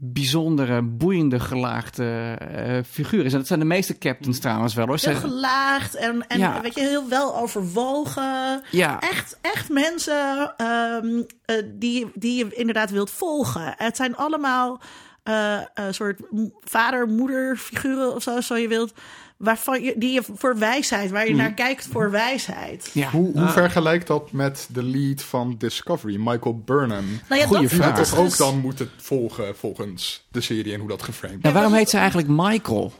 bijzondere, 0.00 0.82
boeiende, 0.82 1.40
gelaagde 1.40 2.36
eh, 2.38 2.78
figuur 2.90 3.24
is. 3.24 3.32
En 3.32 3.38
dat 3.38 3.46
zijn 3.46 3.58
de 3.58 3.64
meeste 3.64 3.98
captains 3.98 4.38
trouwens 4.38 4.74
wel 4.74 4.86
hoor. 4.86 4.98
Heel 5.00 5.14
gelaagd 5.14 5.94
en, 5.94 6.26
en 6.28 6.38
Ja. 6.38 6.60
weet 6.60 6.74
je, 6.74 6.80
heel 6.80 7.08
wel 7.08 7.36
overwogen. 7.36 8.62
ja, 8.70 9.00
Echt, 9.00 9.38
echt 9.40 9.68
mensen 9.68 10.54
ehm, 10.56 11.22
eh, 11.44 11.56
die, 11.74 12.10
die 12.14 12.36
je 12.44 12.54
inderdaad 12.54 12.90
wilt 12.90 13.10
volgen. 13.10 13.74
Het 13.76 13.96
zijn 13.96 14.16
allemaal 14.16 14.80
eh, 15.22 15.60
soort 15.90 16.20
vader-moeder-figuren 16.60 18.14
of 18.14 18.22
zo, 18.22 18.40
zo 18.40 18.56
je 18.56 18.68
wilt. 18.68 18.92
Waarvan 19.38 19.82
je, 19.82 19.94
die 19.96 20.12
je 20.12 20.22
voor 20.34 20.58
wijsheid, 20.58 21.10
waar 21.10 21.28
je 21.28 21.34
naar 21.34 21.54
kijkt 21.54 21.86
voor 21.86 22.10
wijsheid. 22.10 22.90
Ja. 22.92 23.10
Hoe, 23.10 23.38
hoe 23.38 23.48
vergelijkt 23.48 24.06
dat 24.06 24.32
met 24.32 24.68
de 24.72 24.82
lead 24.82 25.22
van 25.22 25.54
Discovery, 25.58 26.16
Michael 26.18 26.62
Burnham? 26.64 27.04
Nou 27.28 27.40
ja, 27.40 27.46
Goeie 27.46 27.62
dat, 27.62 27.72
vraag. 27.72 27.96
dat 27.96 28.04
is 28.04 28.10
Toch 28.10 28.18
ook 28.18 28.24
dus- 28.28 28.36
dan 28.36 28.58
moeten 28.58 28.90
volgen 28.96 29.56
volgens 29.56 30.26
de 30.30 30.40
serie 30.40 30.72
en 30.72 30.80
hoe 30.80 30.88
dat 30.88 31.02
geframed 31.02 31.38
Ja, 31.42 31.52
waarom 31.52 31.72
heet 31.72 31.90
ze 31.90 31.96
eigenlijk 31.96 32.28
Michael? 32.28 32.92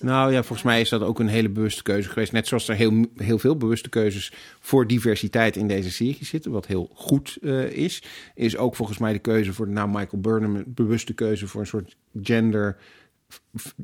Nou 0.00 0.32
ja, 0.32 0.38
volgens 0.38 0.62
mij 0.62 0.80
is 0.80 0.88
dat 0.88 1.02
ook 1.02 1.18
een 1.18 1.28
hele 1.28 1.48
bewuste 1.48 1.82
keuze 1.82 2.08
geweest. 2.08 2.32
Net 2.32 2.46
zoals 2.46 2.68
er 2.68 2.74
heel, 2.74 3.06
heel 3.16 3.38
veel 3.38 3.56
bewuste 3.56 3.88
keuzes 3.88 4.32
voor 4.60 4.86
diversiteit 4.86 5.56
in 5.56 5.68
deze 5.68 5.90
serie 5.90 6.24
zitten. 6.24 6.50
Wat 6.50 6.66
heel 6.66 6.90
goed 6.94 7.38
eh, 7.42 7.70
is. 7.70 8.02
Is 8.34 8.56
ook 8.56 8.76
volgens 8.76 8.98
mij 8.98 9.12
de 9.12 9.18
keuze 9.18 9.52
voor 9.52 9.66
de 9.66 9.72
naam 9.72 9.90
Michael 9.90 10.20
Burnham. 10.22 10.56
Een 10.56 10.64
bewuste 10.66 11.12
keuze 11.12 11.46
voor 11.46 11.60
een 11.60 11.66
soort 11.66 11.96
gender. 12.22 12.76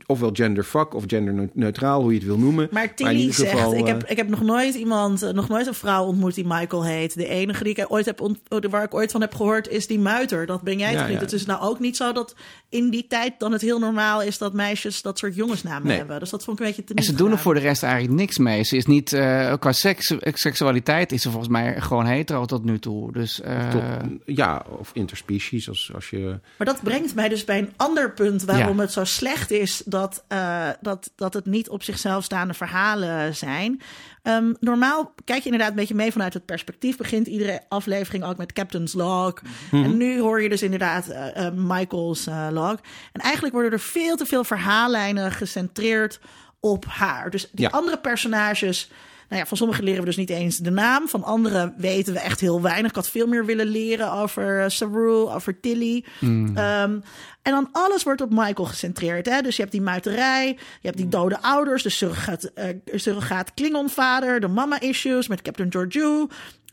Ofwel 0.06 0.30
genderfuck 0.32 0.94
of 0.94 1.04
genderneutraal, 1.06 2.00
hoe 2.02 2.10
je 2.12 2.18
het 2.18 2.26
wil 2.26 2.38
noemen. 2.38 2.68
Maar 2.70 2.82
in 2.84 2.90
Tilly 2.94 3.14
ieder 3.16 3.34
zegt, 3.34 3.50
geval, 3.50 3.74
ik, 3.74 3.86
heb, 3.86 4.02
eh, 4.02 4.10
ik 4.10 4.16
heb 4.16 4.28
nog 4.28 4.42
nooit 4.42 4.74
iemand, 4.74 5.22
eh, 5.22 5.32
nog 5.32 5.48
nooit 5.48 5.66
een 5.66 5.74
vrouw 5.74 6.04
ontmoet 6.04 6.34
die 6.34 6.44
Michael 6.46 6.84
heet. 6.84 7.14
De 7.14 7.28
enige 7.28 7.64
die 7.64 7.74
ik 7.74 7.84
ooit 7.92 8.04
heb 8.06 8.20
ont, 8.20 8.38
oh, 8.48 8.58
waar 8.70 8.82
ik 8.82 8.94
ooit 8.94 9.10
van 9.12 9.20
heb 9.20 9.34
gehoord 9.34 9.68
is 9.68 9.86
die 9.86 9.98
muiter. 9.98 10.46
Dat 10.46 10.62
ben 10.62 10.78
jij 10.78 10.92
Ja, 10.92 10.98
toch 10.98 11.06
niet? 11.06 11.16
ja. 11.16 11.22
Het 11.22 11.32
is 11.32 11.46
nou 11.46 11.62
ook 11.62 11.78
niet 11.80 11.96
zo 11.96 12.12
dat 12.12 12.34
in 12.68 12.90
die 12.90 13.06
tijd 13.06 13.32
dan 13.38 13.52
het 13.52 13.60
heel 13.60 13.78
normaal 13.78 14.22
is 14.22 14.38
dat 14.38 14.52
meisjes 14.52 15.02
dat 15.02 15.18
soort 15.18 15.34
jongensnamen 15.34 15.86
Nee. 15.86 15.96
hebben. 15.96 16.18
Dus 16.20 16.30
dat 16.30 16.44
vond 16.44 16.58
ik 16.58 16.64
een 16.64 16.70
beetje 16.70 16.84
te 16.86 16.94
En 16.94 17.02
ze 17.02 17.14
doen 17.14 17.30
er 17.30 17.38
voor 17.38 17.54
de 17.54 17.60
rest 17.60 17.82
eigenlijk 17.82 18.14
niks 18.14 18.38
mee. 18.38 18.64
Ze 18.64 18.76
is 18.76 18.86
niet, 18.86 19.12
eh, 19.12 19.52
qua 19.58 19.72
seks, 19.72 20.14
seksualiteit 20.20 21.12
is 21.12 21.22
ze 21.22 21.28
volgens 21.30 21.52
mij 21.52 21.80
gewoon 21.80 22.06
hetero 22.06 22.44
tot 22.44 22.64
nu 22.64 22.78
toe. 22.78 23.12
Dus 23.12 23.40
eh, 23.40 23.68
tot, 23.70 23.82
ja, 24.24 24.64
of 24.78 24.90
interspecies. 24.92 25.68
Als, 25.68 25.90
als 25.94 26.10
je, 26.10 26.38
Maar 26.58 26.66
dat 26.66 26.82
brengt 26.82 27.14
mij 27.14 27.28
dus 27.28 27.44
bij 27.44 27.58
een 27.58 27.72
ander 27.76 28.12
punt 28.12 28.42
waarom 28.44 28.76
Ja. 28.76 28.82
het 28.82 28.92
zo 28.92 29.04
slecht 29.04 29.50
is 29.50 29.54
dat, 29.84 30.24
eh, 30.28 30.68
dat, 30.80 31.11
dat 31.16 31.34
het 31.34 31.46
niet 31.46 31.68
op 31.68 31.82
zichzelf 31.82 32.24
staande 32.24 32.54
verhalen 32.54 33.34
zijn. 33.36 33.80
Ehm, 34.22 34.52
normaal 34.61 35.14
kijk 35.24 35.38
je 35.38 35.44
inderdaad 35.44 35.70
een 35.70 35.76
beetje 35.76 35.94
mee 35.94 36.12
vanuit 36.12 36.34
het 36.34 36.44
perspectief. 36.44 36.96
Begint 36.96 37.26
iedere 37.26 37.61
aflevering 37.68 38.24
ook 38.24 38.36
met 38.36 38.52
Captain's 38.52 38.92
Log. 38.92 39.34
En 39.70 39.96
nu 39.96 40.20
hoor 40.20 40.42
je 40.42 40.48
dus 40.48 40.62
inderdaad 40.62 41.09
eh, 41.09 41.46
eh, 41.46 41.52
Michael's 41.54 42.26
log. 42.50 42.76
En 43.12 43.20
eigenlijk 43.20 43.54
worden 43.54 43.72
er 43.72 43.80
veel 43.80 44.16
te 44.16 44.26
veel 44.26 44.44
verhaallijnen 44.44 45.32
gecentreerd 45.32 46.20
op 46.61 46.84
haar. 46.84 47.30
Dus 47.30 47.48
die 47.52 47.64
Ja. 47.64 47.70
andere 47.70 47.98
personages. 47.98 48.90
Nou 49.28 49.40
ja, 49.40 49.46
van 49.46 49.56
sommigen 49.56 49.84
leren 49.84 50.00
we 50.00 50.06
dus 50.06 50.16
niet 50.16 50.30
eens 50.30 50.58
de 50.58 50.70
naam. 50.70 51.08
Van 51.08 51.24
anderen 51.24 51.74
weten 51.76 52.12
we 52.12 52.18
echt 52.18 52.40
heel 52.40 52.62
weinig. 52.62 52.90
Ik 52.90 52.96
had 52.96 53.08
veel 53.08 53.26
meer 53.26 53.44
willen 53.44 53.66
leren 53.66 54.12
over 54.12 54.60
uh, 54.60 54.68
Saru, 54.68 55.28
over 55.28 55.60
Tilly. 55.60 56.04
Ehm, 56.20 57.00
en 57.42 57.52
dan 57.52 57.68
alles 57.72 58.02
wordt 58.02 58.20
op 58.20 58.30
Michael 58.30 58.68
gecentreerd. 58.68 59.26
Hè? 59.26 59.40
Dus 59.40 59.56
je 59.56 59.62
hebt 59.62 59.74
die 59.74 59.82
muiterij, 59.82 60.46
je 60.80 60.86
hebt 60.86 60.96
die 60.96 61.08
dode 61.08 61.42
ouders, 61.42 61.82
de 61.82 61.88
surrogaat, 61.88 62.44
eh 62.44 62.68
surrogaat 62.94 63.54
Klingonvader, 63.54 64.40
de 64.40 64.48
mama-issues 64.48 65.28
met 65.28 65.42
Captain 65.42 65.72
Georgiou. 65.72 66.28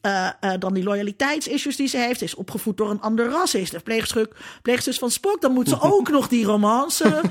Uh, 0.05 0.29
uh, 0.41 0.53
dan 0.59 0.73
die 0.73 0.83
loyaliteitsissues 0.83 1.75
die 1.75 1.87
ze 1.87 1.97
heeft. 1.97 2.19
Ze 2.19 2.25
is 2.25 2.35
opgevoed 2.35 2.77
door 2.77 2.89
een 2.89 3.01
ander 3.01 3.29
ras. 3.29 3.51
Ze 3.51 3.61
is 3.61 3.69
de 3.69 4.07
pleegzus 4.61 4.97
van 4.97 5.11
Spock. 5.11 5.41
Dan 5.41 5.51
moet 5.53 5.69
ze 5.69 5.81
ook 5.91 6.09
nog 6.09 6.27
die 6.27 6.45
romance 6.45 7.21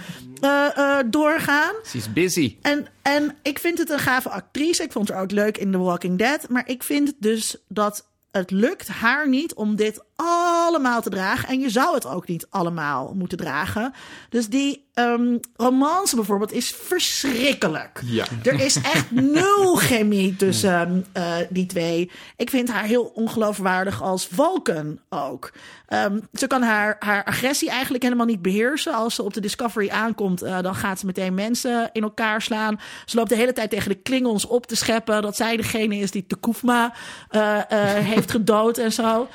uh, 0.40 0.98
doorgaan. 1.06 1.74
ze 1.84 1.96
is 1.96 2.12
busy. 2.12 2.56
En, 2.62 2.86
en 3.02 3.36
ik 3.42 3.58
vind 3.58 3.78
het 3.78 3.90
een 3.90 3.98
gave 3.98 4.28
actrice. 4.28 4.82
Ik 4.82 4.92
vond 4.92 5.08
haar 5.08 5.22
ook 5.22 5.30
leuk 5.30 5.58
in 5.58 5.72
The 5.72 5.78
Walking 5.78 6.18
Dead. 6.18 6.48
Maar 6.48 6.68
ik 6.68 6.82
vind 6.82 7.12
dus 7.18 7.56
dat 7.68 8.06
het 8.30 8.50
lukt 8.50 8.88
haar 8.88 9.28
niet 9.28 9.54
om 9.54 9.76
dit 9.76 10.02
allemaal 10.22 11.02
te 11.02 11.10
dragen. 11.10 11.48
En 11.48 11.60
je 11.60 11.70
zou 11.70 11.94
het 11.94 12.06
ook 12.06 12.28
niet 12.28 12.46
allemaal 12.50 13.14
moeten 13.14 13.38
dragen. 13.38 13.92
Dus 14.28 14.48
die 14.48 14.84
um, 14.94 15.40
romance 15.56 16.16
bijvoorbeeld 16.16 16.52
is 16.52 16.70
verschrikkelijk. 16.70 18.00
Ja. 18.04 18.24
Er 18.42 18.60
is 18.60 18.76
echt 18.76 19.10
nul 19.36 19.76
chemie 19.76 20.36
tussen 20.36 21.06
uh, 21.16 21.34
die 21.48 21.66
twee. 21.66 22.10
Ik 22.36 22.50
vind 22.50 22.70
haar 22.70 22.84
heel 22.84 23.04
ongeloofwaardig 23.04 24.02
als 24.02 24.26
Vulcan 24.26 24.98
ook. 25.08 25.52
Um, 25.88 26.28
ze 26.32 26.46
kan 26.46 26.62
haar, 26.62 26.96
haar 26.98 27.24
agressie 27.24 27.70
eigenlijk 27.70 28.02
helemaal 28.02 28.26
niet 28.26 28.42
beheersen. 28.42 28.94
Als 28.94 29.14
ze 29.14 29.22
op 29.22 29.34
de 29.34 29.40
Discovery 29.40 29.88
aankomt, 29.88 30.42
uh, 30.42 30.60
dan 30.60 30.74
gaat 30.74 30.98
ze 30.98 31.06
meteen 31.06 31.34
mensen 31.34 31.90
in 31.92 32.02
elkaar 32.02 32.42
slaan. 32.42 32.80
Ze 33.06 33.16
loopt 33.16 33.28
de 33.28 33.36
hele 33.36 33.52
tijd 33.52 33.70
tegen 33.70 33.88
de 33.88 34.02
Klingons 34.02 34.46
op 34.46 34.66
te 34.66 34.76
scheppen. 34.76 35.22
Dat 35.22 35.36
zij 35.36 35.56
degene 35.56 35.96
is 35.96 36.10
die 36.10 36.26
Tekufma 36.26 36.94
uh, 37.30 37.58
heeft 37.94 38.30
gedood 38.30 38.78
en 38.78 38.92
zo. 38.92 39.28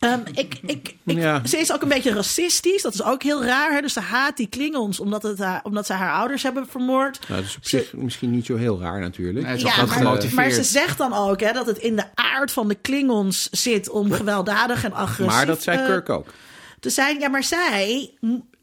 Um, 0.00 0.22
ik, 0.34 0.58
ik, 0.62 0.94
ik, 1.04 1.16
Ja. 1.16 1.46
Ze 1.46 1.58
is 1.58 1.72
ook 1.72 1.82
een 1.82 1.88
beetje 1.88 2.12
racistisch. 2.12 2.82
Dat 2.82 2.94
is 2.94 3.02
ook 3.02 3.22
heel 3.22 3.44
raar. 3.44 3.72
Hè? 3.72 3.80
Dus 3.80 3.92
ze 3.92 4.00
haat 4.00 4.36
die 4.36 4.46
Klingons 4.48 5.00
omdat, 5.00 5.22
het 5.22 5.38
haar, 5.38 5.60
omdat 5.62 5.86
ze 5.86 5.92
haar 5.92 6.12
ouders 6.12 6.42
hebben 6.42 6.66
vermoord. 6.68 7.28
nou, 7.28 7.40
dat 7.40 7.50
is 7.50 7.56
op 7.56 7.64
Ze- 7.64 7.78
zich 7.78 7.92
misschien 7.92 8.30
niet 8.30 8.46
zo 8.46 8.56
heel 8.56 8.80
raar 8.80 9.00
natuurlijk. 9.00 9.46
Nee, 9.46 9.58
Ja, 9.58 9.76
maar, 9.76 9.88
gemotiveerd. 9.88 10.34
maar 10.34 10.50
ze 10.50 10.62
zegt 10.62 10.98
dan 10.98 11.12
ook 11.12 11.40
hè, 11.40 11.52
dat 11.52 11.66
het 11.66 11.78
in 11.78 11.96
de 11.96 12.04
aard 12.14 12.52
van 12.52 12.68
de 12.68 12.74
Klingons 12.74 13.48
zit 13.50 13.88
om 13.90 14.12
gewelddadig 14.12 14.84
en 14.84 14.92
agressief 14.92 15.26
maar 15.36 15.46
dat 15.46 15.62
zei 15.62 15.78
eh, 15.78 15.86
Kirk 15.86 16.08
ook. 16.08 16.26
te 16.80 16.90
zijn. 16.90 17.18
Ja, 17.20 17.28
maar 17.28 17.44
zij, 17.44 18.14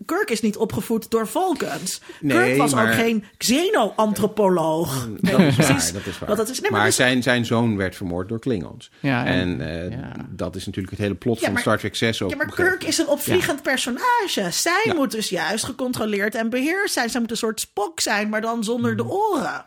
Kirk 0.05 0.29
is 0.29 0.41
niet 0.41 0.57
opgevoed 0.57 1.11
door 1.11 1.27
Vulcans. 1.27 2.01
Nee, 2.21 2.37
Kirk 2.37 2.57
was 2.57 2.73
maar- 2.73 2.87
ook 2.87 2.93
geen 2.93 3.23
xeno-antropoloog. 3.37 5.09
Dat 5.21 5.31
is 5.31 5.31
waar, 5.37 5.53
Precies. 5.53 5.91
dat 5.93 6.05
is 6.05 6.19
waar. 6.19 6.27
Want 6.27 6.37
dat 6.39 6.49
is- 6.49 6.59
nee, 6.59 6.71
maar 6.71 6.79
maar 6.79 6.87
dus- 6.89 6.95
zijn, 6.95 7.23
zijn 7.23 7.45
zoon 7.45 7.77
werd 7.77 7.95
vermoord 7.95 8.29
door 8.29 8.39
Klingons. 8.39 8.91
Ja, 8.99 9.25
en 9.25 9.61
en- 9.61 9.91
eh, 9.91 9.97
ja. 9.99 10.11
dat 10.29 10.55
is 10.55 10.65
natuurlijk 10.65 10.93
het 10.93 11.01
hele 11.03 11.15
plot 11.15 11.39
Ja, 11.39 11.47
van 11.51 11.57
Star 11.57 11.77
Trek 11.79 11.95
6 11.95 12.21
ook. 12.21 12.29
Ja, 12.29 12.35
maar 12.35 12.53
Kirk 12.53 12.83
is 12.83 12.97
een 12.97 13.07
opvliegend 13.07 13.61
personage. 13.61 14.47
Zij 14.51 14.81
Ja. 14.83 14.93
moet 14.93 15.11
dus 15.11 15.29
juist 15.29 15.63
gecontroleerd 15.65 16.35
en 16.35 16.49
beheerst 16.49 16.93
zijn. 16.93 17.09
Zij 17.09 17.19
moet 17.21 17.31
een 17.31 17.37
soort 17.37 17.59
Spock 17.59 17.99
zijn, 17.99 18.29
maar 18.29 18.41
dan 18.41 18.63
zonder 18.63 18.97
de 18.97 19.05
oren. 19.05 19.65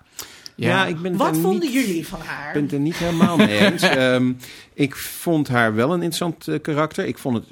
Ja, 0.55 0.87
ik 0.87 1.01
ben 1.03 1.17
Wat 1.17 1.37
vonden 1.37 1.61
niet- 1.61 1.73
jullie 1.73 2.07
van 2.07 2.21
haar? 2.21 2.47
Ik 2.47 2.53
ben 2.53 2.63
het 2.63 2.73
er 2.73 2.79
niet 2.81 2.97
helemaal 2.97 3.37
mee 3.37 3.59
eens. 3.59 3.83
Ehm, 3.99 4.33
ik 4.75 4.97
vond 4.97 5.49
haar 5.49 5.75
wel 5.75 5.89
een 5.93 6.03
interessant 6.03 6.49
eh, 6.49 6.61
karakter. 6.63 7.05
Ik 7.07 7.19
vond 7.19 7.37
het, 7.37 7.47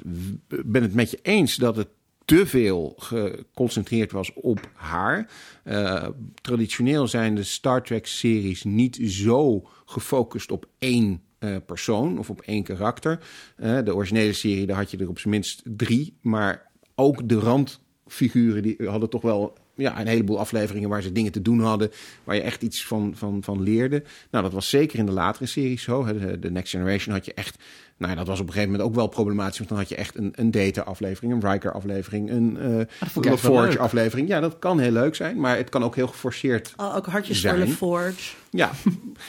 ben 0.65 0.81
het 0.81 0.93
met 0.93 1.11
je 1.11 1.19
eens 1.21 1.55
dat 1.55 1.75
het 1.75 1.87
te 2.27 2.45
veel 2.45 2.93
geconcentreerd 2.97 4.11
was 4.11 4.33
op 4.33 4.69
haar. 4.73 5.29
Eh, 5.63 6.07
traditioneel 6.41 7.07
zijn 7.07 7.35
de 7.35 7.43
Star 7.43 7.83
Trek-series 7.83 8.63
niet 8.63 8.99
zo 9.01 9.67
gefocust 9.85 10.51
op 10.51 10.67
één 10.79 11.21
eh, 11.39 11.55
persoon 11.65 12.19
of 12.19 12.29
op 12.29 12.41
één 12.41 12.63
karakter. 12.63 13.19
Eh, 13.55 13.77
de 13.83 13.95
originele 13.95 14.33
serie, 14.33 14.65
daar 14.65 14.77
had 14.77 14.91
je 14.91 14.97
er 14.97 15.09
op 15.09 15.19
zijn 15.19 15.33
minst 15.33 15.61
drie. 15.65 16.17
Maar 16.21 16.71
ook 16.95 17.29
de 17.29 17.39
randfiguren 17.39 18.63
die 18.63 18.77
hadden 18.85 19.09
toch 19.09 19.21
wel 19.21 19.57
ja, 19.75 19.99
een 19.99 20.07
heleboel 20.07 20.39
afleveringen 20.39 20.89
waar 20.89 21.01
ze 21.01 21.11
dingen 21.11 21.31
te 21.31 21.41
doen 21.41 21.59
hadden. 21.59 21.91
Waar 22.23 22.35
je 22.35 22.41
echt 22.41 22.61
iets 22.61 22.85
van, 22.85 23.13
van, 23.15 23.43
van 23.43 23.61
leerde. 23.61 24.03
Nou, 24.31 24.43
dat 24.43 24.53
was 24.53 24.69
zeker 24.69 24.99
in 24.99 25.05
de 25.05 25.11
latere 25.11 25.45
series 25.45 25.83
zo. 25.83 26.03
de 26.39 26.51
Next 26.51 26.71
Generation 26.71 27.13
had 27.13 27.25
je 27.25 27.33
echt. 27.33 27.63
Nou, 27.97 28.15
dat 28.15 28.27
was 28.27 28.39
op 28.39 28.47
een 28.47 28.53
gegeven 28.53 28.71
moment 28.71 28.89
ook 28.89 28.95
wel 28.95 29.07
problematisch. 29.07 29.57
Want 29.57 29.69
dan 29.69 29.77
had 29.77 29.89
je 29.89 29.95
echt 29.95 30.17
een, 30.17 30.31
een 30.35 30.51
Data-aflevering, 30.51 31.33
een 31.43 31.51
Riker-aflevering, 31.51 32.29
een 32.31 32.57
eh 32.57 32.79
echt 32.79 33.13
wel 33.13 33.23
leuk. 33.23 33.31
LaForge-aflevering. 33.31 34.27
Ja, 34.27 34.39
dat 34.39 34.59
kan 34.59 34.79
heel 34.79 34.91
leuk 34.91 35.15
zijn, 35.15 35.39
maar 35.39 35.57
het 35.57 35.69
kan 35.69 35.83
ook 35.83 35.95
heel 35.95 36.07
geforceerd 36.07 36.73
Oh, 36.77 36.95
ook 36.95 37.05
hartjes 37.05 37.41
zijn. 37.41 37.55
voor 37.55 37.67
LaForge. 37.99 38.35
ja, 38.49 38.71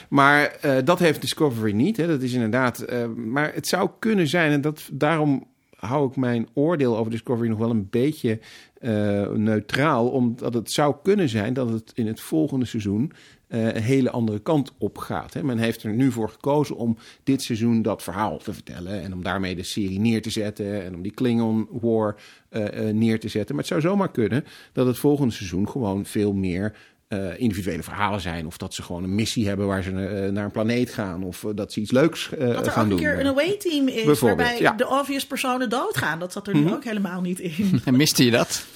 maar 0.09 0.45
eh, 0.61 0.77
dat 0.85 0.99
heeft 0.99 1.21
Discovery 1.21 1.73
niet. 1.73 1.97
Hè. 1.97 2.07
Dat 2.07 2.23
is 2.23 2.33
inderdaad. 2.33 2.79
eh, 2.81 3.07
maar 3.17 3.55
het 3.55 3.67
zou 3.69 3.91
kunnen 3.99 4.29
zijn, 4.29 4.53
en 4.53 4.61
dat, 4.61 4.89
daarom 4.93 5.47
hou 5.77 6.09
ik 6.09 6.17
mijn 6.17 6.49
oordeel 6.55 6.97
over 6.99 7.11
Discovery 7.11 7.49
nog 7.49 7.59
wel 7.59 7.71
een 7.71 7.87
beetje 7.91 8.39
eh, 8.81 9.29
neutraal. 9.31 10.09
Omdat 10.09 10.55
het 10.55 10.73
zou 10.73 10.95
kunnen 11.03 11.29
zijn 11.29 11.53
dat 11.55 11.69
het 11.71 11.93
in 11.95 12.07
het 12.07 12.21
volgende 12.21 12.65
seizoen 12.67 13.13
eh, 13.13 13.17
een 13.49 13.83
hele 13.83 14.11
andere 14.11 14.39
kant 14.39 14.73
op 14.79 14.99
gaat. 14.99 15.35
Hè. 15.35 15.43
Men 15.43 15.59
heeft 15.59 15.83
er 15.83 15.93
nu 15.93 16.13
voor 16.13 16.29
gekozen 16.29 16.77
om 16.77 16.97
dit 17.25 17.43
seizoen 17.43 17.83
dat 17.83 18.03
verhaal 18.03 18.39
te 18.39 18.53
vertellen. 18.53 19.03
En 19.03 19.13
om 19.13 19.23
daarmee 19.23 19.55
de 19.55 19.63
serie 19.63 20.01
neer 20.01 20.23
te 20.23 20.31
zetten. 20.31 20.85
En 20.85 20.95
om 20.95 21.03
die 21.03 21.13
Klingon 21.13 21.69
War 21.71 22.17
eh, 22.49 22.89
eh, 22.89 22.95
neer 22.95 23.21
te 23.21 23.29
zetten. 23.29 23.55
Maar 23.55 23.65
het 23.65 23.73
zou 23.73 23.81
zomaar 23.81 24.11
kunnen 24.11 24.45
dat 24.73 24.87
het 24.87 24.99
volgende 24.99 25.35
seizoen 25.35 25.69
gewoon 25.69 26.05
veel 26.07 26.33
meer 26.33 26.75
eh, 27.09 27.41
individuele 27.41 27.83
verhalen 27.83 28.21
zijn. 28.21 28.47
Of 28.47 28.57
dat 28.57 28.75
ze 28.75 28.83
gewoon 28.83 29.05
een 29.05 29.15
missie 29.15 29.47
hebben 29.49 29.67
waar 29.67 29.83
ze 29.83 29.91
eh, 29.91 30.33
naar 30.33 30.45
een 30.45 30.51
planeet 30.51 30.91
gaan. 30.93 31.23
Of 31.25 31.45
eh, 31.45 31.51
dat 31.55 31.73
ze 31.73 31.81
iets 31.81 31.91
leuks 31.91 32.33
eh, 32.33 32.39
Dat 32.53 32.67
er 32.67 32.73
gaan 32.73 32.85
ook 32.85 32.91
een 32.91 32.97
doen. 32.97 32.99
keer 32.99 33.21
een 33.21 33.27
away 33.27 33.57
team 33.57 33.89
is 33.89 34.21
waarbij 34.21 34.59
ja. 34.61 34.69
Mhm. 34.69 34.79
de 34.79 34.89
obvious 34.89 35.27
personen 35.27 35.71
doodgaan. 35.71 36.19
Dat 36.19 36.33
zat 36.33 36.47
er 36.47 36.55
nu 36.55 36.73
ook 36.73 36.85
helemaal 36.85 37.21
niet 37.21 37.39
in. 37.39 37.81
En 37.85 37.97
miste 37.97 38.25
je 38.25 38.31
dat? 38.31 38.67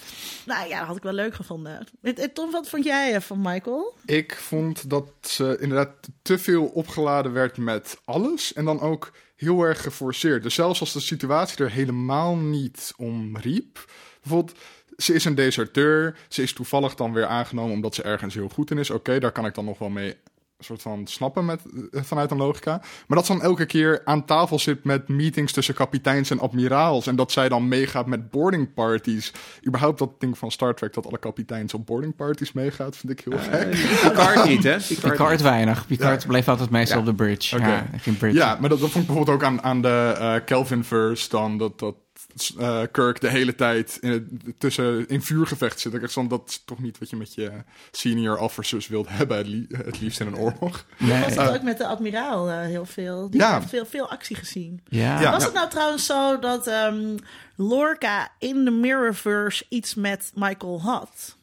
Nou 0.46 0.68
ja, 0.68 0.78
dat 0.78 0.86
had 0.86 0.96
ik 0.96 1.02
wel 1.02 1.12
leuk 1.12 1.34
gevonden. 1.34 1.86
Tom, 2.32 2.50
wat 2.50 2.68
vond 2.68 2.84
jij 2.84 3.14
eh, 3.14 3.20
van 3.20 3.40
Michael? 3.40 3.94
Ik 4.04 4.36
vond 4.36 4.90
dat 4.90 5.06
ze 5.20 5.56
inderdaad 5.60 6.08
te 6.22 6.38
veel 6.38 6.64
opgeladen 6.64 7.32
werd 7.32 7.56
met 7.56 8.00
alles. 8.04 8.52
En 8.52 8.64
dan 8.64 8.80
ook 8.80 9.12
heel 9.36 9.62
erg 9.62 9.82
geforceerd. 9.82 10.42
Dus 10.42 10.54
zelfs 10.54 10.80
als 10.80 10.92
de 10.92 11.00
situatie 11.00 11.64
er 11.64 11.70
helemaal 11.70 12.36
niet 12.36 12.92
om 12.96 13.36
riep. 13.36 13.84
Bijvoorbeeld, 14.22 14.58
ze 14.96 15.14
is 15.14 15.24
een 15.24 15.34
deserteur. 15.34 16.16
Ze 16.28 16.42
is 16.42 16.52
toevallig 16.52 16.94
dan 16.94 17.12
weer 17.12 17.26
aangenomen 17.26 17.74
omdat 17.74 17.94
ze 17.94 18.02
ergens 18.02 18.34
heel 18.34 18.48
goed 18.48 18.70
in 18.70 18.78
is. 18.78 18.90
Oké, 18.90 19.18
daar 19.18 19.32
kan 19.32 19.46
ik 19.46 19.54
dan 19.54 19.64
nog 19.64 19.78
wel 19.78 19.88
mee 19.88 20.16
soort 20.64 20.82
van 20.82 21.06
snappen 21.06 21.44
met, 21.44 21.60
eh, 21.92 22.02
vanuit 22.02 22.30
een 22.30 22.36
logica. 22.36 22.80
Maar 23.06 23.18
dat 23.18 23.26
ze 23.26 23.32
dan 23.32 23.42
elke 23.42 23.66
keer 23.66 24.00
aan 24.04 24.24
tafel 24.24 24.58
zit 24.58 24.84
met 24.84 25.08
meetings 25.08 25.52
tussen 25.52 25.74
kapiteins 25.74 26.30
en 26.30 26.38
admiraals. 26.40 27.06
En 27.06 27.16
dat 27.16 27.32
zij 27.32 27.48
dan 27.48 27.68
meegaat 27.68 28.06
met 28.06 28.30
boarding 28.30 28.74
parties. 28.74 29.32
Überhaupt 29.66 29.98
dat 29.98 30.10
ding 30.20 30.38
van 30.38 30.50
Star 30.50 30.74
Trek 30.74 30.94
dat 30.94 31.06
alle 31.06 31.18
kapiteins 31.18 31.74
op 31.74 31.86
boarding 31.86 32.16
parties 32.16 32.52
meegaat, 32.52 32.96
vind 32.96 33.12
ik 33.12 33.24
heel 33.30 33.38
gek. 33.38 33.70
Picard 34.02 34.44
niet, 34.48 34.62
hè? 34.62 34.76
Picard 35.00 35.40
weinig. 35.40 35.86
Picard 35.86 36.22
Ja. 36.22 36.28
bleef 36.28 36.48
altijd 36.48 36.70
meestal 36.70 36.96
Ja. 36.96 37.02
op 37.02 37.08
de 37.08 37.14
bridge. 37.24 37.58
Ja, 37.58 37.86
geen 37.96 38.16
bridge. 38.16 38.36
Ja, 38.38 38.56
maar 38.60 38.68
dat, 38.68 38.80
dat 38.80 38.90
vond 38.90 39.04
ik 39.04 39.06
bijvoorbeeld 39.06 39.36
ook 39.36 39.44
aan, 39.44 39.62
aan 39.62 39.82
de 39.82 40.14
eh, 40.18 40.34
Kelvin-verse 40.44 41.28
dan. 41.28 41.58
Dat, 41.58 41.78
dat 41.78 41.94
eh, 42.58 42.82
Kirk 42.92 43.20
de 43.20 43.28
hele 43.28 43.54
tijd 43.54 43.98
in, 44.00 44.10
het, 44.10 44.24
tussen, 44.58 45.08
in 45.08 45.22
vuurgevecht 45.22 45.80
zit. 45.80 45.94
Ik 45.94 46.10
vond 46.10 46.30
dat 46.30 46.42
is 46.48 46.62
toch 46.64 46.78
niet 46.78 46.98
wat 46.98 47.10
je 47.10 47.16
met 47.16 47.34
je 47.34 47.50
senior 47.90 48.38
officers 48.38 48.88
wilt 48.88 49.08
hebben. 49.08 49.36
Het, 49.36 49.46
li- 49.46 49.66
het 49.70 50.00
liefst 50.00 50.20
in 50.20 50.26
een 50.26 50.36
oorlog. 50.36 50.86
Nee. 50.98 51.22
was 51.24 51.34
het 51.34 51.54
ook 51.54 51.62
met 51.62 51.78
de 51.78 51.86
admiraal 51.86 52.48
eh, 52.50 52.60
heel 52.60 52.86
veel. 52.86 53.30
Die 53.30 53.40
Ja. 53.40 53.54
heeft 53.58 53.68
veel, 53.68 53.86
veel 53.86 54.10
actie 54.10 54.36
gezien. 54.36 54.80
Ja. 54.88 55.20
Ja. 55.20 55.30
Was 55.30 55.44
het 55.44 55.52
nou 55.54 55.68
trouwens 55.70 56.06
zo 56.06 56.38
dat 56.38 56.66
ehm, 56.66 57.16
Lorca 57.56 58.28
in 58.38 58.64
de 58.64 58.70
Mirrorverse 58.70 59.64
iets 59.68 59.94
met 59.94 60.30
Michael 60.34 60.80
had? 60.82 61.36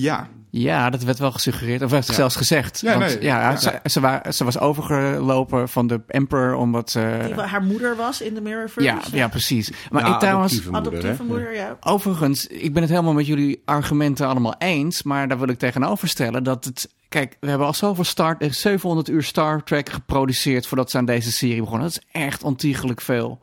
Ja, 0.00 0.28
Ja, 0.50 0.90
dat 0.90 1.02
werd 1.02 1.18
wel 1.18 1.32
gesuggereerd. 1.32 1.82
Of 1.82 1.90
werd 1.90 2.06
zelfs 2.06 2.36
gezegd. 2.36 2.80
Ja, 2.80 2.98
Want, 2.98 3.14
nee, 3.14 3.22
ja, 3.22 3.40
ja. 3.50 3.56
Ze, 3.56 3.80
ze, 3.84 4.00
wa- 4.00 4.22
ze 4.32 4.44
was 4.44 4.58
overgelopen 4.58 5.68
van 5.68 5.86
de 5.86 6.00
Emperor 6.06 6.54
omdat 6.54 6.90
ze... 6.90 7.20
Die 7.24 7.34
haar 7.34 7.62
moeder 7.62 7.96
was 7.96 8.20
in 8.20 8.34
de 8.34 8.40
Mirrorverse? 8.40 8.88
ja, 8.88 9.00
ja, 9.12 9.28
precies. 9.28 9.70
Maar 9.90 10.06
Ja, 10.06 10.12
ik 10.14 10.18
trouwens... 10.20 10.52
adoptieve 10.52 10.70
moeder, 10.72 10.92
Adoptieve 10.92 11.22
moeder, 11.22 11.54
ja. 11.54 11.76
Overigens, 11.80 12.46
ik 12.46 12.72
ben 12.72 12.82
het 12.82 12.90
helemaal 12.90 13.12
met 13.12 13.26
jullie 13.26 13.62
argumenten 13.64 14.26
allemaal 14.28 14.54
eens. 14.58 15.02
Maar 15.02 15.28
daar 15.28 15.38
wil 15.38 15.48
ik 15.48 15.58
tegenover 15.58 16.08
stellen 16.08 16.44
dat 16.44 16.64
het. 16.64 16.94
Kijk, 17.08 17.36
we 17.40 17.48
hebben 17.48 17.66
al 17.66 17.74
zoveel 17.74 18.04
Star, 18.04 18.36
eh, 18.38 18.50
700 18.50 19.08
uur 19.08 19.22
Star 19.22 19.62
Trek 19.64 19.88
geproduceerd 19.88 20.66
voordat 20.66 20.90
ze 20.90 20.98
aan 20.98 21.04
deze 21.04 21.32
serie 21.32 21.60
begonnen. 21.60 21.88
Dat 21.88 21.96
is 22.02 22.20
echt 22.22 22.42
ontiegelijk 22.42 23.00
veel. 23.00 23.38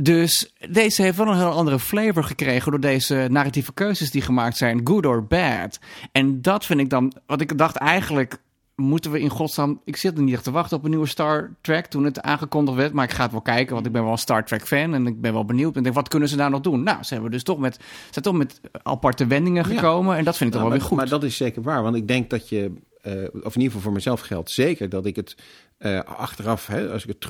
Dus 0.00 0.52
deze 0.70 1.02
heeft 1.02 1.16
wel 1.16 1.26
een 1.26 1.36
heel 1.36 1.50
andere 1.50 1.78
flavor 1.78 2.24
gekregen 2.24 2.70
door 2.70 2.80
deze 2.80 3.26
narratieve 3.30 3.72
keuzes 3.72 4.10
die 4.10 4.22
gemaakt 4.22 4.56
zijn, 4.56 4.80
good 4.84 5.06
or 5.06 5.26
bad. 5.26 5.78
En 6.12 6.42
dat 6.42 6.66
vind 6.66 6.80
ik 6.80 6.90
dan, 6.90 7.12
wat 7.26 7.40
ik 7.40 7.58
dacht 7.58 7.76
eigenlijk 7.76 8.40
moeten 8.74 9.10
we 9.10 9.20
in 9.20 9.28
godsnaam... 9.28 9.80
Ik 9.84 9.96
zit 9.96 10.16
er 10.16 10.22
niet 10.22 10.34
echt 10.34 10.44
te 10.44 10.50
wachten 10.50 10.76
op 10.76 10.84
een 10.84 10.90
nieuwe 10.90 11.06
Star 11.06 11.56
Trek 11.60 11.86
toen 11.86 12.04
het 12.04 12.20
aangekondigd 12.20 12.76
werd. 12.76 12.92
Maar 12.92 13.04
ik 13.04 13.10
ga 13.10 13.22
het 13.22 13.32
wel 13.32 13.40
kijken, 13.40 13.74
want 13.74 13.86
ik 13.86 13.92
ben 13.92 14.02
wel 14.02 14.12
een 14.12 14.18
Star 14.18 14.44
Trek 14.44 14.66
fan. 14.66 14.94
En 14.94 15.06
ik 15.06 15.20
ben 15.20 15.32
wel 15.32 15.44
benieuwd. 15.44 15.72
En 15.72 15.78
ik 15.78 15.82
denk, 15.82 15.94
wat 15.94 16.08
kunnen 16.08 16.28
ze 16.28 16.36
daar 16.36 16.50
nog 16.50 16.60
doen? 16.60 16.82
Nou, 16.82 17.02
ze 17.02 17.12
hebben 17.12 17.30
dus 17.30 17.42
toch 17.42 17.58
met, 17.58 17.74
ze 17.74 17.80
zijn 18.10 18.24
toch 18.24 18.36
met 18.36 18.60
aparte 18.82 19.26
wendingen 19.26 19.64
gekomen. 19.64 20.16
En 20.16 20.24
dat 20.24 20.36
vind 20.36 20.54
ik 20.54 20.60
toch 20.60 20.60
Nou, 20.60 20.62
wel 20.62 20.68
maar, 20.68 20.78
weer 20.78 20.88
goed. 20.88 20.96
Maar 20.96 21.08
dat 21.08 21.22
is 21.22 21.36
zeker 21.36 21.62
waar. 21.62 21.82
Want 21.82 21.96
ik 21.96 22.08
denk 22.08 22.30
dat 22.30 22.48
je, 22.48 22.72
eh, 23.00 23.12
of 23.22 23.54
in 23.54 23.60
ieder 23.60 23.62
geval 23.62 23.80
voor 23.80 23.92
mezelf 23.92 24.20
geldt 24.20 24.50
zeker, 24.50 24.88
dat 24.88 25.06
ik 25.06 25.16
het 25.16 25.36
eh, 25.78 26.00
achteraf, 26.00 26.66
hè, 26.66 26.92
als 26.92 27.02
ik 27.02 27.08
het 27.08 27.20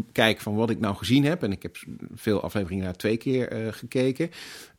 terugkijk 0.00 0.40
van 0.40 0.54
wat 0.54 0.70
ik 0.70 0.80
nou 0.80 0.96
gezien 0.96 1.24
heb, 1.24 1.42
en 1.42 1.52
ik 1.52 1.62
heb 1.62 1.76
veel 2.14 2.42
afleveringen 2.42 2.84
naar 2.84 2.96
twee 2.96 3.16
keer 3.16 3.48
eh, 3.48 3.72
gekeken. 3.72 4.30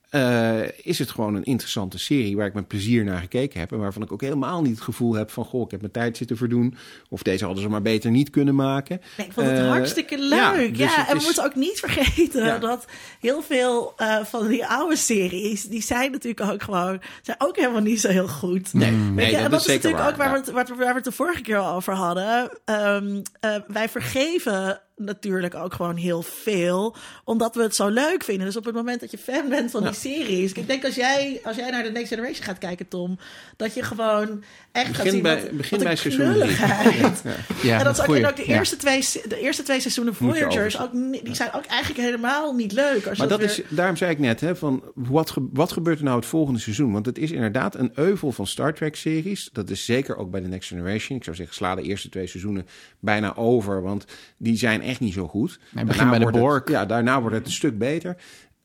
eh, 0.10 0.62
is 0.84 1.00
het 1.00 1.10
gewoon 1.12 1.36
een 1.36 1.44
interessante 1.44 2.00
serie 2.00 2.36
waar 2.36 2.46
ik 2.48 2.54
met 2.54 2.68
plezier 2.68 3.04
naar 3.04 3.20
gekeken 3.20 3.60
heb. 3.60 3.72
En 3.72 3.78
waarvan 3.80 4.02
ik 4.02 4.12
ook 4.12 4.22
helemaal 4.22 4.62
niet 4.62 4.72
het 4.76 4.82
gevoel 4.84 5.14
heb 5.14 5.32
van... 5.32 5.46
goh, 5.46 5.62
ik 5.66 5.72
heb 5.72 5.80
mijn 5.80 5.92
tijd 5.94 6.18
zitten 6.18 6.38
verdoen. 6.38 6.76
Of 7.10 7.22
deze 7.22 7.46
hadden 7.46 7.64
ze 7.64 7.70
maar 7.70 7.82
beter 7.82 8.12
niet 8.12 8.30
kunnen 8.30 8.56
maken. 8.56 9.02
Nee, 9.18 9.28
ik 9.28 9.34
vond 9.34 9.48
het 9.48 9.58
Eh, 9.60 9.68
hartstikke 9.68 10.18
ja, 10.18 10.52
leuk. 10.52 10.78
dus 10.78 10.96
Ja, 10.96 11.10
en 11.10 11.18
we 11.18 11.24
moeten 11.24 11.44
ook 11.46 11.56
niet 11.56 11.80
vergeten 11.80 12.44
Ja. 12.46 12.58
dat 12.58 12.86
heel 13.20 13.42
veel 13.42 13.94
van 14.24 14.48
die 14.48 14.66
oude 14.66 14.96
series, 14.96 15.64
die 15.64 15.82
zijn 15.82 16.12
natuurlijk 16.12 16.52
ook 16.52 16.64
gewoon, 16.64 17.02
zijn 17.22 17.38
ook 17.40 17.56
helemaal 17.56 17.82
niet 17.82 18.02
zo 18.02 18.08
heel 18.10 18.28
goed. 18.28 18.74
Nee, 18.74 18.92
dat, 19.32 19.40
en 19.42 19.52
dat 19.52 19.60
is 19.62 19.68
natuurlijk 19.68 19.98
waar. 20.04 20.10
ook 20.12 20.16
waar, 20.18 20.32
we 20.32 20.38
het, 20.38 20.50
waar, 20.52 20.66
we- 20.66 20.76
waar 20.76 20.88
we 20.88 20.94
het 20.96 21.04
de 21.04 21.12
vorige 21.12 21.42
keer 21.42 21.58
al 21.58 21.76
over 21.76 21.94
hadden. 21.94 22.50
Ehm, 22.66 23.22
eh, 23.40 23.56
wij 23.68 23.90
vergeven 23.90 24.82
natuurlijk 24.98 25.56
ook 25.56 25.74
gewoon 25.74 25.96
heel 25.96 26.22
veel, 26.22 26.96
omdat 27.24 27.56
we 27.56 27.62
het 27.62 27.76
zo 27.76 27.88
leuk 27.88 28.24
vinden. 28.24 28.46
Dus 28.46 28.58
op 28.58 28.66
het 28.66 28.76
moment 28.76 29.00
dat 29.00 29.12
je 29.12 29.18
fan 29.18 29.50
bent 29.50 29.72
van 29.72 29.84
die 29.84 29.94
series. 29.94 30.52
Ik 30.52 30.68
denk 30.68 30.86
als 30.86 30.96
jij, 30.96 31.40
als 31.44 31.56
jij 31.56 31.70
naar 31.70 31.84
de 31.84 31.92
Next 31.92 32.08
Generation 32.08 32.44
gaat 32.46 32.58
kijken, 32.58 32.88
Tom, 32.88 33.18
dat 33.58 33.74
je 33.74 33.84
gewoon 33.84 34.44
echt 34.72 34.86
gaat 34.86 34.96
Begin 34.96 35.12
zien 35.12 35.22
bij- 35.22 35.42
wat, 35.42 35.52
begin 35.52 35.70
wat 35.78 35.80
bij 35.84 35.92
een 35.92 35.98
seizoen 35.98 36.26
knulligheid. 36.34 37.22
ja, 37.64 37.78
en 37.78 37.84
dat 37.84 37.98
is 37.98 38.06
ook, 38.08 38.16
en 38.16 38.26
ook 38.28 38.36
de, 38.36 38.44
Ja. 38.48 38.58
eerste 38.58 38.76
twee, 38.78 39.00
de 39.28 39.40
eerste 39.40 39.64
twee 39.64 39.80
seizoenen 39.80 40.16
Voyagers, 40.16 40.80
ook, 40.80 40.92
die 41.24 41.36
zijn 41.36 41.54
ook 41.54 41.66
eigenlijk 41.66 42.02
helemaal 42.02 42.54
niet 42.54 42.72
leuk. 42.72 42.94
Als 43.08 43.18
je 43.18 43.18
Maar 43.18 43.28
dat 43.28 43.40
weer- 43.40 43.48
is, 43.50 43.62
daarom 43.70 43.96
zei 43.96 44.12
ik 44.12 44.20
net, 44.20 44.42
hè, 44.42 44.56
van 44.56 44.84
wat, 44.96 45.30
ge- 45.30 45.48
wat 45.54 45.72
gebeurt 45.72 45.98
er 45.98 46.04
nou 46.06 46.18
het 46.18 46.26
volgende 46.28 46.60
seizoen? 46.60 46.92
Want 46.92 47.06
het 47.06 47.18
is 47.18 47.32
inderdaad 47.32 47.76
een 47.76 47.92
euvel 47.96 48.32
van 48.32 48.48
Star 48.48 48.74
Trek-series. 48.74 49.50
Dat 49.54 49.70
is 49.70 49.86
zeker 49.86 50.18
ook 50.18 50.32
bij 50.32 50.42
de 50.42 50.48
Next 50.48 50.68
Generation. 50.70 51.18
Ik 51.18 51.24
zou 51.24 51.36
zeggen, 51.36 51.56
sla 51.56 51.76
de 51.76 51.82
eerste 51.82 52.10
twee 52.10 52.28
seizoenen 52.28 52.68
bijna 53.00 53.36
over, 53.36 53.82
want 53.82 54.06
die 54.38 54.58
zijn 54.58 54.82
echt 54.88 55.00
niet 55.00 55.14
zo 55.14 55.28
goed. 55.28 55.60
Nee, 55.72 55.86
begin 55.86 56.10
bij 56.10 56.20
de 56.20 56.32
Borg. 56.32 56.70
ja, 56.70 56.86
daarna 56.86 57.22
wordt 57.22 57.36
het 57.36 57.46
een 57.46 57.52
stuk 57.52 57.78
beter. 57.78 58.18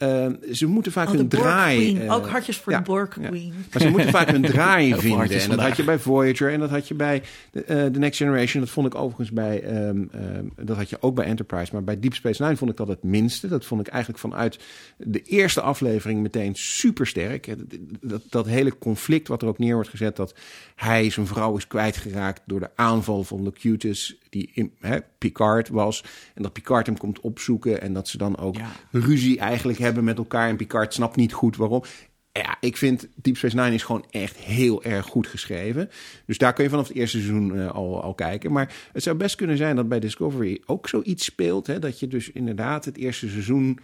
Eh, 0.02 0.26
ze 0.52 0.66
moeten 0.66 0.92
vaak 0.92 1.06
Oh, 1.06 1.12
de 1.12 1.18
hun 1.18 1.28
draai... 1.28 1.98
Eh, 1.98 2.14
ook 2.14 2.26
hartjes 2.26 2.56
voor 2.56 2.72
ja, 2.72 2.78
de 2.78 2.84
Borg 2.84 3.20
ja. 3.20 3.28
Queen. 3.28 3.54
Maar 3.72 3.82
ze 3.82 3.88
moeten 3.88 4.10
vaak 4.10 4.30
hun 4.30 4.42
draai 4.52 4.94
vinden. 4.94 5.40
En 5.40 5.48
dat 5.50 5.60
had 5.60 5.76
je 5.76 5.84
bij 5.84 5.98
Voyager 5.98 6.52
en 6.52 6.60
dat 6.60 6.70
had 6.70 6.88
je 6.88 6.94
bij 6.94 7.22
de, 7.50 7.64
eh, 7.64 7.84
The 7.86 7.98
Next 7.98 8.16
Generation. 8.18 8.62
Dat 8.62 8.72
vond 8.72 8.86
ik 8.86 8.94
overigens 8.94 9.30
bij, 9.30 9.62
ehm, 9.62 10.04
ehm, 10.12 10.44
dat 10.62 10.76
had 10.76 10.90
je 10.90 10.96
ook 11.00 11.14
bij 11.14 11.24
Enterprise. 11.24 11.72
Maar 11.72 11.84
bij 11.84 12.00
Deep 12.00 12.14
Space 12.14 12.42
Nine 12.42 12.56
vond 12.56 12.70
ik 12.70 12.76
dat 12.76 12.88
het 12.88 13.02
minste. 13.02 13.48
Dat 13.48 13.64
vond 13.64 13.80
ik 13.80 13.86
eigenlijk 13.86 14.22
vanuit 14.22 14.58
de 14.96 15.22
eerste 15.22 15.60
aflevering 15.60 16.22
meteen 16.22 16.54
super 16.54 17.06
sterk. 17.06 17.46
Dat, 17.46 17.78
dat, 18.00 18.22
dat 18.28 18.46
hele 18.46 18.78
conflict 18.78 19.28
wat 19.28 19.42
er 19.42 19.48
ook 19.48 19.58
neer 19.58 19.74
wordt 19.74 19.88
gezet. 19.88 20.16
Dat 20.16 20.34
hij 20.82 21.10
zijn 21.10 21.26
vrouw 21.26 21.56
is 21.56 21.66
kwijtgeraakt 21.66 22.42
door 22.46 22.60
de 22.60 22.70
aanval 22.74 23.24
van 23.24 23.42
Locutus. 23.42 24.16
Die 24.30 24.50
in, 24.54 24.72
hè, 24.80 24.98
Picard 25.18 25.68
was. 25.68 26.04
En 26.34 26.42
dat 26.42 26.52
Picard 26.52 26.86
hem 26.86 26.96
komt 26.96 27.20
opzoeken. 27.20 27.80
En 27.80 27.92
dat 27.92 28.08
ze 28.08 28.18
dan 28.18 28.38
ook 28.38 28.56
Ja. 28.56 28.70
ruzie 28.90 29.38
eigenlijk 29.38 29.78
hebben 29.78 30.04
met 30.04 30.18
elkaar. 30.18 30.48
En 30.48 30.56
Picard 30.56 30.94
snapt 30.94 31.16
niet 31.16 31.32
goed 31.32 31.56
waarom. 31.56 31.82
Ja, 32.32 32.56
ik 32.60 32.76
vind 32.76 33.08
Deep 33.14 33.36
Space 33.36 33.56
Nine 33.56 33.74
is 33.74 33.82
gewoon 33.82 34.04
echt 34.10 34.36
heel 34.36 34.82
erg 34.82 35.06
goed 35.06 35.26
geschreven. 35.26 35.90
Dus 36.26 36.38
daar 36.38 36.52
kun 36.52 36.64
je 36.64 36.70
vanaf 36.70 36.88
het 36.88 36.96
eerste 36.96 37.18
seizoen 37.18 37.58
eh, 37.58 37.70
al, 37.70 38.02
al 38.02 38.14
kijken. 38.14 38.52
Maar 38.52 38.74
het 38.92 39.02
zou 39.02 39.16
best 39.16 39.34
kunnen 39.34 39.56
zijn 39.56 39.76
dat 39.76 39.88
bij 39.88 40.00
Discovery 40.00 40.62
ook 40.66 40.88
zoiets 40.88 41.24
speelt. 41.24 41.66
Hè, 41.66 41.78
dat 41.78 42.00
je 42.00 42.08
dus 42.08 42.30
inderdaad 42.30 42.84
het 42.84 42.96
eerste 42.96 43.28
seizoen 43.28 43.78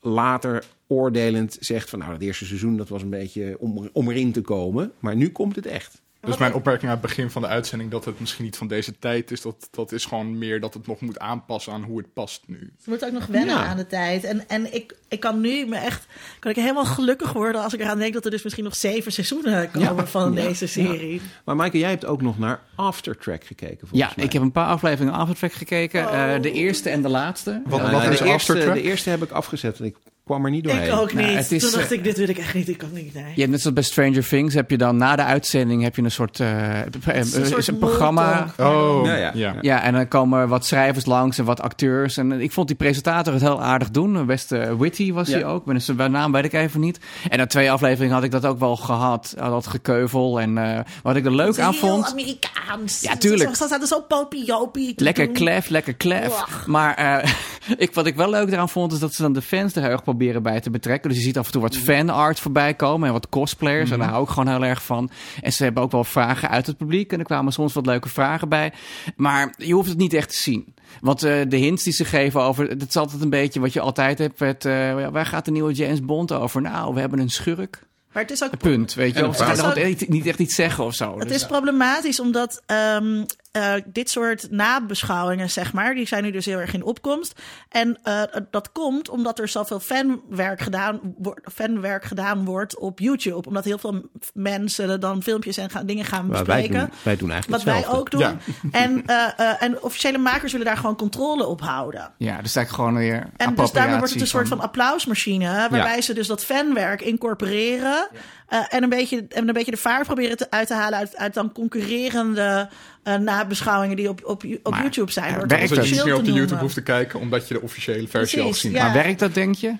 later 0.00 0.64
oordelend 0.86 1.56
zegt 1.60 1.90
van... 1.90 1.98
nou, 1.98 2.12
het 2.12 2.22
eerste 2.22 2.46
seizoen 2.46 2.76
dat 2.76 2.88
was 2.88 3.02
een 3.02 3.10
beetje 3.10 3.56
om, 3.58 3.88
om 3.92 4.10
erin 4.10 4.32
te 4.32 4.40
komen. 4.40 4.92
Maar 4.98 5.16
nu 5.16 5.30
komt 5.30 5.56
het 5.56 5.66
echt. 5.66 6.02
Dus 6.22 6.36
mijn 6.36 6.54
opmerking 6.54 6.84
aan 6.90 6.96
het 6.98 7.06
begin 7.06 7.30
van 7.30 7.42
de 7.42 7.48
uitzending 7.48 7.90
dat 7.90 8.04
het 8.04 8.20
misschien 8.20 8.44
niet 8.44 8.56
van 8.56 8.66
deze 8.68 8.98
tijd 8.98 9.30
is, 9.30 9.40
dat, 9.40 9.68
dat 9.70 9.92
is 9.92 10.04
gewoon 10.04 10.38
meer 10.38 10.60
dat 10.60 10.74
het 10.74 10.86
nog 10.86 11.00
moet 11.00 11.18
aanpassen 11.18 11.72
aan 11.72 11.82
hoe 11.82 11.98
het 11.98 12.12
past 12.12 12.42
nu. 12.46 12.72
Ze 12.82 12.88
moeten 12.90 13.08
ook 13.08 13.14
nog 13.14 13.26
wennen 13.26 13.54
Ja. 13.54 13.64
aan 13.66 13.76
de 13.76 13.86
tijd. 13.86 14.24
En, 14.24 14.48
en 14.48 14.74
ik, 14.74 14.94
ik 15.08 15.20
kan 15.20 15.40
nu 15.40 15.66
me 15.66 15.76
echt 15.76 16.06
kan 16.38 16.50
ik 16.50 16.56
helemaal 16.56 16.84
gelukkig 16.84 17.32
worden 17.32 17.62
als 17.62 17.74
ik 17.74 17.80
eraan 17.80 17.98
denk 17.98 18.12
dat 18.14 18.24
er 18.24 18.30
dus 18.30 18.42
misschien 18.42 18.64
nog 18.64 18.76
zeven 18.76 19.12
seizoenen 19.12 19.70
komen 19.70 19.94
Ja. 19.96 20.06
van 20.06 20.32
Ja. 20.34 20.40
deze 20.42 20.66
serie. 20.66 21.20
Maar 21.44 21.56
Michael, 21.56 21.80
jij 21.80 21.90
hebt 21.90 22.04
ook 22.04 22.22
nog 22.22 22.38
naar 22.38 22.60
Aftertrack 22.74 23.44
gekeken 23.44 23.78
volgens 23.78 24.00
Ja, 24.00 24.12
mij. 24.16 24.24
ik 24.24 24.32
heb 24.32 24.42
een 24.42 24.52
paar 24.52 24.68
afleveringen 24.68 25.14
Aftertrack 25.14 25.52
gekeken. 25.52 26.00
Eh, 26.12 26.42
de 26.42 26.52
eerste 26.52 26.90
en 26.90 27.02
de 27.02 27.08
laatste. 27.08 27.62
Wat, 27.66 27.80
Ja, 27.80 27.90
wat 27.90 28.00
de 28.02 28.08
is 28.08 28.20
eerste, 28.20 28.32
Aftertrack? 28.34 28.74
de 28.74 28.82
eerste 28.82 29.10
heb 29.10 29.22
ik 29.22 29.30
afgezet 29.30 29.78
en 29.78 29.84
ik 29.84 29.96
kwam 30.30 30.44
er 30.44 30.50
niet 30.50 30.64
doorheen. 30.64 30.86
Ik 30.86 30.92
ook 30.92 31.12
Nou, 31.12 31.26
niet. 31.26 31.36
het 31.36 31.52
is, 31.52 31.62
Toen 31.62 31.70
dacht 31.70 31.90
eh, 31.90 31.98
ik, 31.98 32.04
dit 32.04 32.16
wil 32.16 32.28
ik 32.28 32.38
echt 32.38 32.54
niet. 32.54 32.68
Ik 32.68 32.78
kan 32.78 32.88
niet. 32.92 33.14
Nee. 33.14 33.24
Je 33.34 33.40
hebt 33.40 33.50
net 33.50 33.60
zoals 33.60 33.74
bij 33.74 33.84
Stranger 33.84 34.28
Things 34.28 34.54
heb 34.54 34.70
je 34.70 34.78
dan 34.78 34.96
na 34.96 35.16
de 35.16 35.24
uitzending 35.24 35.82
heb 35.82 35.96
je 35.96 36.02
een 36.02 36.10
soort, 36.10 36.40
eh, 36.40 36.80
eh, 36.80 36.86
is 37.14 37.48
soort 37.48 37.68
een 37.68 37.78
programma. 37.78 38.54
Oh, 38.58 39.06
Ja, 39.06 39.14
ja. 39.16 39.30
ja. 39.34 39.54
Ja, 39.60 39.82
en 39.82 39.92
dan 39.92 40.08
komen 40.08 40.48
wat 40.48 40.66
schrijvers 40.66 41.06
langs 41.06 41.38
en 41.38 41.44
wat 41.44 41.60
acteurs. 41.60 42.16
En 42.16 42.40
ik 42.40 42.52
vond 42.52 42.66
die 42.66 42.76
presentator 42.76 43.32
het 43.32 43.42
heel 43.42 43.62
aardig 43.62 43.90
doen. 43.90 44.26
Best 44.26 44.52
eh, 44.52 44.72
witty 44.78 45.12
was 45.12 45.28
hij 45.28 45.44
ook. 45.44 45.64
Ben 45.64 45.82
zijn 45.82 46.10
naam 46.10 46.32
weet 46.32 46.44
ik 46.44 46.52
even 46.52 46.80
niet. 46.80 46.98
En 47.28 47.38
na 47.38 47.46
twee 47.46 47.70
afleveringen 47.70 48.14
had 48.14 48.24
ik 48.24 48.30
dat 48.30 48.46
ook 48.46 48.58
wel 48.58 48.76
gehad. 48.76 49.34
Had 49.38 49.50
dat 49.50 49.66
gekeuvel. 49.66 50.40
En 50.40 50.58
eh, 50.58 50.80
wat 51.02 51.16
ik 51.16 51.24
er 51.24 51.34
leuk 51.34 51.58
aan 51.58 51.70
Heel 51.70 51.80
vond... 51.80 52.10
Amerikaans. 52.10 53.00
Ja, 53.00 53.16
tuurlijk. 53.16 53.56
Ze 53.56 53.66
zaten 53.66 53.86
zo 53.86 54.00
popiopie. 54.00 54.92
Lekker 54.96 55.28
klef, 55.28 55.68
lekker 55.68 55.94
klef. 55.94 56.44
Maar 56.66 56.94
eh, 56.94 57.30
ik, 57.84 57.94
wat 57.94 58.06
ik 58.06 58.16
wel 58.16 58.30
leuk 58.30 58.50
eraan 58.50 58.68
vond, 58.68 58.92
is 58.92 58.98
dat 58.98 59.14
ze 59.14 59.22
dan 59.22 59.32
de 59.32 59.42
fans 59.42 59.74
er 59.74 59.82
heel 59.82 59.90
erg 59.90 60.02
proberen 60.02 60.19
bij 60.42 60.60
te 60.60 60.70
betrekken. 60.70 61.08
Dus 61.10 61.18
je 61.18 61.24
ziet 61.24 61.38
af 61.38 61.46
en 61.46 61.52
toe 61.52 61.60
wat 61.62 61.76
fanart 61.76 62.40
voorbij 62.40 62.74
komen 62.74 63.06
en 63.06 63.12
wat 63.12 63.28
cosplayers. 63.28 63.90
En 63.90 63.98
daar 63.98 64.08
hou 64.08 64.22
ik 64.22 64.28
gewoon 64.28 64.48
heel 64.48 64.64
erg 64.64 64.82
van. 64.82 65.10
En 65.40 65.52
ze 65.52 65.62
hebben 65.62 65.82
ook 65.82 65.90
wel 65.92 66.04
vragen 66.04 66.48
uit 66.50 66.66
het 66.66 66.76
publiek. 66.76 67.12
En 67.12 67.18
er 67.18 67.24
kwamen 67.24 67.52
soms 67.52 67.72
wat 67.72 67.86
leuke 67.86 68.08
vragen 68.08 68.48
bij. 68.48 68.72
Maar 69.16 69.54
je 69.56 69.72
hoeft 69.74 69.88
het 69.88 69.98
niet 69.98 70.12
echt 70.12 70.28
te 70.30 70.36
zien. 70.36 70.74
Want 71.00 71.22
eh, 71.22 71.40
de 71.48 71.56
hints 71.56 71.82
die 71.84 71.92
ze 71.92 72.04
geven 72.04 72.40
over... 72.42 72.68
Het 72.68 72.88
is 72.88 72.96
altijd 72.96 73.22
een 73.22 73.30
beetje 73.30 73.60
wat 73.60 73.72
je 73.72 73.80
altijd 73.80 74.18
hebt 74.18 74.40
met... 74.40 74.64
eh, 74.64 75.08
waar 75.08 75.26
gaat 75.26 75.44
de 75.44 75.50
nieuwe 75.50 75.72
James 75.72 76.00
Bond 76.04 76.32
over? 76.32 76.60
Nou, 76.62 76.94
we 76.94 77.00
hebben 77.00 77.18
een 77.18 77.30
schurk. 77.30 77.88
Maar 78.12 78.22
het 78.22 78.32
is 78.32 78.44
ook 78.44 78.58
Punt, 78.58 78.94
weet 78.94 79.12
je. 79.18 79.18
Ze 79.34 79.44
gaan 79.44 79.56
vrouw. 79.56 79.70
ook 79.70 79.84
niet- 79.84 80.08
niet 80.08 80.26
echt 80.26 80.38
iets 80.38 80.54
zeggen 80.54 80.84
of 80.84 80.94
zo. 80.94 81.18
Het 81.18 81.28
Dus- 81.28 81.36
is 81.36 81.46
problematisch 81.46 82.20
omdat 82.20 82.62
ehm, 82.66 83.24
eh, 83.50 83.72
dit 83.86 84.10
soort 84.10 84.50
nabeschouwingen, 84.50 85.50
zeg 85.50 85.72
maar, 85.72 85.94
die 85.94 86.06
zijn 86.06 86.22
nu 86.22 86.30
dus 86.30 86.44
heel 86.46 86.58
erg 86.58 86.74
in 86.74 86.82
opkomst. 86.84 87.40
En 87.68 87.98
eh, 88.02 88.22
dat 88.50 88.72
komt 88.72 89.08
omdat 89.08 89.38
er 89.38 89.48
zoveel 89.48 89.80
fanwerk 89.80 90.60
gedaan, 90.60 91.00
wo- 91.18 91.34
fanwerk 91.52 92.04
gedaan 92.04 92.44
wordt 92.44 92.78
op 92.78 92.98
YouTube. 92.98 93.48
Omdat 93.48 93.64
heel 93.64 93.78
veel 93.78 94.08
mensen 94.34 95.00
dan 95.00 95.22
filmpjes 95.22 95.56
en 95.56 95.70
gaan, 95.70 95.86
dingen 95.86 96.04
gaan 96.04 96.26
Maar 96.26 96.44
wij, 96.44 96.56
bespreken. 96.60 96.78
doen, 96.88 96.98
wij 97.02 97.16
doen 97.16 97.30
eigenlijk 97.30 97.64
Wat 97.64 97.74
wij 97.74 97.88
ook 97.88 98.10
doen. 98.10 98.20
Ja. 98.20 98.36
En, 98.72 99.06
eh, 99.06 99.26
eh, 99.36 99.62
en 99.62 99.82
officiële 99.82 100.18
makers 100.18 100.52
willen 100.52 100.66
daar 100.66 100.76
gewoon 100.76 100.96
controle 100.96 101.46
op 101.46 101.60
houden. 101.60 102.12
Ja, 102.18 102.42
dus 102.42 102.56
eigenlijk 102.56 102.70
gewoon 102.70 102.94
weer 102.94 103.30
En 103.36 103.54
dus 103.54 103.72
daarmee 103.72 103.96
wordt 103.98 104.12
het 104.12 104.20
een 104.20 104.26
soort 104.26 104.48
van 104.48 104.60
applausmachine, 104.60 105.46
waarbij 105.70 105.94
Ja. 105.94 106.00
ze 106.00 106.14
dus 106.14 106.26
dat 106.26 106.44
fanwerk 106.44 107.00
incorporeren 107.02 108.08
eh, 108.50 108.64
en, 108.68 108.82
een 108.82 108.88
beetje, 108.88 109.24
en 109.28 109.48
een 109.48 109.54
beetje 109.54 109.70
de 109.70 109.76
vaart 109.76 110.06
proberen 110.06 110.36
te, 110.36 110.50
uit 110.50 110.66
te 110.66 110.74
halen 110.74 110.98
uit, 110.98 111.16
uit 111.16 111.34
dan 111.34 111.52
concurrerende 111.52 112.68
eh, 113.02 113.14
nabeschouwingen 113.14 113.96
die 113.96 114.08
op, 114.08 114.20
op, 114.24 114.44
op 114.62 114.72
Maar, 114.72 114.82
YouTube 114.82 115.12
zijn. 115.12 115.46
werkt 115.46 115.74
dat 115.74 115.88
je 115.88 115.94
niet 115.94 116.04
meer 116.04 116.16
op 116.16 116.24
de 116.24 116.32
YouTube 116.32 116.60
hoeft 116.60 116.74
te 116.74 116.82
kijken, 116.82 117.20
omdat 117.20 117.48
je 117.48 117.54
de 117.54 117.60
officiële 117.60 118.08
versie 118.08 118.42
al 118.42 118.48
ja. 118.48 118.60
hebt. 118.62 118.74
Maar 118.74 118.92
werkt 118.92 119.18
dat, 119.18 119.34
denk 119.34 119.54
je? 119.54 119.74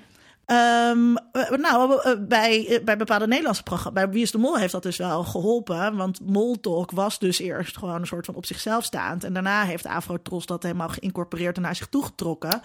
Ehm, 0.50 1.16
eh, 1.32 1.58
nou, 1.58 2.00
eh, 2.02 2.12
bij, 2.28 2.66
eh, 2.68 2.84
bij 2.84 2.96
bepaalde 2.96 3.26
Nederlandse 3.26 3.62
programma's, 3.62 4.02
bij 4.02 4.12
Wie 4.12 4.22
is 4.22 4.30
de 4.30 4.38
Mol 4.38 4.58
heeft 4.58 4.72
dat 4.72 4.82
dus 4.82 4.96
wel 4.96 5.24
geholpen. 5.24 5.96
Want 5.96 6.20
Moltalk 6.26 6.90
was 6.90 7.18
dus 7.18 7.38
eerst 7.38 7.78
gewoon 7.78 8.00
een 8.00 8.06
soort 8.06 8.26
van 8.26 8.34
op 8.34 8.46
zichzelf 8.46 8.84
staand. 8.84 9.24
En 9.24 9.32
daarna 9.32 9.62
heeft 9.62 9.86
Afrotros 9.86 10.46
dat 10.46 10.62
helemaal 10.62 10.88
geïncorporeerd 10.88 11.56
en 11.56 11.62
naar 11.62 11.76
zich 11.76 11.86
toegetrokken. 11.86 12.62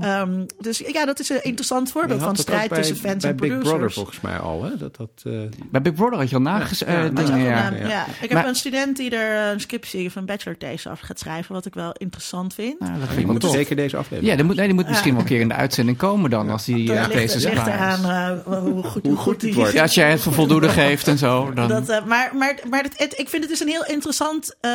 Ehm, 0.00 0.44
dus 0.60 0.78
ja, 0.78 1.04
dat 1.04 1.20
is 1.20 1.28
een 1.28 1.44
interessant 1.44 1.90
voorbeeld 1.90 2.22
van 2.22 2.36
strijd 2.36 2.68
bij, 2.68 2.78
tussen 2.78 2.96
fans 2.96 3.22
bij 3.22 3.30
en 3.30 3.36
Big 3.36 3.48
producers. 3.48 3.72
Brother 3.72 3.92
volgens 3.92 4.20
mij 4.20 4.38
al. 4.38 4.64
Hè? 4.64 4.76
Dat, 4.76 4.96
dat, 4.96 5.10
eh, 5.22 5.32
Bij 5.70 5.82
Big 5.82 5.94
Brother 5.94 6.18
had 6.18 6.30
je 6.30 6.36
al 6.36 6.42
nages... 6.42 6.78
Ja, 6.78 6.86
eh, 6.86 7.88
ja. 7.88 8.06
Ik 8.06 8.14
heb 8.20 8.32
Maar- 8.32 8.48
een 8.48 8.54
student 8.54 8.96
die 8.96 9.16
er 9.16 9.52
een 9.52 9.60
scriptie 9.60 10.06
of 10.06 10.14
een 10.14 10.26
bachelor 10.26 10.58
thesis 10.58 10.88
over 10.88 11.06
gaat 11.06 11.18
schrijven, 11.18 11.54
wat 11.54 11.66
ik 11.66 11.74
wel 11.74 11.92
interessant 11.92 12.54
vind. 12.54 12.80
Nou, 12.80 12.92
dat 12.92 13.00
vind 13.00 13.10
je 13.12 13.18
ik 13.18 13.24
wel 13.24 13.32
moet 13.32 13.40
tof. 13.40 13.52
zeker 13.52 13.76
deze 13.76 13.96
aflevering. 13.96 14.30
Ja, 14.30 14.36
die 14.36 14.44
moet, 14.44 14.56
nee, 14.56 14.66
die 14.66 14.74
moet 14.74 14.88
misschien 14.88 15.12
wel 15.12 15.20
een 15.20 15.28
keer 15.28 15.40
in 15.40 15.48
de 15.48 15.54
uitzending 15.54 15.96
komen 15.96 16.30
dan, 16.30 16.50
als 16.50 16.64
die 16.64 16.92
uh, 16.92 17.25
klaar 17.34 17.66
eraan 17.68 17.98
is. 18.38 18.42
eh, 18.54 18.58
hoe, 18.58 18.82
goed, 18.82 19.06
Hoe 19.06 19.16
goed 19.16 19.40
die 19.40 19.48
het 19.48 19.58
wordt. 19.58 19.72
Ja, 19.72 19.82
als 19.82 19.94
jij 19.94 20.10
het 20.10 20.20
voor 20.20 20.32
voldoende 20.32 20.68
geeft 20.68 21.08
en 21.08 21.18
zo, 21.18 21.50
dan... 21.54 21.68
Dat, 21.68 21.88
eh, 21.88 22.04
maar 22.04 22.30
maar, 22.36 22.58
maar 22.70 22.82
het, 22.82 22.98
het- 22.98 23.18
ik 23.18 23.28
vind 23.28 23.42
het 23.42 23.50
dus 23.50 23.60
een 23.60 23.68
heel 23.68 23.86
interessant 23.86 24.56
eh, 24.60 24.70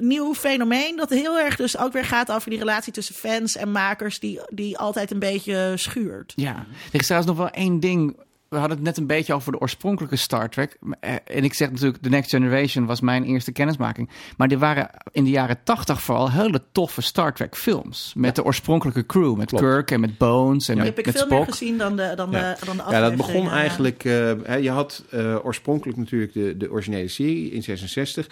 nieuw 0.00 0.34
fenomeen. 0.34 0.96
Dat 0.96 1.10
heel 1.10 1.38
erg 1.38 1.56
dus 1.56 1.78
ook 1.78 1.92
weer 1.92 2.04
gaat 2.04 2.32
over 2.32 2.50
die 2.50 2.58
relatie 2.58 2.92
tussen 2.92 3.14
fans 3.14 3.56
en 3.56 3.70
makers, 3.72 4.18
die, 4.18 4.40
die 4.48 4.78
altijd 4.78 5.10
een 5.10 5.18
beetje 5.18 5.72
schuurt. 5.76 6.32
Ja, 6.36 6.66
er 6.92 7.00
is 7.00 7.06
trouwens 7.06 7.32
nog 7.32 7.40
wel 7.40 7.50
één 7.50 7.80
ding. 7.80 8.16
We 8.54 8.60
hadden 8.60 8.76
het 8.78 8.86
net 8.86 8.96
een 8.96 9.06
beetje 9.06 9.34
over 9.34 9.52
de 9.52 9.58
oorspronkelijke 9.60 10.16
Star 10.16 10.48
Trek. 10.50 10.76
Eh, 11.00 11.14
En 11.24 11.44
ik 11.44 11.54
zeg 11.54 11.70
natuurlijk, 11.70 12.02
The 12.02 12.08
Next 12.08 12.30
Generation 12.30 12.86
was 12.86 13.00
mijn 13.00 13.24
eerste 13.24 13.52
kennismaking. 13.52 14.10
Maar 14.36 14.48
die 14.48 14.58
waren 14.58 14.90
in 15.12 15.24
de 15.24 15.30
jaren 15.30 15.58
tachtig 15.64 16.02
vooral 16.02 16.30
hele 16.30 16.62
toffe 16.72 17.00
Star 17.02 17.34
Trek 17.34 17.56
films. 17.56 18.12
Met 18.16 18.34
de 18.36 18.44
oorspronkelijke 18.44 19.06
crew. 19.06 19.36
Met 19.36 19.48
Klopt. 19.48 19.64
Kirk 19.64 19.90
en 19.90 20.00
met 20.00 20.18
Bones 20.18 20.68
en 20.68 20.76
met, 20.76 20.86
heb 20.86 20.98
ik 20.98 21.06
met 21.06 21.16
veel 21.18 21.26
meer 21.28 21.44
gezien 21.44 21.78
dan 21.78 21.96
de, 21.96 22.12
dan 22.16 22.30
Ja. 22.30 22.54
de, 22.60 22.66
dan 22.66 22.76
de 22.76 22.82
Ja, 22.90 23.00
dat 23.00 23.16
begon 23.16 23.46
afleveringen. 23.48 23.52
eigenlijk. 23.52 24.04
eh, 24.04 24.12
hè, 24.42 24.54
je 24.56 24.70
had 24.70 25.04
eh, 25.10 25.44
oorspronkelijk 25.44 25.98
natuurlijk 25.98 26.32
de, 26.32 26.56
de 26.56 26.70
originele 26.70 27.08
serie 27.08 27.50
in 27.50 27.62
66. 27.62 28.26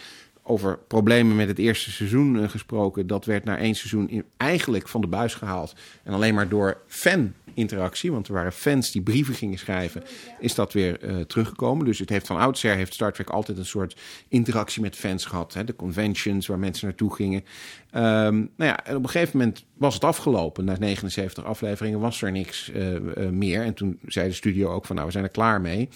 Over 0.45 0.78
problemen 0.78 1.36
met 1.36 1.49
het 1.49 1.59
eerste 1.59 1.90
seizoen 1.90 2.43
eh, 2.43 2.49
gesproken. 2.49 3.07
Dat 3.07 3.24
werd 3.24 3.45
na 3.45 3.59
één 3.59 3.74
seizoen 3.74 4.24
eigenlijk 4.36 4.88
van 4.88 5.01
de 5.01 5.07
buis 5.07 5.34
gehaald. 5.34 5.74
En 6.03 6.12
alleen 6.12 6.34
maar 6.34 6.49
door 6.49 6.80
fan-interactie. 6.86 8.12
Want 8.12 8.28
er 8.28 8.32
waren 8.32 8.53
fans 8.53 8.90
die 8.90 9.03
brieven 9.03 9.34
gingen 9.34 9.59
schrijven. 9.59 10.03
Is 10.38 10.55
dat 10.55 10.72
weer 10.72 11.01
eh, 11.01 11.16
teruggekomen. 11.20 11.84
Dus 11.84 11.99
het 11.99 12.09
heeft 12.09 12.26
van 12.26 12.36
oudsher 12.36 12.74
heeft 12.76 12.95
Star 12.95 13.12
Trek 13.12 13.30
altijd 13.30 13.59
een 13.59 13.66
soort 13.66 14.01
interactie 14.28 14.82
met 14.82 14.97
fans 14.97 15.24
gehad. 15.24 15.55
Hè? 15.55 15.64
De 15.64 15.76
conventions 15.76 16.47
waar 16.47 16.59
mensen 16.59 16.86
naartoe 16.86 17.14
gingen. 17.14 17.45
Ehm, 17.90 18.34
nou 18.36 18.51
ja, 18.57 18.84
en 18.84 18.97
op 18.97 19.03
een 19.03 19.11
gegeven 19.11 19.38
moment 19.38 19.64
was 19.76 19.95
het 19.95 20.05
afgelopen. 20.05 20.64
Na 20.64 20.76
79 20.78 21.45
afleveringen 21.45 22.01
was 22.01 22.22
er 22.22 22.32
niks 22.32 22.70
eh, 22.70 23.28
meer. 23.30 23.62
En 23.62 23.74
toen 23.74 23.99
zei 24.07 24.28
de 24.28 24.34
studio 24.34 24.72
ook 24.72 24.84
van 24.84 24.95
nou, 24.95 25.07
we 25.07 25.12
zijn 25.12 25.24
er 25.24 25.30
klaar 25.30 25.61
mee. 25.61 25.88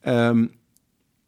Ehm, 0.00 0.46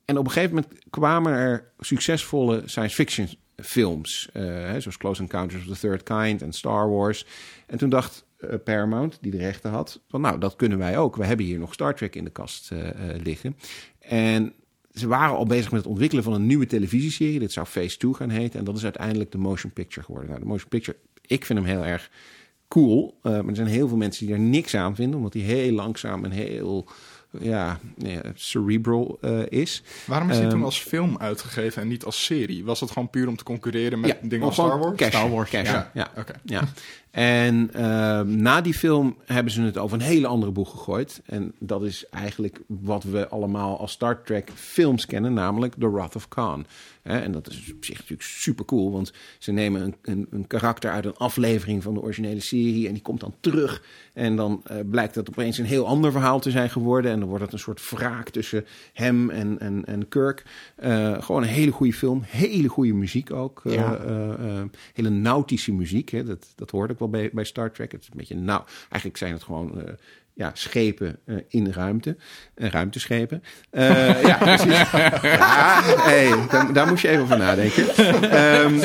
en 0.04 0.18
op 0.18 0.24
een 0.24 0.30
gegeven 0.30 0.54
moment 0.54 0.74
kwamen 0.90 1.32
er 1.32 1.72
succesvolle 1.78 2.62
science 2.64 2.94
fiction 2.94 3.28
films. 3.56 4.28
eh, 4.32 4.70
zoals 4.70 4.96
Close 4.96 5.20
Encounters 5.20 5.68
of 5.68 5.78
the 5.78 5.80
Third 5.80 6.02
Kind 6.02 6.42
en 6.42 6.52
Star 6.52 6.90
Wars. 6.90 7.26
En 7.66 7.78
toen 7.78 7.88
dacht 7.88 8.26
eh, 8.36 8.54
Paramount, 8.64 9.18
die 9.20 9.30
de 9.30 9.38
rechten 9.38 9.70
had, 9.70 10.00
van 10.08 10.20
nou, 10.20 10.38
dat 10.38 10.56
kunnen 10.56 10.78
wij 10.78 10.98
ook. 10.98 11.16
We 11.16 11.24
hebben 11.24 11.46
hier 11.46 11.58
nog 11.58 11.72
Star 11.72 11.94
Trek 11.94 12.14
in 12.14 12.24
de 12.24 12.30
kast 12.30 12.72
eh, 12.72 12.88
liggen. 13.22 13.56
En 13.98 14.52
ze 14.92 15.06
waren 15.06 15.36
al 15.36 15.46
bezig 15.46 15.70
met 15.70 15.80
het 15.80 15.90
ontwikkelen 15.90 16.24
van 16.24 16.32
een 16.32 16.46
nieuwe 16.46 16.66
televisieserie. 16.66 17.38
Dit 17.38 17.52
zou 17.52 17.66
Phase 17.66 17.96
2 17.96 18.14
gaan 18.14 18.30
heten. 18.30 18.58
En 18.58 18.64
dat 18.64 18.76
is 18.76 18.84
uiteindelijk 18.84 19.30
de 19.32 19.38
motion 19.38 19.72
picture 19.72 20.04
geworden. 20.04 20.28
Nou, 20.28 20.42
de 20.42 20.48
motion 20.48 20.68
picture, 20.68 20.98
ik 21.26 21.44
vind 21.44 21.58
hem 21.58 21.68
heel 21.68 21.84
erg 21.84 22.10
cool. 22.68 23.18
maar 23.22 23.46
er 23.46 23.56
zijn 23.56 23.66
heel 23.66 23.88
veel 23.88 23.96
mensen 23.96 24.26
die 24.26 24.34
er 24.34 24.40
niks 24.40 24.74
aan 24.74 24.94
vinden. 24.94 25.16
Omdat 25.16 25.32
hij 25.32 25.42
heel 25.42 25.72
langzaam 25.72 26.24
en 26.24 26.30
heel 26.30 26.88
ja, 27.40 27.78
ja, 27.96 28.20
cerebral 28.34 29.18
eh, 29.20 29.40
is. 29.48 29.82
Waarom 30.06 30.30
is 30.30 30.36
die 30.36 30.46
toen 30.46 30.54
Ehm, 30.56 30.64
als 30.64 30.80
film 30.80 31.18
uitgegeven 31.18 31.82
en 31.82 31.88
niet 31.88 32.04
als 32.04 32.24
serie? 32.24 32.64
Was 32.64 32.80
dat 32.80 32.90
gewoon 32.90 33.10
puur 33.10 33.28
om 33.28 33.36
te 33.36 33.44
concurreren 33.44 34.00
met 34.00 34.10
Ja, 34.10 34.28
dingen 34.28 34.46
als 34.46 34.54
Star 34.54 34.78
Wars? 34.78 34.96
cash. 34.96 35.08
Star 35.08 35.30
Wars, 35.30 35.50
Cash, 35.50 35.70
ja. 35.70 35.90
ja. 35.94 36.10
Oké. 36.16 36.32
Ja. 36.44 36.62
En 37.12 37.70
ehm, 37.72 38.36
na 38.36 38.60
die 38.60 38.74
film 38.74 39.16
hebben 39.24 39.52
ze 39.52 39.62
het 39.62 39.78
over 39.78 39.96
een 39.96 40.04
hele 40.04 40.26
andere 40.26 40.52
boeg 40.52 40.70
gegooid. 40.70 41.22
En 41.24 41.54
dat 41.58 41.82
is 41.82 42.08
eigenlijk 42.10 42.60
wat 42.66 43.02
we 43.02 43.28
allemaal 43.28 43.78
als 43.78 43.92
Star 43.92 44.22
Trek 44.22 44.50
films 44.54 45.06
kennen, 45.06 45.32
namelijk 45.32 45.74
The 45.78 45.90
Wrath 45.90 46.16
of 46.16 46.28
Khan. 46.28 46.66
En 47.02 47.32
dat 47.32 47.48
is 47.48 47.72
op 47.74 47.84
zich 47.84 47.96
natuurlijk 47.96 48.28
super 48.28 48.64
cool, 48.64 48.92
want 48.92 49.12
ze 49.38 49.52
nemen 49.52 49.82
een, 49.82 49.94
een, 50.02 50.26
een 50.30 50.46
karakter 50.46 50.90
uit 50.90 51.04
een 51.04 51.16
aflevering 51.16 51.82
van 51.82 51.94
de 51.94 52.00
originele 52.00 52.40
serie 52.40 52.86
en 52.86 52.92
die 52.92 53.02
komt 53.02 53.20
dan 53.20 53.34
terug. 53.40 53.82
En 54.12 54.36
dan 54.36 54.60
eh, 54.64 54.76
blijkt 54.90 55.14
dat 55.14 55.28
opeens 55.28 55.58
een 55.58 55.64
heel 55.64 55.86
ander 55.86 56.12
verhaal 56.12 56.40
te 56.40 56.50
zijn 56.50 56.70
geworden. 56.70 57.10
En 57.10 57.18
dan 57.18 57.28
wordt 57.28 57.44
het 57.44 57.52
een 57.52 57.58
soort 57.58 57.90
wraak 57.90 58.28
tussen 58.28 58.64
hem 58.92 59.30
en, 59.30 59.60
en, 59.60 59.84
en 59.84 60.08
Kirk. 60.08 60.44
Eh, 60.76 61.22
gewoon 61.22 61.42
een 61.42 61.48
hele 61.48 61.70
goede 61.70 61.92
film, 61.92 62.22
hele 62.26 62.68
goede 62.68 62.92
muziek 62.92 63.32
ook. 63.32 63.60
Ja. 63.64 63.96
eh, 63.96 64.62
hele 64.92 65.10
nautische 65.10 65.72
muziek. 65.72 66.10
Hè. 66.10 66.24
Dat, 66.24 66.52
dat 66.56 66.70
hoorde 66.70 66.92
ik 66.92 66.98
wel 67.02 67.20
bij, 67.20 67.30
bij 67.32 67.44
Star 67.44 67.72
Trek. 67.72 67.92
Het 67.92 68.02
is 68.02 68.08
een 68.10 68.16
beetje 68.16 68.36
nou, 68.36 68.62
eigenlijk 68.80 69.16
zijn 69.16 69.32
het 69.32 69.42
gewoon 69.42 69.80
eh, 69.80 69.92
ja, 70.34 70.50
schepen 70.54 71.18
eh, 71.24 71.36
in 71.48 71.70
ruimte. 71.70 72.16
Uh, 72.56 72.68
ruimteschepen. 72.70 73.42
Ja, 74.22 74.36
precies. 74.36 74.90
Ja, 74.90 75.82
hey, 75.82 76.46
daar, 76.50 76.72
daar 76.72 76.86
moest 76.86 77.02
je 77.02 77.08
even 77.08 77.22
over 77.22 77.38
nadenken. 77.38 77.88
Ehm, 78.30 78.80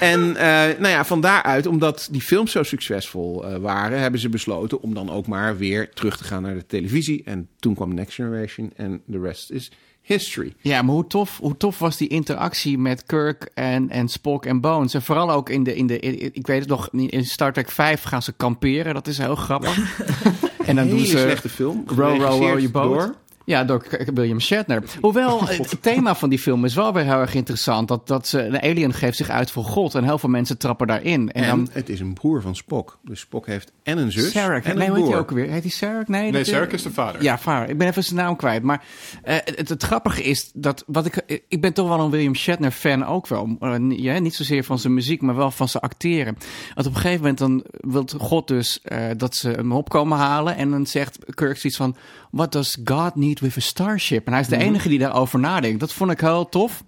en 0.00 0.32
nou 0.78 0.88
ja, 0.88 1.04
van 1.04 1.20
daaruit, 1.20 1.66
omdat 1.66 2.08
die 2.10 2.20
films 2.20 2.52
zo 2.52 2.62
succesvol 2.62 3.58
waren, 3.60 4.00
hebben 4.00 4.20
ze 4.20 4.28
besloten 4.28 4.80
om 4.80 4.94
dan 4.94 5.10
ook 5.10 5.26
maar 5.26 5.56
weer 5.56 5.90
terug 5.90 6.16
te 6.16 6.24
gaan 6.24 6.42
naar 6.42 6.54
de 6.54 6.66
televisie. 6.66 7.22
En 7.24 7.48
toen 7.58 7.74
kwam 7.74 7.94
Next 7.94 8.14
Generation 8.14 8.72
en 8.76 9.02
the 9.10 9.20
rest 9.20 9.50
is 9.50 9.70
history. 10.06 10.54
Ja, 10.60 10.82
maar 10.82 10.94
hoe 10.94 11.06
tof, 11.06 11.38
hoe 11.40 11.56
tof 11.56 11.78
was 11.78 11.96
die 11.96 12.08
interactie 12.08 12.78
met 12.78 13.04
Kirk 13.06 13.50
en, 13.54 13.90
en 13.90 14.08
Spock 14.08 14.46
en 14.46 14.60
Bones? 14.60 14.94
En 14.94 15.02
vooral 15.02 15.30
ook 15.30 15.48
in 15.50 15.62
de, 15.62 15.74
in 15.76 15.86
de 15.86 15.98
in- 15.98 16.30
ik 16.34 16.46
weet 16.46 16.60
het 16.60 16.68
nog, 16.68 16.88
in 16.92 17.24
Star 17.24 17.52
Trek 17.52 17.70
5 17.70 18.02
gaan 18.02 18.22
ze 18.22 18.32
kamperen. 18.32 18.94
Dat 18.94 19.06
is 19.06 19.18
heel 19.18 19.34
grappig. 19.36 19.76
en 20.66 20.76
dan 20.76 20.84
Hele 20.84 20.96
doen 20.96 21.06
ze 21.06 21.18
slechte 21.18 21.48
film. 21.48 21.82
Row, 21.86 22.20
row, 22.20 22.42
row 22.42 22.58
je 22.60 22.70
boot. 22.70 23.12
Ja, 23.44 23.64
door 23.64 23.86
William 24.14 24.40
Shatner. 24.40 24.82
Hoewel, 25.00 25.46
het 25.46 25.76
thema 25.82 26.14
van 26.14 26.28
die 26.28 26.38
film 26.38 26.64
is 26.64 26.74
wel 26.74 26.92
weer 26.92 27.04
heel 27.04 27.20
erg 27.20 27.34
interessant. 27.34 27.88
Dat, 27.88 28.06
dat 28.06 28.26
ze, 28.26 28.42
een 28.42 28.60
alien 28.60 28.92
geeft 28.92 29.16
zich 29.16 29.28
uit 29.28 29.50
voor 29.50 29.64
God. 29.64 29.94
En 29.94 30.04
heel 30.04 30.18
veel 30.18 30.28
mensen 30.28 30.58
trappen 30.58 30.86
daarin. 30.86 31.32
En, 31.32 31.42
En, 31.42 31.48
dan... 31.48 31.68
het 31.72 31.88
is 31.88 32.00
een 32.00 32.12
broer 32.12 32.42
van 32.42 32.56
Spock. 32.56 32.98
Dus 33.02 33.20
Spock 33.20 33.46
heeft 33.46 33.72
en 33.82 33.98
een 33.98 34.12
zus 34.12 34.30
Sarek. 34.30 34.64
en 34.64 34.76
Nee, 34.76 34.86
een 34.86 34.92
heet 34.92 35.02
broer. 35.02 35.12
hij 35.12 35.20
ook 35.20 35.30
weer? 35.30 35.50
Heet 35.50 35.62
hij 35.62 35.70
Sarek? 35.70 36.08
Nee, 36.08 36.30
Nee, 36.30 36.44
Sarek 36.44 36.72
is 36.72 36.82
de 36.82 36.90
vader. 36.90 37.22
Ja, 37.22 37.38
vader. 37.38 37.68
Ik 37.68 37.78
ben 37.78 37.88
even 37.88 38.04
zijn 38.04 38.20
naam 38.20 38.36
kwijt. 38.36 38.62
Maar 38.62 38.84
eh, 39.22 39.36
het, 39.44 39.68
het 39.68 39.82
grappige 39.82 40.22
is 40.22 40.50
dat 40.54 40.84
wat 40.86 41.06
ik. 41.06 41.42
Ik 41.48 41.60
ben 41.60 41.72
toch 41.72 41.88
wel 41.88 42.00
een 42.00 42.10
William 42.10 42.34
Shatner 42.34 42.70
fan 42.70 43.06
ook 43.06 43.26
wel. 43.26 43.56
Eh, 43.60 43.76
ja, 43.88 44.18
niet 44.18 44.34
zozeer 44.34 44.64
van 44.64 44.78
zijn 44.78 44.94
muziek, 44.94 45.20
maar 45.22 45.36
wel 45.36 45.50
van 45.50 45.68
zijn 45.68 45.82
acteren. 45.82 46.36
Want 46.74 46.86
op 46.86 46.94
een 46.94 47.00
gegeven 47.00 47.20
moment 47.20 47.38
dan 47.38 47.64
wil 47.70 48.08
God 48.18 48.48
dus 48.48 48.80
eh, 48.82 48.98
dat 49.16 49.36
ze 49.36 49.50
hem 49.50 49.72
opkomen 49.72 50.18
halen. 50.18 50.56
En 50.56 50.70
dan 50.70 50.86
zegt 50.86 51.18
Kirk 51.34 51.56
zoiets 51.56 51.78
van: 51.78 51.96
What 52.30 52.52
does 52.52 52.78
God 52.84 53.14
need 53.14 53.33
with 53.40 53.56
a 53.56 53.60
starship? 53.60 54.26
En 54.26 54.32
hij 54.32 54.40
is 54.40 54.48
de 54.48 54.56
enige 54.56 54.88
die 54.88 54.98
daarover 54.98 55.38
nadenkt. 55.38 55.80
Dat 55.80 55.92
vond 55.92 56.10
ik 56.10 56.20
heel 56.20 56.48
tof. 56.48 56.84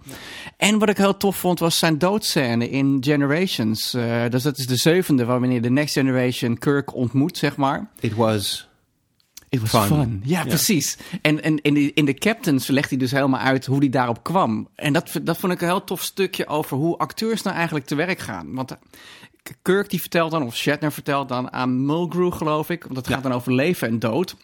En 0.57 0.79
wat 0.79 0.89
ik 0.89 0.97
heel 0.97 1.17
tof 1.17 1.37
vond 1.37 1.59
was 1.59 1.79
zijn 1.79 1.99
doodscène 1.99 2.71
in 2.71 2.99
Generations. 3.01 3.95
Eh, 3.95 4.29
dus 4.29 4.43
dat 4.43 4.59
is 4.59 4.67
de 4.67 4.77
zevende, 4.77 5.25
wanneer 5.25 5.63
de 5.63 5.71
Next 5.71 5.95
Generation 5.95 6.59
Kirk 6.59 6.95
ontmoet, 6.95 7.39
zeg 7.39 7.57
maar. 7.57 7.91
It 8.01 8.15
was... 8.15 8.69
It 9.49 9.61
was 9.61 9.71
Fun. 9.71 9.97
fun. 9.97 10.23
Ja, 10.25 10.45
precies. 10.45 10.97
En, 11.23 11.43
en 11.43 11.63
in, 11.63 11.75
de, 11.75 11.93
in 11.93 12.05
de 12.05 12.15
Captains 12.15 12.67
legt 12.67 12.91
hij 12.91 12.99
dus 12.99 13.11
helemaal 13.11 13.41
uit 13.41 13.67
hoe 13.67 13.79
hij 13.79 13.89
daarop 13.89 14.23
kwam. 14.23 14.69
En 14.75 14.93
dat, 14.93 15.21
dat 15.23 15.39
vond 15.39 15.53
ik 15.53 15.61
een 15.61 15.69
heel 15.69 15.85
tof 15.85 16.03
stukje 16.03 16.47
over 16.47 16.77
hoe 16.77 16.97
acteurs 16.97 17.43
nou 17.43 17.57
eigenlijk 17.57 17.87
te 17.87 17.95
werk 17.95 18.19
gaan. 18.19 18.55
Want 18.55 18.71
eh, 18.71 18.77
Kirk 19.63 19.91
die 19.91 20.01
vertelt 20.01 20.31
dan, 20.31 20.43
of 20.43 20.57
Shatner 20.57 20.93
vertelt 20.93 21.29
dan 21.29 21.53
aan 21.53 21.87
Mulgrew, 21.87 22.33
geloof 22.33 22.71
ik. 22.71 22.83
Want 22.83 22.95
dat 22.95 23.07
gaat 23.07 23.23
dan 23.23 23.33
over 23.33 23.53
leven 23.53 23.89
en 23.89 23.99
dood. 23.99 24.37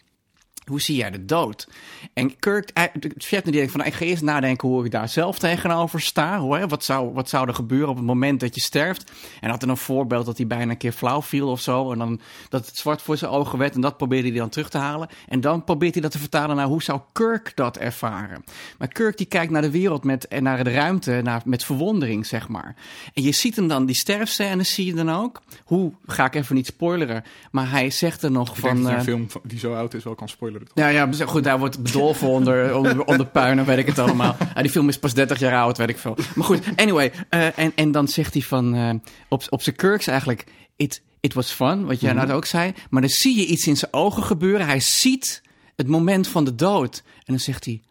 Hoe 0.65 0.81
zie 0.81 0.95
jij 0.95 1.11
de 1.11 1.25
dood? 1.25 1.67
En 2.13 2.39
Kirk, 2.39 2.75
de 2.75 3.11
Shatner 3.19 3.51
die 3.51 3.51
denkt 3.51 3.71
van, 3.71 3.79
nou, 3.79 3.91
ik 3.91 3.97
ga 3.97 4.05
eerst 4.05 4.23
nadenken 4.23 4.67
hoe 4.67 4.85
ik 4.85 4.91
daar 4.91 5.09
zelf 5.09 5.39
tegenover 5.39 6.01
sta. 6.01 6.47
Hè? 6.47 6.67
Wat, 6.67 6.83
zou, 6.83 7.13
wat 7.13 7.29
zou 7.29 7.47
er 7.47 7.53
gebeuren 7.53 7.89
op 7.89 7.95
het 7.95 8.05
moment 8.05 8.39
dat 8.39 8.55
je 8.55 8.61
sterft? 8.61 9.11
En 9.41 9.49
had 9.49 9.63
er 9.63 9.69
een 9.69 9.77
voorbeeld 9.77 10.25
dat 10.25 10.37
hij 10.37 10.47
bijna 10.47 10.71
een 10.71 10.77
keer 10.77 10.91
flauw 10.91 11.21
viel 11.21 11.49
of 11.49 11.61
zo. 11.61 11.91
En 11.91 11.97
dan 11.97 12.19
dat 12.49 12.65
het 12.65 12.77
zwart 12.77 13.01
voor 13.01 13.17
zijn 13.17 13.31
ogen 13.31 13.57
werd. 13.57 13.75
En 13.75 13.81
dat 13.81 13.97
probeerde 13.97 14.27
hij 14.29 14.37
dan 14.37 14.49
terug 14.49 14.69
te 14.69 14.77
halen. 14.77 15.09
En 15.27 15.41
dan 15.41 15.63
probeert 15.63 15.93
hij 15.93 16.01
dat 16.01 16.11
te 16.11 16.19
vertalen 16.19 16.55
naar 16.55 16.67
hoe 16.67 16.83
zou 16.83 17.01
Kirk 17.11 17.51
dat 17.55 17.77
ervaren? 17.77 18.43
Maar 18.77 18.87
Kirk 18.87 19.17
die 19.17 19.27
kijkt 19.27 19.51
naar 19.51 19.61
de 19.61 19.71
wereld 19.71 20.03
met, 20.03 20.27
en 20.27 20.43
naar 20.43 20.63
de 20.63 20.71
ruimte 20.71 21.21
naar, 21.23 21.41
met 21.45 21.63
verwondering, 21.63 22.25
zeg 22.25 22.47
maar. 22.47 22.75
En 23.13 23.23
je 23.23 23.31
ziet 23.31 23.55
hem 23.55 23.67
dan, 23.67 23.85
die 23.85 23.95
sterfscène 23.95 24.63
zie 24.63 24.85
je 24.85 24.93
dan 24.93 25.11
ook. 25.11 25.41
Hoe, 25.63 25.93
ga 26.05 26.25
ik 26.25 26.35
even 26.35 26.55
niet 26.55 26.65
spoileren. 26.65 27.23
Maar 27.51 27.69
hij 27.69 27.89
zegt 27.89 28.21
er 28.23 28.31
nog 28.31 28.55
Ik 28.55 28.63
denk 28.63 28.67
van... 28.67 28.83
dat 28.83 28.91
je 28.91 29.11
een 29.11 29.23
eh, 29.23 29.29
film 29.29 29.41
die 29.43 29.59
zo 29.59 29.73
oud 29.73 29.93
is 29.93 30.03
wel 30.03 30.15
kan 30.15 30.29
spoileren. 30.29 30.52
Toch? 30.59 30.71
ja, 30.73 30.87
ja, 30.87 31.09
goed, 31.25 31.43
daar 31.43 31.59
wordt 31.59 31.83
bedolven 31.83 32.27
onder, 32.37 32.75
onder, 32.75 33.03
onder 33.03 33.25
puinen, 33.25 33.65
weet 33.65 33.77
ik 33.77 33.85
het 33.85 33.99
allemaal. 33.99 34.35
Ja, 34.55 34.61
die 34.61 34.71
film 34.71 34.89
is 34.89 34.99
pas 34.99 35.13
30 35.13 35.39
jaar 35.39 35.61
oud, 35.61 35.77
weet 35.77 35.89
ik 35.89 35.97
veel. 35.97 36.17
Maar 36.35 36.45
goed, 36.45 36.61
anyway. 36.75 37.11
eh, 37.29 37.59
en, 37.59 37.71
en 37.75 37.91
dan 37.91 38.07
zegt 38.07 38.33
hij 38.33 38.41
van, 38.41 38.75
eh, 38.75 38.89
op, 39.29 39.43
op 39.49 39.61
zijn 39.61 39.75
kurks 39.75 40.07
eigenlijk, 40.07 40.45
it, 40.75 41.01
it 41.19 41.33
was 41.33 41.51
fun, 41.51 41.85
wat 41.85 41.99
jij 42.01 42.13
net 42.13 42.31
ook 42.31 42.45
zei. 42.45 42.73
Maar 42.89 43.01
dan 43.01 43.09
zie 43.09 43.37
je 43.37 43.45
iets 43.45 43.67
in 43.67 43.77
zijn 43.77 43.93
ogen 43.93 44.23
gebeuren. 44.23 44.65
Hij 44.65 44.79
ziet 44.79 45.41
het 45.75 45.87
moment 45.87 46.27
van 46.27 46.43
de 46.43 46.55
dood. 46.55 47.03
En 47.05 47.23
dan 47.25 47.39
zegt 47.39 47.65
hij, 47.65 47.81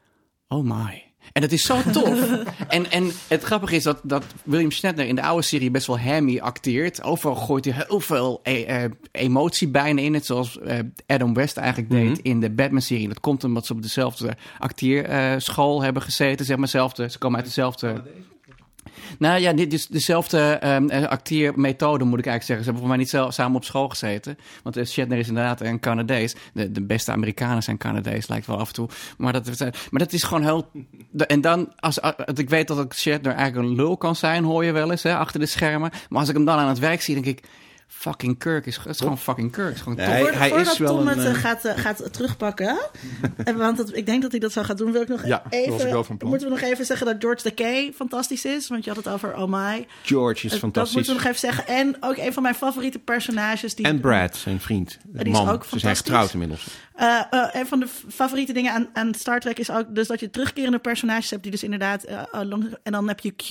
oh 0.48 0.64
my. 0.64 1.11
En 1.32 1.40
dat 1.40 1.52
is 1.52 1.62
zo 1.62 1.82
tof. 1.92 2.44
en, 2.68 2.90
en 2.90 3.10
het 3.28 3.42
grappige 3.42 3.74
is 3.74 3.82
dat, 3.82 4.00
dat 4.02 4.24
William 4.44 4.70
Shatner 4.70 5.06
in 5.06 5.14
de 5.14 5.22
oude 5.22 5.42
serie 5.42 5.70
best 5.70 5.86
wel 5.86 5.98
hammy 5.98 6.38
acteert. 6.38 7.02
Overal 7.02 7.36
gooit 7.36 7.64
hij 7.64 7.84
heel 7.86 8.00
veel 8.00 8.40
e- 8.42 8.62
eh, 8.62 8.84
emotie 9.12 9.68
bijna 9.68 10.00
in. 10.00 10.14
Het 10.14 10.26
zoals 10.26 10.58
eh, 10.58 10.78
Adam 11.06 11.34
West 11.34 11.56
eigenlijk 11.56 11.90
deed 11.90 12.18
in 12.18 12.40
de 12.40 12.50
Batman-serie. 12.50 13.08
Dat 13.08 13.20
komt 13.20 13.44
omdat 13.44 13.66
ze 13.66 13.72
op 13.72 13.82
dezelfde 13.82 14.36
acteerschool 14.58 15.82
hebben 15.82 16.02
gezeten. 16.02 16.46
Zeg 16.46 16.56
maar, 16.56 16.68
zelfde, 16.68 17.10
ze 17.10 17.18
komen 17.18 17.36
uit 17.36 17.46
dezelfde... 17.46 18.02
Nou 19.22 19.40
ja, 19.40 19.52
dit 19.52 19.72
is 19.72 19.86
dezelfde 19.86 20.38
eh, 20.38 21.06
acteermethode 21.06 22.04
moet 22.04 22.18
ik 22.18 22.26
eigenlijk 22.26 22.44
zeggen. 22.44 22.64
Ze 22.64 22.70
hebben 22.70 22.80
voor 22.80 22.88
mij 22.88 22.96
niet 22.96 23.10
zelf, 23.10 23.34
samen 23.34 23.56
op 23.56 23.64
school 23.64 23.88
gezeten. 23.88 24.38
Want 24.62 24.76
eh, 24.76 24.84
Shatner 24.84 25.18
is 25.18 25.28
inderdaad 25.28 25.60
een 25.60 25.80
Canadees. 25.80 26.34
De, 26.54 26.72
de 26.72 26.82
beste 26.82 27.12
Amerikanen 27.12 27.62
zijn 27.62 27.78
Canadees, 27.78 28.28
lijkt 28.28 28.46
wel 28.46 28.58
af 28.58 28.68
en 28.68 28.74
toe. 28.74 28.88
Maar 29.18 29.32
dat, 29.32 29.58
maar 29.90 30.00
dat 30.00 30.12
is 30.12 30.22
gewoon 30.22 30.42
heel... 30.42 30.70
En 31.26 31.40
dan, 31.40 31.72
als, 31.76 31.98
ik 32.34 32.50
weet 32.50 32.68
dat 32.68 32.94
Shatner 32.94 33.34
eigenlijk 33.34 33.68
een 33.68 33.74
lul 33.74 33.96
kan 33.96 34.16
zijn, 34.16 34.44
hoor 34.44 34.64
je 34.64 34.72
wel 34.72 34.90
eens, 34.90 35.02
hè, 35.02 35.16
achter 35.16 35.40
de 35.40 35.46
schermen. 35.46 35.90
Maar 36.08 36.20
als 36.20 36.28
ik 36.28 36.34
hem 36.34 36.44
dan 36.44 36.58
aan 36.58 36.68
het 36.68 36.78
werk 36.78 37.02
zie, 37.02 37.14
denk 37.14 37.26
ik... 37.26 37.48
Fucking 37.94 38.38
Kirk 38.38 38.66
is, 38.66 38.76
het 38.76 38.86
is 38.86 38.98
gewoon 38.98 39.18
fucking 39.18 39.52
Kirk. 39.52 39.74
Is 39.74 39.80
gewoon 39.80 39.98
hij- 39.98 40.22
hij 40.22 40.48
voordat 40.48 40.72
is 40.72 40.78
wel 40.78 40.96
Tom 40.96 41.08
een, 41.08 41.18
het 41.18 41.26
eh, 41.26 41.30
eh, 41.30 41.34
gaat, 41.38 41.64
eh, 41.64 41.78
gaat 41.78 42.12
terugpakken, 42.12 42.78
en 43.44 43.56
want 43.56 43.96
ik 43.96 44.06
denk 44.06 44.22
dat 44.22 44.30
hij 44.30 44.40
dat 44.40 44.52
zou 44.52 44.66
gaan 44.66 44.76
doen, 44.76 44.92
wil 44.92 45.02
ik 45.02 45.08
nog 45.08 45.26
Ja, 45.26 45.42
even... 45.50 45.72
was 45.72 45.84
ik 45.84 45.90
wel 45.90 46.04
van 46.04 46.16
plan. 46.16 46.30
Moeten 46.30 46.48
we 46.48 46.54
nog 46.54 46.64
even 46.64 46.84
zeggen 46.84 47.06
dat 47.06 47.16
George 47.18 47.42
Takei 47.42 47.92
fantastisch 47.94 48.44
is? 48.44 48.68
Want 48.68 48.84
je 48.84 48.90
had 48.92 49.04
het 49.04 49.14
over 49.14 49.36
Oh 49.36 49.48
My. 49.48 49.86
George 50.02 50.46
is 50.46 50.54
fantastisch. 50.54 50.72
Dat 50.72 50.92
moeten 50.92 51.12
we 51.12 51.18
nog 51.18 51.28
even 51.28 51.38
zeggen. 51.38 51.66
En 51.66 51.96
ook 52.00 52.16
een 52.16 52.32
van 52.32 52.42
mijn 52.42 52.54
favoriete 52.54 52.98
personages. 52.98 53.74
Die, 53.74 53.86
En 53.86 54.00
Brad, 54.00 54.36
zijn 54.36 54.60
vriend. 54.60 54.98
Die 55.04 55.24
is 55.24 55.30
man. 55.32 55.48
ook 55.48 55.62
Ze 55.64 55.68
zijn 55.68 55.80
fantastisch. 55.80 55.98
getrouwd 55.98 56.32
inmiddels. 56.32 56.66
Eh, 56.94 57.22
eh, 57.30 57.48
een 57.52 57.66
van 57.66 57.80
de 57.80 57.86
favoriete 58.08 58.52
dingen 58.52 58.72
aan, 58.72 58.88
aan 58.92 59.14
Star 59.14 59.40
Trek 59.40 59.58
is 59.58 59.70
ook 59.70 59.94
dus 59.94 60.06
dat 60.06 60.20
je 60.20 60.30
terugkerende 60.30 60.78
personages 60.78 61.30
hebt 61.30 61.42
die 61.42 61.52
dus 61.52 61.62
inderdaad 61.62 62.04
lang- 62.32 62.76
en 62.82 62.92
dan 62.92 63.08
heb 63.08 63.20
je 63.20 63.30
Q. 63.32 63.48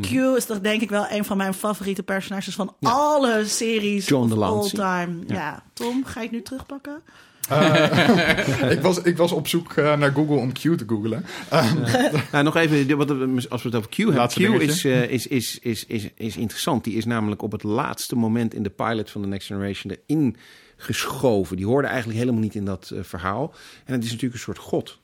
Q 0.00 0.10
Mhm. 0.10 0.34
is 0.36 0.44
toch 0.44 0.60
denk 0.60 0.82
ik 0.82 0.90
wel 0.90 1.06
een 1.10 1.24
van 1.24 1.36
mijn 1.36 1.54
favoriete 1.54 2.02
personages 2.02 2.54
van 2.54 2.74
alle 2.82 3.44
series 3.46 4.06
John 4.08 4.32
of 4.32 4.40
all 4.40 4.68
time. 4.68 5.18
Ja. 5.26 5.62
Tom, 5.72 6.04
ga 6.04 6.20
je 6.20 6.26
het 6.26 6.34
nu 6.34 6.42
terugpakken? 6.42 7.02
ik, 8.76 8.80
was, 8.80 9.02
ik 9.02 9.16
was 9.16 9.32
op 9.32 9.48
zoek 9.48 9.72
eh, 9.72 9.96
naar 9.96 10.12
Google 10.12 10.36
om 10.36 10.52
Q 10.52 10.58
te 10.58 10.84
googlen. 10.86 11.24
Nou, 12.32 12.44
nog 12.44 12.56
even, 12.56 12.96
wat, 12.96 13.10
als 13.50 13.62
we 13.62 13.68
het 13.68 13.74
over 13.78 13.90
Q 13.90 13.96
hebben. 13.96 14.14
Laatste 14.16 14.42
Q 14.42 14.60
is, 14.60 14.84
eh, 14.84 15.10
is, 15.10 15.26
is, 15.26 15.58
is, 15.58 15.86
is, 15.86 16.08
is 16.14 16.36
interessant. 16.36 16.84
Die 16.84 16.94
is 16.96 17.04
namelijk 17.04 17.42
op 17.42 17.52
het 17.52 17.62
laatste 17.62 18.16
moment 18.16 18.54
in 18.54 18.62
de 18.62 18.70
pilot 18.70 19.10
van 19.10 19.22
The 19.22 19.28
Next 19.28 19.46
Generation 19.46 19.96
erin 20.06 20.36
geschoven. 20.76 21.56
Die 21.56 21.66
hoorde 21.66 21.88
eigenlijk 21.88 22.18
helemaal 22.18 22.40
niet 22.40 22.54
in 22.54 22.64
dat 22.64 22.90
eh, 22.94 23.02
verhaal. 23.02 23.54
En 23.84 23.92
het 23.92 24.04
is 24.04 24.08
natuurlijk 24.10 24.34
een 24.34 24.40
soort 24.40 24.58
god. 24.58 25.00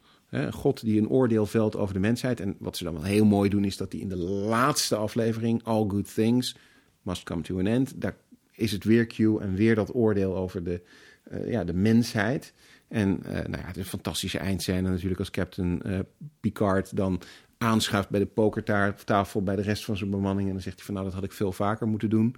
God 0.51 0.81
die 0.81 1.01
een 1.01 1.09
oordeel 1.09 1.47
velt 1.47 1.77
over 1.77 1.95
de 1.95 2.01
mensheid. 2.01 2.41
En 2.41 2.57
wat 2.59 2.77
ze 2.77 2.85
dan 2.85 2.95
wel 2.95 3.03
heel 3.03 3.25
mooi 3.25 3.51
doen, 3.51 3.65
is 3.65 3.77
dat 3.77 3.91
die 3.91 4.01
in 4.01 4.09
de 4.09 4.17
laatste 4.17 4.97
aflevering, 4.97 5.65
All 5.65 5.85
Good 5.89 6.15
Things 6.15 6.57
Must 7.03 7.23
Come 7.23 7.43
to 7.43 7.59
an 7.59 7.67
End, 7.67 8.01
daar 8.01 8.17
is 8.59 8.73
het 8.73 8.85
weer 8.85 9.07
Q 9.07 9.19
en 9.19 9.55
weer 9.55 9.75
dat 9.75 9.95
oordeel 9.95 10.37
over 10.37 10.65
de, 10.65 10.83
eh, 11.23 11.51
ja, 11.51 11.65
de 11.65 11.73
mensheid. 11.73 12.53
En 12.89 13.23
eh, 13.25 13.33
nou 13.33 13.57
ja, 13.57 13.67
het 13.67 13.77
is 13.77 13.83
een 13.83 13.89
fantastische 13.89 14.39
eindscène 14.39 14.91
natuurlijk 14.91 15.21
als 15.21 15.31
Captain 15.31 15.83
eh, 15.83 15.99
Picard 16.41 16.97
dan 16.97 17.21
aanschuift 17.59 18.09
bij 18.09 18.21
de 18.21 18.27
pokertafel 18.27 19.43
bij 19.43 19.57
de 19.57 19.63
rest 19.63 19.85
van 19.85 19.97
zijn 19.97 20.11
bemanning. 20.11 20.47
En 20.47 20.53
dan 20.53 20.63
zegt 20.63 20.77
hij 20.77 20.85
van 20.85 20.95
nou, 20.95 21.07
dat 21.07 21.15
had 21.15 21.25
ik 21.25 21.33
veel 21.33 21.53
vaker 21.53 21.87
moeten 21.87 22.11
doen. 22.11 22.37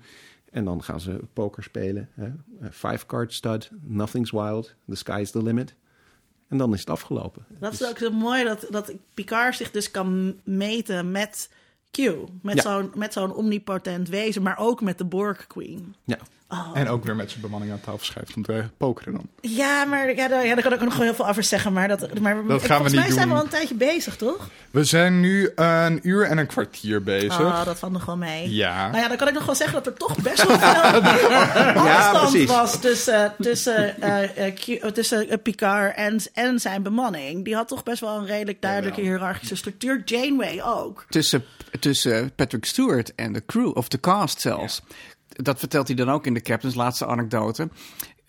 En 0.51 0.65
dan 0.65 0.83
gaan 0.83 1.01
ze 1.01 1.21
poker 1.33 1.62
spelen. 1.62 2.09
Hè? 2.12 2.31
Five 2.71 3.07
card 3.07 3.33
stud, 3.33 3.71
nothing's 3.83 4.31
wild, 4.31 4.75
the 4.89 4.95
sky's 4.95 5.31
the 5.31 5.43
limit. 5.43 5.75
En 6.51 6.59
dan 6.59 6.72
is 6.72 6.81
het 6.81 6.90
afgelopen. 6.90 7.44
Dat 7.48 7.72
is 7.72 7.78
Dus- 7.78 7.89
ook 7.89 7.98
zo 7.98 8.10
mooi 8.10 8.44
dat, 8.44 8.66
dat 8.70 8.93
Picard 9.14 9.56
zich 9.56 9.70
dus 9.70 9.90
kan 9.90 10.35
meten 10.44 11.10
met 11.10 11.51
Q. 11.90 11.98
Met 12.43 12.56
Ja. 12.56 12.62
zo'n 12.62 12.90
met 12.94 13.12
zo'n 13.12 13.35
omnipotent 13.35 14.09
wezen, 14.09 14.43
maar 14.43 14.59
ook 14.59 14.81
met 14.81 14.98
de 14.98 15.05
Borg 15.05 15.47
Queen. 15.47 15.94
Ja. 16.05 16.18
En 16.74 16.89
ook 16.89 17.05
weer 17.05 17.16
met 17.16 17.31
zijn 17.31 17.43
bemanning 17.43 17.72
aan 17.72 17.81
tafel 17.81 17.98
schrijft 18.05 18.36
om 18.36 18.43
te 18.43 18.64
pokeren 18.77 19.12
dan. 19.12 19.28
Ja, 19.40 19.85
maar 19.85 20.14
ja, 20.14 20.28
daar, 20.28 20.47
ja, 20.47 20.55
daar 20.55 20.62
kan 20.62 20.72
ik 20.72 20.78
ook 20.78 20.85
nog 20.89 20.97
wel 20.97 21.05
heel 21.06 21.14
veel 21.14 21.28
over 21.28 21.43
zeggen. 21.43 21.72
Maar 21.72 21.89
dat, 21.89 22.18
maar 22.20 22.35
gaan 22.35 22.44
we 22.52 22.59
volgens 22.59 22.93
niet 22.93 23.01
mij 23.01 23.10
zijn 23.10 23.28
we 23.28 23.35
al 23.35 23.40
een 23.43 23.48
tijdje 23.48 23.74
bezig, 23.74 24.16
toch? 24.16 24.48
We 24.70 24.85
zijn 24.85 25.20
nu 25.20 25.51
een 25.55 26.01
uur 26.02 26.24
en 26.24 26.39
een 26.39 26.47
kwartier 26.47 27.02
bezig. 27.02 27.40
Oh, 27.40 27.64
dat 27.64 27.78
valt 27.78 27.93
nog 27.93 28.05
wel 28.05 28.16
mee. 28.16 28.55
Ja. 28.55 28.89
Nou 28.90 29.02
ja, 29.02 29.09
dan 29.09 29.16
kan 29.16 29.28
ik 29.28 29.35
nog 29.35 29.44
wel 29.47 29.55
zeggen 29.55 29.74
dat 29.74 29.86
er 29.86 29.94
toch 29.98 30.16
best 30.22 30.47
wel 30.47 30.59
veel 30.59 31.82
afstand 31.82 32.31
precies. 32.31 32.48
was 32.48 32.81
tussen, 32.81 33.35
tussen, 33.39 34.01
eh, 34.02 34.47
eh, 34.47 34.55
Q- 34.55 34.68
eh, 34.82 34.90
tussen 34.90 35.43
Picard 35.43 35.97
en, 35.97 36.18
en 36.32 36.59
zijn 36.60 36.82
bemanning. 36.82 37.44
Die 37.44 37.55
had 37.55 37.68
toch 37.68 37.82
best 37.82 38.01
wel 38.01 38.16
een 38.18 38.27
redelijk 38.27 38.60
duidelijke 38.62 39.01
hiërarchische 39.01 39.56
structuur. 39.56 40.02
Janeway 40.05 40.62
ook. 40.64 41.05
tussen, 41.09 41.44
tussen 41.81 42.35
Patrick 42.35 42.64
Stewart 42.64 43.14
en 43.14 43.32
de 43.32 43.43
crew, 43.47 43.77
of 43.77 43.89
de 43.89 44.01
cast 44.01 44.40
zelfs. 44.40 44.82
Dat 45.43 45.59
vertelt 45.59 45.87
hij 45.87 45.97
dan 45.97 46.11
ook 46.11 46.27
in 46.27 46.35
de 46.35 46.41
Captain's 46.41 46.77
laatste 46.77 47.07
anekdote. 47.07 47.69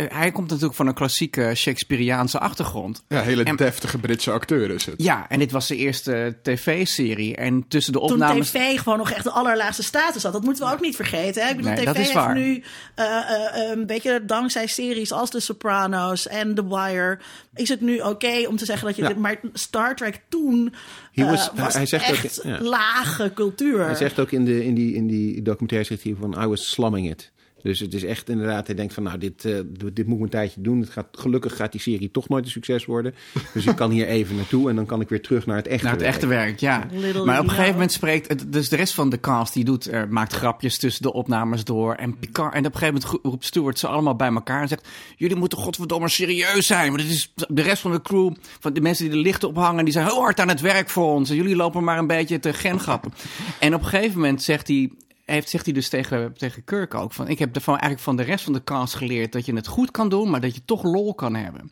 Eh, 0.09 0.17
hij 0.17 0.31
komt 0.31 0.47
natuurlijk 0.47 0.75
van 0.75 0.87
een 0.87 0.93
klassieke 0.93 1.51
Shakespeareaanse 1.55 2.39
achtergrond. 2.39 3.03
Ja, 3.07 3.21
hele 3.21 3.43
En- 3.43 3.55
deftige 3.55 3.97
Britse 3.97 4.31
acteur 4.31 4.69
is 4.69 4.85
het. 4.85 4.95
Ja, 5.03 5.25
en 5.29 5.39
dit 5.39 5.51
was 5.51 5.67
zijn 5.67 5.79
eerste 5.79 6.37
tv-serie. 6.43 7.35
En 7.35 7.67
tussen 7.67 7.93
de 7.93 7.99
Toen 7.99 8.11
opnames... 8.11 8.49
tv 8.51 8.79
gewoon 8.79 8.97
nog 8.97 9.11
echt 9.11 9.23
de 9.23 9.31
allerlaagste 9.31 9.83
status 9.83 10.23
had. 10.23 10.33
Dat 10.33 10.43
moeten 10.43 10.65
we 10.65 10.73
ook 10.73 10.81
niet 10.81 10.95
vergeten. 10.95 11.43
Hè? 11.43 11.49
Ik 11.49 11.55
bedoel, 11.55 11.71
Nee, 11.71 11.79
tv 11.79 11.85
dat 11.85 11.95
is 11.95 12.01
heeft 12.01 12.13
waar. 12.13 12.35
nu 12.35 12.63
eh, 12.95 13.05
eh, 13.05 13.69
een 13.71 13.85
beetje 13.85 14.25
dankzij 14.25 14.67
series 14.67 15.11
als 15.11 15.29
The 15.29 15.39
Sopranos 15.39 16.27
en 16.27 16.55
The 16.55 16.67
Wire... 16.67 17.19
is 17.55 17.69
het 17.69 17.81
nu 17.81 17.99
oké 17.99 18.47
om 18.47 18.57
te 18.57 18.65
zeggen 18.65 18.87
dat 18.87 18.95
je... 18.95 19.01
Ja. 19.01 19.07
dit- 19.07 19.17
maar 19.17 19.39
Star 19.53 19.95
Trek 19.95 20.21
toen 20.29 20.73
eh, 21.13 21.29
was- 21.29 21.51
was 21.55 21.73
hij 21.73 21.85
zegt 21.85 22.09
ook- 22.09 22.15
echt 22.15 22.39
ja. 22.43 22.61
lage 22.61 23.31
cultuur. 23.33 23.85
Hij 23.85 23.95
zegt 23.95 24.19
ook 24.19 24.31
in, 24.31 24.45
de, 24.45 24.65
in 24.65 24.73
die, 24.73 24.93
in 24.95 25.07
die 25.07 25.41
documentaire 25.41 25.87
zegt 25.87 26.03
hij 26.03 26.15
van 26.19 26.43
I 26.43 26.47
was 26.47 26.69
slumming 26.69 27.09
it. 27.09 27.31
Dus 27.63 27.79
het 27.79 27.93
is 27.93 28.03
echt 28.03 28.29
inderdaad, 28.29 28.65
hij 28.67 28.75
denkt 28.75 28.93
van 28.93 29.03
nou, 29.03 29.17
dit, 29.17 29.45
eh, 29.45 29.53
dit 29.93 30.07
moet 30.07 30.17
ik 30.17 30.23
een 30.23 30.29
tijdje 30.29 30.61
doen. 30.61 30.79
Het 30.79 30.89
gaat, 30.89 31.07
gelukkig 31.11 31.55
gaat 31.55 31.71
die 31.71 31.81
serie 31.81 32.11
toch 32.11 32.29
nooit 32.29 32.45
een 32.45 32.51
succes 32.51 32.85
worden. 32.85 33.15
Dus 33.53 33.65
ik 33.65 33.75
kan 33.75 33.91
hier 33.91 34.07
even 34.17 34.35
naartoe 34.35 34.69
en 34.69 34.75
dan 34.75 34.85
kan 34.85 35.01
ik 35.01 35.09
weer 35.09 35.21
terug 35.21 35.45
naar 35.45 35.55
het 35.55 35.67
echte 35.67 35.83
Naar 35.83 35.93
het 35.93 36.01
werk. 36.01 36.13
echte 36.13 36.27
werk, 36.27 36.59
ja. 36.59 36.87
Little 36.91 37.25
maar 37.25 37.37
op 37.39 37.43
een 37.43 37.49
gegeven 37.49 37.71
moment 37.73 37.91
spreekt... 37.91 38.27
het- 38.27 38.53
Dus 38.53 38.69
de 38.69 38.75
rest 38.75 38.93
van 38.93 39.09
de 39.09 39.19
cast 39.19 39.53
die 39.53 39.63
doet, 39.63 39.85
eh, 39.87 40.01
maakt 40.09 40.33
grapjes 40.33 40.77
tussen 40.77 41.01
de 41.03 41.13
opnames 41.13 41.63
door. 41.63 41.93
En 41.93 42.17
Picard... 42.19 42.53
En 42.53 42.65
op 42.65 42.73
een 42.73 42.79
gegeven 42.79 43.01
moment 43.03 43.19
roept 43.25 43.45
Stewart 43.45 43.79
ze 43.79 43.87
allemaal 43.87 44.15
bij 44.15 44.29
elkaar 44.33 44.61
en 44.61 44.67
zegt... 44.67 44.87
Jullie 45.17 45.35
moeten 45.35 45.57
godverdomme 45.57 46.09
serieus 46.09 46.67
zijn. 46.67 46.91
Want 46.91 47.01
dit 47.01 47.11
is 47.11 47.33
de 47.47 47.61
rest 47.61 47.81
van 47.81 47.91
de 47.91 48.01
crew, 48.01 48.33
van 48.59 48.73
de 48.73 48.81
mensen 48.81 49.05
die 49.05 49.13
de 49.13 49.19
lichten 49.21 49.49
ophangen... 49.49 49.83
die 49.83 49.93
zijn 49.93 50.05
heel 50.05 50.19
hard 50.21 50.39
aan 50.39 50.47
het 50.49 50.61
werk 50.61 50.89
voor 50.89 51.13
ons. 51.13 51.29
En 51.29 51.35
jullie 51.35 51.55
lopen 51.55 51.83
maar 51.83 51.97
een 51.97 52.07
beetje 52.07 52.39
te 52.39 52.53
gengappen. 52.53 53.13
en 53.59 53.73
op 53.75 53.81
een 53.81 53.87
gegeven 53.87 54.15
moment 54.19 54.43
zegt 54.43 54.67
hij... 54.67 54.91
Heeft, 55.25 55.49
zegt 55.49 55.65
hij 55.65 55.73
dus 55.73 55.89
tegen, 55.89 56.33
tegen 56.33 56.63
Kirk 56.63 56.93
ook 56.93 57.13
van... 57.13 57.27
Ik 57.27 57.39
heb 57.39 57.55
ervan, 57.55 57.73
eigenlijk 57.73 58.03
van 58.03 58.15
de 58.15 58.23
rest 58.23 58.43
van 58.43 58.53
de 58.53 58.63
cast 58.63 58.93
geleerd... 58.93 59.31
dat 59.31 59.45
je 59.45 59.55
het 59.55 59.67
goed 59.67 59.91
kan 59.91 60.09
doen, 60.09 60.29
maar 60.29 60.41
dat 60.41 60.55
je 60.55 60.65
toch 60.65 60.83
lol 60.83 61.13
kan 61.13 61.35
hebben. 61.35 61.71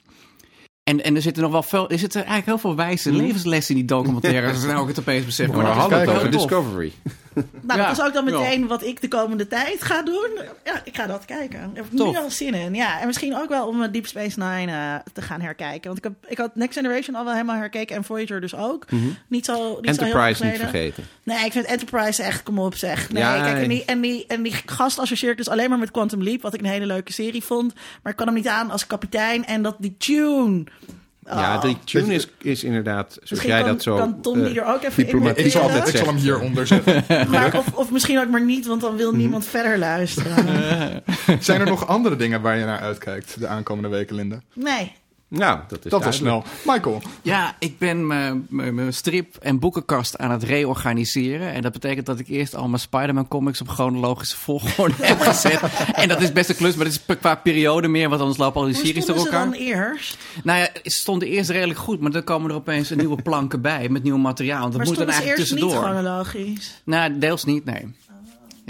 En, 0.90 1.04
en 1.04 1.16
er 1.16 1.22
zitten 1.22 1.44
nog 1.44 1.52
wel 1.52 1.64
veel, 1.64 1.90
er 1.90 2.00
zitten 2.00 2.20
eigenlijk 2.26 2.46
heel 2.48 2.58
veel 2.58 2.76
wijze 2.86 3.12
levenslessen 3.12 3.76
in 3.76 3.80
die 3.86 3.90
documentaire. 3.90 4.48
Dat 4.48 4.56
is 4.56 4.64
nou 4.64 4.78
ook 4.80 4.88
het 4.88 5.00
opeens 5.00 5.26
beseffen. 5.26 5.56
Maar 5.56 5.66
we 5.66 5.70
dat 5.70 5.78
is 5.78 5.82
hadden 5.82 6.00
het 6.00 6.10
heel 6.10 6.18
over. 6.20 6.32
Discovery. 6.32 6.92
Nou, 7.62 7.80
Ja, 7.80 7.88
dat 7.88 7.98
is 7.98 8.04
ook 8.06 8.14
dan 8.14 8.26
meteen 8.26 8.68
wat 8.68 8.84
ik 8.84 9.02
de 9.02 9.08
komende 9.08 9.48
tijd 9.48 9.84
ga 9.84 10.04
doen. 10.04 10.30
Ja, 10.66 10.82
ik 10.84 10.96
ga 10.96 11.06
dat 11.08 11.26
kijken. 11.26 11.60
Daar 11.60 11.70
heb 11.74 11.86
ik 11.86 11.92
nu 11.92 12.18
al 12.18 12.30
zin 12.32 12.54
in. 12.54 12.74
Ja, 12.76 13.00
en 13.00 13.08
misschien 13.08 13.36
ook 13.38 13.50
wel 13.50 13.68
om 13.68 13.82
eh, 13.84 13.92
Deep 13.92 14.08
Space 14.08 14.40
Nine 14.40 14.72
eh, 14.72 14.96
te 15.14 15.22
gaan 15.22 15.42
herkijken. 15.42 15.84
Want 15.86 15.98
ik, 15.98 16.04
heb, 16.04 16.14
ik 16.28 16.38
had 16.38 16.56
Next 16.56 16.78
Generation 16.78 17.16
al 17.16 17.24
wel 17.24 17.34
helemaal 17.34 17.56
herkeken 17.56 17.96
en 17.96 18.04
Voyager 18.04 18.42
dus 18.42 18.56
ook. 18.56 18.86
Niet 18.92 19.06
zo, 19.06 19.08
niet 19.28 19.46
zo 19.46 19.54
heel 19.56 19.80
Mhm. 19.82 19.88
Enterprise 19.88 20.44
niet 20.44 20.52
geleden. 20.54 20.70
vergeten. 20.70 21.04
Nee, 21.24 21.46
ik 21.46 21.52
vind 21.52 21.66
Enterprise 21.66 22.24
echt, 22.24 22.44
kom 22.44 22.60
op 22.60 22.76
zeg. 22.76 23.12
Nee, 23.12 23.24
Ja, 23.24 23.34
kijk, 23.42 23.48
en 23.54 23.58
nee. 23.58 23.68
die, 23.68 23.86
en, 23.86 24.02
die, 24.02 24.26
en 24.28 24.44
die 24.44 24.54
gast 24.66 25.00
associeert 25.00 25.38
dus 25.38 25.50
alleen 25.50 25.70
maar 25.70 25.80
met 25.80 25.92
Quantum 25.92 26.24
Leap, 26.24 26.42
wat 26.42 26.54
ik 26.54 26.60
een 26.60 26.66
hele 26.66 26.86
leuke 26.86 27.14
serie 27.14 27.44
vond. 27.44 27.74
Maar 28.04 28.12
ik 28.12 28.18
kan 28.18 28.28
hem 28.28 28.36
niet 28.36 28.48
aan 28.48 28.72
als 28.72 28.88
kapitein. 28.88 29.46
En 29.46 29.62
dat 29.62 29.76
die 29.80 29.96
tune 29.98 30.64
Ja, 31.32 31.56
Oh. 31.56 31.62
die 31.62 31.78
tune 31.84 32.14
is, 32.14 32.28
is 32.42 32.64
inderdaad, 32.64 33.12
zoals 33.14 33.30
Misschien 33.30 33.50
jij 33.52 33.62
kan, 33.62 33.70
dat 33.72 33.84
zo... 33.84 33.96
kan 33.98 34.22
Tom 34.22 34.44
die 34.44 34.50
eh, 34.62 34.68
er 34.68 34.74
ook 34.74 34.84
even 34.84 34.98
in 34.98 35.04
diplomatiek 35.06 35.46
Ik 35.46 35.52
zal, 35.52 35.70
ik 35.70 35.96
zal 35.98 36.06
hem 36.06 36.16
hieronder 36.16 36.68
zetten. 36.68 37.04
Maar 37.32 37.58
of, 37.58 37.74
of 37.74 37.92
misschien 37.92 38.20
ook 38.20 38.30
maar 38.30 38.46
niet, 38.46 38.66
want 38.66 38.82
dan 38.82 38.90
Mhm. 38.90 39.00
wil 39.00 39.12
niemand 39.12 39.46
verder 39.46 39.78
luisteren. 39.78 40.36
Zijn 41.40 41.60
er 41.62 41.68
nog 41.68 41.88
andere 41.88 42.16
dingen 42.16 42.42
waar 42.42 42.58
je 42.58 42.66
naar 42.66 42.80
uitkijkt 42.80 43.40
de 43.40 43.48
aankomende 43.48 43.90
weken, 43.90 44.16
Linda? 44.16 44.40
Nee. 44.54 44.92
Nou, 45.30 45.60
dat 45.68 45.86
is 45.86 45.92
Dat 45.92 46.04
was 46.04 46.16
snel. 46.16 46.44
Michael, 46.66 47.02
Ja, 47.22 47.56
ik 47.60 47.78
ben 47.78 48.08
mijn- 48.08 48.94
strip- 48.94 49.36
en 49.42 49.60
boekenkast 49.60 50.18
aan 50.18 50.32
het 50.32 50.44
reorganiseren. 50.44 51.54
En 51.54 51.62
dat 51.62 51.72
betekent 51.72 52.06
dat 52.06 52.20
ik 52.20 52.28
eerst 52.28 52.56
al 52.56 52.68
mijn 52.68 52.80
Spider-Man 52.82 53.28
comics 53.28 53.62
op 53.62 53.68
chronologische 53.68 54.38
volgorde 54.38 54.94
heb 55.02 55.20
gezet. 55.20 55.60
En 55.94 56.08
dat 56.08 56.22
is 56.22 56.32
best 56.34 56.50
een 56.50 56.56
klus, 56.56 56.76
maar 56.76 56.86
dat 56.86 56.94
is 57.08 57.16
qua 57.20 57.36
periode 57.36 57.88
meer, 57.88 58.10
want 58.10 58.22
anders 58.22 58.40
lopen 58.40 58.62
al 58.62 58.68
die 58.68 58.76
Hoe 58.76 58.86
series 58.86 59.06
door 59.06 59.16
stonden 59.18 59.34
ze 59.34 59.38
elkaar. 59.40 59.60
dan 59.60 59.68
eerst? 59.94 60.18
Nou 60.44 60.60
ja, 60.60 60.70
ze 60.84 60.90
stonden 60.90 61.28
eerst 61.28 61.50
redelijk 61.50 61.80
goed, 61.80 62.00
maar 62.00 62.12
dan 62.12 62.24
komen 62.24 62.50
er 62.50 62.56
opeens 62.56 62.90
een 62.90 62.98
nieuwe 62.98 63.22
planken 63.22 63.62
bij 63.62 63.90
met 63.90 64.04
nieuw 64.04 64.18
materiaal. 64.18 64.60
Want 64.62 64.72
dat 64.74 64.78
Maar 64.82 64.88
moet 64.88 64.98
dan 64.98 65.14
stonden 65.14 65.34
ze 65.38 65.40
eigenlijk 65.40 65.72
eerst 65.72 65.84
niet 65.84 65.94
tussendoor. 65.94 66.24
chronologisch? 66.24 66.82
Nou, 66.84 67.18
deels 67.20 67.44
niet, 67.44 67.66
nee. 67.66 67.94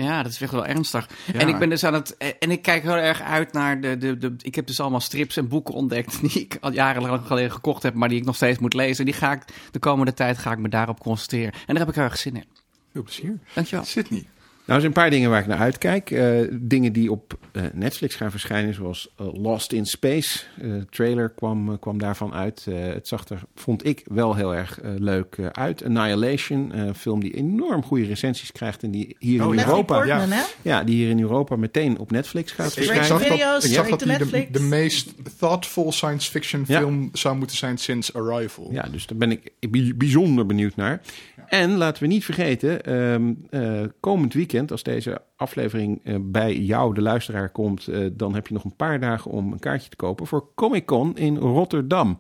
Ja, 0.04 0.24
dat 0.24 0.32
is 0.32 0.42
echt 0.42 0.52
wel 0.52 0.66
ernstig. 0.66 1.10
En 1.34 1.48
ik 1.48 1.58
ben 1.58 1.70
dus 1.70 1.84
aan 1.84 1.94
het. 1.94 2.18
En 2.40 2.52
ik 2.52 2.62
kijk 2.62 2.84
heel 2.84 2.96
erg 2.96 3.22
uit 3.22 3.54
naar 3.54 3.82
de, 3.82 3.98
de, 3.98 4.18
de. 4.18 4.34
Ik 4.42 4.56
heb 4.56 4.68
dus 4.68 4.80
allemaal 4.80 5.00
strips 5.00 5.38
en 5.38 5.48
boeken 5.48 5.74
ontdekt. 5.74 6.22
die 6.32 6.42
ik 6.42 6.58
al 6.62 6.72
jarenlang 6.72 7.26
geleden 7.26 7.52
gekocht 7.52 7.84
heb. 7.84 7.94
maar 7.94 8.10
die 8.10 8.18
ik 8.18 8.26
nog 8.26 8.36
steeds 8.36 8.60
moet 8.60 8.74
lezen. 8.74 9.06
Die 9.06 9.14
ga 9.14 9.32
ik 9.32 9.44
de 9.72 9.80
komende 9.80 10.14
tijd 10.14 10.38
ga 10.38 10.52
ik 10.52 10.58
me 10.58 10.70
daarop 10.70 11.00
concentreren. 11.00 11.54
En 11.54 11.60
daar 11.66 11.78
heb 11.78 11.90
ik 11.90 11.96
heel 11.96 12.04
erg 12.04 12.18
zin 12.18 12.36
in. 12.36 12.46
veel 12.94 13.04
plezier. 13.04 13.40
Dankjewel. 13.54 13.86
Sydney. 13.86 14.28
Nou, 14.70 14.82
er 14.82 14.88
zijn 14.88 14.96
een 14.98 15.02
paar 15.04 15.10
dingen 15.20 15.30
waar 15.30 15.42
ik 15.42 15.48
naar 15.48 15.58
uitkijk. 15.58 16.12
Eh, 16.12 16.38
dingen 16.52 16.94
die 16.94 17.12
op 17.12 17.38
eh, 17.52 17.64
Netflix 17.74 18.16
gaan 18.16 18.32
verschijnen, 18.32 18.74
zoals 18.74 19.10
eh, 19.18 19.28
Lost 19.34 19.72
in 19.72 19.86
Space. 19.86 20.40
Eh, 20.62 20.64
De 20.70 20.86
trailer 20.90 21.30
kwam, 21.30 21.80
kwam 21.80 21.98
daarvan 22.00 22.34
uit. 22.34 22.66
Eh, 22.68 22.76
het 22.94 23.08
zag 23.08 23.28
er, 23.30 23.42
vond 23.56 23.86
ik, 23.86 24.04
wel 24.12 24.36
heel 24.36 24.56
erg 24.56 24.82
eh, 24.82 24.92
leuk 24.98 25.36
uit. 25.52 25.84
Annihilation, 25.86 26.72
eh, 26.72 26.80
een 26.86 26.96
film 26.96 27.20
die 27.20 27.34
enorm 27.36 27.84
goede 27.84 28.06
recensies 28.06 28.52
krijgt 28.52 28.84
en 28.84 28.92
die 28.92 29.16
hier 29.20 29.46
Oh, 29.46 29.54
in 29.54 29.60
ja. 29.60 29.66
Europa... 29.68 29.96
Portman, 29.96 30.32
hè? 30.32 30.42
Ja, 30.62 30.84
die 30.84 30.96
hier 30.96 31.10
in 31.10 31.20
Europa 31.22 31.56
meteen 31.56 31.98
op 31.98 32.12
Netflix 32.12 32.52
gaat 32.52 32.72
Straight 32.72 32.96
ik 32.96 33.04
verschijnen. 33.06 33.38
zag 33.40 33.52
dat, 33.54 33.64
ik 33.64 33.74
zag 33.74 33.88
dat 33.90 34.00
die 34.00 34.08
de, 34.08 34.18
Netflix. 34.18 34.52
de 34.52 34.60
meest 34.60 35.14
thoughtful 35.40 35.92
science 35.92 36.32
fiction 36.32 36.64
Ja. 36.68 36.80
film 36.80 37.10
zou 37.14 37.38
moeten 37.38 37.58
zijn 37.58 37.78
sinds 37.78 38.14
Arrival. 38.14 38.68
Ja, 38.72 38.88
dus 38.92 39.06
daar 39.08 39.18
ben 39.18 39.32
ik 39.32 39.52
bij- 39.70 39.94
bijzonder 39.98 40.46
benieuwd 40.46 40.76
naar. 40.76 41.02
En 41.50 41.78
laten 41.78 42.04
we 42.04 42.10
niet 42.10 42.26
vergeten, 42.26 42.84
ehm, 42.84 43.34
eh, 43.50 43.82
komend 44.00 44.34
weekend, 44.34 44.72
als 44.72 44.84
deze 44.84 45.22
aflevering 45.36 46.02
eh, 46.04 46.16
bij 46.22 46.58
jou, 46.58 46.94
de 46.94 47.02
luisteraar, 47.02 47.50
komt, 47.50 47.88
eh, 47.88 48.06
dan 48.14 48.34
heb 48.34 48.48
je 48.48 48.54
nog 48.54 48.64
een 48.64 48.76
paar 48.76 49.00
dagen 49.00 49.32
om 49.32 49.52
een 49.52 49.60
kaartje 49.60 49.90
te 49.90 49.96
kopen 49.96 50.28
voor 50.28 50.50
Comic 50.56 50.86
Con 50.86 51.18
in 51.18 51.38
Rotterdam. 51.38 52.16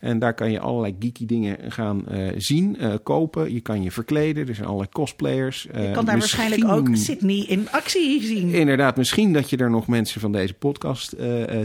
En 0.00 0.18
daar 0.18 0.34
kan 0.34 0.50
je 0.50 0.60
allerlei 0.60 0.96
geeky 0.98 1.26
dingen 1.26 1.72
gaan 1.72 2.08
eh, 2.08 2.28
zien, 2.36 2.76
eh, 2.78 2.94
kopen. 3.02 3.52
Je 3.52 3.60
kan 3.60 3.82
je 3.82 3.90
verkleden. 3.90 4.48
Er 4.48 4.54
zijn 4.54 4.66
allerlei 4.66 4.90
cosplayers. 4.92 5.62
Je 5.62 5.68
Eh, 5.68 5.92
kan 5.92 6.04
daar 6.04 6.18
waarschijnlijk 6.18 6.64
ook 6.64 6.88
Sydney 6.92 7.44
in 7.48 7.70
actie 7.70 8.22
zien. 8.22 8.48
Inderdaad, 8.48 8.96
misschien 8.96 9.32
dat 9.32 9.50
je 9.50 9.56
er 9.56 9.70
nog 9.70 9.86
mensen 9.86 10.20
van 10.20 10.32
deze 10.32 10.54
podcast 10.54 11.16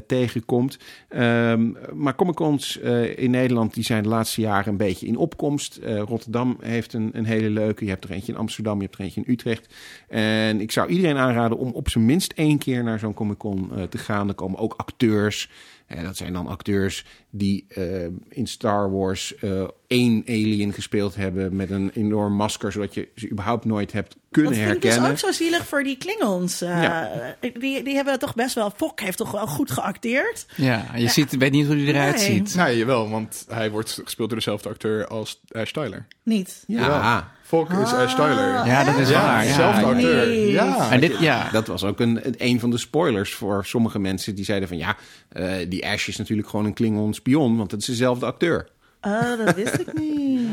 tegenkomt. 0.08 0.78
Ehm, 1.10 1.72
maar 1.94 2.16
Comic-Cons 2.16 2.78
in 3.16 3.32
Nederland 3.32 3.74
die 3.74 3.84
zijn 3.84 4.04
de 4.04 4.10
laatste 4.10 4.42
jaren 4.42 4.72
een 4.72 4.78
beetje 4.78 5.08
in 5.08 5.18
opkomst. 5.18 5.80
Rotterdam 5.84 6.58
heeft 6.62 6.94
een, 6.94 7.10
een 7.14 7.26
hele 7.26 7.50
leuke. 7.50 7.84
Je 7.84 7.90
hebt 7.90 8.04
er 8.04 8.12
eentje 8.12 8.32
in 8.32 8.38
Amsterdam, 8.38 8.78
je 8.78 8.84
hebt 8.84 8.98
er 8.98 9.04
eentje 9.04 9.22
in 9.26 9.32
Utrecht. 9.32 9.74
En 10.08 10.62
ik 10.62 10.72
zou 10.72 10.90
iedereen 10.90 11.18
aanraden 11.18 11.58
om 11.58 11.72
op 11.72 11.90
zijn 11.90 12.06
minst 12.06 12.32
één 12.36 12.58
keer 12.58 12.84
naar 12.84 13.00
zo'n 13.00 13.14
Comic-Con 13.14 13.72
te 13.90 13.98
gaan. 13.98 14.28
Er 14.28 14.34
komen 14.34 14.60
ook 14.60 14.74
acteurs. 14.78 15.50
Eh, 15.88 16.04
dat 16.04 16.18
zijn 16.18 16.34
dan 16.34 16.48
acteurs 16.48 17.06
die 17.30 17.66
eh, 17.68 18.04
in 18.30 18.48
Star 18.48 18.92
Wars 18.92 19.36
eh, 19.36 19.64
één 19.88 20.24
alien 20.28 20.74
gespeeld 20.74 21.16
hebben 21.16 21.56
met 21.56 21.70
een 21.70 21.92
enorm 21.94 22.34
masker, 22.34 22.72
zodat 22.72 22.94
je 22.94 23.08
ze 23.16 23.30
überhaupt 23.32 23.66
nooit 23.66 23.92
hebt 23.92 24.16
kunnen 24.32 24.52
Dat 24.52 24.62
vind 24.62 24.76
ik 24.76 24.82
dus 24.82 24.90
herkennen. 24.92 25.12
ook 25.26 25.34
zo 25.34 25.44
zielig 25.44 25.66
voor 25.68 25.84
die 25.84 25.98
Klingons. 25.98 26.62
Eh, 26.62 26.84
Ja. 26.84 27.36
die, 27.60 27.84
die 27.84 27.96
hebben 27.96 28.20
toch 28.20 28.36
best 28.36 28.56
wel... 28.56 28.72
Fok 28.76 29.00
heeft 29.00 29.18
toch 29.18 29.32
wel 29.32 29.48
goed 29.48 29.72
geacteerd. 29.72 30.46
Ja, 30.56 30.86
je 30.96 31.08
ziet, 31.10 31.38
weet 31.38 31.52
niet 31.52 31.66
hoe 31.68 31.76
hij 31.76 31.86
eruit 31.86 32.16
Nee. 32.16 32.24
ziet. 32.26 32.56
Nee, 32.56 32.78
jawel, 32.78 33.10
want 33.10 33.46
hij 33.50 33.72
wordt 33.72 34.00
gespeeld 34.04 34.30
door 34.30 34.38
dezelfde 34.38 34.70
acteur 34.70 35.08
als 35.08 35.42
Ash 35.52 35.72
Tyler. 35.72 36.08
Niet. 36.24 36.64
Ja, 36.68 37.32
Volk 37.48 37.70
is 37.72 37.94
Ash 37.94 38.16
Tyler. 38.16 38.66
Ja, 38.66 38.84
dat 38.84 38.98
is 38.98 39.12
waar. 39.12 39.42
Ja. 39.44 39.48
dezelfde 39.50 39.86
acteur. 39.86 40.28
Nee. 40.28 40.52
Ja. 40.52 40.92
En 40.92 41.00
dit, 41.00 41.20
ja. 41.20 41.50
dat 41.52 41.68
was 41.68 41.84
ook 41.84 42.00
een, 42.00 42.20
een- 42.38 42.60
van 42.60 42.70
de 42.70 42.78
spoilers 42.78 43.34
voor 43.34 43.66
sommige 43.66 44.00
mensen 44.00 44.36
die 44.36 44.46
zeiden 44.46 44.68
van 44.68 44.78
ja, 44.78 44.96
eh, 45.30 45.52
die 45.70 45.88
Ash 45.88 46.08
is 46.08 46.18
natuurlijk 46.18 46.48
gewoon 46.50 46.66
een 46.66 46.74
Klingon 46.74 47.14
spion, 47.14 47.58
want 47.58 47.72
het 47.72 47.80
is 47.82 47.86
dezelfde 47.88 48.26
acteur. 48.26 48.68
Oh, 49.02 49.22
dat 49.46 49.56
wist 49.56 49.74
ik 49.74 50.00
niet. 50.00 50.45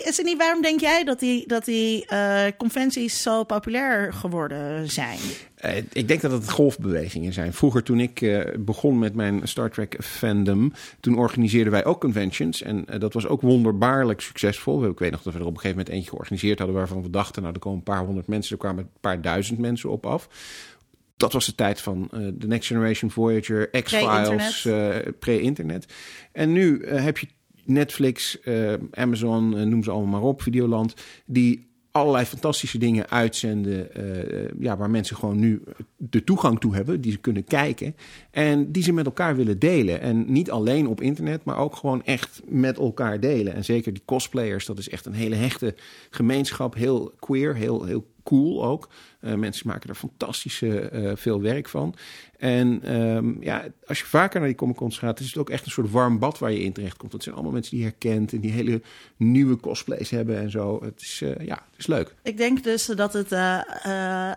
Hey, 0.00 0.36
waarom 0.36 0.62
denk 0.62 0.80
jij 0.80 1.04
dat 1.04 1.20
die, 1.20 1.46
dat 1.46 1.64
die 1.64 2.06
eh, 2.06 2.44
conventies 2.58 3.22
zo 3.22 3.44
populair 3.44 4.12
geworden 4.12 4.90
zijn? 4.90 5.18
Eh, 5.54 5.76
ik 5.92 6.08
denk 6.08 6.20
dat 6.20 6.32
het 6.32 6.50
golfbewegingen 6.50 7.32
zijn. 7.32 7.52
Vroeger 7.52 7.82
toen 7.82 8.00
ik 8.00 8.20
eh, 8.20 8.40
begon 8.58 8.98
met 8.98 9.14
mijn 9.14 9.48
Star 9.48 9.70
Trek 9.70 9.96
fandom, 10.00 10.72
toen 11.00 11.18
organiseerden 11.18 11.72
wij 11.72 11.84
ook 11.84 12.00
conventions. 12.00 12.62
En 12.62 12.84
dat 12.98 13.12
was 13.12 13.26
ook 13.26 13.40
wonderbaarlijk 13.40 14.20
succesvol. 14.20 14.84
Ik 14.84 14.98
weet 14.98 15.10
nog 15.10 15.22
dat 15.22 15.32
we 15.32 15.38
er 15.38 15.46
op 15.46 15.54
een 15.54 15.60
gegeven 15.60 15.76
moment 15.76 15.94
eentje 15.94 16.10
georganiseerd 16.10 16.58
hadden 16.58 16.76
waarvan 16.76 17.02
we 17.02 17.10
dachten, 17.10 17.42
nou 17.42 17.54
er 17.54 17.60
komen 17.60 17.78
een 17.78 17.84
paar 17.84 18.04
honderd 18.04 18.26
mensen, 18.26 18.52
er 18.52 18.58
kwamen 18.58 18.84
een 18.84 19.00
paar 19.00 19.20
duizend 19.20 19.58
mensen 19.58 19.90
op 19.90 20.06
af. 20.06 20.28
Dat 21.16 21.32
was 21.32 21.46
de 21.46 21.54
tijd 21.54 21.80
van 21.80 22.08
The 22.38 22.46
Next 22.46 22.66
Generation 22.66 23.10
Voyager, 23.10 23.82
X-Files, 23.82 24.68
pre-internet. 25.18 25.92
en 26.32 26.52
nu 26.52 26.86
heb 26.86 27.18
je 27.18 27.26
Netflix, 27.64 28.40
eh, 28.40 28.72
Amazon, 28.90 29.56
eh, 29.56 29.64
noem 29.64 29.82
ze 29.82 29.90
allemaal 29.90 30.20
maar 30.20 30.28
op, 30.28 30.42
Videoland, 30.42 30.94
die 31.26 31.70
allerlei 31.92 32.24
fantastische 32.24 32.78
dingen 32.78 33.10
uitzenden. 33.10 33.94
eh, 33.94 34.50
ja, 34.58 34.76
waar 34.76 34.90
mensen 34.90 35.16
gewoon 35.16 35.38
nu 35.38 35.62
de 35.96 36.24
toegang 36.24 36.60
toe 36.60 36.74
hebben, 36.74 37.00
die 37.00 37.12
ze 37.12 37.18
kunnen 37.18 37.44
kijken. 37.44 37.96
En 38.30 38.72
die 38.72 38.82
ze 38.82 38.92
met 38.92 39.06
elkaar 39.06 39.36
willen 39.36 39.58
delen. 39.58 40.00
En 40.00 40.32
niet 40.32 40.50
alleen 40.50 40.86
op 40.86 41.00
internet, 41.00 41.44
maar 41.44 41.56
ook 41.56 41.76
gewoon 41.76 42.04
echt 42.04 42.42
met 42.44 42.78
elkaar 42.78 43.20
delen. 43.20 43.54
En 43.54 43.64
zeker 43.64 43.92
die 43.92 44.02
cosplayers, 44.04 44.66
dat 44.66 44.78
is 44.78 44.88
echt 44.88 45.06
een 45.06 45.12
hele 45.12 45.34
hechte 45.34 45.74
gemeenschap. 46.10 46.74
Heel 46.74 47.12
queer, 47.18 47.56
heel, 47.56 47.84
heel 47.84 48.06
cool 48.22 48.64
ook. 48.64 48.88
Eh, 49.22 49.34
mensen 49.34 49.66
maken 49.66 49.88
er 49.88 49.94
fantastische 49.94 50.80
eh, 50.80 51.12
veel 51.14 51.40
werk 51.40 51.68
van. 51.68 51.94
En 52.38 52.80
ehm, 52.82 53.42
ja, 53.42 53.64
als 53.86 53.98
je 53.98 54.04
vaker 54.04 54.38
naar 54.38 54.48
die 54.48 54.58
Comic 54.58 54.76
Cons 54.76 54.98
gaat, 54.98 55.20
is 55.20 55.26
het 55.26 55.36
ook 55.36 55.50
echt 55.50 55.64
een 55.64 55.70
soort 55.70 55.90
warm 55.90 56.18
bad 56.18 56.38
waar 56.38 56.52
je 56.52 56.62
in 56.62 56.72
terecht 56.72 56.96
komt. 56.96 57.12
Het 57.12 57.22
zijn 57.22 57.34
allemaal 57.34 57.52
mensen 57.52 57.70
die 57.70 57.84
je 57.84 57.86
herkent 57.86 58.32
en 58.32 58.40
die 58.40 58.50
hele 58.50 58.82
nieuwe 59.16 59.56
cosplays 59.56 60.10
hebben 60.10 60.38
en 60.38 60.50
zo. 60.50 60.84
Het 60.84 61.00
is, 61.00 61.20
eh, 61.22 61.46
ja, 61.46 61.54
het 61.70 61.78
is 61.78 61.86
leuk. 61.86 62.14
Ik 62.22 62.36
denk 62.36 62.64
dus 62.64 62.86
dat 62.86 63.12
het 63.12 63.28
te, 63.28 64.36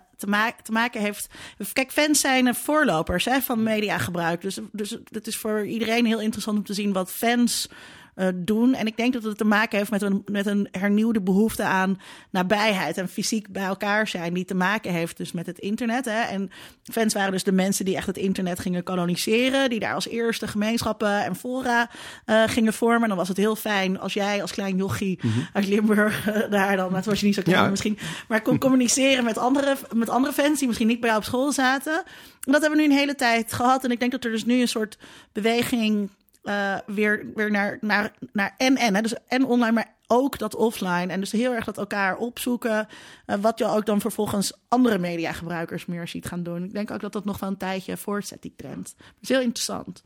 te 0.61 0.71
maken 0.71 1.01
heeft. 1.01 1.27
Kijk, 1.73 1.91
fans 1.91 2.19
zijn 2.19 2.55
voorlopers 2.55 3.25
hè, 3.25 3.41
van 3.41 3.63
mediagebruik. 3.63 4.41
Dus, 4.41 4.59
dus 4.71 4.97
het 5.11 5.27
is 5.27 5.37
voor 5.37 5.65
iedereen 5.65 6.05
heel 6.05 6.21
interessant 6.21 6.57
om 6.57 6.63
te 6.63 6.73
zien 6.73 6.93
wat 6.93 7.11
fans. 7.11 7.69
Eh, 8.15 8.27
doen. 8.35 8.73
En 8.73 8.87
ik 8.87 8.97
denk 8.97 9.13
dat 9.13 9.23
het 9.23 9.37
te 9.37 9.45
maken 9.45 9.77
heeft 9.77 9.91
met 9.91 10.01
een, 10.01 10.21
met 10.25 10.45
een 10.45 10.67
hernieuwde 10.71 11.21
behoefte 11.21 11.63
aan 11.63 11.99
nabijheid 12.29 12.97
en 12.97 13.09
fysiek 13.09 13.47
bij 13.47 13.63
elkaar 13.63 14.07
zijn, 14.07 14.33
die 14.33 14.45
te 14.45 14.55
maken 14.55 14.91
heeft 14.91 15.17
dus 15.17 15.31
met 15.31 15.45
het 15.45 15.59
internet. 15.59 16.05
Hè. 16.05 16.21
En 16.21 16.51
fans 16.83 17.13
waren 17.13 17.31
dus 17.31 17.43
de 17.43 17.51
mensen 17.51 17.85
die 17.85 17.95
echt 17.95 18.07
het 18.07 18.17
internet 18.17 18.59
gingen 18.59 18.83
koloniseren, 18.83 19.69
die 19.69 19.79
daar 19.79 19.93
als 19.93 20.07
eerste 20.07 20.47
gemeenschappen 20.47 21.23
en 21.23 21.35
fora 21.35 21.89
eh, 22.25 22.43
gingen 22.45 22.73
vormen. 22.73 23.01
En 23.01 23.07
dan 23.07 23.17
was 23.17 23.27
het 23.27 23.37
heel 23.37 23.55
fijn 23.55 23.99
als 23.99 24.13
jij 24.13 24.41
als 24.41 24.51
klein 24.51 24.77
jochie 24.77 25.19
uit 25.53 25.67
Limburg 25.67 26.27
eh, 26.27 26.51
daar 26.51 26.75
dan, 26.75 26.93
dat 26.93 27.05
was 27.05 27.19
je 27.19 27.25
niet 27.25 27.35
zo 27.35 27.41
klein 27.41 27.63
Ja. 27.63 27.69
misschien, 27.69 27.97
maar 28.27 28.41
kon 28.41 28.59
communiceren 28.59 29.23
met 29.23 29.37
andere, 29.37 29.75
met 29.93 30.09
andere 30.09 30.33
fans 30.33 30.57
die 30.59 30.67
misschien 30.67 30.87
niet 30.87 30.99
bij 30.99 31.09
jou 31.09 31.21
op 31.21 31.27
school 31.27 31.51
zaten. 31.51 32.03
En 32.45 32.51
dat 32.51 32.61
hebben 32.61 32.79
we 32.79 32.85
nu 32.85 32.91
een 32.91 32.97
hele 32.99 33.15
tijd 33.15 33.53
gehad. 33.53 33.83
En 33.83 33.91
ik 33.91 33.99
denk 33.99 34.11
dat 34.11 34.23
er 34.25 34.31
dus 34.31 34.45
nu 34.45 34.61
een 34.61 34.67
soort 34.67 34.97
beweging 35.33 36.09
eh, 36.45 36.75
weer, 36.85 37.25
weer 37.35 37.51
naar, 37.51 37.77
naar, 37.81 38.13
naar 38.33 38.53
en 38.57 38.75
en. 38.75 38.95
Hè? 38.95 39.01
Dus 39.01 39.13
en 39.27 39.45
online, 39.45 39.71
maar 39.71 39.93
ook 40.07 40.37
dat 40.37 40.55
offline. 40.55 41.05
En 41.07 41.19
dus 41.19 41.31
heel 41.31 41.53
erg 41.53 41.65
dat 41.65 41.77
elkaar 41.77 42.17
opzoeken. 42.17 42.87
eh, 43.25 43.37
wat 43.41 43.59
je 43.59 43.65
ook 43.65 43.85
dan 43.85 44.01
vervolgens 44.01 44.53
andere 44.67 44.97
mediagebruikers 44.97 45.85
meer 45.85 46.07
ziet 46.07 46.25
gaan 46.25 46.43
doen. 46.43 46.63
Ik 46.63 46.73
denk 46.73 46.91
ook 46.91 47.01
dat 47.01 47.13
dat 47.13 47.25
nog 47.25 47.39
wel 47.39 47.49
een 47.49 47.57
tijdje 47.57 47.97
voortzet, 47.97 48.41
die 48.41 48.53
trend. 48.57 48.93
Dat 48.97 49.05
is 49.21 49.29
heel 49.29 49.41
interessant. 49.41 50.03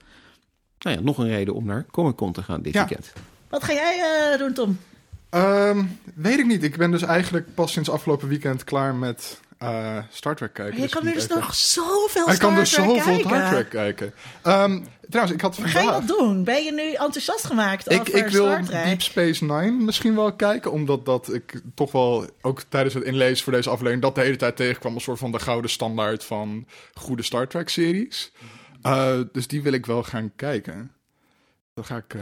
Nou 0.80 0.96
ja, 0.98 1.02
nog 1.02 1.18
een 1.18 1.28
reden 1.28 1.54
om 1.54 1.66
naar 1.66 1.86
Comic 1.92 2.16
Con 2.16 2.32
te 2.34 2.44
gaan 2.44 2.62
dit 2.62 2.74
Ja. 2.74 2.86
weekend. 2.88 3.14
Wat 3.50 3.64
ga 3.64 3.74
jij 3.74 4.00
eh, 4.32 4.40
doen, 4.40 4.54
Tom? 4.54 4.80
Ehm, 5.30 5.86
weet 6.16 6.40
ik 6.40 6.46
niet. 6.46 6.64
Ik 6.64 6.78
ben 6.78 6.92
dus 6.92 7.02
eigenlijk 7.02 7.54
pas 7.54 7.72
sinds 7.72 7.90
afgelopen 7.90 8.28
weekend 8.28 8.64
klaar 8.64 8.96
met 8.96 9.40
eh, 9.60 9.98
Star 10.10 10.36
Trek 10.36 10.54
kijken. 10.54 10.76
je 10.76 10.82
Dus 10.82 10.92
kan 10.92 11.02
ik 11.02 11.08
nu 11.08 11.14
moet 11.14 11.22
dus 11.22 11.30
even- 11.38 11.44
nog 11.44 11.56
zoveel 11.56 12.30
Ik 12.30 12.40
kan 12.40 12.52
Star 12.52 12.56
dus 12.56 12.70
Trek 12.70 12.86
zoveel 12.86 13.04
kijken. 13.04 13.30
Star 13.30 13.50
Trek 13.50 13.70
kijken. 13.70 14.14
Trouwens, 15.10 15.36
ik 15.36 15.42
had 15.42 15.58
Wat 15.58 15.70
ga 15.70 15.80
je 15.80 15.86
vandaag... 15.86 16.06
dat 16.08 16.18
doen? 16.18 16.44
Ben 16.44 16.64
je 16.64 16.72
nu 16.72 16.92
enthousiast 16.94 17.46
gemaakt 17.46 17.92
Ik, 17.92 18.00
over 18.00 18.16
ik 18.16 18.28
wil 18.28 18.46
Star 18.46 18.64
Trek? 18.64 18.84
Deep 18.86 19.02
Space 19.02 19.44
Nine 19.46 19.72
misschien 19.72 20.16
wel 20.16 20.34
kijken. 20.34 20.72
Omdat 20.72 21.06
dat 21.06 21.34
ik 21.34 21.62
toch 21.76 21.92
wel, 21.92 22.26
ook 22.42 22.62
tijdens 22.70 22.94
het 22.94 23.04
inlezen 23.04 23.44
voor 23.44 23.54
deze 23.54 23.70
aflevering... 23.70 24.02
dat 24.02 24.16
de 24.16 24.22
hele 24.22 24.36
tijd 24.36 24.56
tegenkwam 24.56 24.94
als 24.94 25.04
soort 25.04 25.20
van 25.20 25.32
de 25.32 25.40
gouden 25.40 25.70
standaard 25.70 26.24
van 26.24 26.66
goede 26.94 27.24
Star 27.24 27.48
Trek 27.48 27.70
series. 27.70 28.32
Eh, 28.82 29.20
dus 29.32 29.48
die 29.48 29.62
wil 29.62 29.74
ik 29.74 29.86
wel 29.86 30.04
gaan 30.04 30.32
kijken. 30.36 30.92
Dat 31.74 31.86
ga 31.86 31.96
ik 31.98 32.14
eh, 32.14 32.22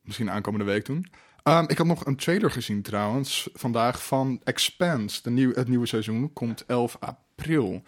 misschien 0.00 0.30
aankomende 0.30 0.64
week 0.66 0.84
doen. 0.86 1.06
Ehm, 1.46 1.64
ik 1.66 1.78
had 1.78 1.86
nog 1.86 2.06
een 2.06 2.16
trailer 2.16 2.50
gezien 2.50 2.82
trouwens 2.82 3.48
vandaag 3.52 4.06
van 4.06 4.40
Expanse. 4.44 5.22
De 5.22 5.30
nieuw, 5.30 5.54
het 5.54 5.68
nieuwe 5.68 5.86
seizoen 5.86 6.32
komt 6.32 6.64
11 6.66 6.96
april. 7.00 7.82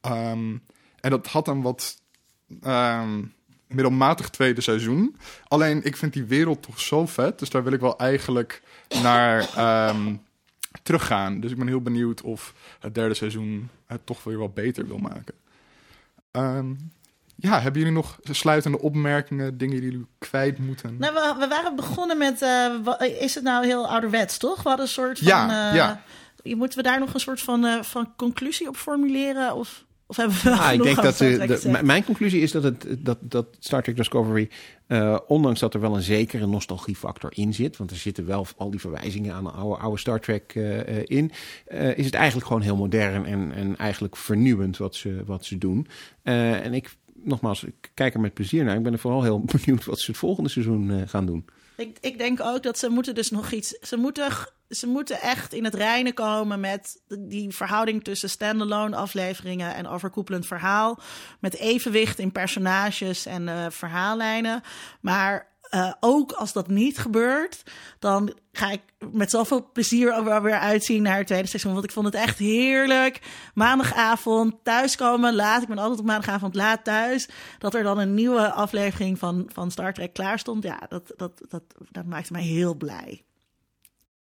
Ehm, 0.00 0.56
en 1.00 1.10
dat 1.10 1.26
had 1.26 1.48
een 1.48 1.62
wat 1.62 2.02
ehm, 2.62 3.22
middelmatig 3.66 4.30
tweede 4.30 4.60
seizoen. 4.60 5.16
Alleen 5.48 5.84
ik 5.84 5.96
vind 5.96 6.12
die 6.12 6.24
wereld 6.24 6.62
toch 6.62 6.80
zo 6.80 7.06
vet. 7.06 7.38
Dus 7.38 7.50
daar 7.50 7.64
wil 7.64 7.72
ik 7.72 7.80
wel 7.80 7.98
eigenlijk 7.98 8.62
naar 9.02 9.48
teruggaan. 10.82 11.40
Dus 11.40 11.50
ik 11.50 11.58
ben 11.58 11.66
heel 11.66 11.82
benieuwd 11.82 12.22
of 12.22 12.54
het 12.80 12.94
derde 12.94 13.14
seizoen 13.14 13.68
het 13.86 14.06
toch 14.06 14.24
weer 14.24 14.38
wat 14.38 14.54
beter 14.54 14.86
wil 14.86 14.98
maken. 14.98 15.34
Ja, 17.40 17.60
hebben 17.60 17.80
jullie 17.80 17.96
nog 17.96 18.18
sluitende 18.30 18.80
opmerkingen, 18.80 19.58
dingen 19.58 19.80
die 19.80 19.90
jullie 19.90 20.06
kwijt 20.18 20.58
moeten? 20.58 20.96
Nou, 20.98 21.14
we, 21.14 21.34
we 21.38 21.48
waren 21.48 21.76
begonnen 21.76 22.18
met, 22.18 22.42
eh, 22.42 23.22
is 23.22 23.34
het 23.34 23.44
nou 23.44 23.66
heel 23.66 23.88
ouderwets, 23.88 24.38
toch? 24.38 24.62
We 24.62 24.68
hadden 24.68 24.86
een 24.86 24.92
soort 24.92 25.18
van, 25.18 25.28
Ja, 25.28 25.68
eh, 25.70 25.74
ja. 25.74 26.02
Moeten 26.42 26.78
we 26.78 26.84
daar 26.84 26.98
nog 26.98 27.14
een 27.14 27.20
soort 27.20 27.40
van, 27.40 27.64
eh, 27.64 27.82
van 27.82 28.12
conclusie 28.16 28.68
op 28.68 28.76
formuleren? 28.76 29.54
Of, 29.54 29.84
of 30.06 30.16
hebben 30.16 30.36
we 30.42 30.50
Ah, 30.50 30.72
ik 30.72 30.82
denk 30.82 31.02
dat 31.02 31.16
de, 31.16 31.78
mijn 31.82 32.04
conclusie 32.04 32.40
is 32.40 32.52
dat, 32.52 32.62
het, 32.62 32.86
dat, 32.98 33.18
dat 33.20 33.46
Star 33.58 33.82
Trek 33.82 33.96
Discovery, 33.96 34.50
eh, 34.86 35.18
ondanks 35.26 35.60
dat 35.60 35.74
er 35.74 35.80
wel 35.80 35.96
een 35.96 36.02
zekere 36.02 36.46
nostalgiefactor 36.46 37.30
in 37.34 37.54
zit, 37.54 37.76
want 37.76 37.90
er 37.90 37.96
zitten 37.96 38.26
wel 38.26 38.46
al 38.56 38.70
die 38.70 38.80
verwijzingen 38.80 39.34
aan 39.34 39.44
de 39.44 39.50
oude, 39.50 39.80
oude 39.80 39.98
Star 39.98 40.20
Trek 40.20 40.52
eh, 40.54 40.80
eh, 40.80 41.02
in, 41.06 41.32
eh, 41.66 41.98
is 41.98 42.04
het 42.04 42.14
eigenlijk 42.14 42.46
gewoon 42.46 42.62
heel 42.62 42.76
modern 42.76 43.24
en, 43.26 43.52
en 43.52 43.76
eigenlijk 43.76 44.16
vernieuwend 44.16 44.76
wat 44.76 44.94
ze, 44.94 45.22
wat 45.26 45.44
ze 45.44 45.58
doen. 45.58 45.86
Eh, 46.22 46.64
en 46.64 46.74
ik, 46.74 46.96
nogmaals, 47.22 47.64
ik 47.64 47.90
kijk 47.94 48.14
er 48.14 48.20
met 48.20 48.34
plezier 48.34 48.64
naar. 48.64 48.76
Ik 48.76 48.82
ben 48.82 48.92
er 48.92 48.98
vooral 48.98 49.22
heel 49.22 49.40
benieuwd 49.52 49.84
wat 49.84 50.00
ze 50.00 50.10
het 50.10 50.20
volgende 50.20 50.50
seizoen 50.50 50.90
eh, 50.90 51.08
gaan 51.08 51.26
doen. 51.26 51.44
Ik, 51.76 51.98
ik 52.00 52.18
denk 52.18 52.40
ook 52.40 52.62
dat 52.62 52.78
ze 52.78 52.88
moeten 52.88 53.14
dus 53.14 53.30
nog 53.30 53.50
iets. 53.52 53.68
Ze 53.68 53.96
moeten, 53.96 54.32
ze 54.68 54.86
moeten 54.86 55.20
echt 55.20 55.52
in 55.52 55.64
het 55.64 55.74
reinen 55.74 56.14
komen 56.14 56.60
met 56.60 57.02
die 57.18 57.54
verhouding 57.54 58.04
tussen 58.04 58.30
standalone 58.30 58.96
afleveringen 58.96 59.74
en 59.74 59.86
overkoepelend 59.86 60.46
verhaal. 60.46 60.98
Met 61.38 61.56
evenwicht 61.56 62.18
in 62.18 62.32
personages 62.32 63.26
en 63.26 63.48
eh, 63.48 63.66
verhaallijnen. 63.70 64.62
Maar 65.00 65.49
eh, 65.70 65.92
ook 66.00 66.32
als 66.32 66.52
dat 66.52 66.68
niet 66.68 66.98
gebeurt, 66.98 67.62
dan 67.98 68.34
ga 68.52 68.70
ik 68.70 68.80
met 69.12 69.30
zoveel 69.30 69.70
plezier 69.72 70.24
weer 70.42 70.58
uitzien 70.58 71.02
naar 71.02 71.16
het 71.16 71.26
tweede 71.26 71.48
seizoen. 71.48 71.72
Want 71.72 71.84
ik 71.84 71.92
vond 71.92 72.06
het 72.06 72.14
echt 72.14 72.38
heerlijk. 72.38 73.20
Maandagavond 73.54 74.54
thuiskomen, 74.62 75.34
laat. 75.34 75.62
Ik 75.62 75.68
ben 75.68 75.78
altijd 75.78 75.98
op 75.98 76.06
maandagavond 76.06 76.54
laat 76.54 76.84
thuis. 76.84 77.28
Dat 77.58 77.74
er 77.74 77.82
dan 77.82 77.98
een 77.98 78.14
nieuwe 78.14 78.52
aflevering 78.52 79.18
van, 79.18 79.50
van 79.52 79.70
Star 79.70 79.92
Trek 79.92 80.12
klaar 80.12 80.38
stond. 80.38 80.62
Ja, 80.62 80.80
dat, 80.88 81.12
dat, 81.16 81.42
dat, 81.48 81.62
dat 81.90 82.06
maakte 82.06 82.32
mij 82.32 82.42
heel 82.42 82.74
blij. 82.74 83.24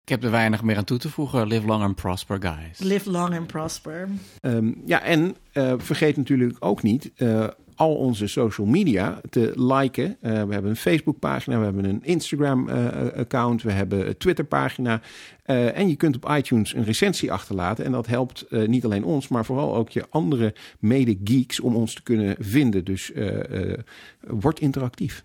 Ik 0.02 0.10
heb 0.10 0.24
er 0.24 0.30
weinig 0.30 0.62
meer 0.62 0.76
aan 0.76 0.84
toe 0.84 0.98
te 0.98 1.10
voegen. 1.10 1.46
Live 1.46 1.66
long 1.66 1.82
and 1.82 1.94
prosper, 1.94 2.38
guys. 2.40 2.78
Live 2.78 3.10
long 3.10 3.36
and 3.36 3.46
prosper. 3.46 4.08
Ehm, 4.40 4.72
ja, 4.84 5.02
en 5.02 5.36
eh, 5.52 5.74
vergeet 5.76 6.16
natuurlijk 6.16 6.56
ook 6.60 6.82
niet 6.82 7.10
eh, 7.16 7.46
al 7.76 7.94
onze 7.94 8.26
social 8.26 8.66
media 8.66 9.20
te 9.30 9.52
liken. 9.54 10.16
Eh, 10.20 10.30
we 10.30 10.52
hebben 10.52 10.70
een 10.70 10.76
Facebookpagina, 10.76 11.58
we 11.58 11.64
hebben 11.64 11.84
een 11.84 12.04
Instagram-account, 12.04 13.62
we 13.62 13.72
hebben 13.72 14.06
een 14.06 14.16
Twitterpagina. 14.16 15.00
Eh, 15.44 15.78
en 15.78 15.88
je 15.88 15.96
kunt 15.96 16.16
op 16.16 16.30
iTunes 16.30 16.74
een 16.74 16.84
recensie 16.84 17.32
achterlaten. 17.32 17.84
En 17.84 17.92
dat 17.92 18.06
helpt 18.06 18.42
eh, 18.42 18.68
niet 18.68 18.84
alleen 18.84 19.04
ons, 19.04 19.28
maar 19.28 19.44
vooral 19.44 19.74
ook 19.74 19.90
je 19.90 20.06
andere 20.10 20.54
mede-geeks 20.78 21.60
om 21.60 21.76
ons 21.76 21.94
te 21.94 22.02
kunnen 22.02 22.36
vinden. 22.38 22.84
Dus 22.84 23.12
eh, 23.12 23.72
eh, 23.72 23.78
word 24.20 24.60
interactief. 24.60 25.24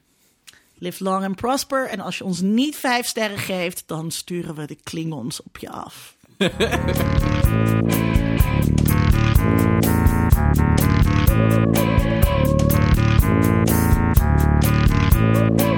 Live 0.77 1.03
long 1.03 1.23
and 1.23 1.35
prosper. 1.35 1.87
En 1.87 1.99
als 1.99 2.17
je 2.17 2.23
ons 2.23 2.41
niet 2.41 2.75
vijf 2.75 3.05
sterren 3.05 3.37
geeft, 3.37 3.83
dan 3.85 4.11
sturen 4.11 4.55
we 4.55 4.65
de 4.65 4.77
Klingons 4.83 5.43
op 5.43 5.57
je 5.57 5.69
af. 5.69 6.17
Thank 15.29 15.68